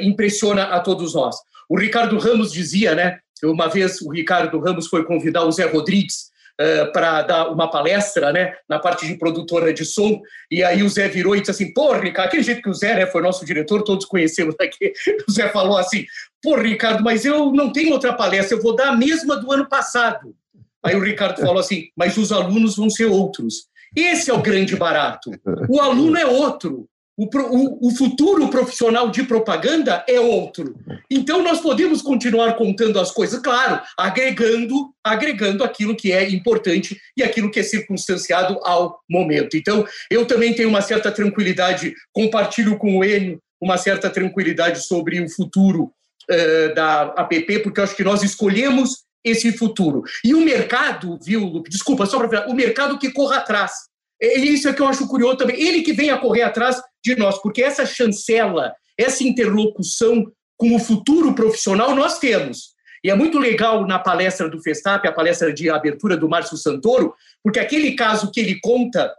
impressiona 0.00 0.62
a 0.62 0.78
todos 0.78 1.12
nós. 1.12 1.34
O 1.68 1.76
Ricardo 1.76 2.16
Ramos 2.18 2.52
dizia, 2.52 2.94
né? 2.94 3.18
Uma 3.42 3.66
vez 3.66 4.00
o 4.00 4.10
Ricardo 4.10 4.60
Ramos 4.60 4.86
foi 4.86 5.04
convidar 5.04 5.44
o 5.44 5.50
Zé 5.50 5.64
Rodrigues 5.66 6.29
uh, 6.60 6.92
para 6.92 7.22
dar 7.22 7.48
uma 7.48 7.70
palestra, 7.70 8.32
né, 8.32 8.54
na 8.68 8.78
parte 8.78 9.06
de 9.06 9.16
produtora 9.16 9.72
de 9.72 9.84
som, 9.84 10.20
e 10.50 10.62
aí 10.62 10.82
o 10.82 10.88
Zé 10.88 11.08
virou 11.08 11.34
e 11.34 11.40
disse 11.40 11.50
assim, 11.50 11.72
pô, 11.72 11.92
Ricardo, 11.94 12.28
aquele 12.28 12.42
jeito 12.42 12.62
que 12.62 12.68
o 12.68 12.74
Zé 12.74 12.94
né, 12.94 13.06
foi 13.06 13.22
nosso 13.22 13.44
diretor, 13.44 13.82
todos 13.82 14.04
conhecemos 14.04 14.54
aqui, 14.60 14.92
o 15.26 15.32
Zé 15.32 15.48
falou 15.48 15.78
assim, 15.78 16.04
pô, 16.42 16.56
Ricardo, 16.56 17.02
mas 17.02 17.24
eu 17.24 17.52
não 17.52 17.72
tenho 17.72 17.92
outra 17.92 18.12
palestra, 18.12 18.56
eu 18.56 18.62
vou 18.62 18.76
dar 18.76 18.90
a 18.90 18.96
mesma 18.96 19.36
do 19.36 19.50
ano 19.50 19.68
passado. 19.68 20.34
Aí 20.82 20.96
o 20.96 21.02
Ricardo 21.02 21.40
falou 21.40 21.58
assim, 21.58 21.88
mas 21.94 22.16
os 22.16 22.32
alunos 22.32 22.76
vão 22.76 22.88
ser 22.88 23.04
outros. 23.04 23.68
Esse 23.94 24.30
é 24.30 24.34
o 24.34 24.40
grande 24.40 24.76
barato. 24.76 25.30
O 25.68 25.80
aluno 25.80 26.16
é 26.16 26.24
outro. 26.24 26.88
O, 27.20 27.26
o, 27.26 27.88
o, 27.88 27.90
futuro 27.90 28.48
profissional 28.48 29.10
de 29.10 29.24
propaganda 29.24 30.02
é 30.08 30.18
outro. 30.18 30.74
Então, 31.10 31.42
nós 31.42 31.60
podemos 31.60 32.00
continuar 32.00 32.54
contando 32.54 32.98
as 32.98 33.10
coisas, 33.10 33.38
claro, 33.42 33.78
agregando, 33.94 34.88
agregando 35.04 35.62
aquilo 35.62 35.94
que 35.94 36.12
é 36.12 36.26
importante 36.30 36.98
e 37.14 37.22
aquilo 37.22 37.50
que 37.50 37.60
é 37.60 37.62
circunstanciado 37.62 38.58
ao 38.62 39.00
momento. 39.06 39.54
Então, 39.54 39.86
eu 40.10 40.24
também 40.24 40.54
tenho 40.54 40.70
uma 40.70 40.80
certa 40.80 41.12
tranquilidade, 41.12 41.94
compartilho 42.10 42.78
com 42.78 42.96
o 42.96 43.04
Enio 43.04 43.38
uma 43.60 43.76
certa 43.76 44.08
tranquilidade 44.08 44.86
sobre 44.86 45.20
o 45.20 45.28
futuro 45.28 45.92
uh, 46.30 46.74
da 46.74 47.02
APP, 47.02 47.58
porque 47.58 47.80
eu 47.80 47.84
acho 47.84 47.96
que 47.96 48.02
nós 48.02 48.22
escolhemos 48.22 49.04
esse 49.22 49.52
futuro. 49.52 50.02
E 50.24 50.32
o 50.32 50.40
mercado, 50.40 51.18
viu, 51.22 51.44
Lupe? 51.44 51.68
Desculpa, 51.68 52.06
só 52.06 52.26
para 52.26 52.48
o 52.48 52.54
mercado 52.54 52.98
que 52.98 53.12
corra 53.12 53.36
atrás. 53.36 53.72
É 54.22 54.38
isso 54.38 54.68
é 54.68 54.72
que 54.72 54.80
eu 54.80 54.88
acho 54.88 55.06
curioso 55.06 55.36
também. 55.36 55.60
Ele 55.60 55.82
que 55.82 55.92
vem 55.92 56.10
a 56.10 56.18
correr 56.18 56.42
atrás 56.42 56.80
de 57.04 57.16
nós, 57.16 57.40
porque 57.40 57.62
essa 57.62 57.86
chancela, 57.86 58.72
essa 58.96 59.24
interlocução 59.24 60.24
com 60.56 60.74
o 60.74 60.78
futuro 60.78 61.34
profissional 61.34 61.94
nós 61.94 62.18
temos. 62.18 62.74
E 63.02 63.10
é 63.10 63.14
muito 63.14 63.38
legal 63.38 63.86
na 63.86 63.98
palestra 63.98 64.48
do 64.48 64.62
Festap, 64.62 65.06
a 65.08 65.12
palestra 65.12 65.52
de 65.52 65.70
abertura 65.70 66.16
do 66.16 66.28
Márcio 66.28 66.56
Santoro, 66.56 67.14
porque 67.42 67.58
aquele 67.58 67.92
caso 67.92 68.30
que 68.30 68.40
ele 68.40 68.60
conta, 68.60 69.10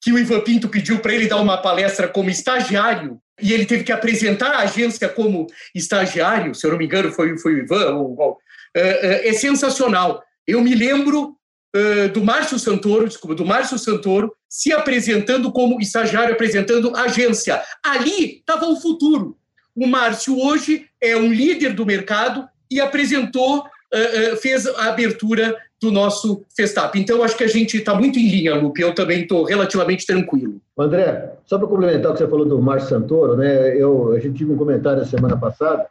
que 0.00 0.12
o 0.12 0.18
Ivan 0.18 0.40
Pinto 0.40 0.68
pediu 0.68 0.98
para 0.98 1.14
ele 1.14 1.28
dar 1.28 1.36
uma 1.40 1.56
palestra 1.56 2.08
como 2.08 2.30
estagiário, 2.30 3.20
e 3.40 3.52
ele 3.52 3.64
teve 3.64 3.84
que 3.84 3.92
apresentar 3.92 4.50
a 4.50 4.60
agência 4.60 5.08
como 5.08 5.46
estagiário, 5.72 6.54
se 6.54 6.66
eu 6.66 6.72
não 6.72 6.78
me 6.78 6.86
engano, 6.86 7.12
foi, 7.12 7.38
foi 7.38 7.54
o 7.54 7.58
Ivan, 7.58 7.94
ou, 7.94 8.18
ou, 8.18 8.38
é, 8.74 9.28
é 9.28 9.32
sensacional. 9.32 10.22
Eu 10.46 10.60
me 10.60 10.74
lembro 10.74 11.36
uh, 11.74 12.08
do 12.12 12.24
Márcio 12.24 12.58
Santoro, 12.58 13.08
desculpa, 13.08 13.34
do 13.34 13.44
Márcio 13.44 13.78
Santoro, 13.78 14.32
se 14.48 14.72
apresentando 14.72 15.52
como 15.52 15.80
estagiário, 15.80 16.34
apresentando 16.34 16.94
agência. 16.96 17.62
Ali 17.84 18.38
estava 18.38 18.66
o 18.66 18.80
futuro. 18.80 19.36
O 19.74 19.86
Márcio 19.86 20.38
hoje 20.38 20.86
é 21.00 21.16
um 21.16 21.32
líder 21.32 21.72
do 21.72 21.86
mercado 21.86 22.48
e 22.70 22.80
apresentou, 22.80 23.58
uh, 23.58 24.32
uh, 24.32 24.36
fez 24.38 24.66
a 24.66 24.86
abertura 24.88 25.56
do 25.80 25.92
nosso 25.92 26.42
Festap. 26.56 26.98
Então, 26.98 27.22
acho 27.22 27.36
que 27.36 27.44
a 27.44 27.48
gente 27.48 27.76
está 27.76 27.94
muito 27.94 28.18
em 28.18 28.28
linha, 28.28 28.54
Lupe. 28.56 28.80
Eu 28.80 28.94
também 28.94 29.22
estou 29.22 29.44
relativamente 29.44 30.04
tranquilo. 30.04 30.60
André, 30.76 31.32
só 31.46 31.56
para 31.56 31.68
complementar 31.68 32.10
o 32.10 32.14
que 32.14 32.18
você 32.18 32.28
falou 32.28 32.44
do 32.44 32.60
Márcio 32.60 32.88
Santoro, 32.88 33.36
né? 33.36 33.76
Eu, 33.80 34.12
a 34.12 34.18
gente 34.18 34.38
tive 34.38 34.52
um 34.52 34.56
comentário 34.56 34.98
na 34.98 35.06
semana 35.06 35.36
passada. 35.36 35.86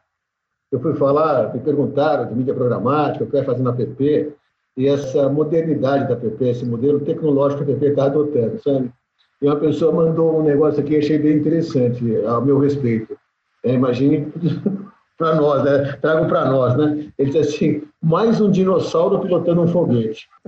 Eu 0.70 0.82
fui 0.82 0.94
falar, 0.96 1.54
me 1.54 1.62
perguntaram 1.62 2.28
de 2.28 2.36
mídia 2.36 2.54
programática, 2.54 3.24
o 3.24 3.28
que 3.30 3.38
eu 3.38 3.46
fazer 3.46 3.64
na 3.64 3.72
PP 3.72 4.34
e 4.78 4.88
essa 4.88 5.28
modernidade 5.28 6.08
da 6.08 6.16
PP, 6.16 6.50
esse 6.50 6.64
modelo 6.66 7.00
tecnológico 7.00 7.66
que 7.66 7.72
a 7.72 7.74
PP 7.74 7.88
está 7.88 8.06
adotando, 8.06 8.62
sabe? 8.62 8.92
E 9.42 9.48
uma 9.48 9.56
pessoa 9.56 9.92
mandou 9.92 10.40
um 10.40 10.44
negócio 10.44 10.80
aqui, 10.80 10.98
achei 10.98 11.18
bem 11.18 11.38
interessante, 11.38 12.04
ao 12.26 12.46
meu 12.46 12.60
respeito. 12.60 13.18
É, 13.66 13.74
imagine 13.74 14.32
para 15.18 15.34
nós, 15.36 15.64
né? 15.64 15.98
trago 16.00 16.28
para 16.28 16.46
nós, 16.46 16.78
né? 16.78 17.08
Ele 17.18 17.32
disse 17.32 17.56
assim: 17.56 17.82
mais 18.02 18.40
um 18.40 18.52
dinossauro 18.52 19.20
pilotando 19.20 19.64
um 19.64 19.68
foguete. 19.68 20.28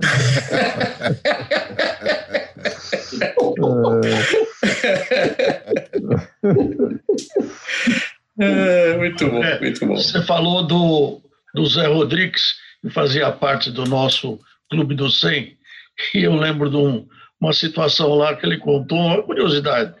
é, 8.38 8.96
muito 8.96 9.28
bom, 9.28 9.42
muito 9.60 9.86
bom. 9.86 9.96
Você 9.96 10.22
falou 10.22 10.64
do, 10.66 11.20
do 11.54 11.66
Zé 11.66 11.86
Rodrigues 11.86 12.54
que 12.82 12.90
fazia 12.90 13.30
parte 13.30 13.70
do 13.70 13.84
nosso 13.84 14.40
Clube 14.70 14.94
do 14.94 15.10
100, 15.10 15.56
e 16.14 16.22
eu 16.22 16.34
lembro 16.34 16.70
de 16.70 16.76
um, 16.76 17.06
uma 17.40 17.52
situação 17.52 18.14
lá 18.14 18.36
que 18.36 18.46
ele 18.46 18.58
contou, 18.58 18.98
uma 18.98 19.22
curiosidade, 19.22 19.94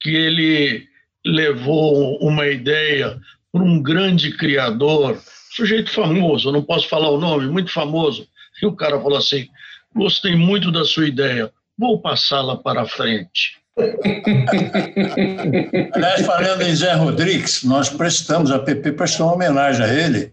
que 0.00 0.10
ele 0.10 0.86
levou 1.24 2.18
uma 2.18 2.46
ideia 2.46 3.18
para 3.52 3.62
um 3.62 3.82
grande 3.82 4.36
criador, 4.36 5.20
sujeito 5.50 5.90
famoso, 5.90 6.50
não 6.50 6.62
posso 6.62 6.88
falar 6.88 7.10
o 7.10 7.20
nome, 7.20 7.46
muito 7.46 7.70
famoso, 7.70 8.26
e 8.62 8.66
o 8.66 8.74
cara 8.74 9.00
falou 9.00 9.18
assim: 9.18 9.46
gostei 9.94 10.34
muito 10.34 10.72
da 10.72 10.84
sua 10.84 11.06
ideia, 11.06 11.52
vou 11.78 12.00
passá-la 12.00 12.56
para 12.56 12.86
frente. 12.86 13.62
Aliás, 15.92 16.24
falando 16.24 16.62
em 16.62 16.74
Zé 16.74 16.94
Rodrigues, 16.94 17.64
nós 17.64 17.88
prestamos, 17.88 18.52
a 18.52 18.60
PP 18.60 18.92
prestou 18.92 19.26
uma 19.26 19.34
homenagem 19.34 19.84
a 19.84 19.92
ele, 19.92 20.32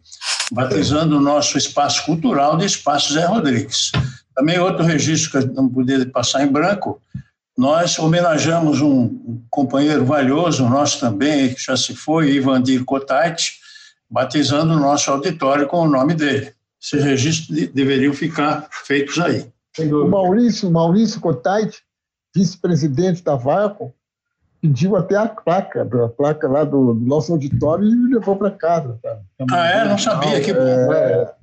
batizando 0.51 1.17
o 1.17 1.21
nosso 1.21 1.57
espaço 1.57 2.05
cultural 2.05 2.57
de 2.57 2.65
Espaço 2.65 3.13
Zé 3.13 3.25
Rodrigues. 3.25 3.91
Também 4.35 4.59
outro 4.59 4.83
registro 4.83 5.39
que 5.39 5.53
não 5.53 5.69
podia 5.69 6.05
passar 6.07 6.43
em 6.43 6.51
branco, 6.51 7.01
nós 7.57 7.97
homenageamos 7.99 8.81
um 8.81 9.41
companheiro 9.49 10.05
valioso, 10.05 10.67
nosso 10.67 10.99
também, 10.99 11.53
que 11.53 11.61
já 11.61 11.77
se 11.77 11.95
foi, 11.95 12.31
Ivandir 12.31 12.83
Cotati, 12.83 13.53
batizando 14.09 14.73
o 14.73 14.79
nosso 14.79 15.11
auditório 15.11 15.67
com 15.67 15.81
o 15.81 15.89
nome 15.89 16.13
dele. 16.13 16.53
Esses 16.81 17.03
registros 17.03 17.69
deveriam 17.69 18.13
ficar 18.13 18.67
feitos 18.85 19.19
aí. 19.19 19.45
O 19.79 20.07
Maurício, 20.07 20.71
Maurício 20.71 21.21
Cotati, 21.21 21.81
vice-presidente 22.35 23.23
da 23.23 23.35
Valco, 23.35 23.93
pediu 24.61 24.95
até 24.95 25.15
a 25.15 25.27
placa, 25.27 25.81
a 25.81 26.09
placa 26.09 26.47
lá 26.47 26.63
do, 26.63 26.93
do 26.93 27.05
nosso 27.05 27.31
auditório 27.31 27.85
e 27.85 28.13
levou 28.13 28.35
para 28.35 28.51
casa. 28.51 28.99
Tá? 29.01 29.19
Ah, 29.51 29.67
é? 29.67 29.89
Não 29.89 29.97
sabia, 29.97 30.39
que 30.39 30.53
bom. 30.53 30.61
É, 30.61 31.33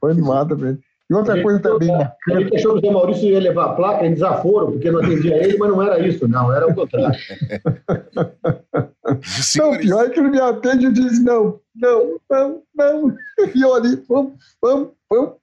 foi 0.00 0.10
animado 0.10 0.58
mesmo. 0.58 0.80
E 1.08 1.14
outra 1.14 1.40
coisa 1.42 1.58
também 1.58 1.88
bacana. 1.88 2.40
Ele 2.40 2.56
achou 2.56 2.74
que 2.74 2.78
o 2.78 2.80
Zé 2.80 2.90
Maurício 2.92 3.28
ia 3.28 3.40
levar 3.40 3.66
a 3.66 3.74
placa 3.74 4.06
em 4.06 4.14
desaforo, 4.14 4.72
porque 4.72 4.90
não 4.92 5.00
atendia 5.00 5.42
ele, 5.42 5.58
mas 5.58 5.68
não 5.68 5.82
era 5.82 5.98
isso, 6.06 6.28
não, 6.28 6.52
era 6.52 6.68
o 6.68 6.74
contrário. 6.74 7.18
não, 9.58 9.78
pior 9.78 10.06
é 10.06 10.10
que 10.10 10.20
ele 10.20 10.30
me 10.30 10.40
atende 10.40 10.86
e 10.86 10.92
diz: 10.92 11.24
não, 11.24 11.58
não, 11.74 12.20
não, 12.30 12.62
não. 12.76 13.16
E 13.52 13.60
eu 13.60 13.74
ali, 13.74 14.00
vamos, 14.08 14.34
vamos, 14.62 14.90
vamos. 15.10 15.39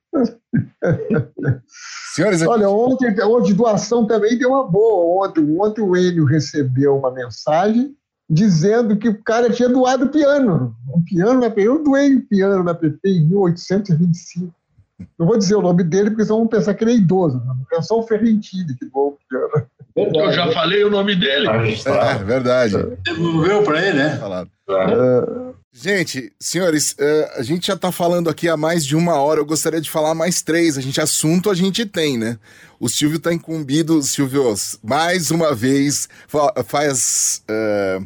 Senhores, 2.14 2.42
Olha, 2.42 2.70
ontem, 2.70 3.14
ontem 3.24 3.54
doação 3.54 4.06
também 4.08 4.38
deu 4.38 4.50
uma 4.50 4.68
boa. 4.68 5.28
Ontem, 5.28 5.58
ontem 5.60 5.82
o 5.82 5.96
Enio 5.96 6.26
recebeu 6.26 6.98
uma 6.98 7.12
mensagem 7.12 7.96
dizendo 8.30 8.98
que 8.98 9.08
o 9.08 9.24
cara 9.24 9.50
tinha 9.50 9.70
doado 9.70 10.10
piano. 10.10 10.76
Um 10.94 11.04
piano 11.04 11.40
na 11.40 11.48
Eu 11.56 11.84
doei 11.84 12.16
o 12.16 12.28
piano 12.28 12.64
na 12.64 12.74
PP 12.74 13.10
em 13.10 13.28
1825. 13.28 14.54
Não 15.18 15.28
vou 15.28 15.38
dizer 15.38 15.56
o 15.56 15.62
nome 15.62 15.84
dele, 15.84 16.10
porque 16.10 16.26
senão 16.26 16.40
vão 16.40 16.48
pensar 16.48 16.74
que 16.74 16.84
ele 16.84 16.92
é 16.92 16.96
idoso. 16.96 17.42
É 17.72 17.82
só 17.82 18.00
o 18.00 18.04
Ferrentini 18.04 18.76
que 18.76 18.86
doou 18.86 19.10
o 19.10 19.18
piano. 19.30 19.68
Eu 19.96 20.32
já 20.32 20.52
falei 20.52 20.84
o 20.84 20.90
nome 20.90 21.16
dele. 21.16 21.48
É, 21.48 22.24
verdade. 22.24 22.76
Devolveu 23.04 23.64
para 23.64 23.88
ele, 23.88 23.98
né? 23.98 24.18
Falado. 24.18 24.50
É. 24.70 25.47
Gente, 25.80 26.34
senhores, 26.40 26.94
uh, 26.94 27.30
a 27.36 27.44
gente 27.44 27.68
já 27.68 27.76
está 27.76 27.92
falando 27.92 28.32
aqui 28.32 28.50
há 28.50 28.58
mais 28.58 28.84
de 28.84 28.96
uma 28.96 29.22
hora. 29.22 29.40
Eu 29.40 29.46
gostaria 29.46 29.80
de 29.80 29.92
falar 29.92 30.16
mais 30.16 30.42
três. 30.42 30.76
A 30.76 30.82
gente 30.82 31.00
assunto 31.00 31.52
a 31.52 31.54
gente 31.54 31.86
tem, 31.86 32.18
né? 32.18 32.40
O 32.80 32.90
Silvio 32.90 33.18
está 33.18 33.32
incumbido, 33.32 34.02
Silvio, 34.02 34.56
mais 34.82 35.30
uma 35.30 35.54
vez 35.54 36.10
faz 36.66 37.44
uh, 37.48 38.04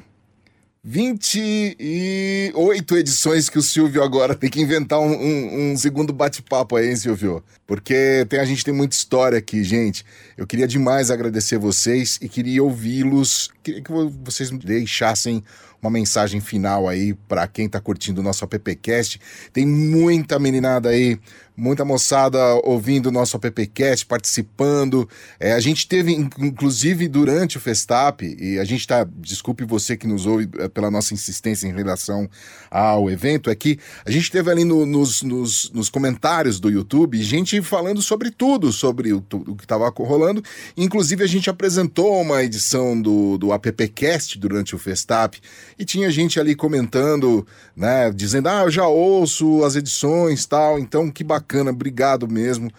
28 0.84 2.98
edições 2.98 3.48
que 3.48 3.58
o 3.58 3.62
Silvio 3.62 4.04
agora 4.04 4.36
tem 4.36 4.50
que 4.50 4.60
inventar 4.60 5.00
um, 5.00 5.14
um, 5.14 5.72
um 5.72 5.78
segundo 5.78 6.12
bate-papo 6.12 6.76
aí, 6.76 6.90
hein, 6.90 6.98
Silvio? 6.98 7.42
Porque 7.66 8.26
tem, 8.28 8.40
a 8.40 8.46
gente 8.46 8.66
tem 8.66 8.74
muita 8.74 8.98
história 8.98 9.38
aqui, 9.38 9.64
gente. 9.64 10.04
Eu 10.36 10.46
queria 10.46 10.68
demais 10.68 11.10
agradecer 11.10 11.58
vocês 11.58 12.20
e 12.22 12.28
queria 12.28 12.62
ouvi-los. 12.64 13.50
Queria 13.64 13.82
que 13.82 13.92
vocês 14.24 14.50
deixassem 14.50 15.42
uma 15.82 15.92
mensagem 15.92 16.40
final 16.40 16.88
aí 16.88 17.14
para 17.28 17.48
quem 17.48 17.66
está 17.66 17.80
curtindo 17.80 18.22
o 18.22 18.24
nosso 18.24 18.46
AppCast. 18.46 19.20
Tem 19.52 19.66
muita 19.66 20.38
meninada 20.38 20.90
aí 20.90 21.20
muita 21.62 21.86
moçada 21.86 22.40
ouvindo 22.64 23.08
o 23.08 23.12
nosso 23.12 23.38
AppCast, 23.38 24.06
participando. 24.08 25.08
É, 25.40 25.54
a 25.54 25.60
gente 25.60 25.88
teve, 25.88 26.12
inclusive, 26.12 27.08
durante 27.08 27.58
o 27.58 27.60
Festap, 27.60 28.24
e 28.24 28.58
a 28.58 28.64
gente 28.64 28.82
está, 28.82 29.08
desculpe 29.18 29.64
você 29.64 29.96
que 29.96 30.08
nos 30.08 30.26
ouve 30.26 30.50
é, 30.58 30.68
pela 30.68 30.90
nossa 30.90 31.14
insistência 31.14 31.68
em 31.68 31.74
relação 31.74 32.28
ao 32.70 33.12
evento, 33.12 33.50
é 33.50 33.56
que 33.56 33.78
a 34.04 34.10
gente 34.10 34.32
teve 34.32 34.50
ali 34.50 34.64
no, 34.64 34.88
nos, 34.88 35.22
nos, 35.22 35.70
nos, 35.72 35.88
comentários 35.90 36.60
do 36.60 36.70
YouTube 36.70 37.22
gente 37.22 37.62
falando 37.62 38.02
sobre 38.02 38.32
tudo, 38.32 38.72
sobre 38.72 39.14
o, 39.14 39.24
o 39.32 39.56
que 39.56 39.64
estava 39.64 39.88
rolando. 39.90 40.44
Inclusive, 40.76 41.24
a 41.24 41.28
gente 41.28 41.50
apresentou 41.50 42.20
uma 42.22 42.44
edição 42.44 43.00
do, 43.00 43.38
do 43.38 43.54
AppCast 43.54 44.40
durante 44.40 44.76
o 44.76 44.80
Festap, 44.80 45.40
e 45.82 45.86
tinha 45.86 46.12
gente 46.12 46.40
ali 46.40 46.54
comentando, 46.54 47.46
né, 47.76 48.12
dizendo, 48.12 48.50
ah, 48.50 48.62
eu 48.66 48.70
já 48.70 48.86
ouço 48.86 49.64
as 49.64 49.76
edições 49.76 50.46
tal, 50.46 50.78
então 50.78 51.10
que 51.10 51.24
bacana 51.24 51.72
obrigado 51.72 52.28
mesmo. 52.28 52.72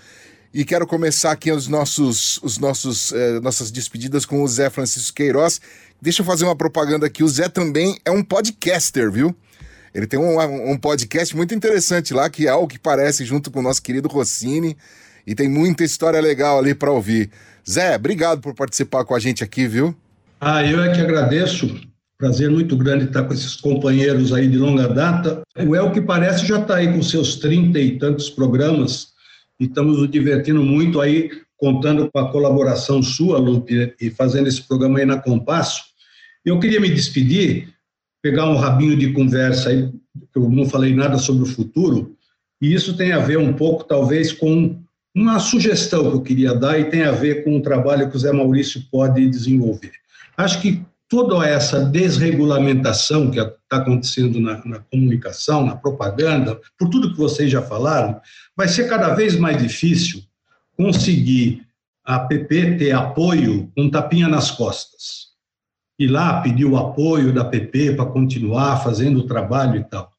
E 0.55 0.64
quero 0.64 0.86
começar 0.86 1.32
aqui 1.32 1.50
os 1.50 1.66
nossos, 1.66 2.38
os 2.44 2.59
nossos, 2.59 3.12
eh, 3.12 3.40
nossas 3.40 3.72
despedidas 3.72 4.24
com 4.24 4.40
o 4.40 4.46
Zé 4.46 4.70
Francisco 4.70 5.16
Queiroz. 5.16 5.61
Deixa 6.00 6.22
eu 6.22 6.26
fazer 6.26 6.44
uma 6.44 6.55
propaganda 6.55 7.05
aqui. 7.05 7.24
O 7.24 7.28
Zé 7.28 7.48
também 7.48 7.98
é 8.05 8.11
um 8.12 8.22
podcaster, 8.22 9.11
viu? 9.11 9.34
Ele 9.92 10.07
tem 10.07 10.20
um, 10.20 10.70
um 10.70 10.78
podcast 10.78 11.34
muito 11.34 11.53
interessante 11.55 12.14
lá, 12.14 12.30
que 12.30 12.46
é 12.46 12.55
o 12.55 12.68
que 12.68 12.78
parece, 12.78 13.24
junto 13.24 13.50
com 13.50 13.59
o 13.59 13.62
nosso 13.62 13.82
querido 13.82 14.07
Rossini. 14.07 14.76
E 15.26 15.34
tem 15.34 15.48
muita 15.48 15.82
história 15.82 16.20
legal 16.20 16.57
ali 16.57 16.72
para 16.72 16.92
ouvir. 16.92 17.30
Zé, 17.68 17.96
obrigado 17.96 18.40
por 18.40 18.55
participar 18.55 19.05
com 19.05 19.14
a 19.14 19.18
gente 19.18 19.42
aqui, 19.42 19.66
viu? 19.66 19.92
Ah, 20.40 20.64
eu 20.64 20.84
é 20.84 20.92
que 20.94 21.00
agradeço. 21.00 21.91
Prazer 22.23 22.49
muito 22.49 22.77
grande 22.77 23.07
estar 23.07 23.25
com 23.25 23.35
esses 23.35 23.57
companheiros 23.57 24.33
aí 24.33 24.47
de 24.47 24.57
longa 24.57 24.87
data. 24.87 25.43
O 25.66 25.75
El 25.75 25.91
que 25.91 26.01
parece 26.01 26.47
já 26.47 26.61
está 26.61 26.77
aí 26.77 26.87
com 26.93 27.03
seus 27.03 27.35
trinta 27.35 27.81
e 27.81 27.99
tantos 27.99 28.31
programas 28.31 29.09
e 29.59 29.64
estamos 29.64 29.99
nos 29.99 30.09
divertindo 30.09 30.62
muito 30.62 31.01
aí, 31.01 31.33
contando 31.57 32.09
com 32.12 32.20
a 32.20 32.31
colaboração 32.31 33.03
sua, 33.03 33.39
Lupe, 33.39 33.93
e 34.01 34.09
fazendo 34.09 34.47
esse 34.47 34.62
programa 34.62 35.01
aí 35.01 35.05
na 35.05 35.18
Compasso. 35.18 35.83
Eu 36.45 36.61
queria 36.61 36.81
me 36.81 36.91
despedir, 36.91 37.75
pegar 38.23 38.49
um 38.49 38.57
rabinho 38.57 38.97
de 38.97 39.12
conversa 39.12 39.70
aí, 39.70 39.91
que 40.33 40.39
eu 40.39 40.49
não 40.49 40.64
falei 40.64 40.95
nada 40.95 41.18
sobre 41.18 41.43
o 41.43 41.53
futuro, 41.53 42.14
e 42.61 42.73
isso 42.73 42.97
tem 42.97 43.11
a 43.11 43.18
ver 43.18 43.39
um 43.39 43.53
pouco, 43.53 43.83
talvez, 43.83 44.33
com 44.33 44.80
uma 45.13 45.41
sugestão 45.41 46.09
que 46.09 46.17
eu 46.18 46.22
queria 46.22 46.55
dar 46.55 46.79
e 46.79 46.84
tem 46.84 47.03
a 47.03 47.11
ver 47.11 47.42
com 47.42 47.57
o 47.57 47.63
trabalho 47.63 48.09
que 48.09 48.17
o 48.17 48.21
Zé 48.21 48.30
Maurício 48.30 48.80
pode 48.92 49.29
desenvolver. 49.29 49.91
Acho 50.37 50.63
que 50.63 50.84
toda 51.13 51.47
essa 51.47 51.84
desregulamentação 51.84 53.30
que 53.30 53.39
está 53.39 53.76
acontecendo 53.76 54.41
na, 54.41 54.64
na, 54.64 54.79
comunicação, 54.79 55.67
na 55.67 55.76
propaganda, 55.76 56.59
por 56.79 56.89
tudo 56.89 57.13
que 57.13 57.18
vocês 57.18 57.51
já 57.51 57.61
falaram, 57.61 58.18
vai 58.57 58.67
ser 58.67 58.89
cada 58.89 59.14
vez 59.14 59.37
mais 59.37 59.63
difícil 59.63 60.22
conseguir 60.75 61.67
a 62.03 62.18
PP 62.21 62.76
ter 62.79 62.93
apoio 62.93 63.71
com 63.76 63.83
um 63.83 63.91
tapinha 63.91 64.26
nas 64.26 64.51
costas. 64.51 65.33
Ir 65.99 66.07
lá 66.07 66.41
pedir 66.41 66.64
o 66.64 66.79
apoio 66.79 67.30
da 67.30 67.45
PP 67.45 67.93
para 67.93 68.07
continuar 68.07 68.83
fazendo 68.83 69.18
o 69.18 69.26
trabalho 69.26 69.80
e 69.80 69.84
tal. 69.84 70.11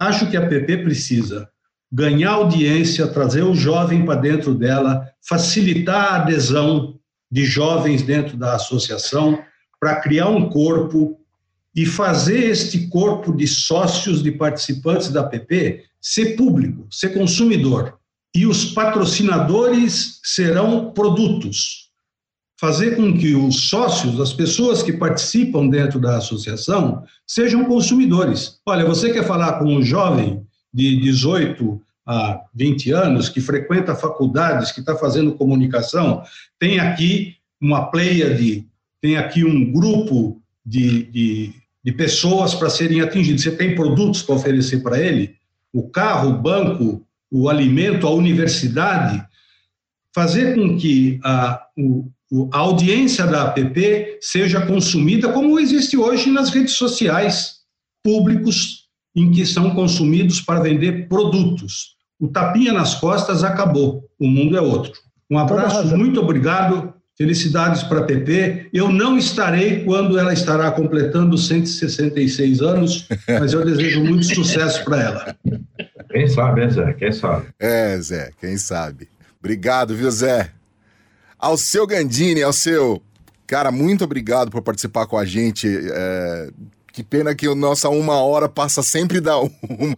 Acho 0.00 0.30
que 0.30 0.36
a 0.38 0.48
PP 0.48 0.78
precisa 0.78 1.46
ganhar 1.92 2.30
audiência, 2.30 3.06
trazer 3.06 3.42
o 3.42 3.54
jovem 3.54 4.02
para 4.02 4.18
dentro 4.18 4.54
dela, 4.54 5.10
facilitar 5.20 6.14
a 6.14 6.16
adesão 6.22 6.98
de 7.30 7.44
jovens 7.44 8.00
dentro 8.00 8.34
da 8.34 8.54
associação, 8.54 9.38
para 9.80 10.00
criar 10.00 10.28
um 10.28 10.48
corpo 10.48 11.18
e 11.74 11.86
fazer 11.86 12.50
este 12.50 12.88
corpo 12.88 13.32
de 13.32 13.46
sócios, 13.46 14.22
de 14.22 14.32
participantes 14.32 15.10
da 15.10 15.22
PP, 15.22 15.84
ser 16.00 16.36
público, 16.36 16.86
ser 16.90 17.10
consumidor. 17.10 17.98
E 18.34 18.46
os 18.46 18.72
patrocinadores 18.72 20.20
serão 20.24 20.90
produtos. 20.92 21.88
Fazer 22.60 22.96
com 22.96 23.16
que 23.16 23.36
os 23.36 23.68
sócios, 23.68 24.20
as 24.20 24.32
pessoas 24.32 24.82
que 24.82 24.92
participam 24.92 25.68
dentro 25.68 26.00
da 26.00 26.16
associação, 26.16 27.04
sejam 27.24 27.64
consumidores. 27.66 28.58
Olha, 28.66 28.84
você 28.84 29.12
quer 29.12 29.24
falar 29.24 29.60
com 29.60 29.66
um 29.66 29.82
jovem 29.82 30.44
de 30.74 31.00
18 31.00 31.80
a 32.04 32.40
20 32.54 32.90
anos, 32.90 33.28
que 33.28 33.40
frequenta 33.40 33.94
faculdades, 33.94 34.72
que 34.72 34.80
está 34.80 34.96
fazendo 34.96 35.34
comunicação, 35.34 36.22
tem 36.58 36.80
aqui 36.80 37.36
uma 37.60 37.90
pleia 37.90 38.34
de 38.34 38.66
tem 39.00 39.16
aqui 39.16 39.44
um 39.44 39.72
grupo 39.72 40.40
de, 40.64 41.04
de, 41.04 41.52
de 41.84 41.92
pessoas 41.92 42.54
para 42.54 42.70
serem 42.70 43.00
atingidas. 43.00 43.42
Você 43.42 43.52
tem 43.52 43.74
produtos 43.74 44.22
para 44.22 44.34
oferecer 44.34 44.82
para 44.82 44.98
ele? 45.00 45.36
O 45.72 45.88
carro, 45.88 46.30
o 46.30 46.38
banco, 46.38 47.06
o 47.30 47.48
alimento, 47.48 48.06
a 48.06 48.10
universidade. 48.10 49.24
Fazer 50.14 50.54
com 50.54 50.76
que 50.76 51.20
a, 51.24 51.62
o, 51.76 52.10
a 52.52 52.58
audiência 52.58 53.26
da 53.26 53.44
APP 53.44 54.18
seja 54.20 54.66
consumida 54.66 55.32
como 55.32 55.58
existe 55.58 55.96
hoje 55.96 56.30
nas 56.30 56.50
redes 56.50 56.74
sociais 56.74 57.58
públicos 58.02 58.88
em 59.14 59.30
que 59.30 59.44
são 59.46 59.74
consumidos 59.74 60.40
para 60.40 60.60
vender 60.60 61.08
produtos. 61.08 61.96
o 62.20 62.28
tapinha 62.28 62.72
nas 62.72 62.94
costas 62.94 63.44
acabou, 63.44 64.04
o 64.18 64.26
mundo 64.26 64.56
é 64.56 64.60
outro. 64.60 64.92
Um 65.30 65.38
abraço, 65.38 65.96
muito 65.96 66.20
obrigado, 66.20 66.94
felicidades 67.18 67.82
para 67.82 67.98
a 67.98 68.04
PP. 68.04 68.68
Eu 68.72 68.88
não 68.88 69.18
estarei 69.18 69.84
quando 69.84 70.16
ela 70.16 70.32
estará 70.32 70.70
completando 70.70 71.36
166 71.36 72.62
anos, 72.62 73.08
mas 73.28 73.52
eu 73.52 73.64
desejo 73.64 74.04
muito 74.04 74.24
sucesso 74.24 74.84
para 74.84 75.02
ela. 75.02 75.36
Quem 76.10 76.28
sabe, 76.28 76.62
hein, 76.62 76.70
Zé? 76.70 76.92
Quem 76.92 77.12
sabe? 77.12 77.46
É, 77.58 78.00
Zé, 78.00 78.30
quem 78.40 78.56
sabe. 78.56 79.08
Obrigado, 79.40 79.96
viu, 79.96 80.10
Zé? 80.10 80.50
Ao 81.36 81.56
seu 81.56 81.86
Gandini, 81.86 82.42
ao 82.42 82.52
seu. 82.52 83.02
Cara, 83.46 83.72
muito 83.72 84.04
obrigado 84.04 84.50
por 84.50 84.62
participar 84.62 85.06
com 85.06 85.18
a 85.18 85.24
gente. 85.24 85.68
É... 85.92 86.50
Que 86.92 87.04
pena 87.04 87.32
que 87.32 87.46
a 87.46 87.54
nossa 87.54 87.88
uma 87.88 88.20
hora 88.20 88.48
passa 88.48 88.82
sempre 88.82 89.20
da 89.20 89.38
uma. 89.38 89.96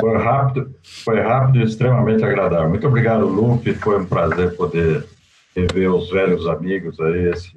Foi 0.00 0.18
rápido, 0.18 0.74
foi 1.04 1.20
rápido 1.20 1.60
e 1.60 1.62
extremamente 1.62 2.24
agradável. 2.24 2.68
Muito 2.68 2.88
obrigado, 2.88 3.26
Lupe. 3.26 3.72
Foi 3.74 4.00
um 4.00 4.04
prazer 4.04 4.56
poder 4.56 5.06
rever 5.54 5.92
os 5.92 6.10
velhos 6.10 6.46
amigos 6.46 6.98
aí, 7.00 7.30
esse 7.30 7.52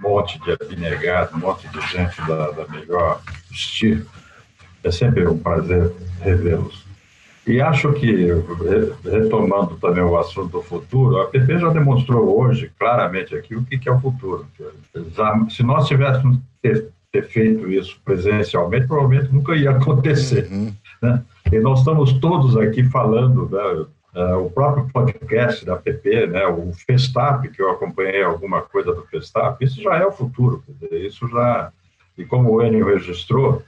monte 0.00 0.38
de 0.40 0.52
abnegado, 0.52 1.36
um 1.36 1.40
monte 1.40 1.68
de 1.68 1.80
gente 1.88 2.20
da, 2.26 2.50
da 2.50 2.66
melhor 2.68 3.20
estilo. 3.50 4.06
É 4.82 4.90
sempre 4.90 5.26
um 5.26 5.38
prazer 5.38 5.92
revê-los. 6.20 6.84
E 7.46 7.60
acho 7.60 7.92
que, 7.92 8.28
retomando 9.04 9.76
também 9.76 10.02
o 10.02 10.16
assunto 10.16 10.48
do 10.50 10.62
futuro, 10.62 11.20
a 11.20 11.26
PP 11.26 11.58
já 11.58 11.68
demonstrou 11.68 12.40
hoje 12.40 12.70
claramente 12.78 13.34
aqui 13.34 13.54
o 13.54 13.64
que 13.64 13.86
é 13.86 13.92
o 13.92 14.00
futuro. 14.00 14.46
Se 15.50 15.62
nós 15.62 15.86
tivéssemos 15.86 16.38
ter, 16.62 16.88
ter 17.12 17.22
feito 17.24 17.70
isso 17.70 18.00
presencialmente, 18.02 18.86
provavelmente 18.86 19.32
nunca 19.32 19.54
ia 19.54 19.72
acontecer. 19.72 20.48
Uhum. 20.50 20.72
Né? 21.02 21.22
E 21.52 21.58
nós 21.58 21.80
estamos 21.80 22.14
todos 22.14 22.56
aqui 22.56 22.82
falando, 22.84 23.48
né? 23.50 23.86
Uh, 24.14 24.46
o 24.46 24.50
próprio 24.50 24.88
podcast 24.92 25.64
da 25.64 25.76
PP, 25.76 26.28
né, 26.28 26.46
o 26.46 26.72
Festap, 26.72 27.48
que 27.48 27.60
eu 27.60 27.70
acompanhei 27.70 28.22
alguma 28.22 28.62
coisa 28.62 28.94
do 28.94 29.04
Festap, 29.06 29.62
isso 29.64 29.82
já 29.82 29.96
é 29.96 30.06
o 30.06 30.12
futuro, 30.12 30.62
isso 30.92 31.26
já, 31.28 31.72
e 32.16 32.24
como 32.24 32.52
o 32.52 32.62
Enio 32.62 32.86
registrou, 32.86 33.64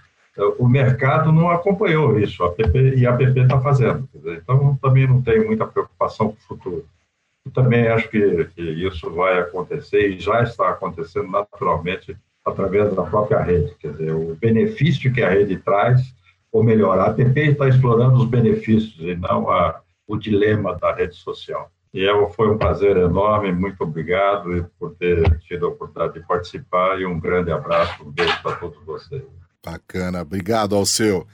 o 0.59 0.69
mercado 0.69 1.33
não 1.33 1.51
acompanhou 1.51 2.19
isso, 2.19 2.45
a 2.45 2.53
PP, 2.53 2.97
e 2.97 3.07
a 3.07 3.17
PP 3.17 3.41
está 3.41 3.61
fazendo. 3.61 4.09
Dizer, 4.15 4.41
então, 4.43 4.79
também 4.83 5.07
não 5.07 5.23
tenho 5.23 5.47
muita 5.47 5.67
preocupação 5.67 6.29
com 6.29 6.35
o 6.35 6.47
futuro. 6.47 6.85
Eu 7.45 7.53
também 7.53 7.89
acho 7.89 8.09
que, 8.09 8.45
que, 8.55 8.63
isso 8.63 9.11
vai 9.11 9.39
acontecer 9.39 10.11
e 10.11 10.21
já 10.21 10.43
está 10.43 10.71
acontecendo 10.71 11.31
naturalmente 11.31 12.17
através 12.45 12.95
da 12.95 13.03
própria 13.03 13.41
rede. 13.41 13.75
Quer 13.81 13.93
dizer, 13.93 14.13
o 14.13 14.37
benefício 14.37 15.13
que 15.13 15.23
a 15.23 15.31
rede 15.31 15.57
traz, 15.57 16.03
ou 16.53 16.63
melhor, 16.63 16.99
a 16.99 17.13
PP 17.13 17.53
está 17.53 17.69
explorando 17.69 18.17
os 18.17 18.29
benefícios 18.29 18.97
e 19.01 19.17
não 19.17 19.49
a, 19.49 19.81
o 20.07 20.17
dilema 20.17 20.77
da 20.77 20.95
rede 20.95 21.17
social. 21.17 21.71
E 21.93 22.05
é, 22.05 22.31
foi 22.33 22.51
um 22.51 22.59
prazer 22.59 22.97
enorme, 22.97 23.53
muito 23.53 23.83
obrigado 23.83 24.71
por 24.79 24.95
ter 24.97 25.39
tido 25.41 25.67
a 25.67 25.69
oportunidade 25.71 26.21
de 26.21 26.27
participar 26.27 27.01
e 27.01 27.07
um 27.07 27.19
grande 27.19 27.51
abraço, 27.51 28.03
um 28.05 28.11
beijo 28.11 28.43
para 28.43 28.57
todos 28.57 28.85
vocês. 28.85 29.23
Bacana, 29.65 30.21
obrigado 30.21 30.77
ao 30.77 30.85
seu. 30.85 31.27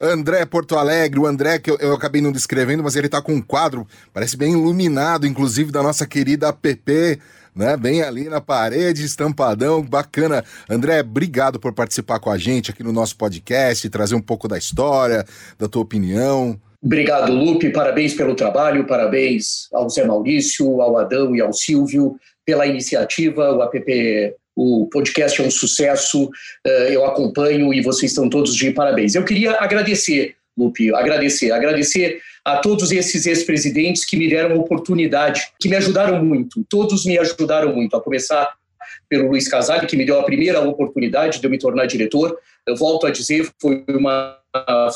André 0.00 0.44
Porto 0.44 0.76
Alegre, 0.76 1.18
o 1.18 1.26
André 1.26 1.58
que 1.58 1.70
eu, 1.70 1.76
eu 1.78 1.94
acabei 1.94 2.20
não 2.20 2.30
descrevendo, 2.30 2.82
mas 2.82 2.96
ele 2.96 3.06
está 3.06 3.22
com 3.22 3.32
um 3.32 3.42
quadro, 3.42 3.86
parece 4.12 4.36
bem 4.36 4.52
iluminado, 4.52 5.26
inclusive 5.26 5.72
da 5.72 5.82
nossa 5.82 6.06
querida 6.06 6.48
app, 6.48 7.20
né? 7.54 7.76
Bem 7.76 8.02
ali 8.02 8.28
na 8.28 8.40
parede, 8.40 9.04
estampadão, 9.04 9.82
bacana. 9.82 10.44
André, 10.70 11.00
obrigado 11.00 11.58
por 11.58 11.72
participar 11.72 12.20
com 12.20 12.30
a 12.30 12.38
gente 12.38 12.70
aqui 12.70 12.82
no 12.82 12.92
nosso 12.92 13.16
podcast, 13.16 13.88
trazer 13.90 14.14
um 14.14 14.20
pouco 14.20 14.46
da 14.46 14.56
história, 14.56 15.24
da 15.58 15.68
tua 15.68 15.82
opinião. 15.82 16.60
Obrigado, 16.82 17.32
Lupe, 17.32 17.70
parabéns 17.70 18.14
pelo 18.14 18.36
trabalho, 18.36 18.86
parabéns 18.86 19.68
ao 19.72 19.90
Zé 19.90 20.04
Maurício, 20.04 20.80
ao 20.80 20.96
Adão 20.96 21.34
e 21.34 21.40
ao 21.40 21.52
Silvio 21.52 22.16
pela 22.48 22.66
iniciativa, 22.66 23.52
o 23.52 23.62
app 23.62 24.34
o 24.56 24.88
podcast 24.90 25.40
é 25.40 25.44
um 25.44 25.50
sucesso, 25.50 26.30
eh, 26.66 26.96
eu 26.96 27.04
acompanho 27.04 27.72
e 27.72 27.80
vocês 27.80 28.10
estão 28.10 28.28
todos 28.28 28.56
de 28.56 28.72
parabéns. 28.72 29.14
Eu 29.14 29.24
queria 29.24 29.52
agradecer, 29.52 30.34
Lupe, 30.56 30.92
agradecer, 30.92 31.52
agradecer 31.52 32.20
a 32.44 32.56
todos 32.56 32.90
esses 32.90 33.26
ex-presidentes 33.26 34.04
que 34.04 34.16
me 34.16 34.28
deram 34.28 34.58
oportunidade, 34.58 35.46
que 35.60 35.68
me 35.68 35.76
ajudaram 35.76 36.24
muito, 36.24 36.64
todos 36.68 37.04
me 37.04 37.16
ajudaram 37.18 37.72
muito, 37.72 37.96
a 37.96 38.00
começar 38.00 38.52
pelo 39.08 39.28
Luiz 39.28 39.46
Casale, 39.46 39.86
que 39.86 39.96
me 39.96 40.04
deu 40.04 40.18
a 40.18 40.24
primeira 40.24 40.60
oportunidade 40.60 41.38
de 41.38 41.46
eu 41.46 41.50
me 41.50 41.58
tornar 41.58 41.86
diretor. 41.86 42.36
Eu 42.66 42.74
volto 42.74 43.06
a 43.06 43.10
dizer, 43.10 43.48
foi 43.60 43.84
uma, 43.88 44.38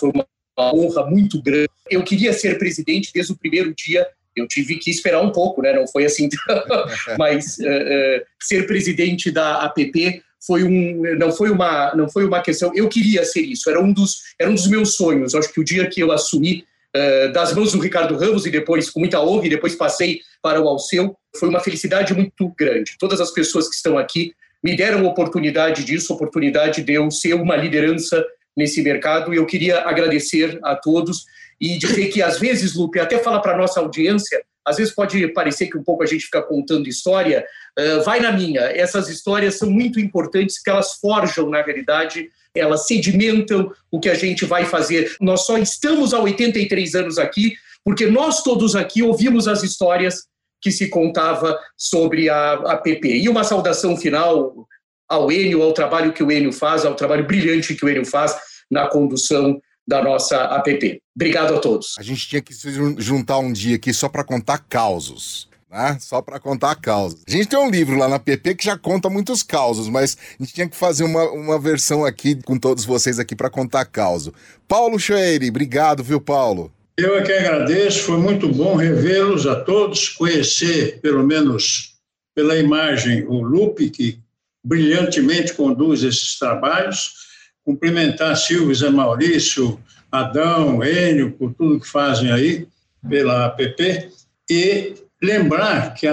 foi 0.01 0.11
uma 0.11 0.27
honra 0.59 1.07
muito 1.07 1.41
grande. 1.43 1.69
Eu 1.91 2.03
queria 2.03 2.33
ser 2.33 2.59
presidente 2.59 3.11
desde 3.13 3.33
o 3.33 3.37
primeiro 3.37 3.75
dia 3.75 4.07
eu 4.35 4.47
tive 4.47 4.77
que 4.77 4.91
esperar 4.91 5.21
um 5.21 5.31
pouco, 5.31 5.63
né? 5.63 5.73
Não 5.73 5.87
foi 5.87 6.05
assim, 6.05 6.29
mas 7.19 7.59
uh, 7.59 7.65
uh, 7.65 8.25
ser 8.41 8.67
presidente 8.67 9.31
da 9.31 9.63
APP 9.63 10.23
foi 10.45 10.65
um, 10.65 11.17
não 11.19 11.31
foi 11.31 11.51
uma, 11.51 11.95
não 11.95 12.09
foi 12.09 12.25
uma 12.25 12.41
questão. 12.41 12.73
Eu 12.75 12.89
queria 12.89 13.25
ser 13.25 13.43
isso. 13.43 13.71
Era 13.71 13.81
um 13.81 13.93
dos, 13.93 14.35
era 14.39 14.51
um 14.51 14.55
dos 14.55 14.67
meus 14.67 14.97
sonhos. 14.97 15.35
Acho 15.35 15.53
que 15.53 15.61
o 15.61 15.65
dia 15.65 15.87
que 15.89 16.01
eu 16.01 16.11
assumi 16.11 16.65
uh, 16.97 17.33
das 17.33 17.55
mãos 17.55 17.73
do 17.73 17.81
Ricardo 17.81 18.17
Ramos 18.17 18.47
e 18.47 18.51
depois 18.51 18.91
com 18.91 19.01
muita 19.01 19.21
honra 19.21 19.47
e 19.47 19.51
depois 19.51 19.75
passei 19.75 20.21
para 20.43 20.61
o 20.61 20.67
Alceu, 20.67 21.17
foi 21.39 21.49
uma 21.49 21.61
felicidade 21.61 22.15
muito 22.15 22.53
grande. 22.59 22.97
Todas 22.99 23.21
as 23.21 23.31
pessoas 23.31 23.69
que 23.69 23.75
estão 23.75 23.99
aqui 23.99 24.35
me 24.63 24.77
deram 24.77 25.05
oportunidade 25.05 25.85
disso, 25.85 26.13
oportunidade 26.13 26.83
de 26.83 26.93
eu 26.93 27.11
ser 27.11 27.35
uma 27.35 27.57
liderança 27.57 28.25
nesse 28.57 28.83
mercado. 28.83 29.33
Eu 29.33 29.47
queria 29.47 29.81
agradecer 29.81 30.59
a 30.63 30.77
todos 30.77 31.25
e 31.61 31.79
dizer 31.79 32.09
que, 32.09 32.23
às 32.23 32.39
vezes, 32.39 32.75
Lupe, 32.75 32.99
até 32.99 33.19
falar 33.19 33.41
para 33.41 33.55
a 33.55 33.57
nossa 33.57 33.81
audiência, 33.81 34.43
às 34.65 34.77
vezes 34.77 34.95
pode 34.95 35.27
parecer 35.29 35.69
que 35.69 35.79
um 35.79 35.83
pouco 35.83 36.03
a 36.03 36.07
gente 36.07 36.25
fica 36.25 36.43
contando 36.43 36.89
história, 36.89 37.45
uh, 37.79 38.03
vai 38.05 38.21
na 38.21 38.33
minha. 38.33 38.61
Essas 38.61 39.09
histórias 39.09 39.57
são 39.57 39.71
muito 39.71 39.99
importantes, 39.99 40.57
porque 40.57 40.71
elas 40.71 40.95
forjam, 40.95 41.49
na 41.51 41.63
realidade, 41.63 42.31
elas 42.55 42.87
sedimentam 42.87 43.73
o 43.91 43.99
que 43.99 44.09
a 44.09 44.15
gente 44.15 44.45
vai 44.45 44.65
fazer. 44.65 45.17
Nós 45.21 45.47
só 45.47 45.59
estamos 45.59 46.13
há 46.13 46.21
83 46.21 46.95
anos 46.95 47.19
aqui, 47.19 47.55
porque 47.85 48.07
nós 48.07 48.43
todos 48.43 48.77
aqui 48.77 49.03
ouvimos 49.03 49.49
as 49.49 49.63
histórias 49.63 50.27
que 50.61 50.71
se 50.71 50.89
contava 50.89 51.59
sobre 51.77 52.29
a, 52.29 52.53
a 52.53 52.77
PP. 52.77 53.09
E 53.17 53.29
uma 53.29 53.43
saudação 53.43 53.97
final 53.97 54.67
ao 55.13 55.31
Enio, 55.31 55.63
ao 55.63 55.75
trabalho 55.75 56.13
que 56.13 56.23
o 56.23 56.33
Enio 56.33 56.53
faz, 56.53 56.87
ao 56.87 56.95
trabalho 56.95 57.27
brilhante 57.27 57.75
que 57.75 57.85
o 57.85 57.89
Enio 57.89 58.07
faz 58.07 58.35
na 58.71 58.87
condução 58.87 59.61
da 59.87 60.03
nossa 60.03 60.37
app. 60.37 61.03
Obrigado 61.15 61.55
a 61.55 61.59
todos. 61.59 61.97
A 61.99 62.03
gente 62.03 62.27
tinha 62.27 62.41
que 62.41 62.55
se 62.55 62.71
juntar 62.99 63.39
um 63.39 63.53
dia 63.53 63.77
aqui 63.77 63.93
só 63.93 64.09
para 64.09 64.25
contar 64.25 64.59
causos. 64.59 65.49
Né? 65.71 65.99
Só 66.01 66.23
para 66.23 66.41
contar 66.41 66.75
causos. 66.77 67.23
A 67.27 67.31
gente 67.31 67.49
tem 67.49 67.59
um 67.59 67.71
livro 67.71 67.97
lá 67.97 68.09
na 68.09 68.19
PP 68.19 68.55
que 68.55 68.65
já 68.65 68.77
conta 68.77 69.11
muitos 69.11 69.43
causos, 69.43 69.89
mas 69.89 70.17
a 70.39 70.43
gente 70.43 70.55
tinha 70.55 70.69
que 70.69 70.77
fazer 70.77 71.05
uma, 71.05 71.31
uma 71.31 71.59
versão 71.59 72.05
aqui 72.05 72.43
com 72.43 72.59
todos 72.59 72.85
vocês 72.85 73.19
aqui 73.19 73.35
para 73.37 73.51
contar 73.51 73.85
causo. 73.87 74.33
Paulo 74.67 74.99
Choeire, 74.99 75.49
obrigado, 75.49 76.03
viu, 76.03 76.21
Paulo? 76.21 76.73
Eu 76.97 77.19
é 77.19 77.23
que 77.23 77.33
agradeço, 77.33 78.01
foi 78.01 78.19
muito 78.19 78.49
bom 78.49 78.77
revê-los 78.77 79.47
a 79.47 79.57
todos, 79.57 80.11
conhecer, 80.11 81.01
pelo 81.01 81.23
menos 81.23 81.93
pela 82.35 82.57
imagem, 82.57 83.25
o 83.27 83.43
Lupe, 83.43 83.91
que 83.91 84.22
brilhantemente 84.65 85.55
conduz 85.55 86.03
esses 86.03 86.39
trabalhos 86.39 87.23
cumprimentar 87.65 88.37
Silvio 88.37 88.75
Zé 88.75 88.91
Maurício, 88.91 89.81
Adão, 90.11 90.85
Enio, 90.85 91.33
por 91.33 91.55
tudo 91.55 91.81
que 91.81 91.89
fazem 91.89 92.31
aí 92.31 92.67
pela 93.09 93.47
APP 93.47 94.11
e 94.51 94.95
lembrar 95.23 95.95
que, 95.95 96.07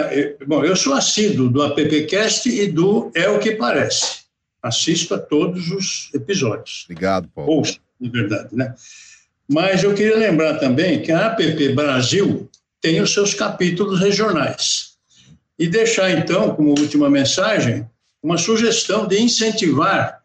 bom, 0.46 0.64
eu 0.64 0.76
sou 0.76 0.94
assíduo 0.94 1.50
do 1.50 1.62
AppCast 1.62 2.50
e 2.50 2.68
do 2.68 3.12
É 3.16 3.28
o 3.28 3.40
que 3.40 3.56
Parece. 3.56 4.20
Assisto 4.62 5.16
a 5.16 5.18
todos 5.18 5.70
os 5.72 6.10
episódios. 6.14 6.84
Obrigado, 6.86 7.30
Paulo. 7.34 7.52
Ouço, 7.52 7.80
de 8.00 8.10
verdade, 8.10 8.50
né? 8.52 8.76
Mas 9.48 9.84
eu 9.84 9.94
queria 9.94 10.18
lembrar 10.18 10.56
também 10.60 11.02
que 11.02 11.12
a 11.12 11.28
APP 11.28 11.70
Brasil 11.74 12.50
tem 12.82 13.02
os 13.02 13.14
seus 13.14 13.34
capítulos 13.34 14.00
regionais. 14.00 14.98
E 15.58 15.68
deixar, 15.68 16.12
então, 16.12 16.56
como 16.56 16.78
última 16.78 17.10
mensagem, 17.10 17.86
uma 18.22 18.38
sugestão 18.38 19.08
de 19.08 19.20
incentivar 19.20 20.22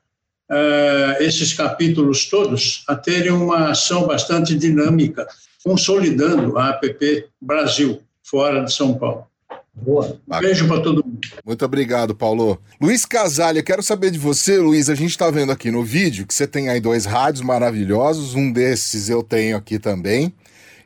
uh, 0.50 1.22
esses 1.22 1.52
capítulos 1.52 2.26
todos 2.26 2.84
a 2.88 2.94
terem 2.94 3.32
uma 3.32 3.70
ação 3.70 4.06
bastante 4.06 4.54
dinâmica, 4.54 5.26
consolidando 5.62 6.58
a 6.58 6.70
APP 6.70 7.26
Brasil, 7.40 8.00
fora 8.22 8.64
de 8.64 8.72
São 8.72 8.94
Paulo. 8.94 9.26
Boa. 9.74 10.20
Beijo 10.40 10.68
para 10.68 10.80
todo 10.80 11.04
mundo. 11.04 11.20
Muito 11.44 11.64
obrigado, 11.64 12.14
Paulo. 12.14 12.60
Luiz 12.80 13.04
Casalho, 13.04 13.58
eu 13.58 13.64
quero 13.64 13.82
saber 13.82 14.12
de 14.12 14.18
você, 14.18 14.56
Luiz. 14.58 14.88
A 14.88 14.94
gente 14.94 15.10
está 15.10 15.28
vendo 15.30 15.50
aqui 15.50 15.70
no 15.70 15.82
vídeo 15.82 16.26
que 16.26 16.32
você 16.32 16.46
tem 16.46 16.68
aí 16.68 16.80
dois 16.80 17.04
rádios 17.04 17.42
maravilhosos. 17.42 18.34
Um 18.34 18.52
desses 18.52 19.08
eu 19.08 19.22
tenho 19.22 19.56
aqui 19.56 19.80
também. 19.80 20.32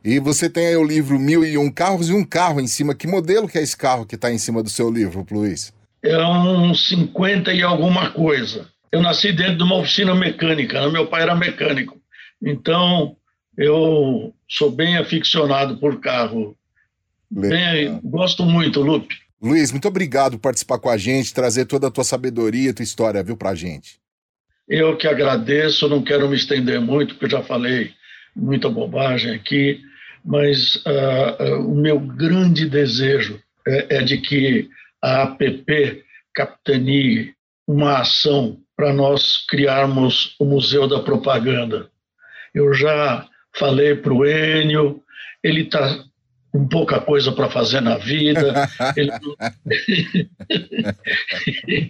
E 0.03 0.19
você 0.19 0.49
tem 0.49 0.69
aí 0.69 0.77
o 0.77 0.85
livro 0.85 1.19
Mil 1.19 1.45
e 1.45 1.59
Um 1.59 1.71
Carros 1.71 2.09
e 2.09 2.15
um 2.15 2.25
carro 2.25 2.61
em 2.61 2.67
cima. 2.67 2.95
Que 2.95 3.07
modelo 3.07 3.47
que 3.47 3.59
é 3.59 3.63
esse 3.63 3.77
carro 3.77 4.07
que 4.07 4.15
está 4.15 4.33
em 4.33 4.39
cima 4.39 4.63
do 4.63 4.71
seu 4.71 4.91
livro, 4.91 5.27
Luiz? 5.31 5.71
É 6.03 6.19
um 6.27 6.75
50 6.75 7.53
e 7.53 7.63
alguma 7.63 8.11
coisa 8.11 8.69
eu 8.91 9.03
nasci 9.03 9.33
dentro 9.33 9.59
de 9.59 9.63
uma 9.63 9.77
oficina 9.77 10.15
mecânica, 10.15 10.81
né? 10.81 10.91
meu 10.91 11.07
pai 11.07 11.23
era 11.23 11.35
mecânico. 11.35 12.01
Então, 12.43 13.17
Eu 13.61 14.33
sou 14.49 14.71
bem 14.71 14.97
aficionado 14.97 15.79
por 15.79 15.99
carro. 15.99 16.57
Bem, 17.29 18.01
gosto 18.05 18.45
muito, 18.45 18.81
Lupe. 18.81 19.17
Luiz, 19.43 19.73
muito 19.73 19.89
obrigado 19.89 20.33
por 20.33 20.43
participar 20.43 20.79
com 20.79 20.89
a 20.89 20.97
gente, 20.97 21.35
trazer 21.35 21.65
toda 21.65 21.89
a 21.89 21.91
tua 21.91 22.05
sabedoria, 22.05 22.73
tua 22.73 22.85
história, 22.85 23.21
viu, 23.21 23.37
pra 23.37 23.57
gente. 23.57 23.99
Eu 24.69 24.97
que 24.97 25.09
agradeço, 25.09 25.89
não 25.89 26.05
quero 26.05 26.29
me 26.29 26.37
estender 26.37 26.81
muito, 26.81 27.17
porque 27.17 27.35
já 27.35 27.43
falei 27.43 27.91
muita 28.35 28.71
bobagem 28.71 29.35
aqui, 29.35 29.81
mas 30.25 30.77
uh, 30.77 31.43
uh, 31.43 31.73
o 31.73 31.75
meu 31.75 31.99
grande 31.99 32.65
desejo 32.69 33.41
é, 33.67 33.97
é 33.97 34.03
de 34.03 34.19
que 34.19 34.71
a 35.03 35.23
APP 35.23 36.05
capitanie 36.35 37.35
uma 37.67 37.99
ação 37.99 38.59
para 38.77 38.93
nós 38.93 39.45
criarmos 39.47 40.35
o 40.39 40.45
Museu 40.45 40.87
da 40.87 41.01
Propaganda. 41.01 41.91
Eu 42.55 42.73
já 42.73 43.29
falei 43.57 43.95
para 43.97 44.13
o 44.13 44.25
Enio, 44.25 45.03
ele 45.43 45.63
está 45.63 46.05
com 46.51 46.67
pouca 46.67 47.01
coisa 47.01 47.33
para 47.33 47.51
fazer 47.51 47.81
na 47.81 47.99
vida. 47.99 48.69
Ele... 48.97 49.11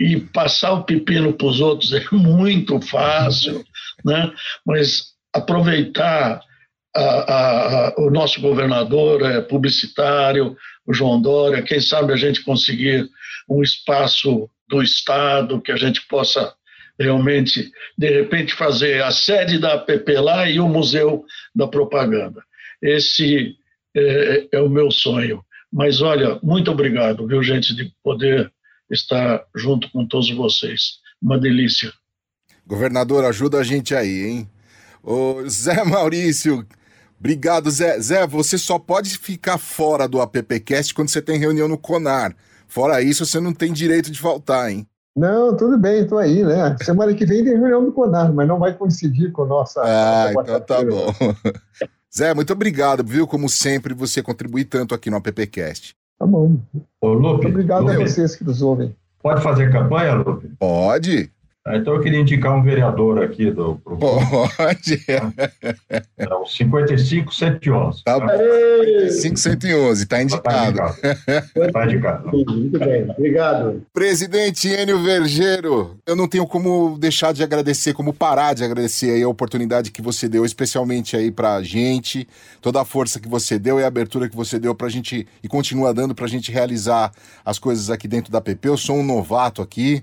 e 0.00 0.20
passar 0.32 0.72
o 0.72 0.84
pepino 0.84 1.32
para 1.32 1.46
os 1.46 1.60
outros 1.60 1.92
é 1.92 2.02
muito 2.12 2.80
fácil, 2.80 3.64
né? 4.04 4.32
mas 4.64 5.12
aproveitar 5.34 6.40
a, 6.94 7.00
a, 7.02 7.88
a, 7.88 7.94
o 7.98 8.10
nosso 8.10 8.40
governador 8.40 9.22
é 9.22 9.40
publicitário, 9.40 10.56
o 10.86 10.92
João 10.92 11.20
Dória, 11.20 11.62
quem 11.62 11.80
sabe 11.80 12.12
a 12.12 12.16
gente 12.16 12.42
conseguir 12.42 13.08
um 13.48 13.62
espaço 13.62 14.48
do 14.68 14.82
Estado 14.82 15.60
que 15.60 15.72
a 15.72 15.76
gente 15.76 16.06
possa 16.08 16.54
realmente, 16.98 17.70
de 17.96 18.08
repente, 18.08 18.54
fazer 18.54 19.02
a 19.02 19.10
sede 19.10 19.58
da 19.58 19.74
APP 19.74 20.12
lá 20.18 20.48
e 20.48 20.60
o 20.60 20.68
Museu 20.68 21.24
da 21.54 21.66
Propaganda. 21.66 22.42
Esse 22.80 23.56
é, 23.94 24.48
é 24.52 24.60
o 24.60 24.68
meu 24.68 24.90
sonho. 24.90 25.44
Mas 25.72 26.00
olha, 26.00 26.38
muito 26.42 26.70
obrigado, 26.70 27.26
viu, 27.26 27.42
gente, 27.42 27.74
de 27.74 27.92
poder 28.02 28.52
estar 28.90 29.42
junto 29.54 29.90
com 29.90 30.06
todos 30.06 30.30
vocês. 30.30 30.98
Uma 31.20 31.38
delícia. 31.38 31.92
Governador, 32.66 33.24
ajuda 33.24 33.58
a 33.58 33.64
gente 33.64 33.94
aí, 33.94 34.26
hein? 34.26 34.50
Ô, 35.02 35.42
Zé 35.48 35.82
Maurício, 35.84 36.66
obrigado, 37.22 37.70
Zé. 37.70 38.00
Zé, 38.00 38.26
você 38.26 38.58
só 38.58 38.80
pode 38.80 39.16
ficar 39.16 39.56
fora 39.56 40.08
do 40.08 40.20
AppCast 40.20 40.92
quando 40.92 41.08
você 41.08 41.22
tem 41.22 41.38
reunião 41.38 41.68
no 41.68 41.78
Conar. 41.78 42.34
Fora 42.66 43.00
isso, 43.00 43.24
você 43.24 43.38
não 43.38 43.52
tem 43.52 43.72
direito 43.72 44.10
de 44.10 44.18
faltar, 44.18 44.70
hein? 44.70 44.84
Não, 45.14 45.56
tudo 45.56 45.78
bem, 45.78 46.02
estou 46.02 46.18
aí, 46.18 46.42
né? 46.42 46.76
Semana 46.82 47.14
que 47.14 47.24
vem 47.24 47.44
tem 47.44 47.56
reunião 47.56 47.84
do 47.84 47.92
Conar, 47.92 48.32
mas 48.32 48.48
não 48.48 48.58
vai 48.58 48.74
coincidir 48.74 49.30
com 49.30 49.42
a 49.42 49.46
nossa. 49.46 49.82
Ah, 49.82 50.32
nossa 50.32 50.40
então 50.40 50.60
tá 50.60 50.84
bom. 50.84 51.14
Zé, 52.14 52.34
muito 52.34 52.52
obrigado, 52.52 53.04
viu? 53.04 53.26
Como 53.26 53.48
sempre, 53.48 53.94
você 53.94 54.22
contribui 54.22 54.64
tanto 54.64 54.94
aqui 54.94 55.08
no 55.08 55.16
AppCast. 55.18 55.94
Tá 56.18 56.26
bom. 56.26 56.56
Ô, 57.00 57.08
Lupe, 57.12 57.46
obrigado 57.46 57.84
Lupe, 57.84 57.94
a 57.94 57.98
vocês 58.00 58.34
que 58.34 58.42
nos 58.42 58.62
ouvem. 58.62 58.96
Pode 59.22 59.42
fazer 59.42 59.70
campanha, 59.70 60.14
Lupe? 60.14 60.50
Pode. 60.58 61.30
Então 61.64 61.94
eu 61.94 62.00
queria 62.00 62.18
indicar 62.18 62.56
um 62.56 62.62
vereador 62.62 63.22
aqui 63.22 63.48
do. 63.52 63.76
Pro... 63.76 63.96
Pode. 63.96 65.04
É 66.18 66.34
o 66.34 66.44
55 66.44 67.32
111. 67.32 68.02
Tá 68.02 68.18
bom. 68.18 68.26
55 68.28 69.38
111, 69.38 70.06
tá 70.06 70.22
indicado. 70.22 70.78
Tá 71.72 71.86
indicado. 71.86 72.30
Muito 72.32 72.78
bem, 72.80 73.08
obrigado. 73.08 73.82
Presidente 73.92 74.68
Enio 74.68 75.00
Vergeiro, 75.04 75.96
eu 76.04 76.16
não 76.16 76.26
tenho 76.26 76.46
como 76.48 76.98
deixar 76.98 77.32
de 77.32 77.44
agradecer, 77.44 77.94
como 77.94 78.12
parar 78.12 78.54
de 78.54 78.64
agradecer 78.64 79.10
aí 79.10 79.22
a 79.22 79.28
oportunidade 79.28 79.92
que 79.92 80.02
você 80.02 80.28
deu, 80.28 80.44
especialmente 80.44 81.16
aí 81.16 81.30
pra 81.30 81.62
gente, 81.62 82.26
toda 82.60 82.80
a 82.80 82.84
força 82.84 83.20
que 83.20 83.28
você 83.28 83.56
deu 83.56 83.78
e 83.78 83.84
a 83.84 83.86
abertura 83.86 84.28
que 84.28 84.34
você 84.34 84.58
deu 84.58 84.74
pra 84.74 84.88
gente 84.88 85.28
e 85.40 85.46
continua 85.46 85.94
dando 85.94 86.12
pra 86.12 86.26
gente 86.26 86.50
realizar 86.50 87.12
as 87.44 87.58
coisas 87.60 87.88
aqui 87.88 88.08
dentro 88.08 88.32
da 88.32 88.40
PP. 88.40 88.68
Eu 88.68 88.76
sou 88.76 88.96
um 88.96 89.04
novato 89.04 89.62
aqui 89.62 90.02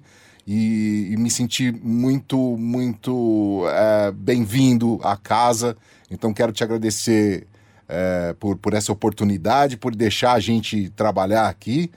e, 0.51 1.13
e 1.13 1.17
me 1.17 1.29
senti 1.29 1.71
muito, 1.71 2.57
muito 2.57 3.65
é, 3.67 4.11
bem-vindo 4.11 4.99
à 5.03 5.15
casa. 5.15 5.77
Então 6.09 6.33
quero 6.33 6.51
te 6.51 6.63
agradecer 6.63 7.45
é, 7.87 8.33
por, 8.39 8.57
por 8.57 8.73
essa 8.73 8.91
oportunidade, 8.91 9.77
por 9.77 9.95
deixar 9.95 10.33
a 10.33 10.39
gente 10.39 10.89
trabalhar 10.89 11.47
aqui. 11.47 11.91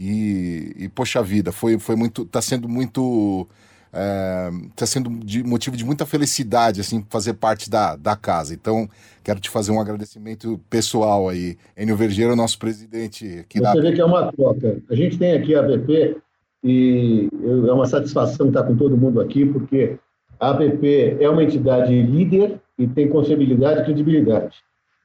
E, 0.00 0.72
e 0.78 0.88
poxa 0.88 1.22
vida, 1.22 1.52
foi, 1.52 1.78
foi 1.78 1.94
muito. 1.94 2.22
está 2.22 2.40
sendo 2.40 2.66
muito. 2.70 3.46
está 3.92 4.84
é, 4.84 4.86
sendo 4.86 5.10
de 5.10 5.44
motivo 5.44 5.76
de 5.76 5.84
muita 5.84 6.06
felicidade 6.06 6.80
assim 6.80 7.04
fazer 7.10 7.34
parte 7.34 7.68
da, 7.68 7.96
da 7.96 8.16
casa. 8.16 8.54
Então 8.54 8.88
quero 9.22 9.40
te 9.40 9.50
fazer 9.50 9.72
um 9.72 9.80
agradecimento 9.80 10.58
pessoal 10.70 11.28
aí, 11.28 11.58
Enio 11.76 11.98
Vergeiro, 11.98 12.34
nosso 12.34 12.58
presidente 12.58 13.40
aqui 13.40 13.58
Você 13.58 13.62
da. 13.62 13.74
vê 13.74 13.92
que 13.92 14.00
é 14.00 14.06
uma 14.06 14.32
troca. 14.32 14.80
A 14.88 14.94
gente 14.94 15.18
tem 15.18 15.34
aqui 15.34 15.54
a 15.54 15.60
BP 15.60 16.16
e 16.62 17.28
é 17.68 17.72
uma 17.72 17.86
satisfação 17.86 18.48
estar 18.48 18.62
com 18.64 18.76
todo 18.76 18.96
mundo 18.96 19.20
aqui, 19.20 19.46
porque 19.46 19.96
a 20.38 20.50
APP 20.50 21.16
é 21.20 21.28
uma 21.28 21.42
entidade 21.42 22.02
líder 22.02 22.60
e 22.78 22.86
tem 22.86 23.08
confiabilidade 23.08 23.80
e 23.80 23.84
credibilidade, 23.84 24.58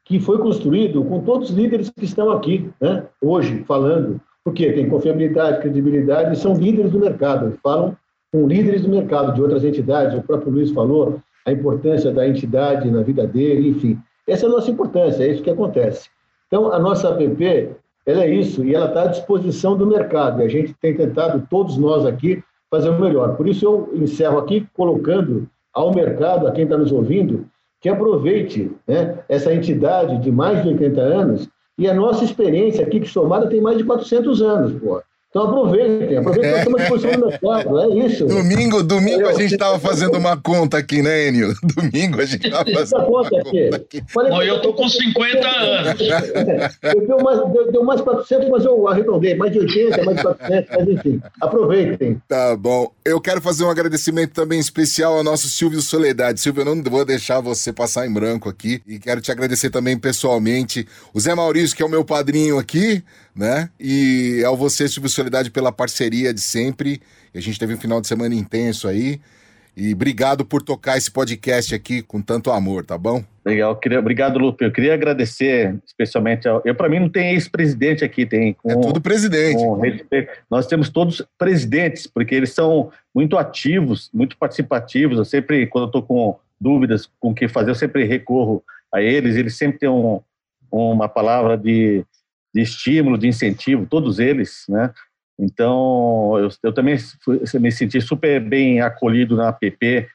que 0.03 0.19
foi 0.19 0.37
construído 0.37 1.03
com 1.03 1.21
todos 1.21 1.49
os 1.49 1.55
líderes 1.55 1.89
que 1.89 2.05
estão 2.05 2.31
aqui, 2.31 2.69
né, 2.79 3.03
hoje, 3.21 3.63
falando, 3.67 4.19
porque 4.43 4.71
tem 4.71 4.87
confiabilidade, 4.87 5.61
credibilidade 5.61 6.33
e 6.33 6.37
são 6.37 6.53
líderes 6.53 6.91
do 6.91 6.99
mercado, 6.99 7.57
falam 7.63 7.97
com 8.31 8.47
líderes 8.47 8.81
do 8.81 8.89
mercado 8.89 9.33
de 9.33 9.41
outras 9.41 9.63
entidades, 9.63 10.17
o 10.17 10.21
próprio 10.21 10.51
Luiz 10.51 10.71
falou 10.71 11.21
a 11.45 11.51
importância 11.51 12.11
da 12.11 12.27
entidade 12.27 12.89
na 12.91 13.01
vida 13.01 13.25
dele, 13.25 13.69
enfim. 13.69 13.97
Essa 14.27 14.45
é 14.45 14.49
a 14.49 14.51
nossa 14.51 14.71
importância, 14.71 15.23
é 15.23 15.31
isso 15.31 15.43
que 15.43 15.49
acontece. 15.49 16.09
Então, 16.47 16.71
a 16.71 16.79
nossa 16.79 17.09
APP 17.09 17.69
ela 18.05 18.23
é 18.23 18.29
isso, 18.29 18.63
e 18.63 18.75
ela 18.75 18.87
está 18.87 19.03
à 19.03 19.07
disposição 19.07 19.75
do 19.75 19.87
mercado. 19.87 20.41
E 20.41 20.45
a 20.45 20.47
gente 20.47 20.73
tem 20.75 20.95
tentado, 20.95 21.45
todos 21.49 21.77
nós 21.77 22.05
aqui, 22.05 22.43
fazer 22.69 22.89
o 22.89 22.99
melhor. 22.99 23.35
Por 23.35 23.47
isso 23.47 23.65
eu 23.65 23.89
encerro 23.95 24.37
aqui 24.37 24.67
colocando 24.73 25.47
ao 25.73 25.93
mercado, 25.93 26.47
a 26.47 26.51
quem 26.51 26.65
está 26.65 26.77
nos 26.77 26.91
ouvindo, 26.91 27.47
que 27.81 27.89
aproveite 27.89 28.71
né, 28.87 29.19
essa 29.27 29.53
entidade 29.53 30.17
de 30.19 30.31
mais 30.31 30.61
de 30.61 30.69
80 30.69 31.01
anos 31.01 31.49
e 31.77 31.89
a 31.89 31.93
nossa 31.93 32.23
experiência 32.23 32.85
aqui, 32.85 32.99
que 32.99 33.09
somada 33.09 33.47
tem 33.47 33.59
mais 33.59 33.77
de 33.77 33.83
400 33.83 34.41
anos. 34.41 34.81
Então 35.35 35.49
aproveitem, 35.49 36.15
aproveitem 36.15 36.49
que 36.49 36.57
estamos 36.59 36.79
disposição 36.79 37.11
do 37.11 37.27
mercado, 37.27 37.79
é 37.81 38.05
isso. 38.05 38.25
Domingo, 38.25 38.81
domingo 38.81 39.27
a 39.27 39.33
gente 39.33 39.51
estava 39.51 39.77
fazendo 39.77 40.17
uma 40.17 40.37
conta 40.37 40.77
aqui, 40.77 41.01
né, 41.01 41.27
Enio? 41.27 41.53
Domingo 41.75 42.21
a 42.21 42.25
gente 42.25 42.47
estava 42.47 42.63
fazendo 42.71 42.99
uma 42.99 43.05
conta 43.05 43.41
aqui. 43.41 43.69
aqui. 43.75 44.03
Bom, 44.13 44.41
eu 44.41 44.55
estou 44.55 44.73
com 44.73 44.87
50 44.87 45.45
anos. 45.45 45.99
Deu 47.05 47.17
mais, 47.21 47.51
deu, 47.51 47.69
deu 47.69 47.83
mais 47.83 47.99
400, 47.99 48.49
mas 48.49 48.63
eu 48.63 48.87
arredondei, 48.87 49.35
mais 49.35 49.51
de 49.51 49.59
80, 49.59 50.03
mais 50.05 50.15
de 50.15 50.23
400, 50.23 50.69
mas 50.73 50.87
enfim, 50.87 51.21
aproveitem. 51.41 52.21
Tá 52.29 52.55
bom. 52.55 52.89
Eu 53.03 53.19
quero 53.19 53.41
fazer 53.41 53.65
um 53.65 53.69
agradecimento 53.69 54.31
também 54.31 54.61
especial 54.61 55.17
ao 55.17 55.23
nosso 55.23 55.49
Silvio 55.49 55.81
Soledade. 55.81 56.39
Silvio, 56.39 56.61
eu 56.61 56.73
não 56.73 56.81
vou 56.81 57.03
deixar 57.03 57.41
você 57.41 57.73
passar 57.73 58.07
em 58.07 58.13
branco 58.13 58.47
aqui 58.47 58.81
e 58.87 58.97
quero 58.99 59.19
te 59.19 59.33
agradecer 59.33 59.69
também 59.69 59.97
pessoalmente. 59.97 60.87
O 61.13 61.19
Zé 61.19 61.35
Maurício, 61.35 61.75
que 61.75 61.83
é 61.83 61.85
o 61.85 61.89
meu 61.89 62.05
padrinho 62.05 62.57
aqui, 62.57 63.03
né? 63.35 63.69
E 63.79 64.41
ao 64.45 64.55
você, 64.55 64.87
Silvio 64.87 65.09
Soledade, 65.09 65.51
pela 65.51 65.71
parceria 65.71 66.33
de 66.33 66.41
sempre. 66.41 67.01
A 67.33 67.39
gente 67.39 67.59
teve 67.59 67.73
um 67.73 67.77
final 67.77 67.99
de 67.99 68.07
semana 68.07 68.33
intenso 68.33 68.87
aí. 68.87 69.19
E 69.77 69.93
obrigado 69.93 70.45
por 70.45 70.61
tocar 70.61 70.97
esse 70.97 71.11
podcast 71.11 71.75
aqui 71.75 72.01
com 72.01 72.21
tanto 72.21 72.49
amor, 72.49 72.85
tá 72.85 72.97
bom? 72.97 73.21
Legal, 73.43 73.75
queria, 73.75 73.99
obrigado, 73.99 74.39
Lupe. 74.39 74.63
Eu 74.63 74.71
queria 74.71 74.93
agradecer 74.93 75.75
especialmente 75.85 76.47
ao. 76.47 76.61
Eu, 76.63 76.73
para 76.73 76.87
mim, 76.87 76.99
não 76.99 77.09
tem 77.09 77.33
ex-presidente 77.33 78.03
aqui, 78.05 78.25
tem. 78.25 78.53
Com, 78.53 78.71
é 78.71 78.75
tudo 78.75 79.01
presidente. 79.01 79.57
Com, 79.57 79.81
nós 80.49 80.65
temos 80.65 80.87
todos 80.87 81.21
presidentes, 81.37 82.07
porque 82.07 82.33
eles 82.33 82.53
são 82.53 82.89
muito 83.13 83.37
ativos, 83.37 84.09
muito 84.13 84.37
participativos. 84.37 85.17
Eu 85.17 85.25
sempre, 85.25 85.67
quando 85.67 85.83
eu 85.83 85.87
estou 85.87 86.03
com 86.03 86.39
dúvidas 86.59 87.09
com 87.19 87.31
o 87.31 87.35
que 87.35 87.49
fazer, 87.49 87.69
eu 87.69 87.75
sempre 87.75 88.05
recorro 88.05 88.63
a 88.93 89.01
eles. 89.01 89.35
Eles 89.35 89.57
sempre 89.57 89.77
têm 89.77 89.89
um, 89.89 90.21
uma 90.71 91.09
palavra 91.09 91.57
de, 91.57 92.05
de 92.55 92.61
estímulo, 92.61 93.17
de 93.17 93.27
incentivo, 93.27 93.85
todos 93.85 94.17
eles, 94.17 94.63
né? 94.69 94.93
Então, 95.37 96.39
eu, 96.39 96.47
eu 96.63 96.73
também 96.73 96.97
fui, 97.21 97.41
me 97.59 97.69
senti 97.69 97.99
super 97.99 98.39
bem 98.39 98.79
acolhido 98.79 99.35
na 99.35 99.49
APP, 99.49 100.07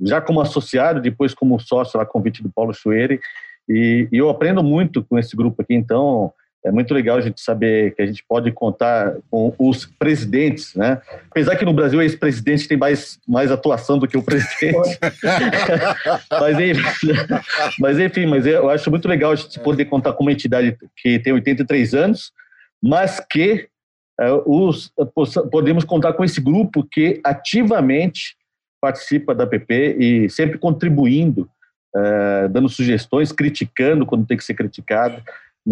já 0.00 0.18
como 0.22 0.40
associado, 0.40 1.02
depois 1.02 1.34
como 1.34 1.60
sócio 1.60 1.98
lá, 1.98 2.06
convite 2.06 2.42
do 2.42 2.50
Paulo 2.50 2.72
Chueire, 2.72 3.20
e, 3.68 4.08
e 4.10 4.16
eu 4.16 4.30
aprendo 4.30 4.62
muito 4.62 5.04
com 5.04 5.18
esse 5.18 5.36
grupo 5.36 5.60
aqui, 5.60 5.74
então 5.74 6.32
é 6.66 6.72
muito 6.72 6.92
legal 6.92 7.16
a 7.16 7.20
gente 7.20 7.40
saber 7.40 7.94
que 7.94 8.02
a 8.02 8.06
gente 8.06 8.24
pode 8.28 8.50
contar 8.50 9.14
com 9.30 9.54
os 9.56 9.86
presidentes, 9.86 10.74
né? 10.74 11.00
Apesar 11.30 11.54
que 11.54 11.64
no 11.64 11.72
Brasil 11.72 12.00
o 12.00 12.02
ex-presidente 12.02 12.66
tem 12.66 12.76
mais, 12.76 13.20
mais 13.26 13.52
atuação 13.52 13.98
do 13.98 14.08
que 14.08 14.16
o 14.16 14.22
presidente. 14.22 14.98
mas, 16.28 16.58
enfim, 16.58 17.12
mas, 17.78 17.98
enfim, 18.00 18.26
mas 18.26 18.46
eu 18.46 18.68
acho 18.68 18.90
muito 18.90 19.06
legal 19.06 19.30
a 19.30 19.36
gente 19.36 19.60
poder 19.60 19.84
contar 19.84 20.12
com 20.14 20.24
uma 20.24 20.32
entidade 20.32 20.76
que 20.96 21.20
tem 21.20 21.32
83 21.32 21.94
anos, 21.94 22.32
mas 22.82 23.20
que 23.20 23.68
uh, 24.20 24.66
os, 24.66 24.92
podemos 25.52 25.84
contar 25.84 26.14
com 26.14 26.24
esse 26.24 26.40
grupo 26.40 26.82
que 26.82 27.20
ativamente 27.22 28.36
participa 28.80 29.34
da 29.36 29.46
PP 29.46 29.96
e 30.00 30.30
sempre 30.30 30.58
contribuindo 30.58 31.48
uh, 31.94 32.48
dando 32.48 32.68
sugestões, 32.68 33.30
criticando 33.30 34.04
quando 34.04 34.26
tem 34.26 34.36
que 34.36 34.44
ser 34.44 34.54
criticado. 34.54 35.22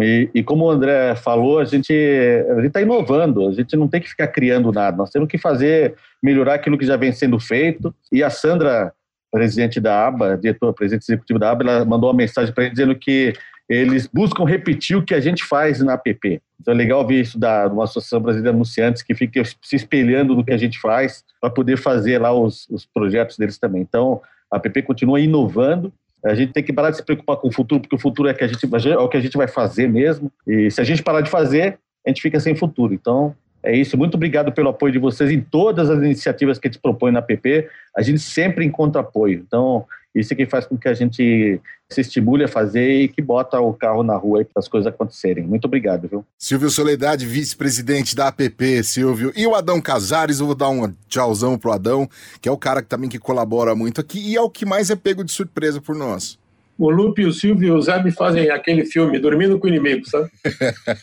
E, 0.01 0.29
e 0.33 0.43
como 0.43 0.65
o 0.65 0.69
André 0.69 1.15
falou, 1.15 1.59
a 1.59 1.65
gente 1.65 1.93
está 1.93 2.81
inovando, 2.81 3.47
a 3.47 3.51
gente 3.51 3.75
não 3.75 3.87
tem 3.87 4.01
que 4.01 4.09
ficar 4.09 4.27
criando 4.27 4.71
nada, 4.71 4.97
nós 4.97 5.09
temos 5.09 5.29
que 5.29 5.37
fazer, 5.37 5.95
melhorar 6.21 6.55
aquilo 6.55 6.77
que 6.77 6.85
já 6.85 6.97
vem 6.97 7.11
sendo 7.11 7.39
feito. 7.39 7.93
E 8.11 8.21
a 8.21 8.29
Sandra, 8.29 8.91
presidente 9.31 9.79
da 9.79 10.07
ABA, 10.07 10.37
diretor, 10.37 10.73
presidente 10.73 11.03
executivo 11.03 11.39
da 11.39 11.51
ABA, 11.51 11.63
ela 11.63 11.85
mandou 11.85 12.09
uma 12.09 12.17
mensagem 12.17 12.53
para 12.53 12.65
ele 12.65 12.71
dizendo 12.71 12.95
que 12.95 13.33
eles 13.67 14.07
buscam 14.07 14.43
repetir 14.43 14.95
o 14.95 15.03
que 15.03 15.13
a 15.13 15.19
gente 15.19 15.43
faz 15.43 15.81
na 15.81 15.93
APP. 15.93 16.41
Então 16.61 16.73
é 16.73 16.77
legal 16.77 17.05
ver 17.05 17.21
isso 17.21 17.39
da 17.39 17.67
uma 17.67 17.85
Associação 17.85 18.21
Brasileira 18.21 18.51
de 18.51 18.55
Anunciantes 18.55 19.01
que 19.01 19.15
fica 19.15 19.43
se 19.43 19.75
espelhando 19.75 20.35
no 20.35 20.43
que 20.43 20.53
a 20.53 20.57
gente 20.57 20.79
faz 20.79 21.23
para 21.41 21.49
poder 21.49 21.77
fazer 21.77 22.19
lá 22.19 22.31
os, 22.31 22.67
os 22.69 22.85
projetos 22.85 23.37
deles 23.37 23.57
também. 23.57 23.81
Então 23.81 24.21
a 24.51 24.57
APP 24.57 24.83
continua 24.83 25.19
inovando 25.19 25.91
a 26.23 26.33
gente 26.33 26.53
tem 26.53 26.63
que 26.63 26.73
parar 26.73 26.89
de 26.89 26.97
se 26.97 27.03
preocupar 27.03 27.37
com 27.37 27.47
o 27.47 27.51
futuro, 27.51 27.81
porque 27.81 27.95
o 27.95 27.99
futuro 27.99 28.29
é, 28.29 28.33
que 28.33 28.43
a 28.43 28.47
gente, 28.47 28.65
é 28.65 28.97
o 28.97 29.07
que 29.07 29.17
a 29.17 29.21
gente 29.21 29.37
vai 29.37 29.47
fazer 29.47 29.87
mesmo. 29.87 30.31
E 30.47 30.71
se 30.71 30.81
a 30.81 30.83
gente 30.83 31.03
parar 31.03 31.21
de 31.21 31.29
fazer, 31.29 31.77
a 32.05 32.09
gente 32.09 32.21
fica 32.21 32.39
sem 32.39 32.55
futuro. 32.55 32.93
Então, 32.93 33.35
é 33.61 33.75
isso. 33.75 33.97
Muito 33.97 34.15
obrigado 34.15 34.51
pelo 34.51 34.69
apoio 34.69 34.93
de 34.93 34.99
vocês 34.99 35.31
em 35.31 35.41
todas 35.41 35.89
as 35.89 35.97
iniciativas 35.99 36.57
que 36.57 36.67
a 36.67 36.71
gente 36.71 36.81
propõe 36.81 37.11
na 37.11 37.21
PP. 37.21 37.67
A 37.95 38.01
gente 38.01 38.19
sempre 38.19 38.65
encontra 38.65 39.01
apoio. 39.01 39.43
Então, 39.45 39.85
isso 40.15 40.33
é 40.33 40.35
que 40.35 40.45
faz 40.45 40.65
com 40.65 40.77
que 40.77 40.87
a 40.87 40.93
gente 40.93 41.59
se 41.89 42.01
estimule 42.01 42.45
a 42.45 42.47
fazer 42.47 43.01
e 43.01 43.07
que 43.07 43.21
bota 43.21 43.59
o 43.59 43.73
carro 43.73 44.01
na 44.01 44.15
rua 44.15 44.43
para 44.45 44.59
as 44.59 44.67
coisas 44.67 44.87
acontecerem. 44.87 45.45
Muito 45.45 45.65
obrigado, 45.65 46.07
viu? 46.07 46.25
Silvio 46.37 46.69
Soledade, 46.69 47.25
vice-presidente 47.25 48.15
da 48.15 48.29
APP, 48.29 48.81
Silvio. 48.83 49.31
E 49.35 49.45
o 49.45 49.53
Adão 49.53 49.81
Casares, 49.81 50.39
eu 50.39 50.45
vou 50.45 50.55
dar 50.55 50.69
um 50.69 50.91
tchauzão 51.07 51.57
pro 51.57 51.71
Adão, 51.71 52.09
que 52.41 52.49
é 52.49 52.51
o 52.51 52.57
cara 52.57 52.81
que 52.81 52.87
também 52.87 53.09
que 53.09 53.19
colabora 53.19 53.75
muito 53.75 53.99
aqui 53.99 54.19
e 54.19 54.35
é 54.35 54.41
o 54.41 54.49
que 54.49 54.65
mais 54.65 54.89
é 54.89 54.95
pego 54.95 55.23
de 55.23 55.31
surpresa 55.31 55.81
por 55.81 55.95
nós 55.95 56.39
o 56.77 56.89
Lupe, 56.89 57.25
o 57.25 57.31
Silvio 57.31 57.67
e 57.67 57.71
o 57.71 57.81
Zé 57.81 58.01
me 58.03 58.11
fazem 58.11 58.49
aquele 58.49 58.85
filme, 58.85 59.19
Dormindo 59.19 59.57
com 59.57 59.65
o 59.65 59.69
Inimigo, 59.69 60.07
sabe? 60.07 60.29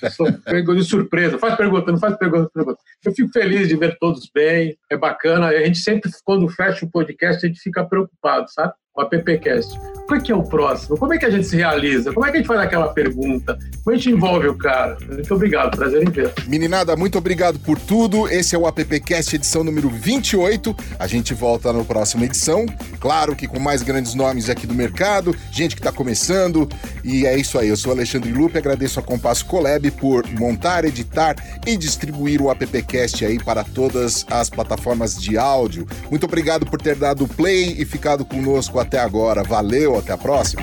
Eu 0.03 0.11
sou 0.11 0.33
pego 0.45 0.75
de 0.75 0.85
surpresa. 0.85 1.39
Faz 1.39 1.57
pergunta, 1.57 1.91
não 1.91 1.99
faz 1.99 2.17
pergunta, 2.17 2.51
pergunta. 2.53 2.79
Eu 3.05 3.13
fico 3.13 3.31
feliz 3.33 3.69
de 3.69 3.77
ver 3.77 3.97
todos 3.99 4.31
bem, 4.33 4.77
é 4.91 4.97
bacana. 4.97 5.49
A 5.49 5.65
gente 5.65 5.79
sempre, 5.79 6.11
quando 6.25 6.49
fecha 6.49 6.85
o 6.85 6.91
podcast, 6.91 7.45
a 7.45 7.49
gente 7.49 7.61
fica 7.61 7.85
preocupado, 7.85 8.51
sabe? 8.51 8.75
Com 8.93 9.01
a 9.01 9.07
PPcast. 9.07 9.81
Como 10.07 10.21
é 10.21 10.21
que 10.21 10.33
é 10.33 10.37
o 10.37 10.43
próximo? 10.43 10.99
Como 10.99 11.15
é 11.15 11.19
que 11.19 11.25
a 11.25 11.31
gente 11.31 11.47
se 11.47 11.57
realiza? 11.57 12.13
Como 12.13 12.27
é 12.27 12.31
que 12.31 12.37
a 12.37 12.41
gente 12.41 12.47
faz 12.47 12.61
aquela 12.61 12.89
pergunta? 12.89 13.59
Como 13.83 13.97
a 13.97 13.99
gente 13.99 14.11
envolve 14.11 14.49
o 14.49 14.55
cara? 14.55 14.99
Muito 15.09 15.35
obrigado, 15.35 15.75
prazer 15.75 16.03
em 16.03 16.11
ver. 16.11 16.31
Meninada, 16.47 16.95
muito 16.95 17.17
obrigado 17.17 17.59
por 17.61 17.79
tudo. 17.79 18.29
Esse 18.29 18.55
é 18.55 18.59
o 18.59 18.67
AppCast, 18.67 19.35
edição 19.35 19.65
número 19.65 19.89
28. 19.89 20.77
A 20.99 21.07
gente 21.07 21.33
volta 21.33 21.73
na 21.73 21.83
próxima 21.85 22.27
edição. 22.27 22.67
Claro 23.01 23.35
que 23.35 23.49
com 23.49 23.59
mais 23.59 23.83
grandes 23.83 24.15
nomes 24.15 24.51
aqui 24.51 24.67
do 24.67 24.75
mercado, 24.75 25.35
gente 25.51 25.75
que 25.75 25.81
está 25.81 25.91
começando. 25.91 26.69
E 27.03 27.25
é 27.25 27.35
isso 27.35 27.59
aí. 27.59 27.71
Eu 27.71 27.77
sou 27.77 27.93
Alexandre 27.93 28.31
Lupe, 28.31 28.59
agradeço 28.59 29.01
a 29.01 29.03
Compasso 29.03 29.47
Colab 29.47 29.91
por 29.93 30.27
montar, 30.39 30.85
editar 30.85 31.37
e 31.67 31.75
distribuir 31.77 32.43
o 32.43 32.51
AppCast 32.51 33.25
aí 33.25 33.43
para 33.43 33.65
todas 33.65 34.27
as 34.31 34.51
plataformas 34.51 35.17
de 35.17 35.39
áudio. 35.39 35.87
Muito 36.11 36.27
obrigado 36.27 36.67
por 36.67 36.83
ter 36.83 36.97
dado 36.97 37.27
play 37.27 37.77
e 37.79 37.87
ficado 37.87 38.25
conosco 38.27 38.82
até 38.83 38.99
agora. 38.99 39.43
Valeu! 39.43 39.99
Até 39.99 40.13
a 40.13 40.19
próxima. 40.19 40.63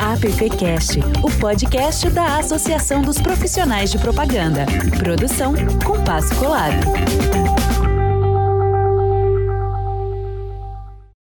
AppCast, 0.00 0.98
o 1.22 1.30
podcast 1.38 2.10
da 2.10 2.38
Associação 2.38 3.02
dos 3.02 3.20
Profissionais 3.20 3.90
de 3.92 3.98
Propaganda. 3.98 4.66
Produção 4.98 5.54
Compasso 5.84 6.34
Colado. 6.34 7.61